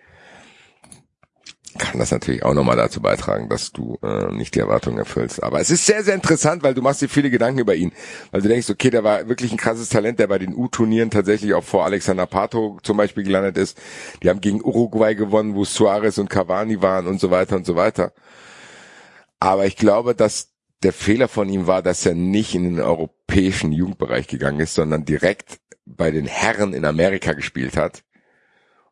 [1.78, 5.44] kann das natürlich auch nochmal dazu beitragen, dass du äh, nicht die Erwartungen erfüllst.
[5.44, 7.92] Aber es ist sehr, sehr interessant, weil du machst dir viele Gedanken über ihn.
[8.32, 11.54] Weil du denkst, okay, der war wirklich ein krasses Talent, der bei den U-Turnieren tatsächlich
[11.54, 13.78] auch vor Alexander Pato zum Beispiel gelandet ist.
[14.24, 17.76] Die haben gegen Uruguay gewonnen, wo Suarez und Cavani waren und so weiter und so
[17.76, 18.14] weiter.
[19.40, 20.50] Aber ich glaube, dass
[20.84, 25.06] der Fehler von ihm war, dass er nicht in den europäischen Jugendbereich gegangen ist, sondern
[25.06, 28.04] direkt bei den Herren in Amerika gespielt hat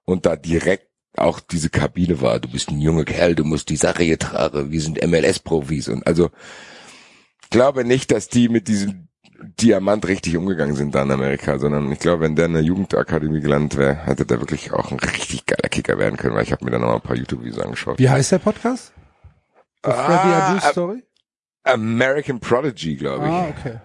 [0.06, 0.88] und da direkt
[1.18, 2.40] auch diese Kabine war.
[2.40, 4.72] Du bist ein junger Kerl, du musst die Sache hier tragen.
[4.72, 6.30] Wir sind MLS-Profis und also
[7.44, 9.08] ich glaube nicht, dass die mit diesem
[9.62, 13.42] Diamant richtig umgegangen sind da in Amerika, sondern ich glaube, wenn der in der Jugendakademie
[13.42, 16.64] gelandet wäre, hätte der wirklich auch ein richtig geiler Kicker werden können, weil ich habe
[16.66, 18.00] mir da noch ein paar YouTube-Videos angeschaut.
[18.00, 18.94] Wie heißt der Podcast?
[19.84, 21.04] The Freddy Ah, Adu Story?
[21.64, 23.32] American Prodigy, glaube ich.
[23.32, 23.76] Ah, okay.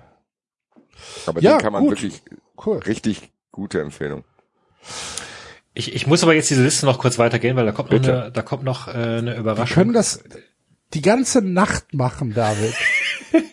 [1.26, 1.90] Aber Ja, den kann man gut.
[1.92, 2.22] wirklich
[2.64, 2.78] Cool.
[2.78, 4.24] richtig gute Empfehlung.
[5.80, 8.22] Ich, ich muss aber jetzt diese Liste noch kurz weitergehen, weil da kommt noch Bitte.
[8.24, 9.74] eine, da kommt noch äh, eine Wir Überraschung.
[9.74, 10.22] können das
[10.92, 12.74] die ganze Nacht machen, David.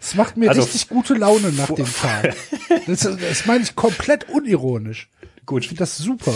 [0.00, 2.34] Es macht mir Also, richtig gute Laune nach dem Tag.
[2.86, 5.10] Das, das meine ich komplett unironisch.
[5.36, 5.66] Ich Gut.
[5.66, 6.32] finde das super.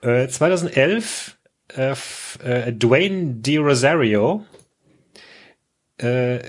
[0.00, 1.38] Äh, 2011
[1.76, 1.94] äh,
[2.42, 4.44] äh, Dwayne Di Rosario.
[5.98, 6.40] Äh,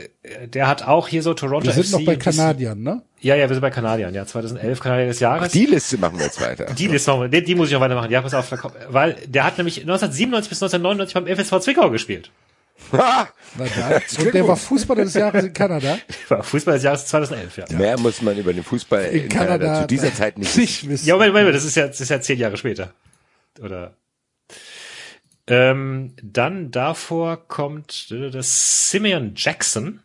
[0.47, 3.03] der hat auch hier so Toronto Wir sind FC noch bei Kanadiern, ne?
[3.25, 4.13] Ja, ja, wir sind bei Kanadiern.
[4.13, 5.51] Ja, 2011 Kanadier des Jahres.
[5.51, 6.65] Die Liste machen wir jetzt weiter.
[6.65, 8.11] Die Liste noch, die, die muss ich noch weitermachen.
[8.11, 8.53] Ja, pass auf,
[8.89, 12.29] weil der hat nämlich 1997 bis 1999 beim FSV Zwickau gespielt.
[12.91, 13.27] Ha!
[13.57, 14.01] Na dann.
[14.23, 15.97] Und der war Fußballer des Jahres in Kanada.
[16.29, 17.65] War Fußball des Jahres 2011, ja.
[17.75, 20.59] Mehr muss man über den Fußball in, In Kanada, Kanada zu dieser Zeit nicht wissen.
[20.61, 21.07] nicht wissen.
[21.07, 22.93] Ja, Moment, Moment, das ist ja, das ist ja zehn Jahre später.
[23.59, 23.95] Oder?
[25.47, 30.01] Ähm, dann davor kommt äh, das Simeon Jackson.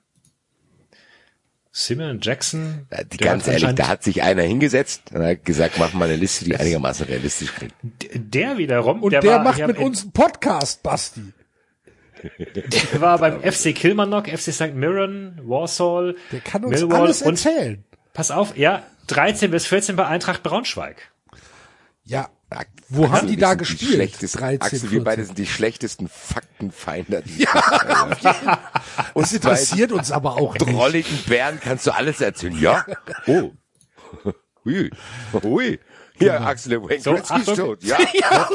[1.72, 2.86] Simeon Jackson.
[2.90, 6.16] Ja, die, ganz ehrlich, da hat sich einer hingesetzt und hat gesagt, mach mal eine
[6.16, 7.74] Liste, die einigermaßen realistisch klingt.
[8.14, 11.32] Der wiederum, Und der, der, war, macht mit uns einen Podcast, Basti.
[12.48, 14.74] der war beim FC Kilmarnock, FC St.
[14.74, 17.84] Mirren, Warsaw, Der kann uns Millwall alles und erzählen.
[18.12, 21.10] pass auf, ja, 13 bis 14 bei Eintracht Braunschweig.
[22.04, 22.28] Ja.
[22.50, 23.92] Axel, Wo haben die da gespielt?
[23.94, 25.04] schlechtesten- 13, Axel, wir 14.
[25.04, 27.22] beide sind die schlechtesten Faktenfeinde.
[27.24, 28.24] die gibt.
[29.14, 30.66] Das bei interessiert uns aber auch nicht.
[30.66, 32.58] drolligen Bären kannst du alles erzählen.
[32.60, 32.84] Ja?
[33.26, 33.52] Oh.
[34.64, 34.90] Hui.
[35.42, 35.78] Hui.
[36.18, 37.82] Ja, Axel, Wayne So, Gretzky ist tot.
[37.84, 37.96] Ja.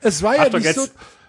[0.00, 0.86] Es war ja Achtung, nicht so,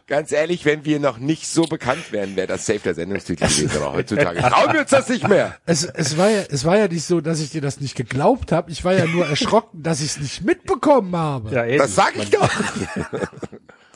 [0.07, 3.71] Ganz ehrlich, wenn wir noch nicht so bekannt wären, wäre das safe der Sendungstitel gewesen.
[3.75, 5.57] Aber heutzutage trauen wir uns das nicht mehr.
[5.65, 8.53] es, es war ja, es war ja nicht so, dass ich dir das nicht geglaubt
[8.53, 8.71] habe.
[8.71, 11.53] Ich war ja nur erschrocken, dass ich es nicht mitbekommen habe.
[11.53, 11.79] Ja, eben.
[11.79, 12.49] Das sag ich doch.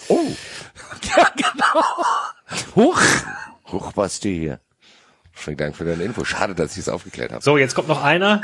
[0.09, 0.25] Oh,
[1.15, 2.05] Ja, genau.
[2.75, 2.99] Huch.
[3.71, 4.59] hoch warst du hier.
[5.31, 6.25] Vielen Dank für deine Info.
[6.25, 7.43] Schade, dass ich es aufgeklärt habe.
[7.43, 8.41] So, jetzt kommt noch einer.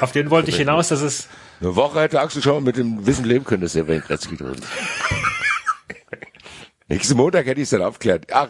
[0.00, 1.28] Auf den wollte ich hinaus, das ist,
[1.60, 4.54] Eine Woche hätte Axel schon mit dem Wissen leben können, dass er Wayne Gretzky drin
[4.54, 4.62] ist.
[6.88, 8.26] Nächsten Montag hätte ich es dann aufgeklärt.
[8.32, 8.48] Ach,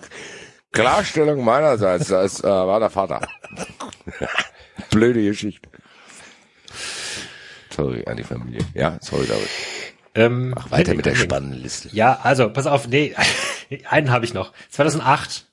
[0.72, 3.26] Klarstellung meinerseits, das äh, war der Vater.
[4.90, 5.68] Blöde Geschichte.
[7.70, 8.60] Sorry an die Familie.
[8.74, 9.48] Ja, sorry, David.
[10.14, 11.88] ähm, Mach weiter mit der spannenden Liste.
[11.92, 13.14] Ja, also, pass auf, nee,
[13.88, 14.52] einen habe ich noch.
[14.70, 15.46] 2008.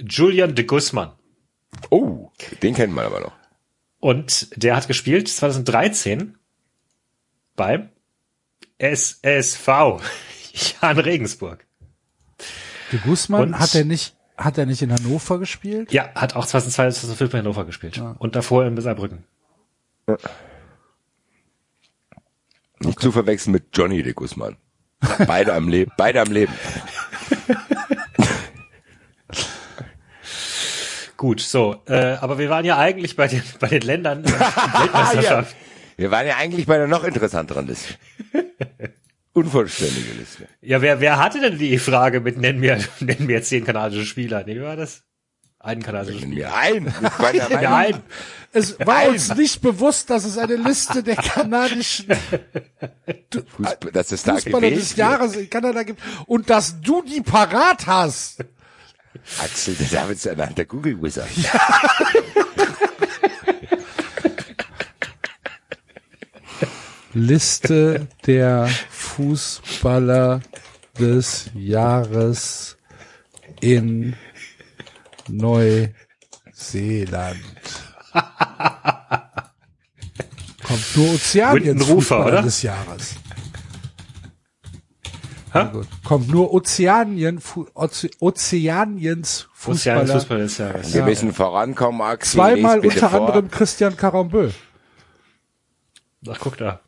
[0.00, 1.12] Julian de Guzman.
[1.90, 2.30] Oh,
[2.62, 3.32] den kennt man aber noch.
[4.00, 6.36] Und der hat gespielt 2013
[7.56, 7.88] beim
[8.78, 9.68] SSV
[10.82, 11.66] Jan Regensburg.
[12.92, 15.92] Der Guzman Und- hat er nicht, hat er nicht in Hannover gespielt?
[15.92, 18.00] Ja, hat auch 2002, 2005 bei Hannover gespielt.
[18.18, 19.24] Und davor in Saarbrücken.
[22.80, 24.56] Nicht zu verwechseln mit Johnny de Guzman.
[25.26, 26.52] Beide am Leben, beide am Leben.
[31.16, 31.80] Gut, so.
[31.86, 35.56] Äh, aber wir waren ja eigentlich bei den, bei den Ländern Weltmeisterschaft.
[35.96, 37.94] Wir waren ja eigentlich bei einer noch interessanteren Liste.
[39.34, 40.48] Unvollständige Liste.
[40.60, 44.44] Ja, wer, wer hatte denn die Frage mit nennen wir, nennen wir zehn kanadische Spieler?
[44.46, 45.02] Nee, wie war das?
[45.58, 46.50] Einen kanadischen Spieler.
[46.50, 46.86] mir ein.
[47.02, 48.02] Ich meine, ja, Ja, ein.
[48.52, 52.06] Es war uns nicht bewusst, dass es eine Liste der kanadischen
[53.56, 54.96] Fußball, dass es da Fußballer gewählt des.
[54.96, 58.44] Jahres in Kanada gibt und dass du die parat hast.
[59.42, 61.28] Axel, der David ist ja nach der Google Wizard.
[67.14, 70.40] Liste der Fußballer
[70.98, 72.76] des Jahres
[73.60, 74.14] in
[75.28, 75.94] Neuseeland.
[80.62, 82.42] Komm, Kommt nur Ozeaniens Rufer, Fußballer oder?
[82.42, 83.14] des Jahres.
[85.72, 85.86] Gut.
[86.02, 90.00] Kommt nur Ozeanien, Fu Oze Ozeaniens Fußballer.
[90.00, 90.20] Fußballer.
[90.20, 90.94] Fußball des Jahres.
[90.94, 92.38] Wir müssen vorankommen, Axel.
[92.38, 93.20] Zweimal unter vor.
[93.20, 94.50] anderem Christian Carambeu,
[96.28, 96.80] Ach, guck da.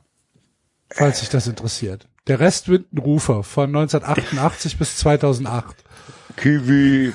[0.90, 2.08] Falls sich das interessiert.
[2.26, 5.76] Der Rest Winton Rufer von 1988 bis 2008.
[6.36, 7.15] Kiwi.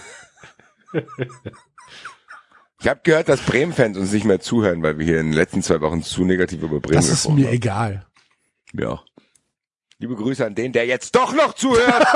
[2.81, 5.61] Ich habe gehört, dass Bremen-Fans uns nicht mehr zuhören, weil wir hier in den letzten
[5.61, 7.53] zwei Wochen zu negativ über Bremen Das ist gesprochen mir haben.
[7.55, 8.05] egal.
[8.73, 8.99] Ja.
[9.99, 12.07] Liebe Grüße an den, der jetzt doch noch zuhört.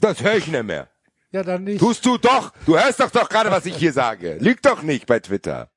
[0.00, 0.88] das höre ich nicht mehr.
[1.32, 1.80] Ja, dann nicht.
[1.80, 2.52] Tust du doch.
[2.66, 4.36] Du hörst doch doch gerade, was ich hier sage.
[4.40, 5.70] Lüg doch nicht bei Twitter.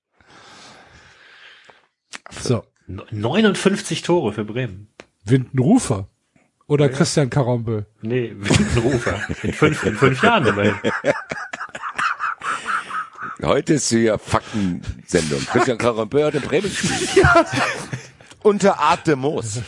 [2.31, 2.63] So.
[2.87, 4.89] 59 Tore für Bremen.
[5.25, 6.07] Winton Rufer.
[6.67, 7.83] Oder Christian Carambeu.
[8.01, 9.19] Nee, Windenrufer.
[9.43, 10.75] In fünf, in fünf Jahren immerhin.
[13.43, 15.45] Heute ist hier Faktensendung.
[15.51, 17.25] Christian Karambeu hat in Bremen gespielt.
[18.41, 19.61] Unter Art de Moos.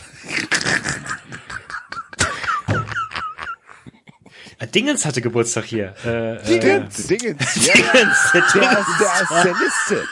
[4.58, 5.94] Äh, Dingens hatte Geburtstag hier.
[6.04, 7.06] Äh, Dingens.
[7.06, 7.66] Dingens.
[7.66, 7.74] Ja.
[7.74, 8.32] Dingens.
[8.32, 10.08] Der ist, der ist der Liste.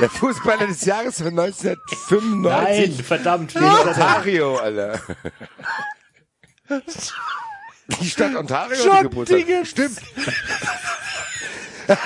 [0.00, 3.02] Der Fußballer des Jahres von Nein, 1995.
[3.04, 3.56] verdammt.
[3.56, 5.00] In Ontario, Alter.
[8.00, 9.38] Die Stadt Ontario hat John Geburtstag.
[9.38, 9.70] Dingens.
[9.70, 9.98] Stimmt.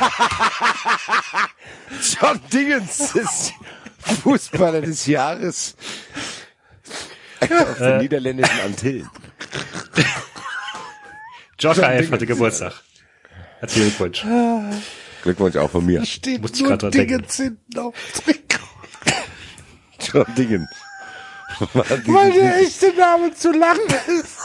[2.21, 3.53] John Dingens ist
[4.23, 5.77] Fußballer des Jahres
[7.41, 9.11] auf den niederländischen Antillen.
[11.59, 12.73] Joker F hatte Geburtstag.
[13.61, 14.25] Herzlichen Glückwunsch.
[15.23, 16.05] Glückwunsch auch von mir.
[16.05, 16.91] Steht Musste ich nur.
[16.91, 18.63] Dingens hinten auf dem Trikot.
[20.01, 20.71] John Dingens.
[21.73, 23.79] Weil der echte Name zu lang
[24.09, 24.39] ist.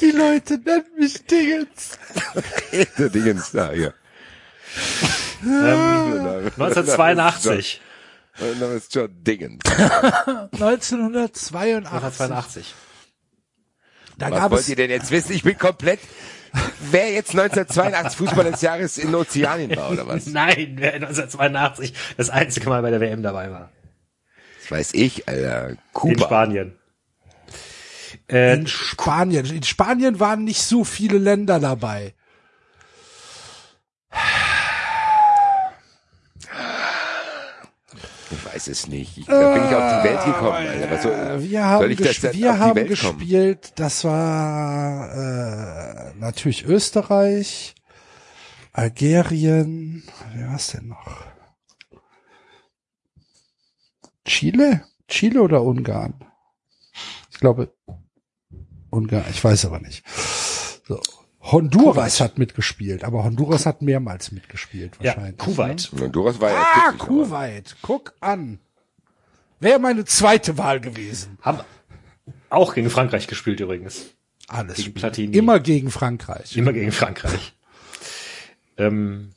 [0.00, 1.98] Die Leute nennen mich Dingens.
[2.98, 3.94] Der Dingens da, hier.
[5.42, 7.80] Ähm, 1982.
[8.38, 9.64] Mein Name ist John Dingens.
[9.66, 11.56] 1982.
[11.86, 12.74] 1982.
[14.18, 15.32] Da Was gab wollt es ihr denn jetzt wissen?
[15.32, 16.00] Ich bin komplett,
[16.90, 20.26] wer jetzt 1982 Fußballer des Jahres in Ozeanien war, oder was?
[20.26, 23.70] Nein, wer 1982 das einzige Mal bei der WM dabei war.
[24.60, 25.70] Das weiß ich, Alter.
[25.70, 26.24] In Kuba.
[26.26, 26.78] Spanien.
[28.30, 29.46] Äh, in Spanien.
[29.46, 32.14] In Spanien waren nicht so viele Länder dabei.
[38.30, 39.16] Ich weiß es nicht.
[39.16, 40.90] Ich, da bin ich auf die Welt gekommen, Alter.
[40.90, 43.18] Was Äh, Wir haben, soll ich das ges- denn wir haben Welt kommen?
[43.18, 47.74] gespielt, das war äh, natürlich Österreich,
[48.72, 50.02] Algerien,
[50.34, 51.24] wer war's denn noch?
[54.24, 54.84] Chile?
[55.08, 56.14] Chile oder Ungarn?
[57.30, 57.72] Ich glaube
[58.90, 60.04] Ungarn, ich weiß aber nicht.
[60.86, 61.00] So.
[61.50, 65.38] Honduras hat mitgespielt, aber Honduras hat mehrmals mitgespielt ja, wahrscheinlich.
[65.38, 65.90] Kuwait.
[65.98, 67.76] Honduras war ja Ah, Kuwait.
[67.82, 68.58] Guck an.
[69.60, 71.38] Wäre meine zweite Wahl gewesen.
[71.42, 71.60] Haben
[72.50, 74.06] auch gegen Frankreich gespielt übrigens.
[74.46, 74.76] Alles.
[74.76, 74.94] Gegen.
[74.94, 75.36] Platini.
[75.36, 76.56] Immer gegen Frankreich.
[76.56, 77.54] Immer gegen Frankreich.
[78.80, 79.32] Ähm,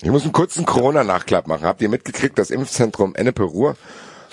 [0.00, 1.64] Ich muss einen kurzen Corona-Nachklapp machen.
[1.66, 3.76] Habt ihr mitgekriegt, das Impfzentrum Ennepe-Ruhr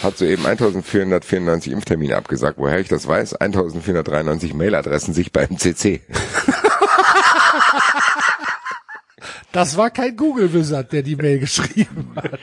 [0.02, 2.58] hat soeben 1494 Impftermine abgesagt.
[2.58, 3.34] Woher ich das weiß?
[3.34, 6.00] 1493 Mailadressen sich beim CC.
[9.58, 12.40] Das war kein Google Wizard, der die Mail geschrieben hat.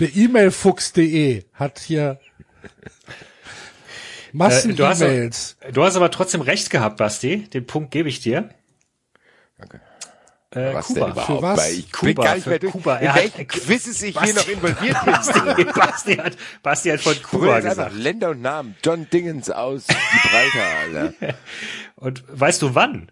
[0.00, 2.18] Der E-Mail-Fuchs.de hat hier
[4.32, 5.56] Massen Äh, du hast- E-Mails.
[5.70, 7.42] du hast aber trotzdem recht gehabt, Basti.
[7.50, 8.48] Den Punkt gebe ich dir.
[9.58, 9.82] Danke.
[10.52, 11.00] Äh, Was Kuba.
[11.00, 11.40] denn überhaupt?
[11.40, 11.70] Für was?
[11.72, 12.58] Ich Kuba, bin gar nicht für.
[12.60, 12.96] Kuba.
[12.96, 15.12] In Er hat- welchen Quizzes ich hier Basti- noch involviert bin.
[15.12, 17.92] Basti, Basti, hat, Basti hat von Kuba gesagt.
[17.96, 18.76] Länder und Namen.
[18.82, 20.78] John Dingens aus Gibraltar,
[21.20, 21.34] Alter.
[21.96, 23.10] Und weißt du wann?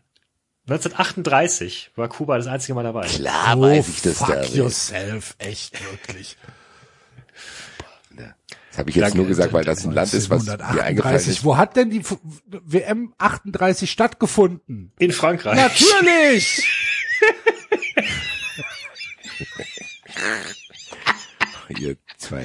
[0.68, 3.06] 1938 war Kuba das einzige Mal dabei.
[3.06, 4.42] Klar Oh, weiß ich das fuck da.
[4.44, 5.34] yourself.
[5.38, 6.36] Echt, wirklich.
[8.70, 11.28] Das habe ich jetzt nur gesagt, weil das ein Land ist, was mir eingefallen 1938.
[11.38, 11.44] ist.
[11.44, 14.92] Wo hat denn die WM 38 stattgefunden?
[14.98, 15.56] In Frankreich.
[15.56, 16.62] Natürlich!
[21.78, 22.44] Ihr zwei.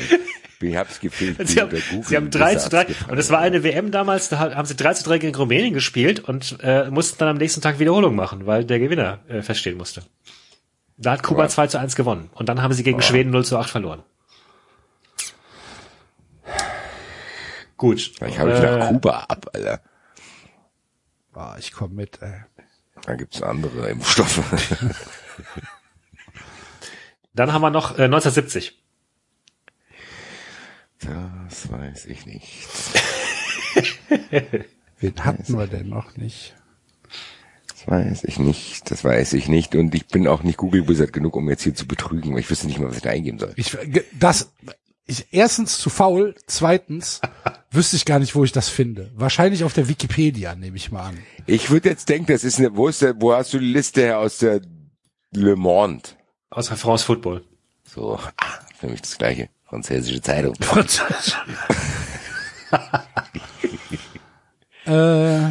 [0.62, 1.38] Ich hab's gefehlt.
[1.48, 1.72] Sie haben,
[2.04, 4.94] sie haben 3 zu 3, und es war eine WM damals, da haben sie 3
[4.94, 8.64] zu 3 gegen Rumänien gespielt und äh, mussten dann am nächsten Tag Wiederholung machen, weil
[8.66, 10.04] der Gewinner äh, feststehen musste.
[10.98, 13.44] Da hat Kuba Aber- 2 zu 1 gewonnen und dann haben sie gegen Schweden 0
[13.46, 14.04] zu 8 verloren.
[17.78, 18.12] Gut.
[18.28, 19.82] Ich habe ich Äh, nach Kuba ab, Alter.
[21.34, 22.44] Ah, ich komm mit, ey.
[23.04, 24.44] Da gibt's andere Impfstoffe.
[27.34, 28.81] Dann haben wir noch äh, 1970.
[31.02, 32.68] Das weiß ich nicht.
[35.00, 36.56] Wen hatten wir denn noch nicht?
[37.68, 39.74] Das weiß ich nicht, das weiß ich nicht.
[39.76, 42.50] Und ich bin auch nicht Google Wizard genug, um jetzt hier zu betrügen, weil ich
[42.50, 43.54] wüsste nicht mal, was ich da eingeben soll.
[43.56, 43.76] Ich,
[44.20, 44.52] das,
[45.08, 47.22] ich, erstens zu faul, zweitens
[47.72, 49.12] wüsste ich gar nicht, wo ich das finde.
[49.16, 51.18] Wahrscheinlich auf der Wikipedia, nehme ich mal an.
[51.48, 54.02] Ich würde jetzt denken, das ist eine, wo ist der, wo hast du die Liste
[54.02, 54.62] her aus der
[55.34, 56.04] Le Monde?
[56.52, 57.44] Aus France Football.
[57.84, 59.50] So, ah, für mich das gleiche.
[59.72, 60.54] Französische Zeitung.
[64.88, 65.42] Äh,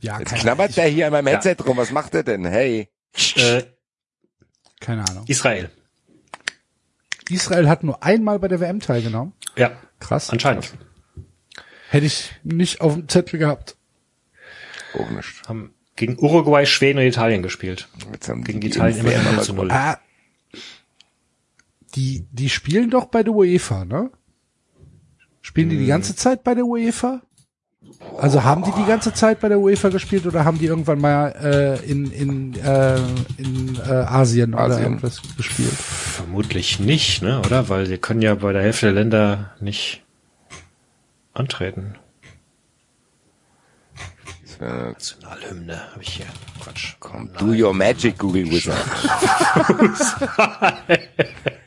[0.00, 1.76] ja, Jetzt knabbert ich, der hier an meinem Headset rum.
[1.76, 2.44] Was macht er denn?
[2.44, 2.88] Hey.
[3.36, 3.62] Äh,
[4.80, 5.24] keine Ahnung.
[5.28, 5.70] Israel.
[7.30, 9.32] Israel hat nur einmal bei der WM teilgenommen.
[9.56, 9.70] Ja,
[10.00, 10.30] Krass.
[10.30, 10.72] anscheinend.
[11.88, 13.76] Hätte ich nicht auf dem Zettel gehabt.
[14.98, 15.48] Auch nicht.
[15.48, 17.88] Haben gegen Uruguay, Schweden und Italien gespielt.
[18.12, 19.70] Jetzt haben Gegen die Italien immer WM 0 aber zu 0.
[19.70, 20.00] Ah,
[21.94, 24.10] die, die spielen doch bei der UEFA, ne?
[25.40, 27.20] Spielen die die ganze Zeit bei der UEFA?
[28.18, 31.28] Also haben die die ganze Zeit bei der UEFA gespielt oder haben die irgendwann mal
[31.42, 32.96] äh, in in äh,
[33.38, 34.82] in äh, Asien, oder Asien.
[34.84, 35.72] irgendwas gespielt?
[35.72, 37.68] Vermutlich nicht, ne, oder?
[37.68, 40.04] Weil sie können ja bei der Hälfte der Länder nicht
[41.32, 41.96] antreten.
[44.60, 46.26] Nationalhymne habe ich hier.
[46.62, 46.94] Quatsch.
[47.00, 48.78] Komm, do your magic, Google Wizard.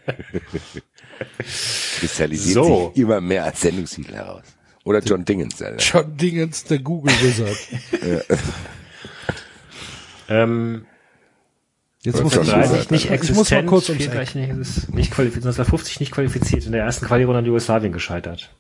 [1.99, 2.91] Kristallisiert So.
[2.93, 4.43] sich immer mehr als Sendungstitel heraus.
[4.83, 5.61] Oder John Dingens.
[5.61, 5.77] Alter.
[5.77, 7.57] John Dingens, der Google Wizard.
[10.29, 10.85] Ähm,
[12.01, 12.69] Jetzt muss ich, Dingens.
[12.69, 16.65] 30 nicht ich existent, muss mal kurz ums 34 nicht, nicht qualifiziert, 1950 nicht qualifiziert,
[16.65, 18.51] in der ersten Quali-Runde an Jugoslawien gescheitert.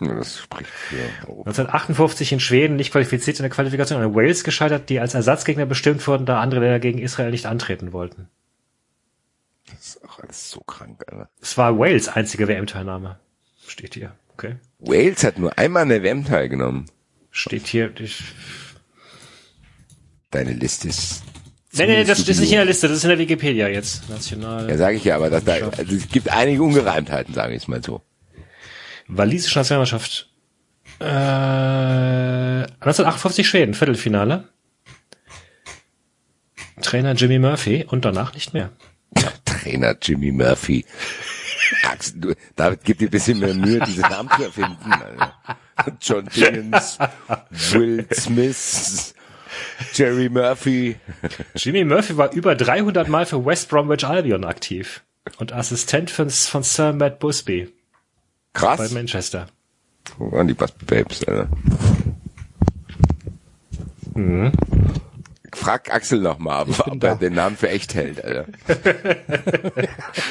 [0.00, 1.50] Ja, das spricht für Europa.
[1.50, 6.06] 1958 in Schweden nicht qualifiziert in der Qualifikation an Wales gescheitert, die als Ersatzgegner bestimmt
[6.06, 8.28] wurden, da andere Länder gegen Israel nicht antreten wollten.
[9.90, 11.28] Das ist auch alles so krank, Alter.
[11.40, 13.18] Es war Wales einzige WM-Teilnahme.
[13.66, 14.14] Steht hier.
[14.34, 14.54] Okay.
[14.78, 16.86] Wales hat nur einmal an der WM teilgenommen.
[17.32, 17.92] Steht hier.
[17.98, 18.22] Ich,
[20.30, 21.24] Deine Liste ist.
[21.72, 24.08] nee, nee, das, das ist nicht in der Liste, das ist in der Wikipedia jetzt.
[24.08, 24.70] National.
[24.70, 27.68] Ja, sage ich ja, aber dass da, also es gibt einige Ungereimtheiten, sage ich es
[27.68, 28.00] mal so.
[29.08, 30.30] Walisische Nationalmannschaft.
[31.00, 34.50] Äh, 1958 Schweden, Viertelfinale.
[36.80, 38.70] Trainer Jimmy Murphy und danach nicht mehr.
[39.62, 40.84] Trainer Jimmy Murphy.
[42.14, 44.92] Du, David, gib dir ein bisschen mehr Mühe, diese Namen zu erfinden.
[44.92, 45.34] Alter.
[46.00, 46.98] John Dingens,
[47.72, 49.14] Will Smith,
[49.94, 50.96] Jerry Murphy.
[51.54, 55.02] Jimmy Murphy war über 300 Mal für West Bromwich Albion aktiv
[55.38, 57.72] und Assistent von, von Sir Matt Busby
[58.52, 58.90] bei Krass.
[58.90, 59.46] Manchester.
[60.18, 61.48] Wo waren die Busby Babes, Alter?
[65.56, 68.46] Frag Axel noch mal, ob, er den Namen für echt hält, Alter.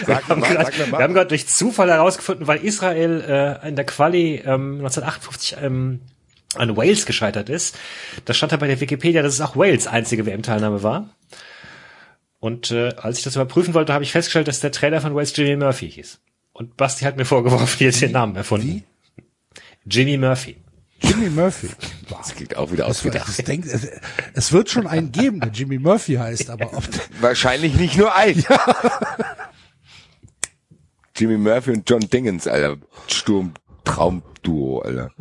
[0.05, 3.67] sag Wir haben mal, grad- sag wir haben gerade durch Zufall herausgefunden, weil Israel äh,
[3.67, 6.01] in der Quali ähm, 1958 ähm,
[6.55, 7.77] an Wales gescheitert ist.
[8.25, 11.09] Da stand da bei der Wikipedia, dass es auch Wales einzige WM-Teilnahme war.
[12.39, 15.35] Und äh, als ich das überprüfen wollte, habe ich festgestellt, dass der Trainer von Wales
[15.35, 16.19] Jimmy Murphy hieß.
[16.53, 18.83] Und Basti hat mir vorgeworfen, hier den Namen erfunden.
[19.85, 20.57] Jimmy Murphy.
[21.01, 21.69] Jimmy Murphy.
[22.09, 23.27] Das klingt auch wieder ausgedacht.
[23.27, 23.87] das denkt, es,
[24.33, 26.83] es wird schon einen geben, der Jimmy Murphy heißt, aber ob
[27.21, 28.43] Wahrscheinlich nicht nur ein.
[31.15, 32.77] Jimmy Murphy und John Dingens, Alter.
[33.07, 33.53] Sturm,
[33.83, 35.11] Traumduo, Alter.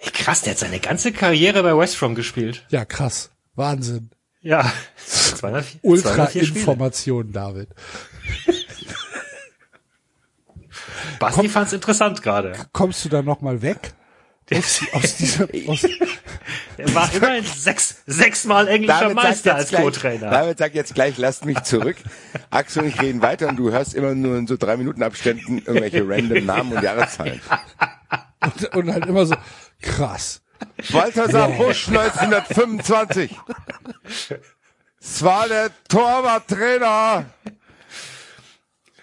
[0.00, 2.64] Ey, krass, der hat seine ganze Karriere bei West Brom gespielt.
[2.70, 4.10] ja krass, Wahnsinn.
[4.40, 4.70] Ja.
[5.06, 6.60] 204, Ultra 204 Spiele.
[6.60, 7.68] Information, David.
[11.18, 12.52] Basti fand's interessant gerade.
[12.72, 13.94] Kommst du da noch mal weg?
[14.54, 15.82] Aus, aus dieser, aus,
[16.76, 20.30] Er war immerhin sechs, sechsmal englischer Meister als Co-Trainer.
[20.30, 21.96] David sagt jetzt gleich, lasst mich zurück.
[22.50, 25.58] Axel und ich reden weiter und du hörst immer nur in so drei Minuten Abständen
[25.58, 27.40] irgendwelche random Namen und Jahreszahlen.
[28.40, 29.34] und, und halt immer so,
[29.80, 30.42] krass.
[30.92, 33.34] Balthasar Busch 1925.
[35.00, 37.26] Es war der Torwarttrainer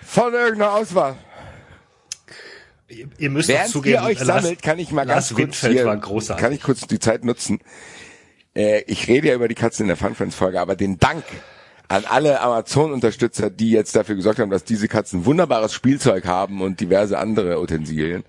[0.06, 1.18] von irgendeiner Auswahl.
[2.94, 5.30] Ihr, ihr müsst doch Während zugeben, ihr euch Lars- sammelt, kann ich mal Lars ganz
[5.30, 7.60] kurz Windfeld hier, kann ich kurz die Zeit nutzen.
[8.56, 11.24] Äh, ich rede ja über die Katzen in der Fun Friends Folge, aber den Dank
[11.88, 16.80] an alle Amazon-Unterstützer, die jetzt dafür gesorgt haben, dass diese Katzen wunderbares Spielzeug haben und
[16.80, 18.24] diverse andere Utensilien.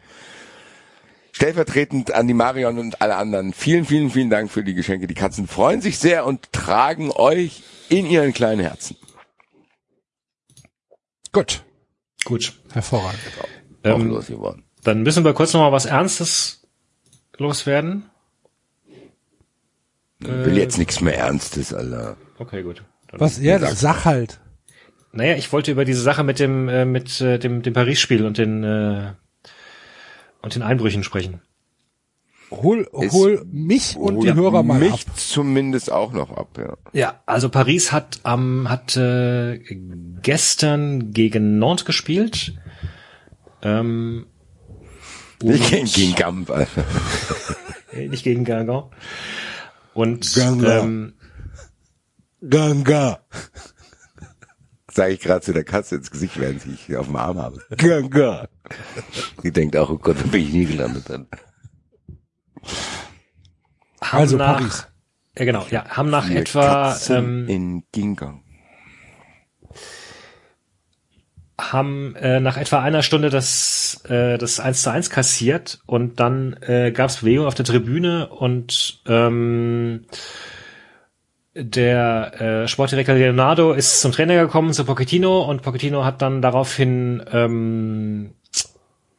[1.33, 3.53] Stellvertretend an die Marion und alle anderen.
[3.53, 5.07] Vielen, vielen, vielen Dank für die Geschenke.
[5.07, 8.97] Die Katzen freuen sich sehr und tragen euch in ihren kleinen Herzen.
[11.33, 11.65] Gut,
[12.25, 12.53] Gut.
[12.73, 13.19] hervorragend.
[13.41, 13.49] Auch
[13.85, 14.65] Ähm, losgeworden.
[14.83, 16.67] Dann müssen wir kurz noch mal was Ernstes
[17.39, 18.05] loswerden.
[20.21, 22.17] Will jetzt nichts mehr Ernstes, Alter.
[22.39, 22.83] Okay, gut.
[23.09, 24.41] Dann, Was, ja, das sag halt.
[25.13, 28.39] Naja, ich wollte über diese Sache mit dem äh, mit äh, dem dem Paris-Spiel und
[28.39, 29.13] den äh,
[30.43, 31.41] und den Einbrüchen sprechen.
[32.51, 35.01] hol, Es- hol mich und die Hörer mal mich ab.
[35.17, 36.77] zumindest auch noch ab, ja.
[36.93, 39.59] Ja, also Paris hat am hat äh,
[40.23, 42.55] gestern gegen Nantes gespielt.
[43.65, 44.27] Ähm,
[45.43, 46.85] Nicht gegen, gegen Gamp, Alter.
[47.93, 48.95] nicht gegen Guingamp.
[49.95, 50.85] Und Guingamp.
[50.85, 51.15] ähm,
[52.49, 53.21] Ganga.
[54.93, 57.61] Sag ich gerade zu der Katze ins Gesicht, während ich sie auf dem Arm habe.
[57.77, 58.49] Ganga.
[59.43, 61.27] Die denkt auch, oh Gott, da bin ich nie gelandet dann.
[64.01, 64.87] haben Also nach, Paris.
[65.39, 68.44] Ja, genau, ja, haben nach Vier etwa Katzen ähm, in Gingang.
[71.59, 76.57] Haben äh, nach etwa einer Stunde das äh, das 1 zu 1 kassiert und dann
[76.63, 80.07] äh, gab es Bewegung auf der Tribüne und ähm,
[81.55, 87.23] der äh, Sportdirektor Leonardo ist zum Trainer gekommen, zu Pochettino und Pochettino hat dann daraufhin
[87.33, 88.33] ähm,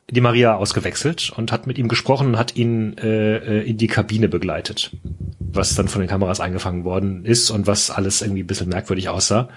[0.09, 3.87] die Maria ausgewechselt und hat mit ihm gesprochen und hat ihn äh, äh, in die
[3.87, 4.91] Kabine begleitet,
[5.39, 9.07] was dann von den Kameras eingefangen worden ist und was alles irgendwie ein bisschen merkwürdig
[9.07, 9.47] aussah.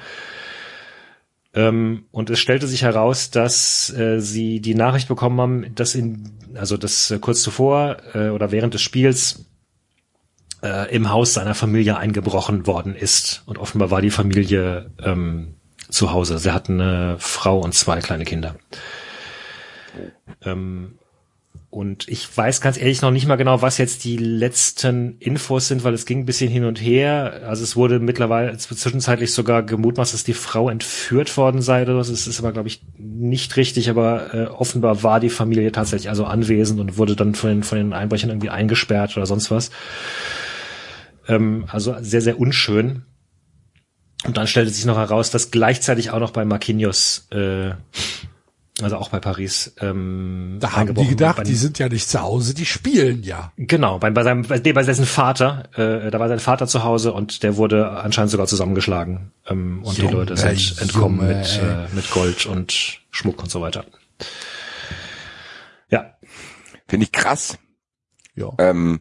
[1.58, 6.30] Ähm, und es stellte sich heraus, dass äh, sie die Nachricht bekommen haben, dass in,
[6.54, 9.44] also dass äh, kurz zuvor äh, oder während des Spiels
[10.62, 13.42] äh, im Haus seiner Familie eingebrochen worden ist.
[13.46, 15.56] Und offenbar war die Familie ähm,
[15.88, 16.38] zu Hause.
[16.38, 18.54] Sie hatten eine Frau und zwei kleine Kinder.
[20.44, 21.00] Ähm,
[21.70, 25.84] und ich weiß ganz ehrlich noch nicht mal genau, was jetzt die letzten Infos sind,
[25.84, 27.42] weil es ging ein bisschen hin und her.
[27.46, 32.08] Also es wurde mittlerweile zwischenzeitlich sogar gemutmaßt, dass die Frau entführt worden sei oder was.
[32.08, 36.24] Es ist aber, glaube ich, nicht richtig, aber äh, offenbar war die Familie tatsächlich also
[36.24, 39.70] anwesend und wurde dann von den, von den Einbrechern irgendwie eingesperrt oder sonst was.
[41.28, 43.02] Ähm, also sehr, sehr unschön.
[44.24, 47.72] Und dann stellte sich noch heraus, dass gleichzeitig auch noch bei Marquinhos, äh,
[48.80, 52.54] also auch bei Paris, ähm, Da haben die gedacht, die sind ja nicht zu Hause,
[52.54, 53.52] die spielen ja.
[53.56, 56.84] Genau, bei, bei seinem, bei, nee, bei dessen Vater, äh, da war sein Vater zu
[56.84, 59.32] Hause und der wurde anscheinend sogar zusammengeschlagen.
[59.46, 63.50] Ähm, und Junge, die Leute sind entkommen Junge, mit, äh, mit Gold und Schmuck und
[63.50, 63.84] so weiter.
[65.90, 66.18] Ja,
[66.88, 67.58] Finde ich krass.
[68.34, 68.50] Ja.
[68.58, 69.00] Ähm,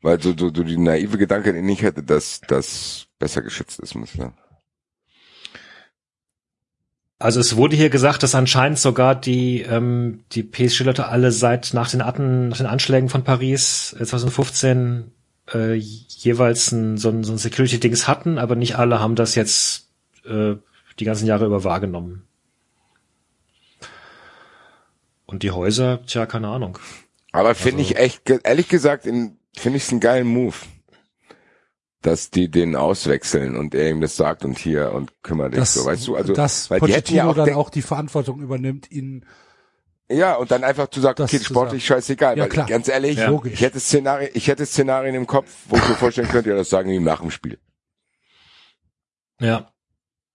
[0.00, 3.94] weil so, so, so die naive Gedanke, den ich hätte, dass das besser geschützt ist,
[3.94, 4.36] muss ich sagen.
[7.18, 11.90] Also es wurde hier gesagt, dass anscheinend sogar die, ähm, die PSG-Leute alle seit nach
[11.90, 15.10] den, Atten, nach den Anschlägen von Paris äh, 2015
[15.52, 19.88] äh, jeweils ein, so ein, so ein Security-Dings hatten, aber nicht alle haben das jetzt
[20.26, 20.54] äh,
[20.98, 22.24] die ganzen Jahre über wahrgenommen.
[25.26, 26.78] Und die Häuser, tja, keine Ahnung.
[27.32, 30.54] Aber finde Also- ich echt, ehrlich gesagt, in- finde ich es einen geilen Move.
[32.02, 35.74] Dass die den auswechseln und er ihm das sagt und hier und kümmere dich Das,
[35.74, 36.16] so, weißt du?
[36.16, 39.24] Also, dass weil die hätten ja Pochettino auch, dann auch die Verantwortung übernimmt, ihn
[40.10, 42.66] ja, und dann einfach zu sagen, Das okay, sportlich scheißegal, Ja, weil klar.
[42.66, 43.38] ganz ehrlich, Ja.
[43.44, 46.70] Ich hätte Szenarien, ich hätte Szenarien im Kopf, wo ich mir vorstellen könnte, ja, das
[46.70, 47.58] sagen die ihm nach dem Spiel.
[49.38, 49.70] Ja.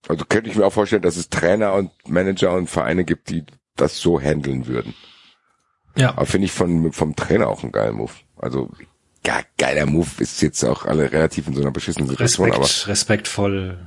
[0.06, 3.44] Also könnte ich mir auch vorstellen, dass es Trainer und Manager und Vereine gibt, die
[3.74, 4.94] das so handeln würden.
[5.96, 6.10] Ja.
[6.10, 8.12] Aber finde ich von, vom Trainer auch ein geiler Move.
[8.36, 8.70] Also,
[9.26, 13.78] ja, geiler Move ist jetzt auch alle relativ in so einer beschissenen Situation, Respekt, respektvoll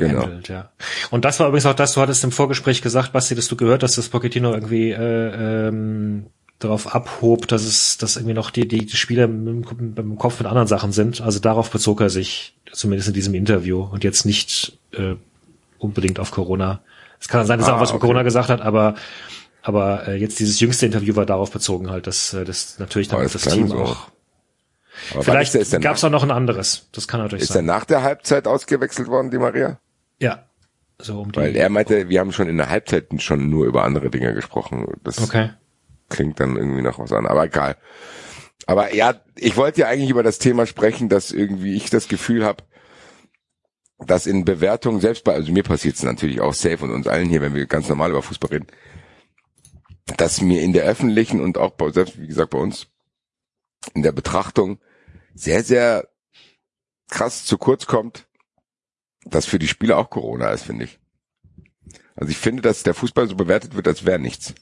[0.00, 0.20] aber genau.
[0.20, 0.70] gehandelt, ja.
[1.10, 3.82] Und das war übrigens auch das, du hattest im Vorgespräch gesagt, Basti, dass du gehört
[3.82, 6.26] hast, dass Pochettino irgendwie äh, ähm,
[6.58, 9.64] darauf abhob, dass es, dass irgendwie noch die, die, Spieler im,
[9.96, 11.20] im Kopf mit anderen Sachen sind.
[11.20, 15.14] Also darauf bezog er sich, zumindest in diesem Interview, und jetzt nicht äh,
[15.78, 16.80] unbedingt auf Corona.
[17.18, 18.06] Es kann sein, dass er Ah, auch was über okay.
[18.06, 18.94] Corona gesagt hat, aber
[19.62, 23.20] aber äh, jetzt dieses jüngste Interview war darauf bezogen halt, dass äh, das natürlich dann
[23.20, 23.76] Aber das klang Team so.
[23.76, 24.10] auch.
[25.12, 26.88] Aber Vielleicht ist gab es auch noch ein anderes.
[26.92, 27.66] Das kann natürlich ist er sein.
[27.66, 29.78] nach der Halbzeit ausgewechselt worden, die Maria?
[30.18, 30.44] Ja.
[30.98, 31.40] So um die.
[31.40, 34.86] Weil er meinte, wir haben schon in der Halbzeit schon nur über andere Dinge gesprochen.
[35.02, 35.50] Das okay.
[36.08, 37.76] klingt dann irgendwie noch was an, aber egal.
[38.66, 42.44] Aber ja, ich wollte ja eigentlich über das Thema sprechen, dass irgendwie ich das Gefühl
[42.44, 42.62] habe,
[43.98, 47.28] dass in Bewertungen, selbst bei, also mir passiert es natürlich auch safe und uns allen
[47.28, 48.66] hier, wenn wir ganz normal über Fußball reden,
[50.16, 52.86] dass mir in der öffentlichen und auch bei, selbst wie gesagt bei uns
[53.94, 54.78] in der Betrachtung
[55.40, 56.08] sehr, sehr
[57.08, 58.26] krass zu kurz kommt,
[59.24, 60.98] dass für die Spieler auch Corona ist, finde ich.
[62.14, 64.54] Also ich finde, dass der Fußball so bewertet wird, als wäre nichts.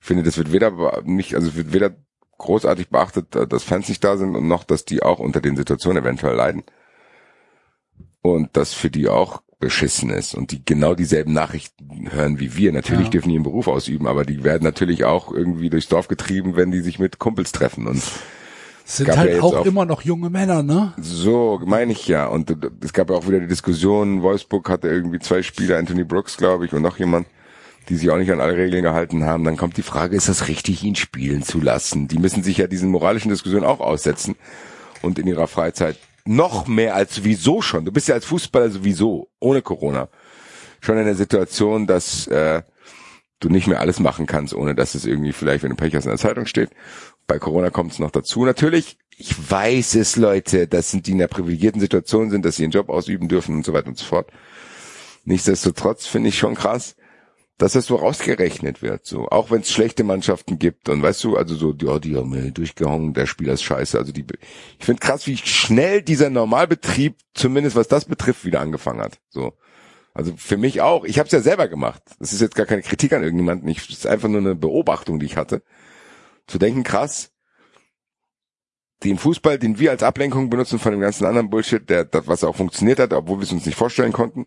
[0.00, 1.96] Ich finde, das wird weder nicht, also es wird weder
[2.38, 5.56] großartig beachtet, äh, dass Fans nicht da sind und noch, dass die auch unter den
[5.56, 6.64] Situationen eventuell leiden.
[8.20, 12.72] Und das für die auch beschissen ist und die genau dieselben Nachrichten hören wie wir.
[12.72, 13.10] Natürlich Ja.
[13.12, 16.72] dürfen die ihren Beruf ausüben, aber die werden natürlich auch irgendwie durchs Dorf getrieben, wenn
[16.72, 18.02] die sich mit Kumpels treffen und
[18.96, 20.92] sind ja halt jetzt auch, auch- immer noch junge Männer, ne?
[20.98, 22.26] so meine ich ja.
[22.26, 26.36] Und es gab ja auch wieder die Diskussion, Wolfsburg hatte irgendwie zwei Spieler, Anthony Brooks,
[26.36, 27.26] glaube ich, und noch jemand,
[27.88, 30.48] die sich auch nicht an alle Regeln gehalten haben, dann kommt die Frage, ist das
[30.48, 32.06] richtig, ihn spielen zu lassen?
[32.08, 34.36] Die müssen sich ja diesen moralischen Diskussionen auch aussetzen
[35.02, 37.84] und in ihrer Freizeit noch mehr als sowieso schon.
[37.84, 40.08] Du bist ja als Fußballer sowieso ohne Corona
[40.80, 42.62] schon in der Situation, dass äh,
[43.40, 46.04] du nicht mehr alles machen kannst, ohne dass es irgendwie vielleicht, wenn du Pech hast,
[46.04, 46.70] in der Zeitung steht.
[47.26, 48.44] Bei Corona kommt es noch dazu.
[48.44, 52.62] Natürlich, ich weiß es, Leute, das sind die in einer privilegierten Situation sind, dass sie
[52.62, 54.30] ihren Job ausüben dürfen und so weiter und so fort.
[55.24, 56.96] Nichtsdestotrotz finde ich schon krass,
[57.58, 59.06] dass das so rausgerechnet wird.
[59.06, 62.30] So, auch wenn es schlechte Mannschaften gibt und weißt du, also so, ja, die haben
[62.30, 63.96] mir durchgehauen, der Spieler ist scheiße.
[63.96, 64.26] Also die,
[64.78, 69.20] ich finde krass, wie schnell dieser Normalbetrieb, zumindest was das betrifft, wieder angefangen hat.
[69.30, 69.52] So,
[70.14, 71.04] also für mich auch.
[71.04, 72.02] Ich habe es ja selber gemacht.
[72.18, 73.68] Das ist jetzt gar keine Kritik an irgendjemanden.
[73.68, 75.62] Ich, das ist einfach nur eine Beobachtung, die ich hatte.
[76.52, 77.32] Zu denken, krass,
[79.04, 82.44] den Fußball, den wir als Ablenkung benutzen von dem ganzen anderen Bullshit, der, das, was
[82.44, 84.44] auch funktioniert hat, obwohl wir es uns nicht vorstellen konnten,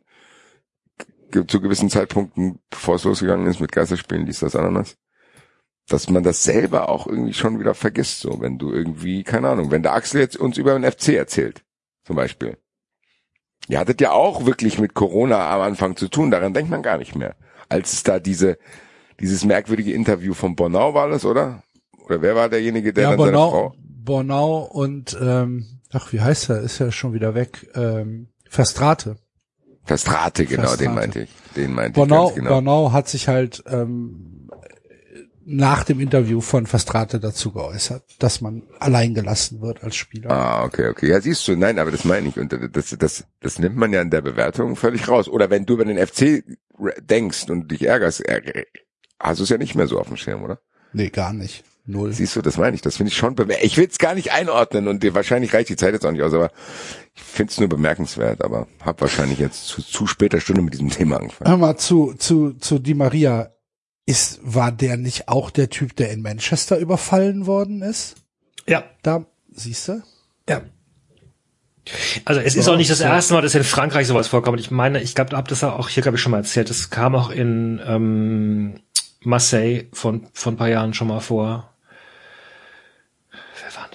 [1.31, 4.97] zu gewissen Zeitpunkten, bevor es losgegangen ist mit Geisterspielen, dies, das, Ananas,
[5.87, 9.71] dass man das selber auch irgendwie schon wieder vergisst, so, wenn du irgendwie, keine Ahnung,
[9.71, 11.65] wenn der Axel jetzt uns über den FC erzählt,
[12.03, 12.59] zum Beispiel.
[13.67, 16.99] Ihr hattet ja auch wirklich mit Corona am Anfang zu tun, daran denkt man gar
[16.99, 17.35] nicht mehr.
[17.67, 18.59] Als es da diese,
[19.19, 21.63] dieses merkwürdige Interview von Bornau war das, oder?
[22.05, 23.75] Oder wer war derjenige, der ja, dann Bornau, seine Frau?
[23.79, 26.61] Bornau und, ähm, ach, wie heißt er?
[26.61, 27.67] Ist ja schon wieder weg.
[27.75, 29.17] Ähm, Verstrate.
[29.83, 30.83] Verstrate, genau, Verstrate.
[30.83, 31.29] den meinte ich.
[31.55, 32.49] Den meinte Bornau, ich genau.
[32.51, 34.49] Bornau hat sich halt ähm,
[35.47, 40.31] nach dem Interview von Verstrate dazu geäußert, dass man allein gelassen wird als Spieler.
[40.31, 41.09] Ah, okay, okay.
[41.09, 42.37] Ja, siehst du, nein, aber das meine ich.
[42.39, 45.27] Und das, das, das nimmt man ja in der Bewertung völlig raus.
[45.29, 46.43] Oder wenn du über den FC
[47.01, 48.63] denkst und dich ärgerst, ärger-
[49.19, 50.59] hast du es ja nicht mehr so auf dem Schirm, oder?
[50.93, 51.63] Nee, gar nicht.
[51.87, 52.13] Null.
[52.13, 52.81] Siehst du, das meine ich.
[52.81, 55.69] Das finde ich schon bemer Ich will es gar nicht einordnen und dir wahrscheinlich reicht
[55.69, 56.51] die Zeit jetzt auch nicht aus, aber
[57.13, 60.89] ich finde es nur bemerkenswert, aber hab wahrscheinlich jetzt zu, zu später Stunde mit diesem
[60.89, 61.49] Thema angefangen.
[61.49, 63.51] Hör mal zu, zu, zu Di Maria.
[64.07, 68.15] Ist, war der nicht auch der Typ, der in Manchester überfallen worden ist?
[68.67, 70.01] Ja, Da, siehst du?
[70.49, 70.61] ja.
[72.25, 73.03] Also es ist So, auch nicht das so.
[73.03, 74.59] erste Mal, dass in Frankreich sowas vorkommt.
[74.59, 76.69] Ich meine, ich glaube, hab das auch hier, glaube ich, schon mal erzählt.
[76.71, 78.79] Das kam auch in ähm,
[79.23, 81.74] Marseille von von ein paar Jahren schon mal vor.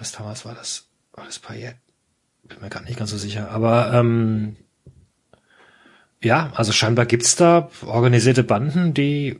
[0.00, 0.44] Das damals?
[0.46, 1.76] War das war das Payet?
[2.42, 3.50] Bin mir gar nicht ganz so sicher.
[3.50, 4.56] Aber ähm,
[6.22, 9.38] ja, also scheinbar gibt's da organisierte Banden, die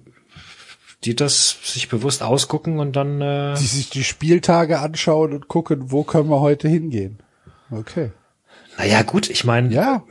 [1.05, 5.90] die das sich bewusst ausgucken und dann äh, Die sich die Spieltage anschauen und gucken,
[5.90, 7.18] wo können wir heute hingehen.
[7.70, 8.12] Okay.
[8.76, 10.05] naja gut, ich meine, Ja,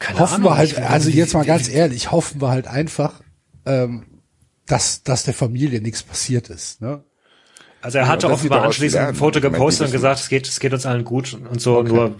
[0.00, 0.50] keine hoffen Ahnung.
[0.50, 3.20] wir halt, also jetzt mal ganz ehrlich, hoffen wir halt einfach,
[3.64, 4.22] ähm,
[4.66, 6.80] dass, dass der Familie nichts passiert ist.
[6.80, 7.04] Ne?
[7.82, 9.14] Also er hatte Ja, offenbar anschließend ein.
[9.14, 11.82] Foto gepostet und gesagt, es geht, es geht uns allen gut und so.
[11.82, 12.16] Nur,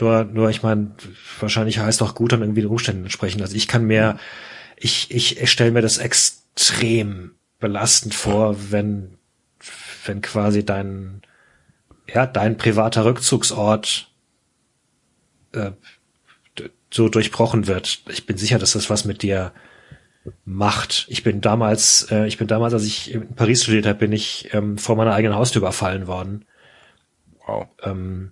[0.00, 0.92] nur, nur, ich meine,
[1.40, 3.42] wahrscheinlich heißt auch gut dann irgendwie den Umständen entsprechend.
[3.42, 4.18] Also ich kann mir,
[4.76, 9.18] ich, ich, ich stelle mir das extrem belastend vor, wenn,
[10.06, 11.22] wenn quasi dein,
[12.12, 14.10] ja, dein privater Rückzugsort
[15.52, 15.72] äh,
[16.90, 18.02] so durchbrochen wird.
[18.08, 19.52] Ich bin sicher, dass das was mit dir
[20.44, 21.06] macht.
[21.08, 24.48] Ich bin damals, äh, ich bin damals, als ich in Paris studiert habe, bin ich
[24.52, 26.44] ähm, vor meiner eigenen Haustür überfallen worden.
[27.46, 27.66] Wow.
[27.82, 28.30] Ähm,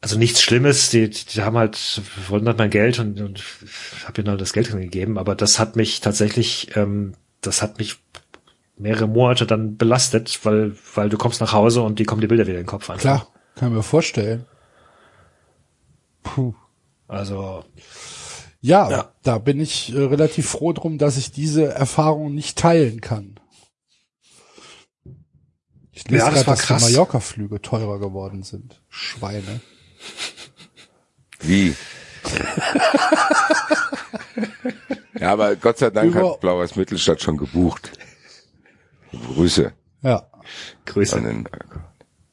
[0.00, 3.42] also nichts Schlimmes, die, die haben halt, wollten halt mein Geld und, und
[4.06, 7.96] habe ihnen halt das Geld gegeben, aber das hat mich tatsächlich, ähm, das hat mich
[8.76, 12.46] mehrere Monate dann belastet, weil, weil du kommst nach Hause und die kommen die Bilder
[12.46, 13.00] wieder in den Kopf einfach.
[13.00, 14.44] Klar, kann ich mir vorstellen.
[16.22, 16.54] Puh.
[17.08, 17.64] Also,
[18.66, 19.12] Ja, Ja.
[19.22, 23.38] da bin ich äh, relativ froh drum, dass ich diese Erfahrung nicht teilen kann.
[25.92, 26.86] Ich lese Ja, das gerade, dass krass.
[26.86, 28.80] die Mallorca-Flüge teurer geworden sind.
[28.88, 29.60] Schweine.
[31.40, 31.74] Wie?
[35.20, 37.92] ja, aber Gott sei Dank Über- hat Blauers Mittelstadt schon gebucht.
[39.12, 40.26] Grüße Ja.
[40.86, 41.16] Grüße.
[41.16, 41.48] an den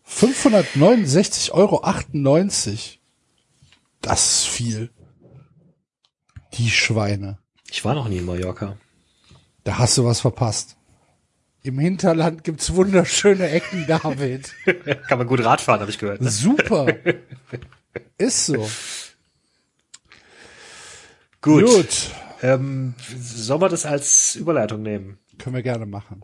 [0.07, 1.81] 569,98 Euro.
[4.01, 4.91] Das ist viel.
[6.53, 7.37] Die Schweine.
[7.69, 8.77] Ich war noch nie in Mallorca.
[9.63, 10.75] Da hast du was verpasst.
[11.63, 14.51] Im Hinterland gibt's wunderschöne Ecken, David.
[15.07, 16.21] Kann man gut Radfahren, habe ich gehört.
[16.21, 16.29] Ne?
[16.29, 16.87] Super.
[18.17, 18.69] Ist so.
[21.41, 21.65] Gut.
[21.65, 22.11] Gut.
[22.41, 25.19] Ähm, sollen wir das als Überleitung nehmen?
[25.37, 26.23] Können wir gerne machen.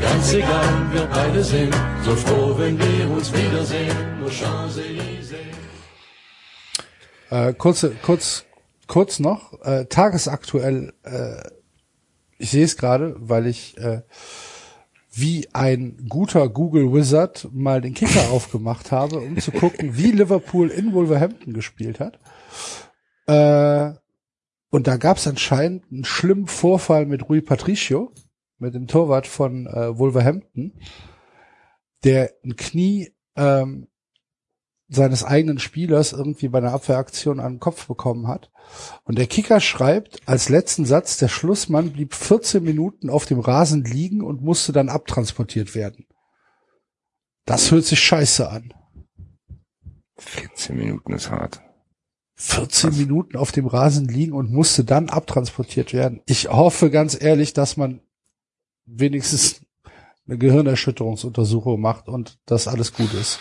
[0.00, 1.74] ganz egal, wir beide sind
[2.04, 3.96] so froh, wenn wir uns wiedersehen.
[4.24, 5.54] Oh, Champs-Élysées.
[7.30, 8.44] Äh, kurze, kurz,
[8.86, 11.42] kurz noch, äh, tagesaktuell, äh,
[12.38, 14.02] ich sehe es gerade, weil ich äh,
[15.12, 20.70] wie ein guter Google Wizard mal den Kicker aufgemacht habe, um zu gucken, wie Liverpool
[20.70, 22.18] in Wolverhampton gespielt hat.
[23.26, 23.96] Äh,
[24.70, 28.12] und da gab es anscheinend einen schlimmen Vorfall mit Rui Patricio,
[28.64, 30.72] mit dem Torwart von äh, Wolverhampton,
[32.02, 33.88] der ein Knie ähm,
[34.88, 38.50] seines eigenen Spielers irgendwie bei einer Abwehraktion an den Kopf bekommen hat.
[39.04, 43.84] Und der Kicker schreibt als letzten Satz, der Schlussmann blieb 14 Minuten auf dem Rasen
[43.84, 46.06] liegen und musste dann abtransportiert werden.
[47.44, 48.72] Das hört sich scheiße an.
[50.18, 51.60] 14 Minuten ist hart.
[52.36, 56.20] 14 Minuten auf dem Rasen liegen und musste dann abtransportiert werden.
[56.26, 58.00] Ich hoffe ganz ehrlich, dass man
[58.86, 59.60] wenigstens
[60.26, 63.40] eine Gehirnerschütterungsuntersuchung macht und dass alles gut ist.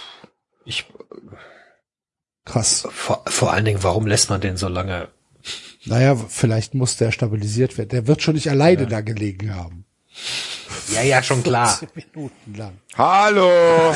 [0.65, 0.85] Ich,
[2.45, 2.87] Krass.
[2.91, 5.09] vor, vor allen Dingen, warum lässt man den so lange?
[5.85, 7.89] Naja, vielleicht muss der stabilisiert werden.
[7.89, 9.85] Der wird schon nicht alleine da gelegen haben.
[10.93, 11.67] Ja, ja, schon klar.
[11.79, 12.79] 14 Minuten lang.
[12.95, 13.93] Hallo!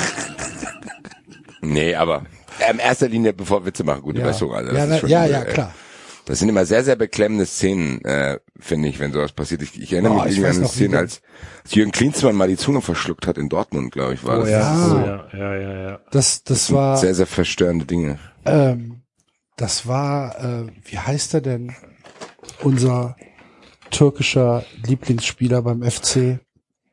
[1.61, 2.25] nee, aber
[2.69, 4.55] in erster Linie, bevor Witze machen, gute Ja, Besserung.
[4.55, 5.73] Also, das ja, na, ja, ja, klar.
[6.27, 9.61] Das sind immer sehr, sehr beklemmende Szenen, äh, finde ich, wenn sowas passiert.
[9.61, 11.21] Ich, ich erinnere Oh, mich ich an eine Szene, als,
[11.63, 14.49] als Jürgen Klinsmann mal die Zunge verschluckt hat in Dortmund, glaube ich, war das.
[14.49, 14.93] ja.
[14.93, 15.99] Oh, ja, ja, ja, ja.
[16.11, 18.19] Das, das war, Sehr, sehr verstörende Dinge.
[18.45, 19.03] ähm,
[19.55, 21.73] das war, äh, wie heißt er denn?
[22.61, 23.15] Unser
[23.89, 26.39] türkischer Lieblingsspieler beim FC.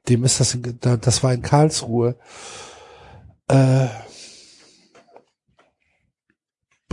[0.09, 2.17] Dem ist das, in, da- das war in Karlsruhe.
[3.49, 3.87] Äh,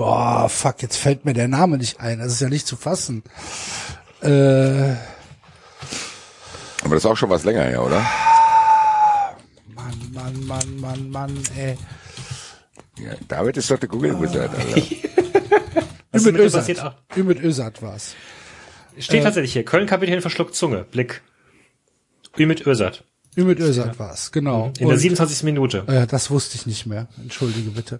[0.02, 2.18] boah, fuck, jetzt fällt mir der Name nicht ein.
[2.20, 3.24] Das ist ja nicht zu fassen.
[4.22, 4.28] Äh,
[6.84, 8.04] Aber das ist auch schon was länger her, oder?
[9.76, 11.78] Mann, Mann, Mann, Mann, Mann, ey.
[12.98, 14.82] Ja, David ist doch der Google Wizard, Alter.
[16.28, 16.96] Ümit Özat.
[17.16, 18.16] Ümit Özat war's.
[18.98, 19.64] steht tatsächlich hier.
[19.66, 20.84] Köln-Kapitän verschluckt Zunge.
[20.92, 21.22] Blick.
[22.38, 23.04] Ümit Özat.
[23.38, 24.68] Ümit Özat war's, genau.
[24.80, 25.44] In der Und- 27.
[25.44, 25.84] Minute.
[25.88, 27.08] Äh, das wusste ich nicht mehr.
[27.22, 28.00] Entschuldige bitte.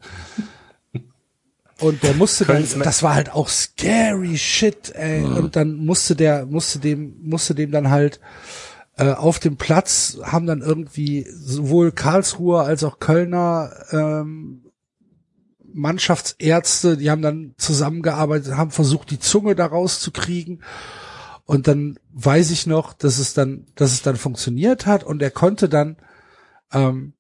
[1.82, 5.24] Und der musste dann, das war halt auch scary shit, ey.
[5.24, 8.20] Und dann musste der, musste dem, musste dem dann halt
[8.98, 14.62] äh, auf dem Platz haben dann irgendwie sowohl Karlsruher als auch Kölner ähm,
[15.74, 20.64] Mannschaftsärzte, die haben dann zusammengearbeitet, haben versucht, die Zunge da rauszukriegen.
[21.46, 25.32] Und dann weiß ich noch, dass es dann, dass es dann funktioniert hat und er
[25.32, 25.98] konnte dann,
[26.72, 27.14] ähm,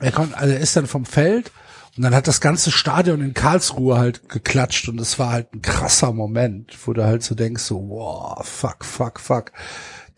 [0.00, 1.52] er konnte, also er ist dann vom Feld
[1.96, 5.60] und dann hat das ganze Stadion in Karlsruhe halt geklatscht und es war halt ein
[5.62, 9.52] krasser Moment, wo du halt so denkst, so, wow, fuck, fuck, fuck.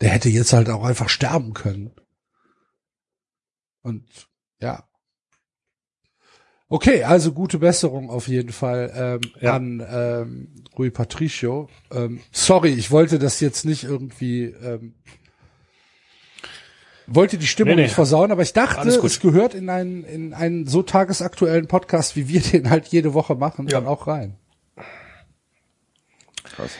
[0.01, 1.91] Der hätte jetzt halt auch einfach sterben können.
[3.81, 4.05] Und
[4.59, 4.83] ja.
[6.67, 9.55] Okay, also gute Besserung auf jeden Fall ähm, Ja.
[9.55, 11.69] an ähm, Rui Patricio.
[11.91, 14.95] Ähm, sorry, ich wollte das jetzt nicht irgendwie ähm,
[17.07, 17.83] wollte die Stimmung Nee, nee.
[17.83, 22.27] nicht versauen, aber ich dachte, es gehört in einen in einen so tagesaktuellen Podcast, wie
[22.27, 24.35] wir den halt jede Woche machen, dann auch rein.
[26.43, 26.71] Krass.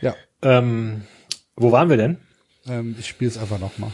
[0.00, 1.02] Ja, Ähm,
[1.56, 2.18] wo waren wir denn?
[2.66, 3.90] ähm, ich spiele es einfach nochmal.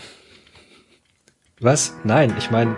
[1.61, 1.95] Was?
[2.05, 2.77] Nein, ich meine,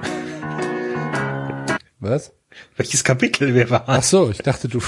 [2.01, 2.33] Was?
[2.77, 3.85] welches Kapitel wir waren.
[3.87, 4.81] Ach so, ich dachte, du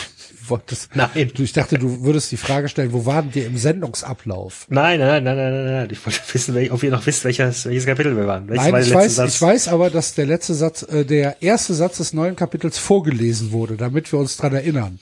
[0.51, 0.95] wolltest.
[0.95, 1.31] Nein.
[1.35, 4.67] Du, ich dachte, du würdest die Frage stellen, wo waren wir im Sendungsablauf?
[4.69, 5.89] Nein, nein, nein, nein, nein, nein.
[5.91, 8.49] Ich wollte wissen, ob ihr noch wisst, welches, welches Kapitel wir waren.
[8.49, 11.75] Welches Nein, war ich weiß, ich weiß aber, dass der letzte Satz, äh, der erste
[11.75, 14.99] Satz des neuen Kapitels vorgelesen wurde, damit wir uns dran erinnern.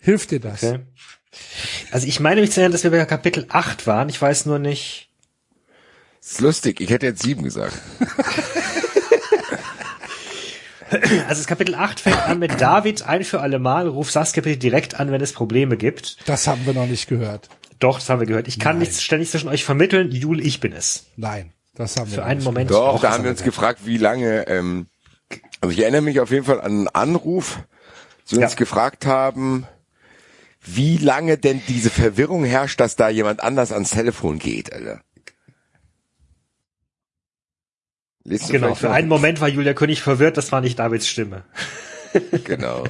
[0.00, 0.62] Hilft dir das?
[0.62, 0.80] Okay.
[1.90, 4.08] Also ich meine mich zu erinnern, dass wir bei Kapitel 8 waren.
[4.08, 5.10] Ich weiß nur nicht.
[6.20, 7.74] ist lustig, ich hätte jetzt sieben gesagt.
[11.28, 14.56] Also das Kapitel 8 fängt an mit David ein für alle Mal, ruf Saskia bitte
[14.56, 16.16] direkt an, wenn es Probleme gibt.
[16.28, 17.48] Das haben wir noch nicht gehört.
[17.78, 18.48] Doch, das haben wir gehört.
[18.48, 20.10] Ich kann nichts ständig zwischen euch vermitteln.
[20.10, 21.06] Jul, ich bin es.
[21.16, 22.70] Nein, das haben wir Für noch einen nicht Moment.
[22.70, 24.86] Doch, Doch, da haben wir uns gefragt, wie lange, ähm,
[25.60, 27.60] also ich erinnere mich auf jeden Fall an einen Anruf,
[28.24, 28.56] sie uns Ja.
[28.58, 29.66] gefragt haben,
[30.64, 35.00] wie lange denn diese Verwirrung herrscht, dass da jemand anders ans Telefon geht, Alter.
[38.28, 41.44] Liest Genau, für einen Moment war Julia König verwirrt, das war nicht Davids Stimme.
[42.44, 42.84] Genau.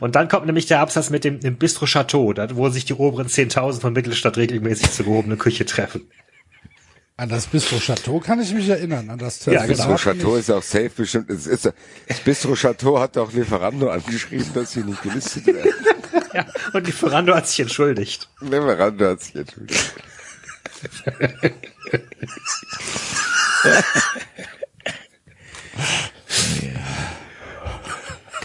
[0.00, 2.94] Und dann kommt nämlich der Absatz mit dem, dem Bistro Chateau, da, wo sich die
[2.94, 6.10] oberen 10.000 von Mittelstadt regelmäßig zur gehobenen Küche treffen.
[7.16, 9.08] An das Bistro Chateau kann ich mich erinnern.
[9.08, 11.30] An das Ja, Das Bistro Chateau ist auch safe bestimmt.
[11.30, 11.72] Es ist,
[12.08, 15.72] das Bistro Chateau hat doch Lieferando angeschrieben, dass sie nicht gelistet werden.
[16.32, 18.28] Ja, und Lieferando hat sich entschuldigt.
[18.40, 19.94] Lieferando hat sich entschuldigt.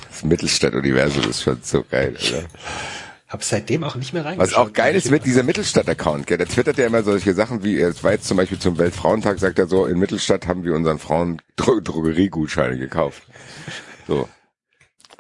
[0.10, 2.44] Das Mittelstadt-Universum ist schon so geil, oder?
[3.28, 4.52] Hab seitdem auch nicht mehr reingeschaut.
[4.52, 6.40] Was auch geil ist mit dieser Mittelstadt-Account, gell?
[6.40, 9.60] Der twittert ja immer solche Sachen wie, es war jetzt zum Beispiel zum Weltfrauentag, sagt
[9.60, 13.22] er so, in Mittelstadt haben wir unseren Frauen Dro Drogeriegutscheine gekauft.
[14.08, 14.28] So.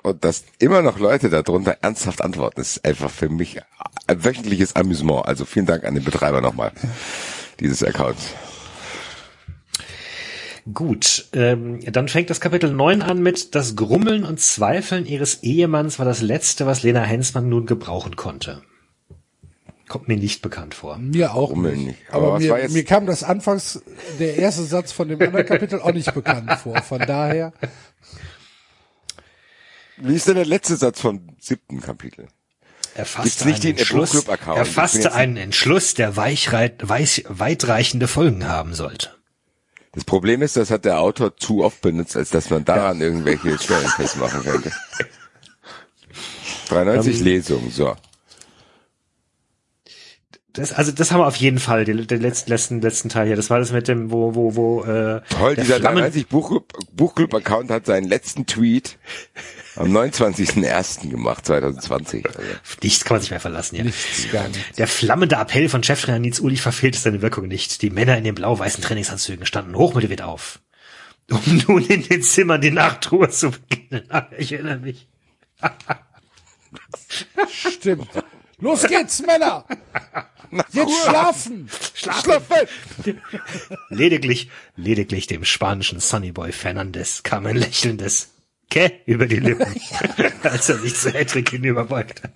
[0.02, 3.62] Und dass immer noch Leute darunter ernsthaft antworten, ist einfach für mich
[4.08, 5.28] ein wöchentliches Amüsement.
[5.28, 6.72] Also vielen Dank an den Betreiber nochmal
[7.60, 8.34] dieses Accounts.
[10.74, 16.00] Gut, ähm, dann fängt das Kapitel 9 an mit Das Grummeln und Zweifeln ihres Ehemanns
[16.00, 18.62] war das letzte, was Lena Hensmann nun gebrauchen konnte.
[19.88, 20.98] Kommt mir nicht bekannt vor.
[21.00, 21.98] Mir auch Rummel nicht.
[22.10, 23.82] Aber Aber was mir, war jetzt- mir kam das anfangs,
[24.20, 26.80] der erste Satz von dem anderen Kapitel auch nicht bekannt vor.
[26.84, 27.54] Von daher,
[29.98, 32.28] Wie ist denn der letzte Satz vom siebten Kapitel?
[32.96, 38.74] Er Gibt's fasste nicht einen den Entschluss, er fasste einen Entschluss, der weitreichende Folgen haben
[38.74, 39.16] sollte.
[40.00, 43.60] Das Problem ist, das hat der Autor zu oft benutzt, als dass man daran irgendwelche
[43.60, 44.72] Stellen festmachen könnte.
[46.70, 47.98] 93 Lesungen, so.
[50.60, 53.38] Das, also das haben wir auf jeden Fall, den, den letzten, letzten, letzten Teil hier.
[53.38, 56.74] Das war das mit dem, wo, wo, wo, äh, Toll, der dieser Flammen- 93 Buchclub,
[56.92, 58.98] Buchclub-Account hat seinen letzten Tweet
[59.78, 61.10] am 29.01.
[61.10, 62.26] gemacht, 2020.
[62.26, 62.40] Also,
[62.84, 63.84] Nichts kann man sich mehr verlassen, ja.
[63.86, 64.76] nichts, gar nichts.
[64.78, 67.82] Der flammende Appell von Cheftrainer Nils Ulich verfehlte seine Wirkung nicht.
[67.82, 70.60] Die Männer in den blau-weißen Trainingsanzügen standen hochmotiviert auf.
[71.32, 74.04] Um nun in den Zimmern die Nachtruhe zu beginnen.
[74.38, 75.08] Ich erinnere mich.
[77.48, 78.10] Stimmt.
[78.62, 79.66] Los geht's, Männer!
[80.72, 81.70] Jetzt schlafen!
[81.94, 82.68] Schlafen!
[83.90, 88.30] lediglich, lediglich dem spanischen Sunnyboy Fernandes kam ein lächelndes
[88.70, 89.76] Kä über die Lippen,
[90.44, 92.32] als er sich zu Hedrick hinüberbeugte.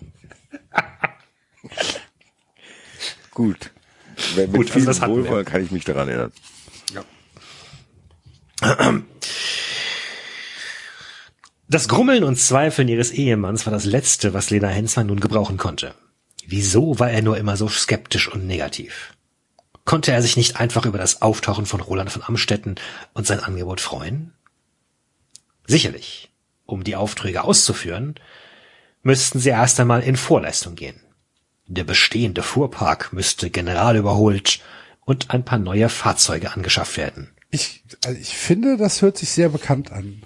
[3.32, 3.72] gut.
[4.36, 5.08] Mit Gut, also viel wir.
[5.08, 6.32] Wohlwollen kann ich mich daran erinnern.
[11.68, 15.96] Das Grummeln und Zweifeln ihres Ehemanns war das Letzte, was Lena Hensmann nun gebrauchen konnte.
[16.56, 19.18] Wieso war er nur immer so skeptisch und negativ?
[19.86, 22.76] Konnte er sich nicht einfach über das Auftauchen von Roland von Amstetten
[23.16, 24.34] und sein Angebot freuen?
[25.66, 26.32] Sicherlich.
[26.68, 28.14] Um die Aufträge auszuführen,
[29.02, 31.02] müssten sie erst einmal in Vorleistung gehen.
[31.66, 34.60] Der bestehende Fuhrpark müsste general überholt
[35.06, 37.32] und ein paar neue Fahrzeuge angeschafft werden.
[37.50, 40.22] Ich, also ich finde, das hört sich sehr bekannt an.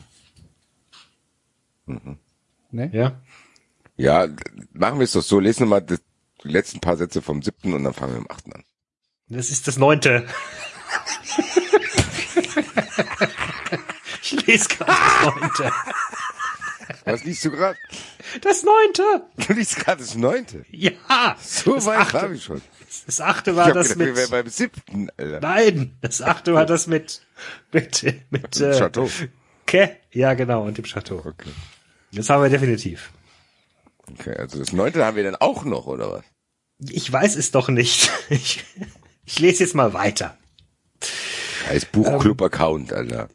[2.72, 2.89] Ne?
[2.91, 3.22] Ja?
[3.95, 4.27] Ja,
[4.73, 5.39] machen wir es doch so.
[5.39, 6.01] Lesen wir mal das,
[6.48, 8.64] die letzten paar Sätze vom siebten und dann fangen wir im achten an.
[9.30, 10.26] Das ist das neunte.
[14.22, 15.72] ich lese gerade das neunte.
[17.06, 17.77] Was liest du gerade?
[18.42, 19.03] Das neunte.
[19.48, 20.66] Du liest gerade das neunte.
[20.69, 21.38] Ja.
[21.42, 22.61] So weit habe ich schon.
[23.06, 24.16] Das achte war das gedacht, wir mit.
[24.17, 25.40] wären beim siebten, Alter.
[25.42, 27.22] Nein, das achte war das mit
[27.72, 29.09] mit mit äh, Chateau.
[29.66, 29.98] Ke?
[30.11, 31.17] Ja, genau und dem Chateau.
[31.17, 31.51] Okay.
[32.14, 33.11] Das haben wir definitiv.
[34.11, 36.24] Okay, also das neunte haben wir dann auch noch, oder was?
[36.80, 38.11] Ich weiß es doch nicht.
[38.30, 38.65] Ich,
[39.25, 40.38] ich lese jetzt mal weiter.
[41.69, 43.30] Heißt Buchclub-Account, Alter.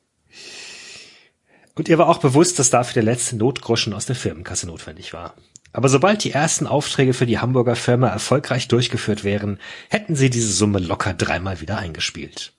[1.75, 5.35] Und ihr war auch bewusst, dass dafür der letzte Notgroschen aus der Firmenkasse notwendig war.
[5.73, 10.53] Aber sobald die ersten Aufträge für die Hamburger Firma erfolgreich durchgeführt wären, hätten sie diese
[10.53, 12.53] Summe locker dreimal wieder eingespielt.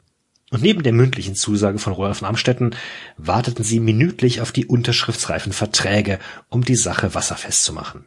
[0.50, 2.76] Und neben der mündlichen Zusage von von Amstetten
[3.18, 8.06] warteten sie minütlich auf die unterschriftsreifen Verträge, um die Sache wasserfest zu machen.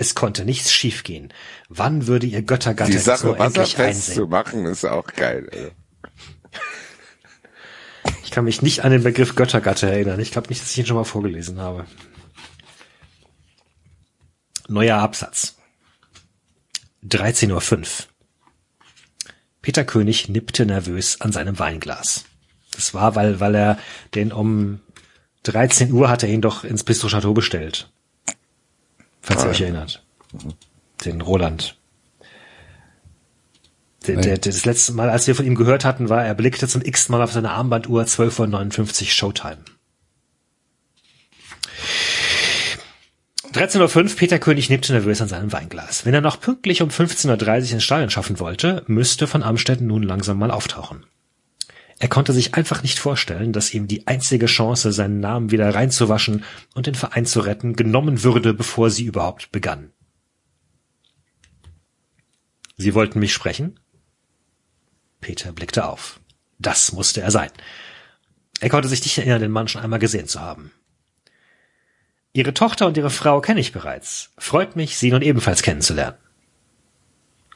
[0.00, 1.30] Es konnte nichts schiefgehen.
[1.68, 5.72] Wann würde ihr Göttergatte Die Sache endlich wasserfest zu machen, ist auch geil, Alter.
[8.24, 10.18] Ich kann mich nicht an den Begriff Göttergatte erinnern.
[10.18, 11.84] Ich glaube nicht, dass ich ihn schon mal vorgelesen habe.
[14.68, 15.58] Neuer Absatz.
[17.04, 17.86] 13.05 Uhr.
[19.60, 22.24] Peter König nippte nervös an seinem Weinglas.
[22.70, 23.78] Das war, weil, weil er
[24.14, 24.80] den um
[25.42, 27.90] 13 Uhr hat er ihn doch ins Bistro Chateau bestellt.
[29.20, 30.02] Falls ihr euch erinnert.
[31.04, 31.76] Den Roland.
[34.06, 36.82] Der, der, das letzte Mal, als wir von ihm gehört hatten, war, er blickte zum
[36.82, 39.58] x Mal auf seine Armbanduhr 12.59 Uhr Showtime.
[43.52, 46.06] 13.05 Uhr, Peter König nippte nervös an seinem Weinglas.
[46.06, 50.02] Wenn er noch pünktlich um 15.30 Uhr ins Stadion schaffen wollte, müsste von Amstetten nun
[50.02, 51.04] langsam mal auftauchen.
[52.00, 56.44] Er konnte sich einfach nicht vorstellen, dass ihm die einzige Chance, seinen Namen wieder reinzuwaschen
[56.74, 59.92] und den Verein zu retten, genommen würde, bevor sie überhaupt begann.
[62.78, 63.78] Sie wollten mich sprechen?
[65.20, 66.20] Peter blickte auf.
[66.58, 67.50] Das musste er sein.
[68.60, 70.72] Er konnte sich nicht erinnern, den Mann schon einmal gesehen zu haben.
[72.32, 74.30] Ihre Tochter und ihre Frau kenne ich bereits.
[74.38, 76.16] Freut mich, Sie nun ebenfalls kennenzulernen.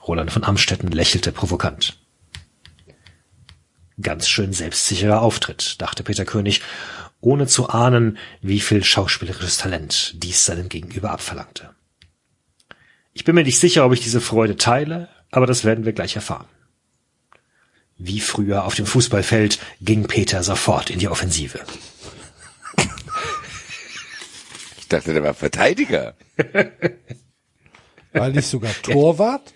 [0.06, 2.03] Roland von Amstetten lächelte provokant.
[4.00, 6.62] Ganz schön selbstsicherer Auftritt, dachte Peter König,
[7.20, 11.70] ohne zu ahnen, wie viel schauspielerisches Talent dies seinem Gegenüber abverlangte.
[13.12, 16.16] Ich bin mir nicht sicher, ob ich diese Freude teile, aber das werden wir gleich
[16.16, 16.46] erfahren.
[17.96, 21.60] Wie früher auf dem Fußballfeld ging Peter sofort in die Offensive.
[24.78, 26.14] Ich dachte, der war Verteidiger.
[28.12, 29.54] War nicht sogar Torwart?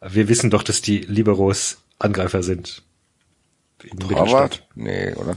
[0.00, 2.82] Wir wissen doch, dass die Liberos Angreifer sind.
[3.84, 4.66] Im Torwart?
[4.74, 5.36] Nee, oder?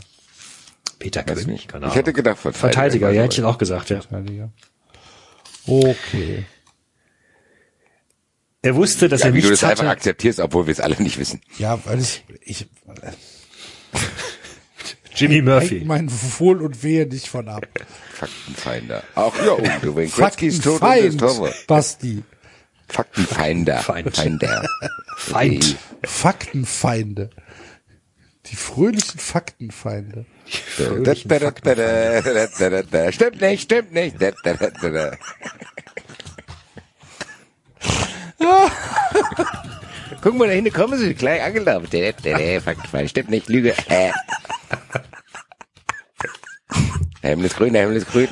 [0.99, 1.67] Peter Weiß König, nicht.
[1.67, 1.95] keine Ich Ahnung.
[1.95, 2.59] hätte gedacht Verteidiger.
[2.59, 4.01] Verteidiger, Ich ja, weiß hätte ich auch gesagt, ja.
[4.01, 4.49] Verteidiger.
[5.67, 6.45] Okay.
[8.63, 9.91] Er wusste, dass Ja, er wie du das einfach hatte.
[9.91, 11.41] akzeptierst, obwohl wir es alle nicht wissen.
[11.57, 12.67] Ja, weil ich, ich
[15.15, 15.83] Jimmy Murphy.
[15.85, 17.65] mein Wohl und Wehe nicht von ab.
[18.13, 19.03] Faktenfeinder.
[19.15, 21.67] Auch hier oben, und das Faktenfeind, Torwart.
[21.67, 22.23] Basti.
[22.87, 23.77] Faktenfeinder.
[23.79, 24.15] Feind.
[24.15, 24.67] Feinder.
[25.17, 25.75] Feind.
[26.03, 27.29] Faktenfeinde.
[28.51, 30.25] Die fröhlichen Faktenfeinde.
[30.75, 33.11] Fröhlichen Da, da, da, da, da, da, da, da.
[33.11, 34.17] Stimmt nicht, stimmt nicht.
[40.21, 41.87] Guck mal, da hinten kommen sie gleich angelaufen.
[41.91, 43.09] Da, da, da, Faktenfeind.
[43.09, 43.73] Stimmt nicht, Lüge.
[43.87, 44.11] Äh.
[47.21, 48.29] Himmel ist grün, der Himmel ist grün.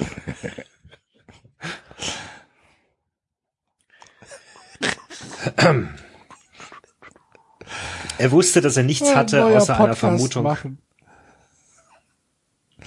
[8.19, 10.43] Er wusste, dass er nichts hatte, Neuer außer einer Podcast Vermutung.
[10.43, 10.77] Machen.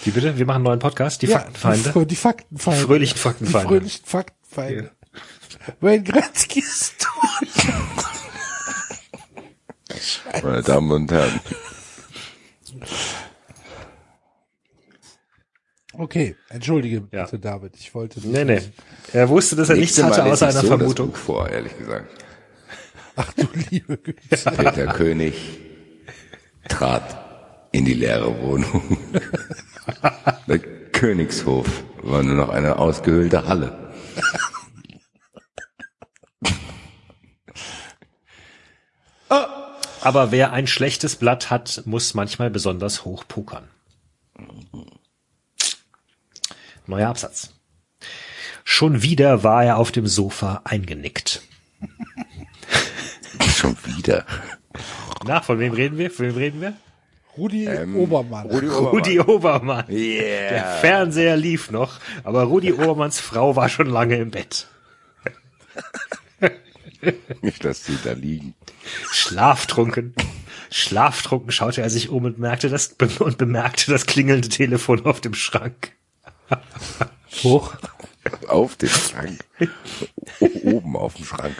[0.04, 0.36] Wie bitte?
[0.38, 1.22] Wir machen einen neuen Podcast?
[1.22, 2.06] Die Ja, Faktenfeinde?
[2.06, 2.80] Die, Faktenfeinde.
[2.80, 3.68] Die fröhlichen Faktenfeinde.
[3.68, 4.90] Die fröhlichen Faktenfeinde.
[5.80, 7.48] Wayne Gretzky ist tot.
[10.42, 11.40] Meine Damen und Herren.
[15.94, 17.24] Okay, entschuldige Ja.
[17.24, 17.76] bitte, David.
[17.76, 18.26] Ich wollte.
[18.26, 18.60] Nee, nee.
[19.12, 21.10] Er wusste, dass er nichts hatte, außer einer so Vermutung.
[21.12, 22.06] Das Buch vor, ehrlich gesagt.
[23.16, 24.20] Ach du liebe Güte.
[24.56, 25.34] Peter König
[26.68, 27.18] trat
[27.72, 28.98] in die leere Wohnung.
[30.46, 31.66] Der Königshof
[32.02, 33.92] war nur noch eine ausgehöhlte Halle.
[40.02, 43.68] Aber wer ein schlechtes Blatt hat, muss manchmal besonders hoch pokern.
[46.86, 47.54] Neuer Absatz.
[48.64, 51.42] Schon wieder war er auf dem Sofa eingenickt.
[53.54, 54.24] Schon wieder.
[55.26, 56.10] Na, von wem reden wir?
[56.10, 56.74] Von wem reden wir?
[57.36, 58.46] Rudi Obermann.
[58.50, 58.90] Rudi Obermann.
[58.92, 59.84] Rudi Obermann.
[59.88, 60.76] Der Yeah.
[60.80, 64.66] Fernseher lief noch, aber Rudi Obermanns Frau war schon lange im Bett.
[67.40, 68.54] Nicht, dass die da liegen.
[69.10, 70.14] Schlaftrunken.
[70.70, 75.34] Schlaftrunken schaute er sich um und merkte das, und bemerkte das klingelnde Telefon auf dem
[75.34, 75.92] Schrank.
[77.42, 77.74] Hoch.
[78.48, 79.40] Auf dem Schrank.
[80.40, 81.56] O- Oben auf dem Schrank.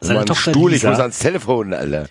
[0.00, 2.08] Seine Mann, Tochter Stuhl, ich Lisa- muss ans Telefon, Alter.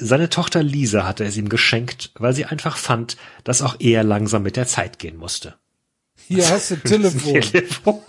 [0.00, 4.42] Seine Tochter Lisa hatte es ihm geschenkt, weil sie einfach fand, dass auch er langsam
[4.44, 5.56] mit der Zeit gehen musste.
[6.28, 7.40] Hier hast du ein Telefon.
[7.40, 8.00] Telefon.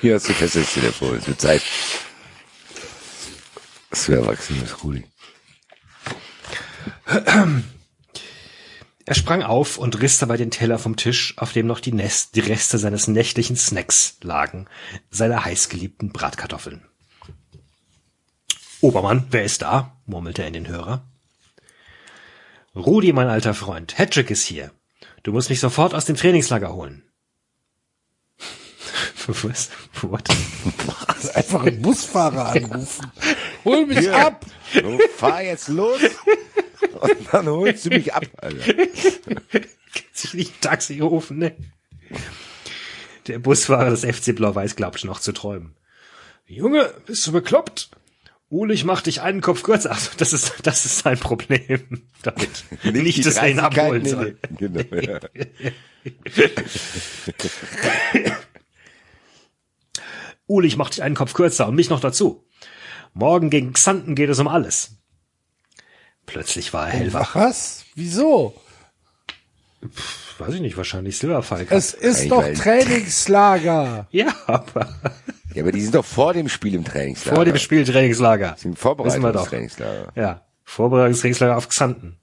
[0.00, 1.16] Hier hast du festes Telefon.
[1.16, 1.62] Es wird Zeit.
[3.90, 5.04] Das wäre erwachsenes Rudi.
[9.10, 12.36] Er sprang auf und riss dabei den Teller vom Tisch, auf dem noch die, Nest,
[12.36, 14.68] die Reste seines nächtlichen Snacks lagen,
[15.10, 16.86] seine heißgeliebten Bratkartoffeln.
[18.80, 19.96] Obermann, wer ist da?
[20.06, 21.02] murmelte er in den Hörer.
[22.76, 24.70] Rudi, mein alter Freund, Hedrick ist hier.
[25.24, 27.02] Du musst mich sofort aus dem Trainingslager holen.
[29.26, 29.70] Was?
[30.02, 30.28] What?
[31.34, 33.10] Einfach einen Busfahrer anrufen.
[33.64, 34.46] Hol mich ab.
[34.72, 36.00] So, fahr jetzt los
[37.00, 38.74] und dann holst du mich ab, Alter.
[40.12, 41.56] sich nicht ein Taxi rufen, ne?
[43.26, 45.76] Der Busfahrer des FC Blau-Weiß glaubte noch zu träumen.
[46.46, 47.90] Junge, bist du bekloppt?
[48.48, 49.90] Ulich macht dich einen Kopf kürzer.
[49.92, 52.64] Ach, das ist, das ist sein Problem damit.
[52.82, 54.36] Nicht, die dass er ihn abholen nee, soll.
[54.50, 54.56] nee.
[54.58, 55.20] Genau, ja.
[60.48, 62.44] Ulich macht dich einen Kopf kürzer und mich noch dazu.
[63.14, 64.99] Morgen gegen Xanten geht es um alles.
[66.26, 67.34] Plötzlich war er hellwach.
[67.34, 67.84] Was?
[67.94, 68.54] Wieso?
[70.38, 71.70] Weiß ich nicht, wahrscheinlich Silberfalk.
[71.70, 74.06] Es ist doch Trainingslager.
[74.12, 74.94] ja, aber
[75.54, 77.36] Ja, aber die sind doch vor dem Spiel im Trainingslager.
[77.36, 78.54] vor dem Spiel Trainingslager.
[78.56, 79.46] Die sind Wissen wir doch.
[79.48, 80.12] Vorbereitungstrainingslager.
[80.14, 82.18] Ja, Vorbereitungstrainingslager auf Xanten.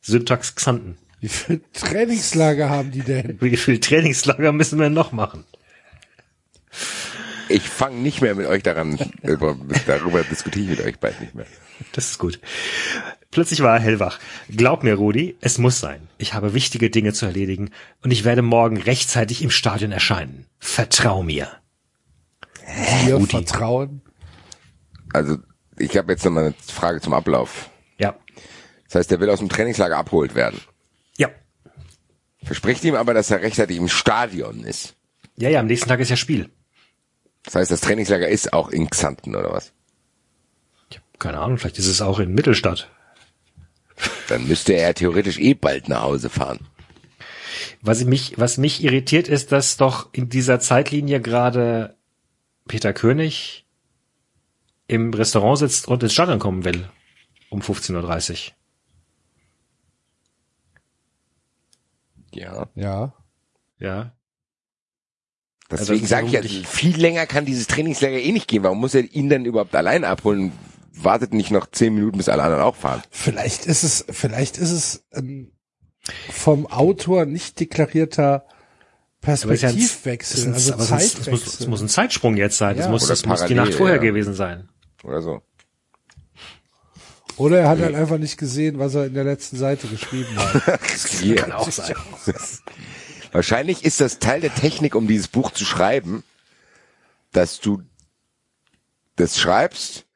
[0.00, 0.98] Syntax Xanten.
[1.20, 3.38] Wie viel Trainingslager haben die denn?
[3.40, 5.44] Wie viel Trainingslager müssen wir noch machen?
[7.52, 9.56] Ich fange nicht mehr mit euch daran, über,
[9.86, 11.46] darüber diskutiere ich mit euch bald nicht mehr.
[11.92, 12.40] Das ist gut.
[13.30, 14.18] Plötzlich war er hellwach.
[14.48, 16.08] Glaub mir, Rudi, es muss sein.
[16.18, 17.70] Ich habe wichtige Dinge zu erledigen
[18.02, 20.46] und ich werde morgen rechtzeitig im Stadion erscheinen.
[20.58, 21.48] Vertrau mir.
[23.04, 23.26] Dir Rudi.
[23.26, 24.00] vertrauen.
[25.12, 25.38] Also,
[25.78, 27.70] ich habe jetzt noch mal eine Frage zum Ablauf.
[27.98, 28.16] Ja.
[28.86, 30.60] Das heißt, der will aus dem Trainingslager abgeholt werden.
[31.18, 31.28] Ja.
[32.44, 34.94] Verspricht ihm aber, dass er rechtzeitig im Stadion ist.
[35.36, 36.50] Ja, ja, am nächsten Tag ist ja Spiel.
[37.44, 39.72] Das heißt, das Trainingslager ist auch in Xanten oder was?
[40.90, 42.88] Ich hab keine Ahnung, vielleicht ist es auch in Mittelstadt.
[44.28, 46.68] Dann müsste er theoretisch eh bald nach Hause fahren.
[47.80, 51.96] Was mich, was mich irritiert, ist, dass doch in dieser Zeitlinie gerade
[52.66, 53.66] Peter König
[54.86, 56.88] im Restaurant sitzt und ins Stadion kommen will.
[57.50, 58.52] Um 15.30 Uhr.
[62.34, 62.68] Ja.
[62.74, 63.12] Ja.
[63.78, 64.12] Ja.
[65.80, 68.62] Deswegen das sage ich ja, vermutlich- viel länger kann dieses Trainingslager eh nicht gehen.
[68.62, 70.52] Warum muss er ihn denn überhaupt allein abholen?
[70.94, 73.02] Wartet nicht noch zehn Minuten, bis alle anderen auch fahren.
[73.10, 75.50] Vielleicht ist es, vielleicht ist es ein
[76.30, 78.44] vom Autor nicht deklarierter
[79.24, 81.12] es Perspektivwechsel, es ist ein- also aber es es muss, es
[81.44, 81.68] Zeitwechsel.
[81.68, 82.76] muss ein Zeitsprung jetzt sein.
[82.76, 82.82] Ja.
[82.82, 84.02] Das muss, das muss die Nacht vorher ja.
[84.02, 84.68] gewesen sein.
[85.04, 85.42] Oder so.
[87.36, 90.80] Oder er hat halt einfach nicht gesehen, was er in der letzten Seite geschrieben hat.
[91.20, 91.36] Hier.
[91.36, 91.94] Kann auch sein.
[93.32, 96.22] Wahrscheinlich ist das Teil der Technik, um dieses Buch zu schreiben,
[97.32, 97.82] dass du
[99.16, 100.06] das schreibst,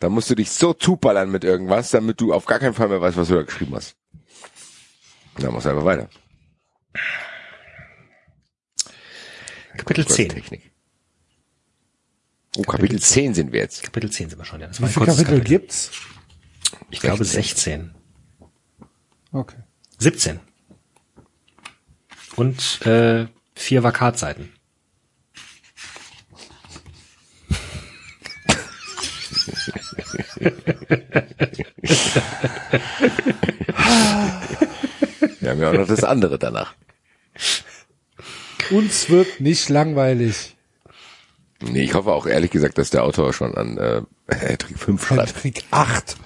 [0.00, 3.00] dann musst du dich so zuballern mit irgendwas, damit du auf gar keinen Fall mehr
[3.00, 3.96] weißt, was du da geschrieben hast.
[5.36, 6.08] Dann musst du einfach weiter.
[9.76, 10.28] Kapitel Das ist 10.
[10.30, 10.70] Technik.
[12.56, 13.82] Oh, Kapitel 10 sind wir jetzt.
[13.82, 14.68] Kapitel 10 sind wir schon, ja.
[14.68, 15.44] Das Wie viele Kapitel Kapitel.
[15.44, 15.90] gibt's?
[16.90, 17.42] Ich glaube 16.
[17.42, 17.94] 16.
[19.32, 19.56] Okay.
[19.98, 20.40] 17.
[22.36, 24.52] Und äh, vier Vakatseiten.
[35.40, 36.74] Wir haben ja auch noch das andere danach.
[38.70, 40.56] Uns wird nicht langweilig.
[41.60, 45.36] Nee, ich hoffe auch ehrlich gesagt, dass der Autor schon an äh, Trick 5 schreibt.
[45.36, 46.16] Trick 8.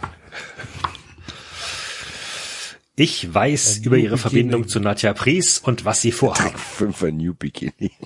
[3.01, 4.19] Ich weiß Ein über ihre Beginning.
[4.19, 6.57] Verbindung zu Nadja Pries und was sie vorhaben.
[6.59, 7.93] 5 ein New Beginning.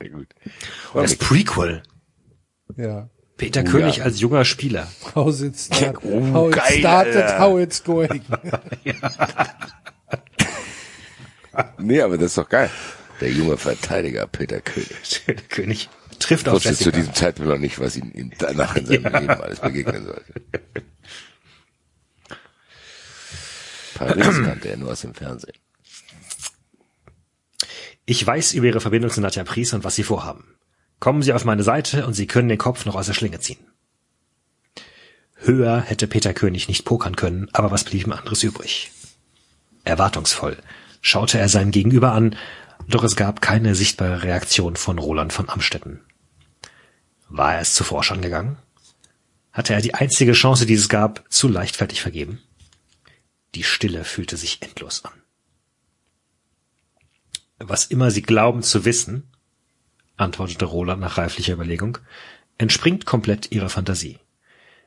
[0.00, 0.28] Sehr gut.
[0.94, 1.82] Das Prequel.
[2.76, 3.08] Ja.
[3.36, 4.04] Peter Oh, König ja.
[4.04, 4.86] als junger Spieler.
[5.14, 7.38] How it, start, Oh, how it geil, started, Alter.
[7.40, 8.22] how it's going.
[11.76, 12.70] Nee, aber das ist doch geil.
[13.20, 15.22] Der junge Verteidiger Peter König.
[15.26, 15.90] Peter König
[16.22, 16.96] trifft auf wusste zu Jessica.
[16.96, 20.34] diesem Zeitpunkt noch nicht, was ihm danach in seinem Leben alles begegnen sollte.
[23.94, 25.54] Paris kannte er nur aus dem Fernsehen.
[28.04, 30.56] Ich weiß über ihre Verbindung zu Nadja Pries und was sie vorhaben.
[30.98, 33.64] Kommen Sie auf meine Seite und Sie können den Kopf noch aus der Schlinge ziehen.
[35.36, 38.92] Höher hätte Peter König nicht pokern können, aber was blieb ihm anderes übrig?
[39.84, 40.56] Erwartungsvoll
[41.00, 42.36] schaute er sein Gegenüber an,
[42.88, 46.00] doch es gab keine sichtbare Reaktion von Roland von Amstetten.
[47.34, 48.58] War er es zuvor schon gegangen?
[49.52, 52.42] Hatte er die einzige Chance, die es gab, zu leichtfertig vergeben?
[53.54, 55.14] Die Stille fühlte sich endlos an.
[57.58, 59.30] Was immer Sie glauben zu wissen,
[60.18, 61.96] antwortete Roland nach reiflicher Überlegung,
[62.58, 64.18] entspringt komplett Ihrer Fantasie.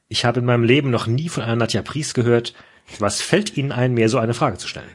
[0.07, 2.53] Ich habe in meinem Leben noch nie von einer Nadja Pries gehört.
[2.99, 4.91] Was fällt Ihnen ein, mir so eine Frage zu stellen?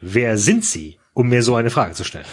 [0.00, 2.26] Wer sind Sie, um mir so eine Frage zu stellen?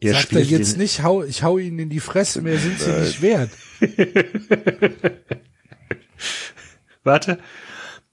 [0.00, 2.90] Er Sagt er jetzt nicht, hau, ich hau ihn in die Fresse, mehr sind sie
[2.90, 3.50] nicht wert.
[7.04, 7.38] Warte.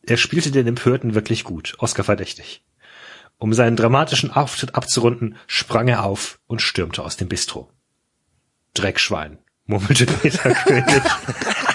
[0.05, 2.63] Er spielte den Empörten wirklich gut, Oscar verdächtig.
[3.37, 7.69] Um seinen dramatischen Auftritt abzurunden, sprang er auf und stürmte aus dem Bistro.
[8.73, 11.03] Dreckschwein, murmelte Peter König.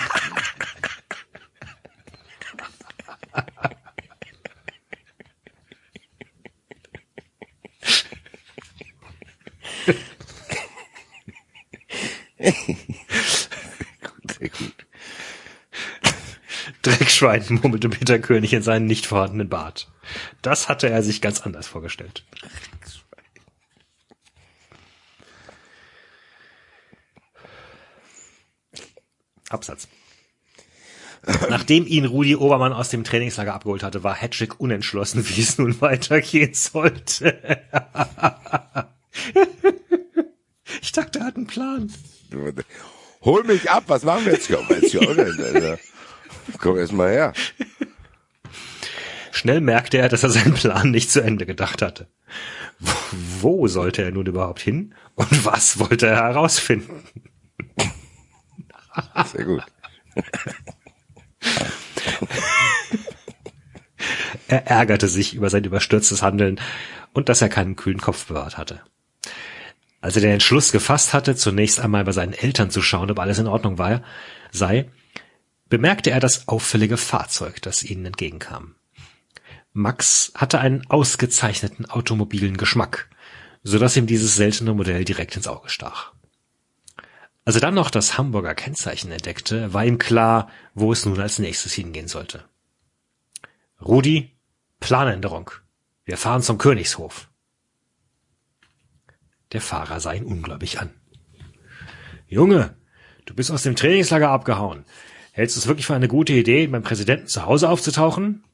[14.02, 14.86] gut, sehr gut.
[16.82, 19.90] Dreckschwein, murmelte Peter König in seinen nicht vorhandenen Bart.
[20.42, 22.24] Das hatte er sich ganz anders vorgestellt.
[29.48, 29.88] Absatz.
[31.48, 35.80] Nachdem ihn Rudi Obermann aus dem Trainingslager abgeholt hatte, war Hedrick unentschlossen, wie es nun
[35.80, 37.62] weitergehen sollte
[40.80, 41.92] ich dachte, er hat einen Plan.
[43.22, 44.48] Hol mich ab, was machen wir jetzt?
[44.48, 45.78] Ja, weiß ich auch nicht, Alter.
[46.58, 47.32] Komm erst mal her.
[49.30, 52.08] Schnell merkte er, dass er seinen Plan nicht zu Ende gedacht hatte.
[52.78, 52.92] Wo,
[53.40, 57.04] wo sollte er nun überhaupt hin und was wollte er herausfinden?
[59.32, 59.62] Sehr gut.
[64.48, 66.60] Er ärgerte sich über sein überstürztes Handeln
[67.14, 68.82] und dass er keinen kühlen Kopf bewahrt hatte.
[70.02, 73.38] Als er den Entschluss gefasst hatte, zunächst einmal bei seinen Eltern zu schauen, ob alles
[73.38, 74.02] in Ordnung war,
[74.50, 74.90] sei,
[75.68, 78.74] bemerkte er das auffällige Fahrzeug, das ihnen entgegenkam.
[79.72, 83.08] Max hatte einen ausgezeichneten automobilen Geschmack,
[83.62, 86.12] so dass ihm dieses seltene Modell direkt ins Auge stach.
[87.44, 91.38] Als er dann noch das Hamburger Kennzeichen entdeckte, war ihm klar, wo es nun als
[91.38, 92.44] nächstes hingehen sollte.
[93.80, 94.36] Rudi,
[94.80, 95.52] Planänderung.
[96.04, 97.28] Wir fahren zum Königshof.
[99.52, 100.90] Der Fahrer sah ihn ungläubig an.
[102.26, 102.74] Junge,
[103.26, 104.84] du bist aus dem Trainingslager abgehauen.
[105.32, 108.44] Hältst du es wirklich für eine gute Idee, beim Präsidenten zu Hause aufzutauchen?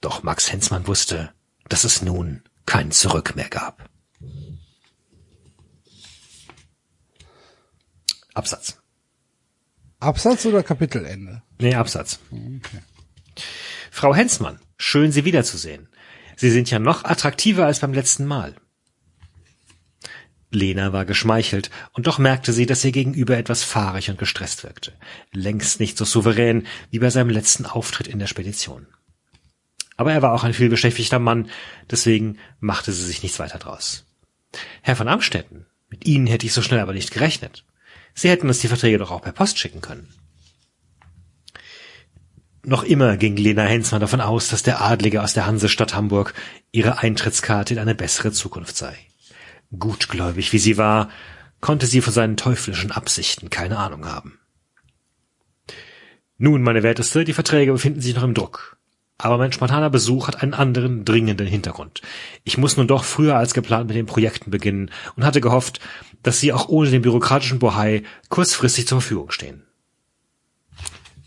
[0.00, 1.32] Doch Max Hensmann wusste,
[1.68, 3.88] dass es nun kein Zurück mehr gab.
[8.34, 8.78] Absatz.
[10.00, 11.42] Absatz oder Kapitelende?
[11.58, 12.18] Nee, Absatz.
[13.90, 15.88] Frau Hensmann, schön Sie wiederzusehen.
[16.36, 18.56] Sie sind ja noch attraktiver als beim letzten Mal.
[20.54, 24.92] Lena war geschmeichelt, und doch merkte sie, dass ihr Gegenüber etwas fahrig und gestresst wirkte.
[25.32, 28.86] Längst nicht so souverän wie bei seinem letzten Auftritt in der Spedition.
[29.96, 31.50] Aber er war auch ein vielbeschäftigter Mann,
[31.90, 34.06] deswegen machte sie sich nichts weiter draus.
[34.82, 37.64] Herr von Amstetten, mit Ihnen hätte ich so schnell aber nicht gerechnet.
[38.14, 40.08] Sie hätten uns die Verträge doch auch per Post schicken können.
[42.64, 46.32] Noch immer ging Lena Hensmann davon aus, dass der Adlige aus der Hansestadt Hamburg
[46.72, 48.96] ihre Eintrittskarte in eine bessere Zukunft sei.
[49.78, 51.08] Gutgläubig wie sie war,
[51.60, 54.38] konnte sie von seinen teuflischen Absichten keine Ahnung haben.
[56.36, 58.76] Nun, meine Werteste, die Verträge befinden sich noch im Druck.
[59.16, 62.02] Aber mein spontaner Besuch hat einen anderen, dringenden Hintergrund.
[62.42, 65.80] Ich muss nun doch früher als geplant mit den Projekten beginnen und hatte gehofft,
[66.22, 69.62] dass sie auch ohne den bürokratischen Bohai kurzfristig zur Verfügung stehen.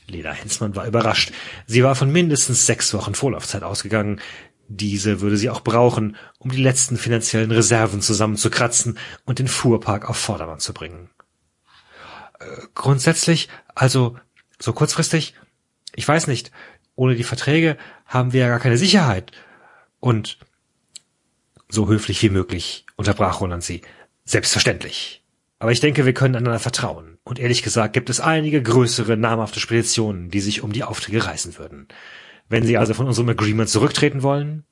[0.10, 1.32] Lena Hensmann war überrascht.
[1.66, 4.22] Sie war von mindestens sechs Wochen Vorlaufzeit ausgegangen.
[4.68, 10.18] Diese würde sie auch brauchen, um die letzten finanziellen Reserven zusammenzukratzen und den Fuhrpark auf
[10.18, 11.10] Vordermann zu bringen.
[12.40, 14.18] Äh, grundsätzlich, also
[14.60, 15.36] so kurzfristig,
[15.96, 16.52] ich weiß nicht,
[16.96, 19.32] ohne die Verträge haben wir ja gar keine Sicherheit.
[20.00, 20.38] Und
[21.70, 23.82] so höflich wie möglich unterbrach Roland sie.
[24.26, 25.24] Selbstverständlich.
[25.60, 27.18] Aber ich denke, wir können einander vertrauen.
[27.24, 31.58] Und ehrlich gesagt gibt es einige größere, namhafte Speditionen, die sich um die Aufträge reißen
[31.58, 31.88] würden.
[32.50, 34.66] Wenn Sie also von unserem Agreement zurücktreten wollen?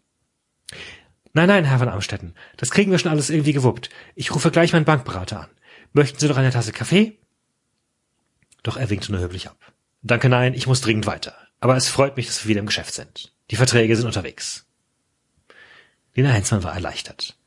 [1.34, 3.90] Nein, nein, Herr von Amstetten, das kriegen wir schon alles irgendwie gewuppt.
[4.16, 5.50] Ich rufe gleich meinen Bankberater an.
[5.92, 7.20] Möchten Sie noch eine Tasse Kaffee?
[8.64, 9.58] Doch er winkte nur höflich ab.
[10.02, 11.36] Danke, nein, ich muss dringend weiter.
[11.60, 13.34] Aber es freut mich, dass wir wieder im Geschäft sind.
[13.52, 14.66] Die Verträge sind unterwegs.
[16.14, 17.38] Lena Hensmann war erleichtert.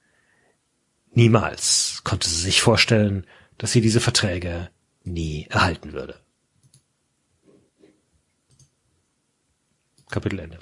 [1.11, 3.27] Niemals konnte sie sich vorstellen,
[3.57, 4.71] dass sie diese Verträge
[5.03, 6.21] nie erhalten würde.
[10.11, 10.59] Kapitelende.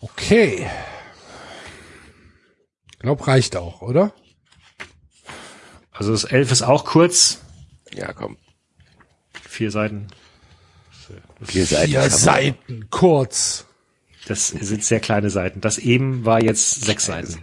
[0.00, 0.68] Okay.
[2.98, 4.12] Glaub, reicht auch, oder?
[5.92, 7.40] Also das Elf ist auch kurz.
[7.94, 8.36] Ja, komm.
[9.48, 10.08] Vier Seiten.
[11.42, 11.90] Vier Seiten.
[11.90, 13.66] Vier Seiten, kurz.
[14.26, 15.60] Das sind sehr kleine Seiten.
[15.60, 17.40] Das eben war jetzt sechs Seiten.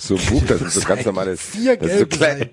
[0.00, 1.42] So ein Buch, das ist so ganz normales.
[1.42, 2.48] Vier das ist so klein,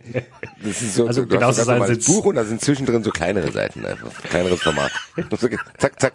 [0.62, 2.60] Das ist so, Also so, du genau hast so ganz normales Buch und da sind
[2.60, 4.12] zwischendrin so kleinere Seiten einfach.
[4.24, 4.92] Kleineres Format.
[5.16, 6.14] So, zack, zack.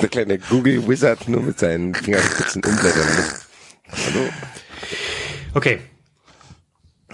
[0.00, 3.08] Der kleine Google Wizard nur mit seinen Fingerspitzen umblättern.
[3.90, 4.28] Hallo?
[5.54, 5.80] Okay.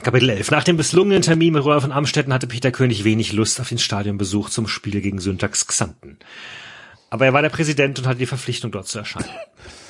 [0.02, 0.50] Kapitel 11.
[0.50, 3.78] Nach dem misslungenen Termin mit Roland von Amstetten hatte Peter König wenig Lust auf den
[3.78, 6.18] Stadionbesuch zum Spiel gegen Syntax Xanten.
[7.08, 9.30] Aber er war der Präsident und hatte die Verpflichtung, dort zu erscheinen.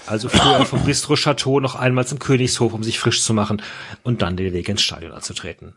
[0.06, 3.62] Also fuhr er vom Bistro Chateau noch einmal zum Königshof, um sich frisch zu machen
[4.02, 5.76] und dann den Weg ins Stadion anzutreten.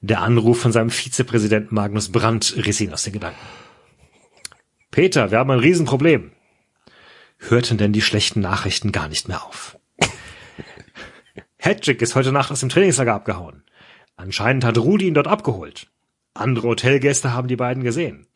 [0.00, 3.38] Der Anruf von seinem Vizepräsidenten Magnus Brandt riss ihn aus den Gedanken.
[4.90, 6.32] Peter, wir haben ein Riesenproblem.
[7.38, 9.78] Hörten denn die schlechten Nachrichten gar nicht mehr auf.
[11.56, 13.62] Hedrick ist heute Nacht aus dem Trainingslager abgehauen.
[14.16, 15.86] Anscheinend hat Rudi ihn dort abgeholt.
[16.34, 18.26] Andere Hotelgäste haben die beiden gesehen.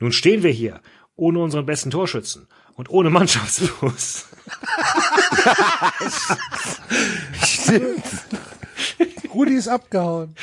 [0.00, 0.80] Nun stehen wir hier,
[1.14, 4.28] ohne unseren besten Torschützen und ohne Mannschaftsbus.
[9.34, 10.34] Rudi ist abgehauen.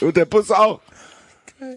[0.00, 0.80] Und der Bus auch.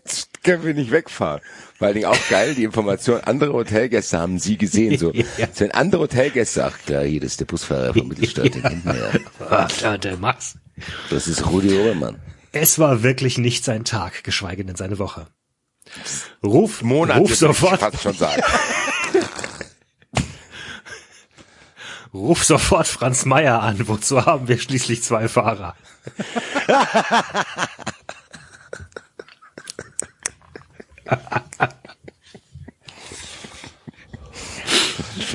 [0.06, 1.42] Das können wir nicht wegfahren.
[1.78, 5.00] Vor allen Dingen auch geil, die Information, andere Hotelgäste haben sie gesehen.
[5.00, 5.48] So, Ja.
[5.58, 8.96] wenn andere Hotelgäste, ach klar, hier das ist der Busfahrer von Mittelstadt, den man
[9.50, 9.68] ja.
[9.82, 10.58] Ja, der Max.
[11.10, 12.20] Das ist Rudi Obermann.
[12.52, 15.28] Es war wirklich nicht sein Tag, geschweige denn seine Woche.
[16.44, 18.42] Ruf, Monate, ruf würde ich sofort, fast schon sagen.
[22.14, 23.88] ruf sofort Franz Meier an.
[23.88, 25.76] Wozu haben wir schließlich zwei Fahrer?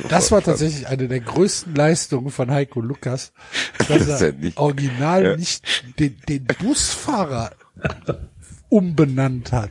[0.08, 3.32] Das war tatsächlich eine der größten Leistungen von Heiko Lukas,
[3.88, 5.36] dass Das er nicht- original Ja.
[5.36, 5.64] nicht
[5.98, 7.52] den, den Busfahrer
[8.68, 9.70] umbenannt hat.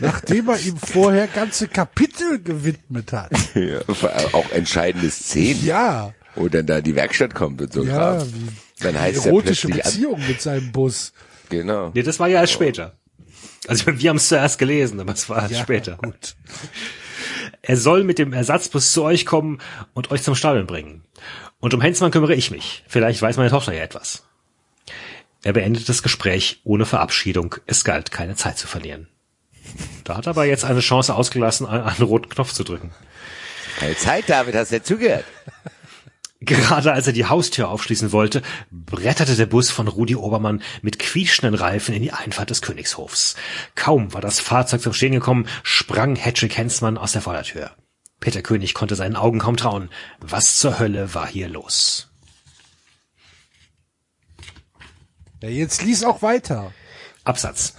[0.00, 3.30] Nachdem er ihm vorher ganze Kapitel gewidmet hat.
[3.54, 3.80] Ja,
[4.32, 5.64] auch entscheidende Szenen.
[5.64, 7.82] Ja, Wo dann da die Werkstatt kommt und so.
[7.84, 8.32] ja, Kram.
[8.32, 11.12] wie Dann heißt er erotische an, Beziehung mit seinem Bus.
[11.50, 11.90] Genau.
[11.94, 12.96] Nee, das war ja erst später.
[13.68, 15.96] Also wir haben es zuerst gelesen, aber es war erst Ja, später.
[15.96, 16.36] gut.
[17.62, 19.58] Er soll mit dem Ersatzbus zu euch kommen
[19.92, 21.02] und euch zum Stadion bringen.
[21.58, 22.84] Und um Hensmann kümmere ich mich.
[22.88, 24.22] Vielleicht weiß meine Tochter ja etwas.
[25.42, 27.56] Er beendet das Gespräch ohne Verabschiedung.
[27.66, 29.08] Es galt, keine Zeit zu verlieren.
[30.04, 32.92] Da hat er aber jetzt eine Chance ausgelassen, einen, einen roten Knopf zu drücken.
[33.78, 35.24] Keine Zeit, David, hast du ja zugehört?
[36.42, 41.54] Gerade als er die Haustür aufschließen wollte, bretterte der Bus von Rudi Obermann mit quietschenden
[41.54, 43.36] Reifen in die Einfahrt des Königshofs.
[43.74, 47.72] Kaum war das Fahrzeug zum Stehen gekommen, sprang Hedrick Hensmann aus der Vordertür.
[48.20, 49.90] Peter König konnte seinen Augen kaum trauen.
[50.18, 52.08] Was zur Hölle war hier los?
[55.42, 56.72] Ja, jetzt lies auch weiter.
[57.24, 57.74] Absatz.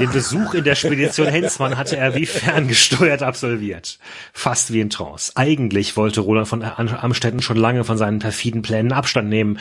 [0.00, 3.98] Den Besuch in der Spedition Hensmann hatte er wie ferngesteuert absolviert.
[4.32, 5.32] Fast wie in Trance.
[5.34, 9.58] Eigentlich wollte Roland von Amstetten schon lange von seinen perfiden Plänen Abstand nehmen,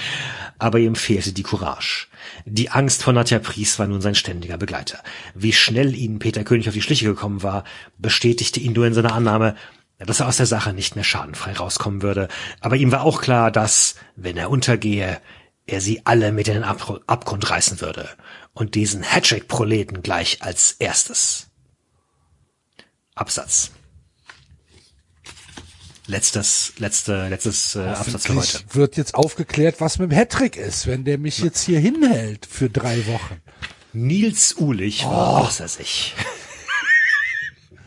[0.59, 2.07] aber ihm fehlte die Courage.
[2.45, 4.99] Die Angst vor Nadja Pries war nun sein ständiger Begleiter.
[5.35, 7.63] Wie schnell ihnen Peter König auf die Schliche gekommen war,
[7.97, 9.55] bestätigte ihn nur in seiner Annahme,
[9.99, 12.27] dass er aus der Sache nicht mehr schadenfrei rauskommen würde.
[12.61, 15.19] Aber ihm war auch klar, dass, wenn er untergehe,
[15.65, 18.07] er sie alle mit in den Ab Abgrund reißen würde.
[18.57, 21.51] Und diesen Hattrick-Proleten gleich als erstes.
[23.13, 23.69] Absatz.
[26.07, 28.59] Letztes, letzte, letztes äh, Absatz für heute.
[28.71, 32.67] Wird jetzt aufgeklärt, was mit dem Hattrick ist, wenn der mich jetzt hier hinhält für
[32.67, 33.39] drei Wochen.
[33.93, 36.15] Nils Ulich war außer sich.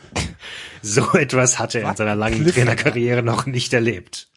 [0.83, 2.47] so etwas hatte er in seiner langen.
[2.47, 4.29] Trainerkarriere noch nicht erlebt.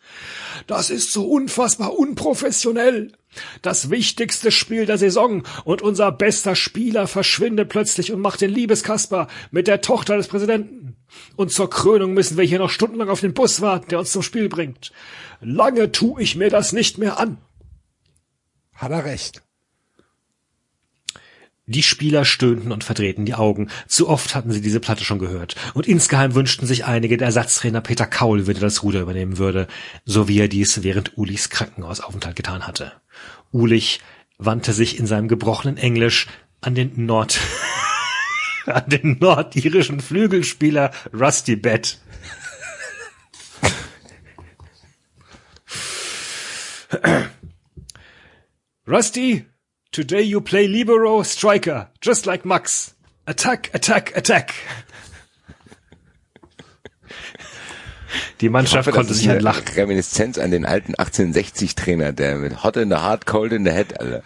[0.65, 3.11] Das ist so unfassbar unprofessionell.
[3.61, 9.27] Das wichtigste Spiel der Saison und unser bester Spieler verschwindet plötzlich und macht den Liebeskasper
[9.51, 10.95] mit der Tochter des Präsidenten.
[11.35, 14.23] Und zur Krönung müssen wir hier noch stundenlang auf den Bus warten, der uns zum
[14.23, 14.91] Spiel bringt.
[15.41, 17.37] Lange tu ich mir das nicht mehr an.
[18.73, 19.43] Hat er recht.
[21.65, 23.69] Die Spieler stöhnten und verdrehten die Augen.
[23.87, 25.55] Zu oft hatten sie diese Platte schon gehört.
[25.73, 29.67] Und insgeheim wünschten sich einige, der Ersatztrainer Peter Kaul würde das Ruder übernehmen würde,
[30.03, 32.91] so wie er dies während Ulichs Krankenhausaufenthalt getan hatte.
[33.53, 34.01] Ulich
[34.39, 36.27] wandte sich in seinem gebrochenen Englisch
[36.61, 37.39] an den Nord,
[38.65, 41.99] an den nordirischen Flügelspieler Rusty Bett.
[48.87, 49.45] Rusty,
[49.91, 52.95] today you play libero striker, just like Max.
[53.25, 54.55] Attack, attack, attack.
[58.43, 59.63] Die Mannschaft hoffe, konnte sich eine entlachen.
[59.73, 63.97] Reminiszenz an den alten 1860-Trainer, der mit Hot in the Heart, Cold in the Head,
[64.01, 64.21] Alter.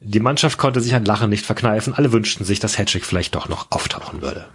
[0.00, 1.94] Die Mannschaft konnte sich ein Lachen nicht verkneifen.
[1.94, 4.46] Alle wünschten sich, dass Hedrick vielleicht doch noch auftauchen würde.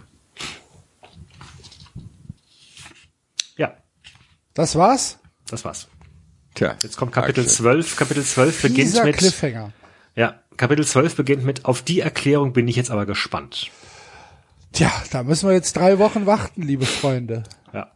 [3.58, 3.76] Ja,
[4.54, 5.18] Das war's?
[5.48, 5.88] das war's.
[6.54, 6.76] Tja.
[6.82, 7.62] Jetzt kommt Kapitel Dankeschön.
[7.64, 7.96] 12.
[7.96, 9.70] Kapitel 12 beginnt Dieser mit, Cliffhanger.
[10.16, 13.70] ja, Kapitel 12 beginnt mit, auf die Erklärung bin ich jetzt aber gespannt.
[14.74, 17.44] Tja, da müssen wir jetzt drei Wochen warten, liebe Freunde.
[17.72, 17.92] Ja.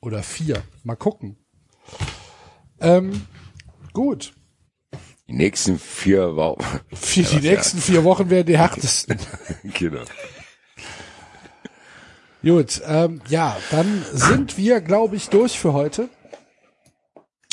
[0.00, 0.64] Oder vier.
[0.82, 1.36] Mal gucken.
[2.80, 3.24] Ähm,
[3.92, 4.34] gut.
[5.28, 6.64] Die nächsten vier Wochen.
[6.92, 9.16] Für die nächsten vier Wochen werden die härtesten.
[9.62, 10.02] genau.
[12.42, 16.08] Gut, ähm, ja, dann sind wir, glaube ich, durch für heute.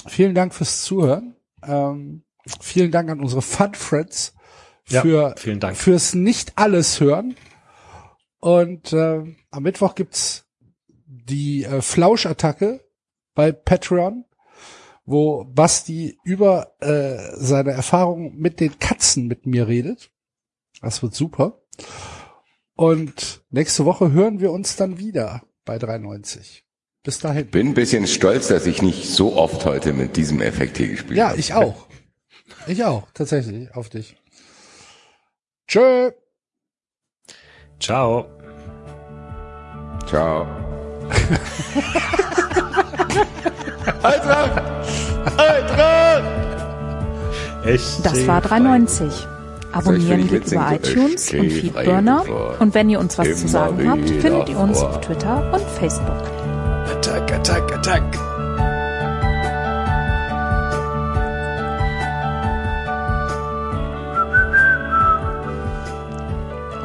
[0.08, 1.36] Vielen Dank fürs Zuhören.
[1.64, 2.24] Ähm,
[2.62, 4.34] vielen Dank an unsere Fun Friends
[4.90, 5.78] Ja, für vielen Dank.
[5.78, 7.36] fürs nicht alles hören.
[8.46, 10.46] Und äh, am Mittwoch gibt's
[11.08, 12.80] die äh, Flauschattacke
[13.34, 14.24] bei Patreon,
[15.04, 20.12] wo Basti über äh, seine Erfahrungen mit den Katzen mit mir redet.
[20.80, 21.60] Das wird super.
[22.76, 26.68] Und nächste Woche hören wir uns dann wieder bei 390.
[27.02, 27.48] Bis dahin.
[27.48, 31.18] Bin ein bisschen stolz, dass ich nicht so oft heute mit diesem Effekt hier gespielt
[31.18, 31.40] Ja, habe.
[31.40, 31.88] ich auch.
[32.68, 34.16] Ich auch, tatsächlich, auf dich.
[35.68, 36.12] Tschö.
[37.80, 38.35] Ciao.
[40.06, 40.46] Ciao.
[47.66, 48.06] Echt?
[48.06, 49.12] Das war 390.
[49.12, 49.28] Soll
[49.72, 52.24] Abonnieren geht über iTunes und Feedburner.
[52.60, 54.90] Und wenn ihr uns was zu sagen habt, findet ihr uns vor.
[54.90, 56.22] auf Twitter und Facebook.
[56.92, 58.04] Attack, attack, attack.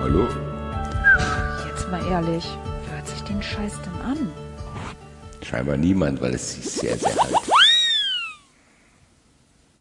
[0.02, 0.26] Hallo?
[1.68, 2.58] Jetzt mal ehrlich,
[3.50, 4.32] Scheiß denn an?
[5.42, 7.50] Scheinbar niemand, weil es ist sehr, sehr alt.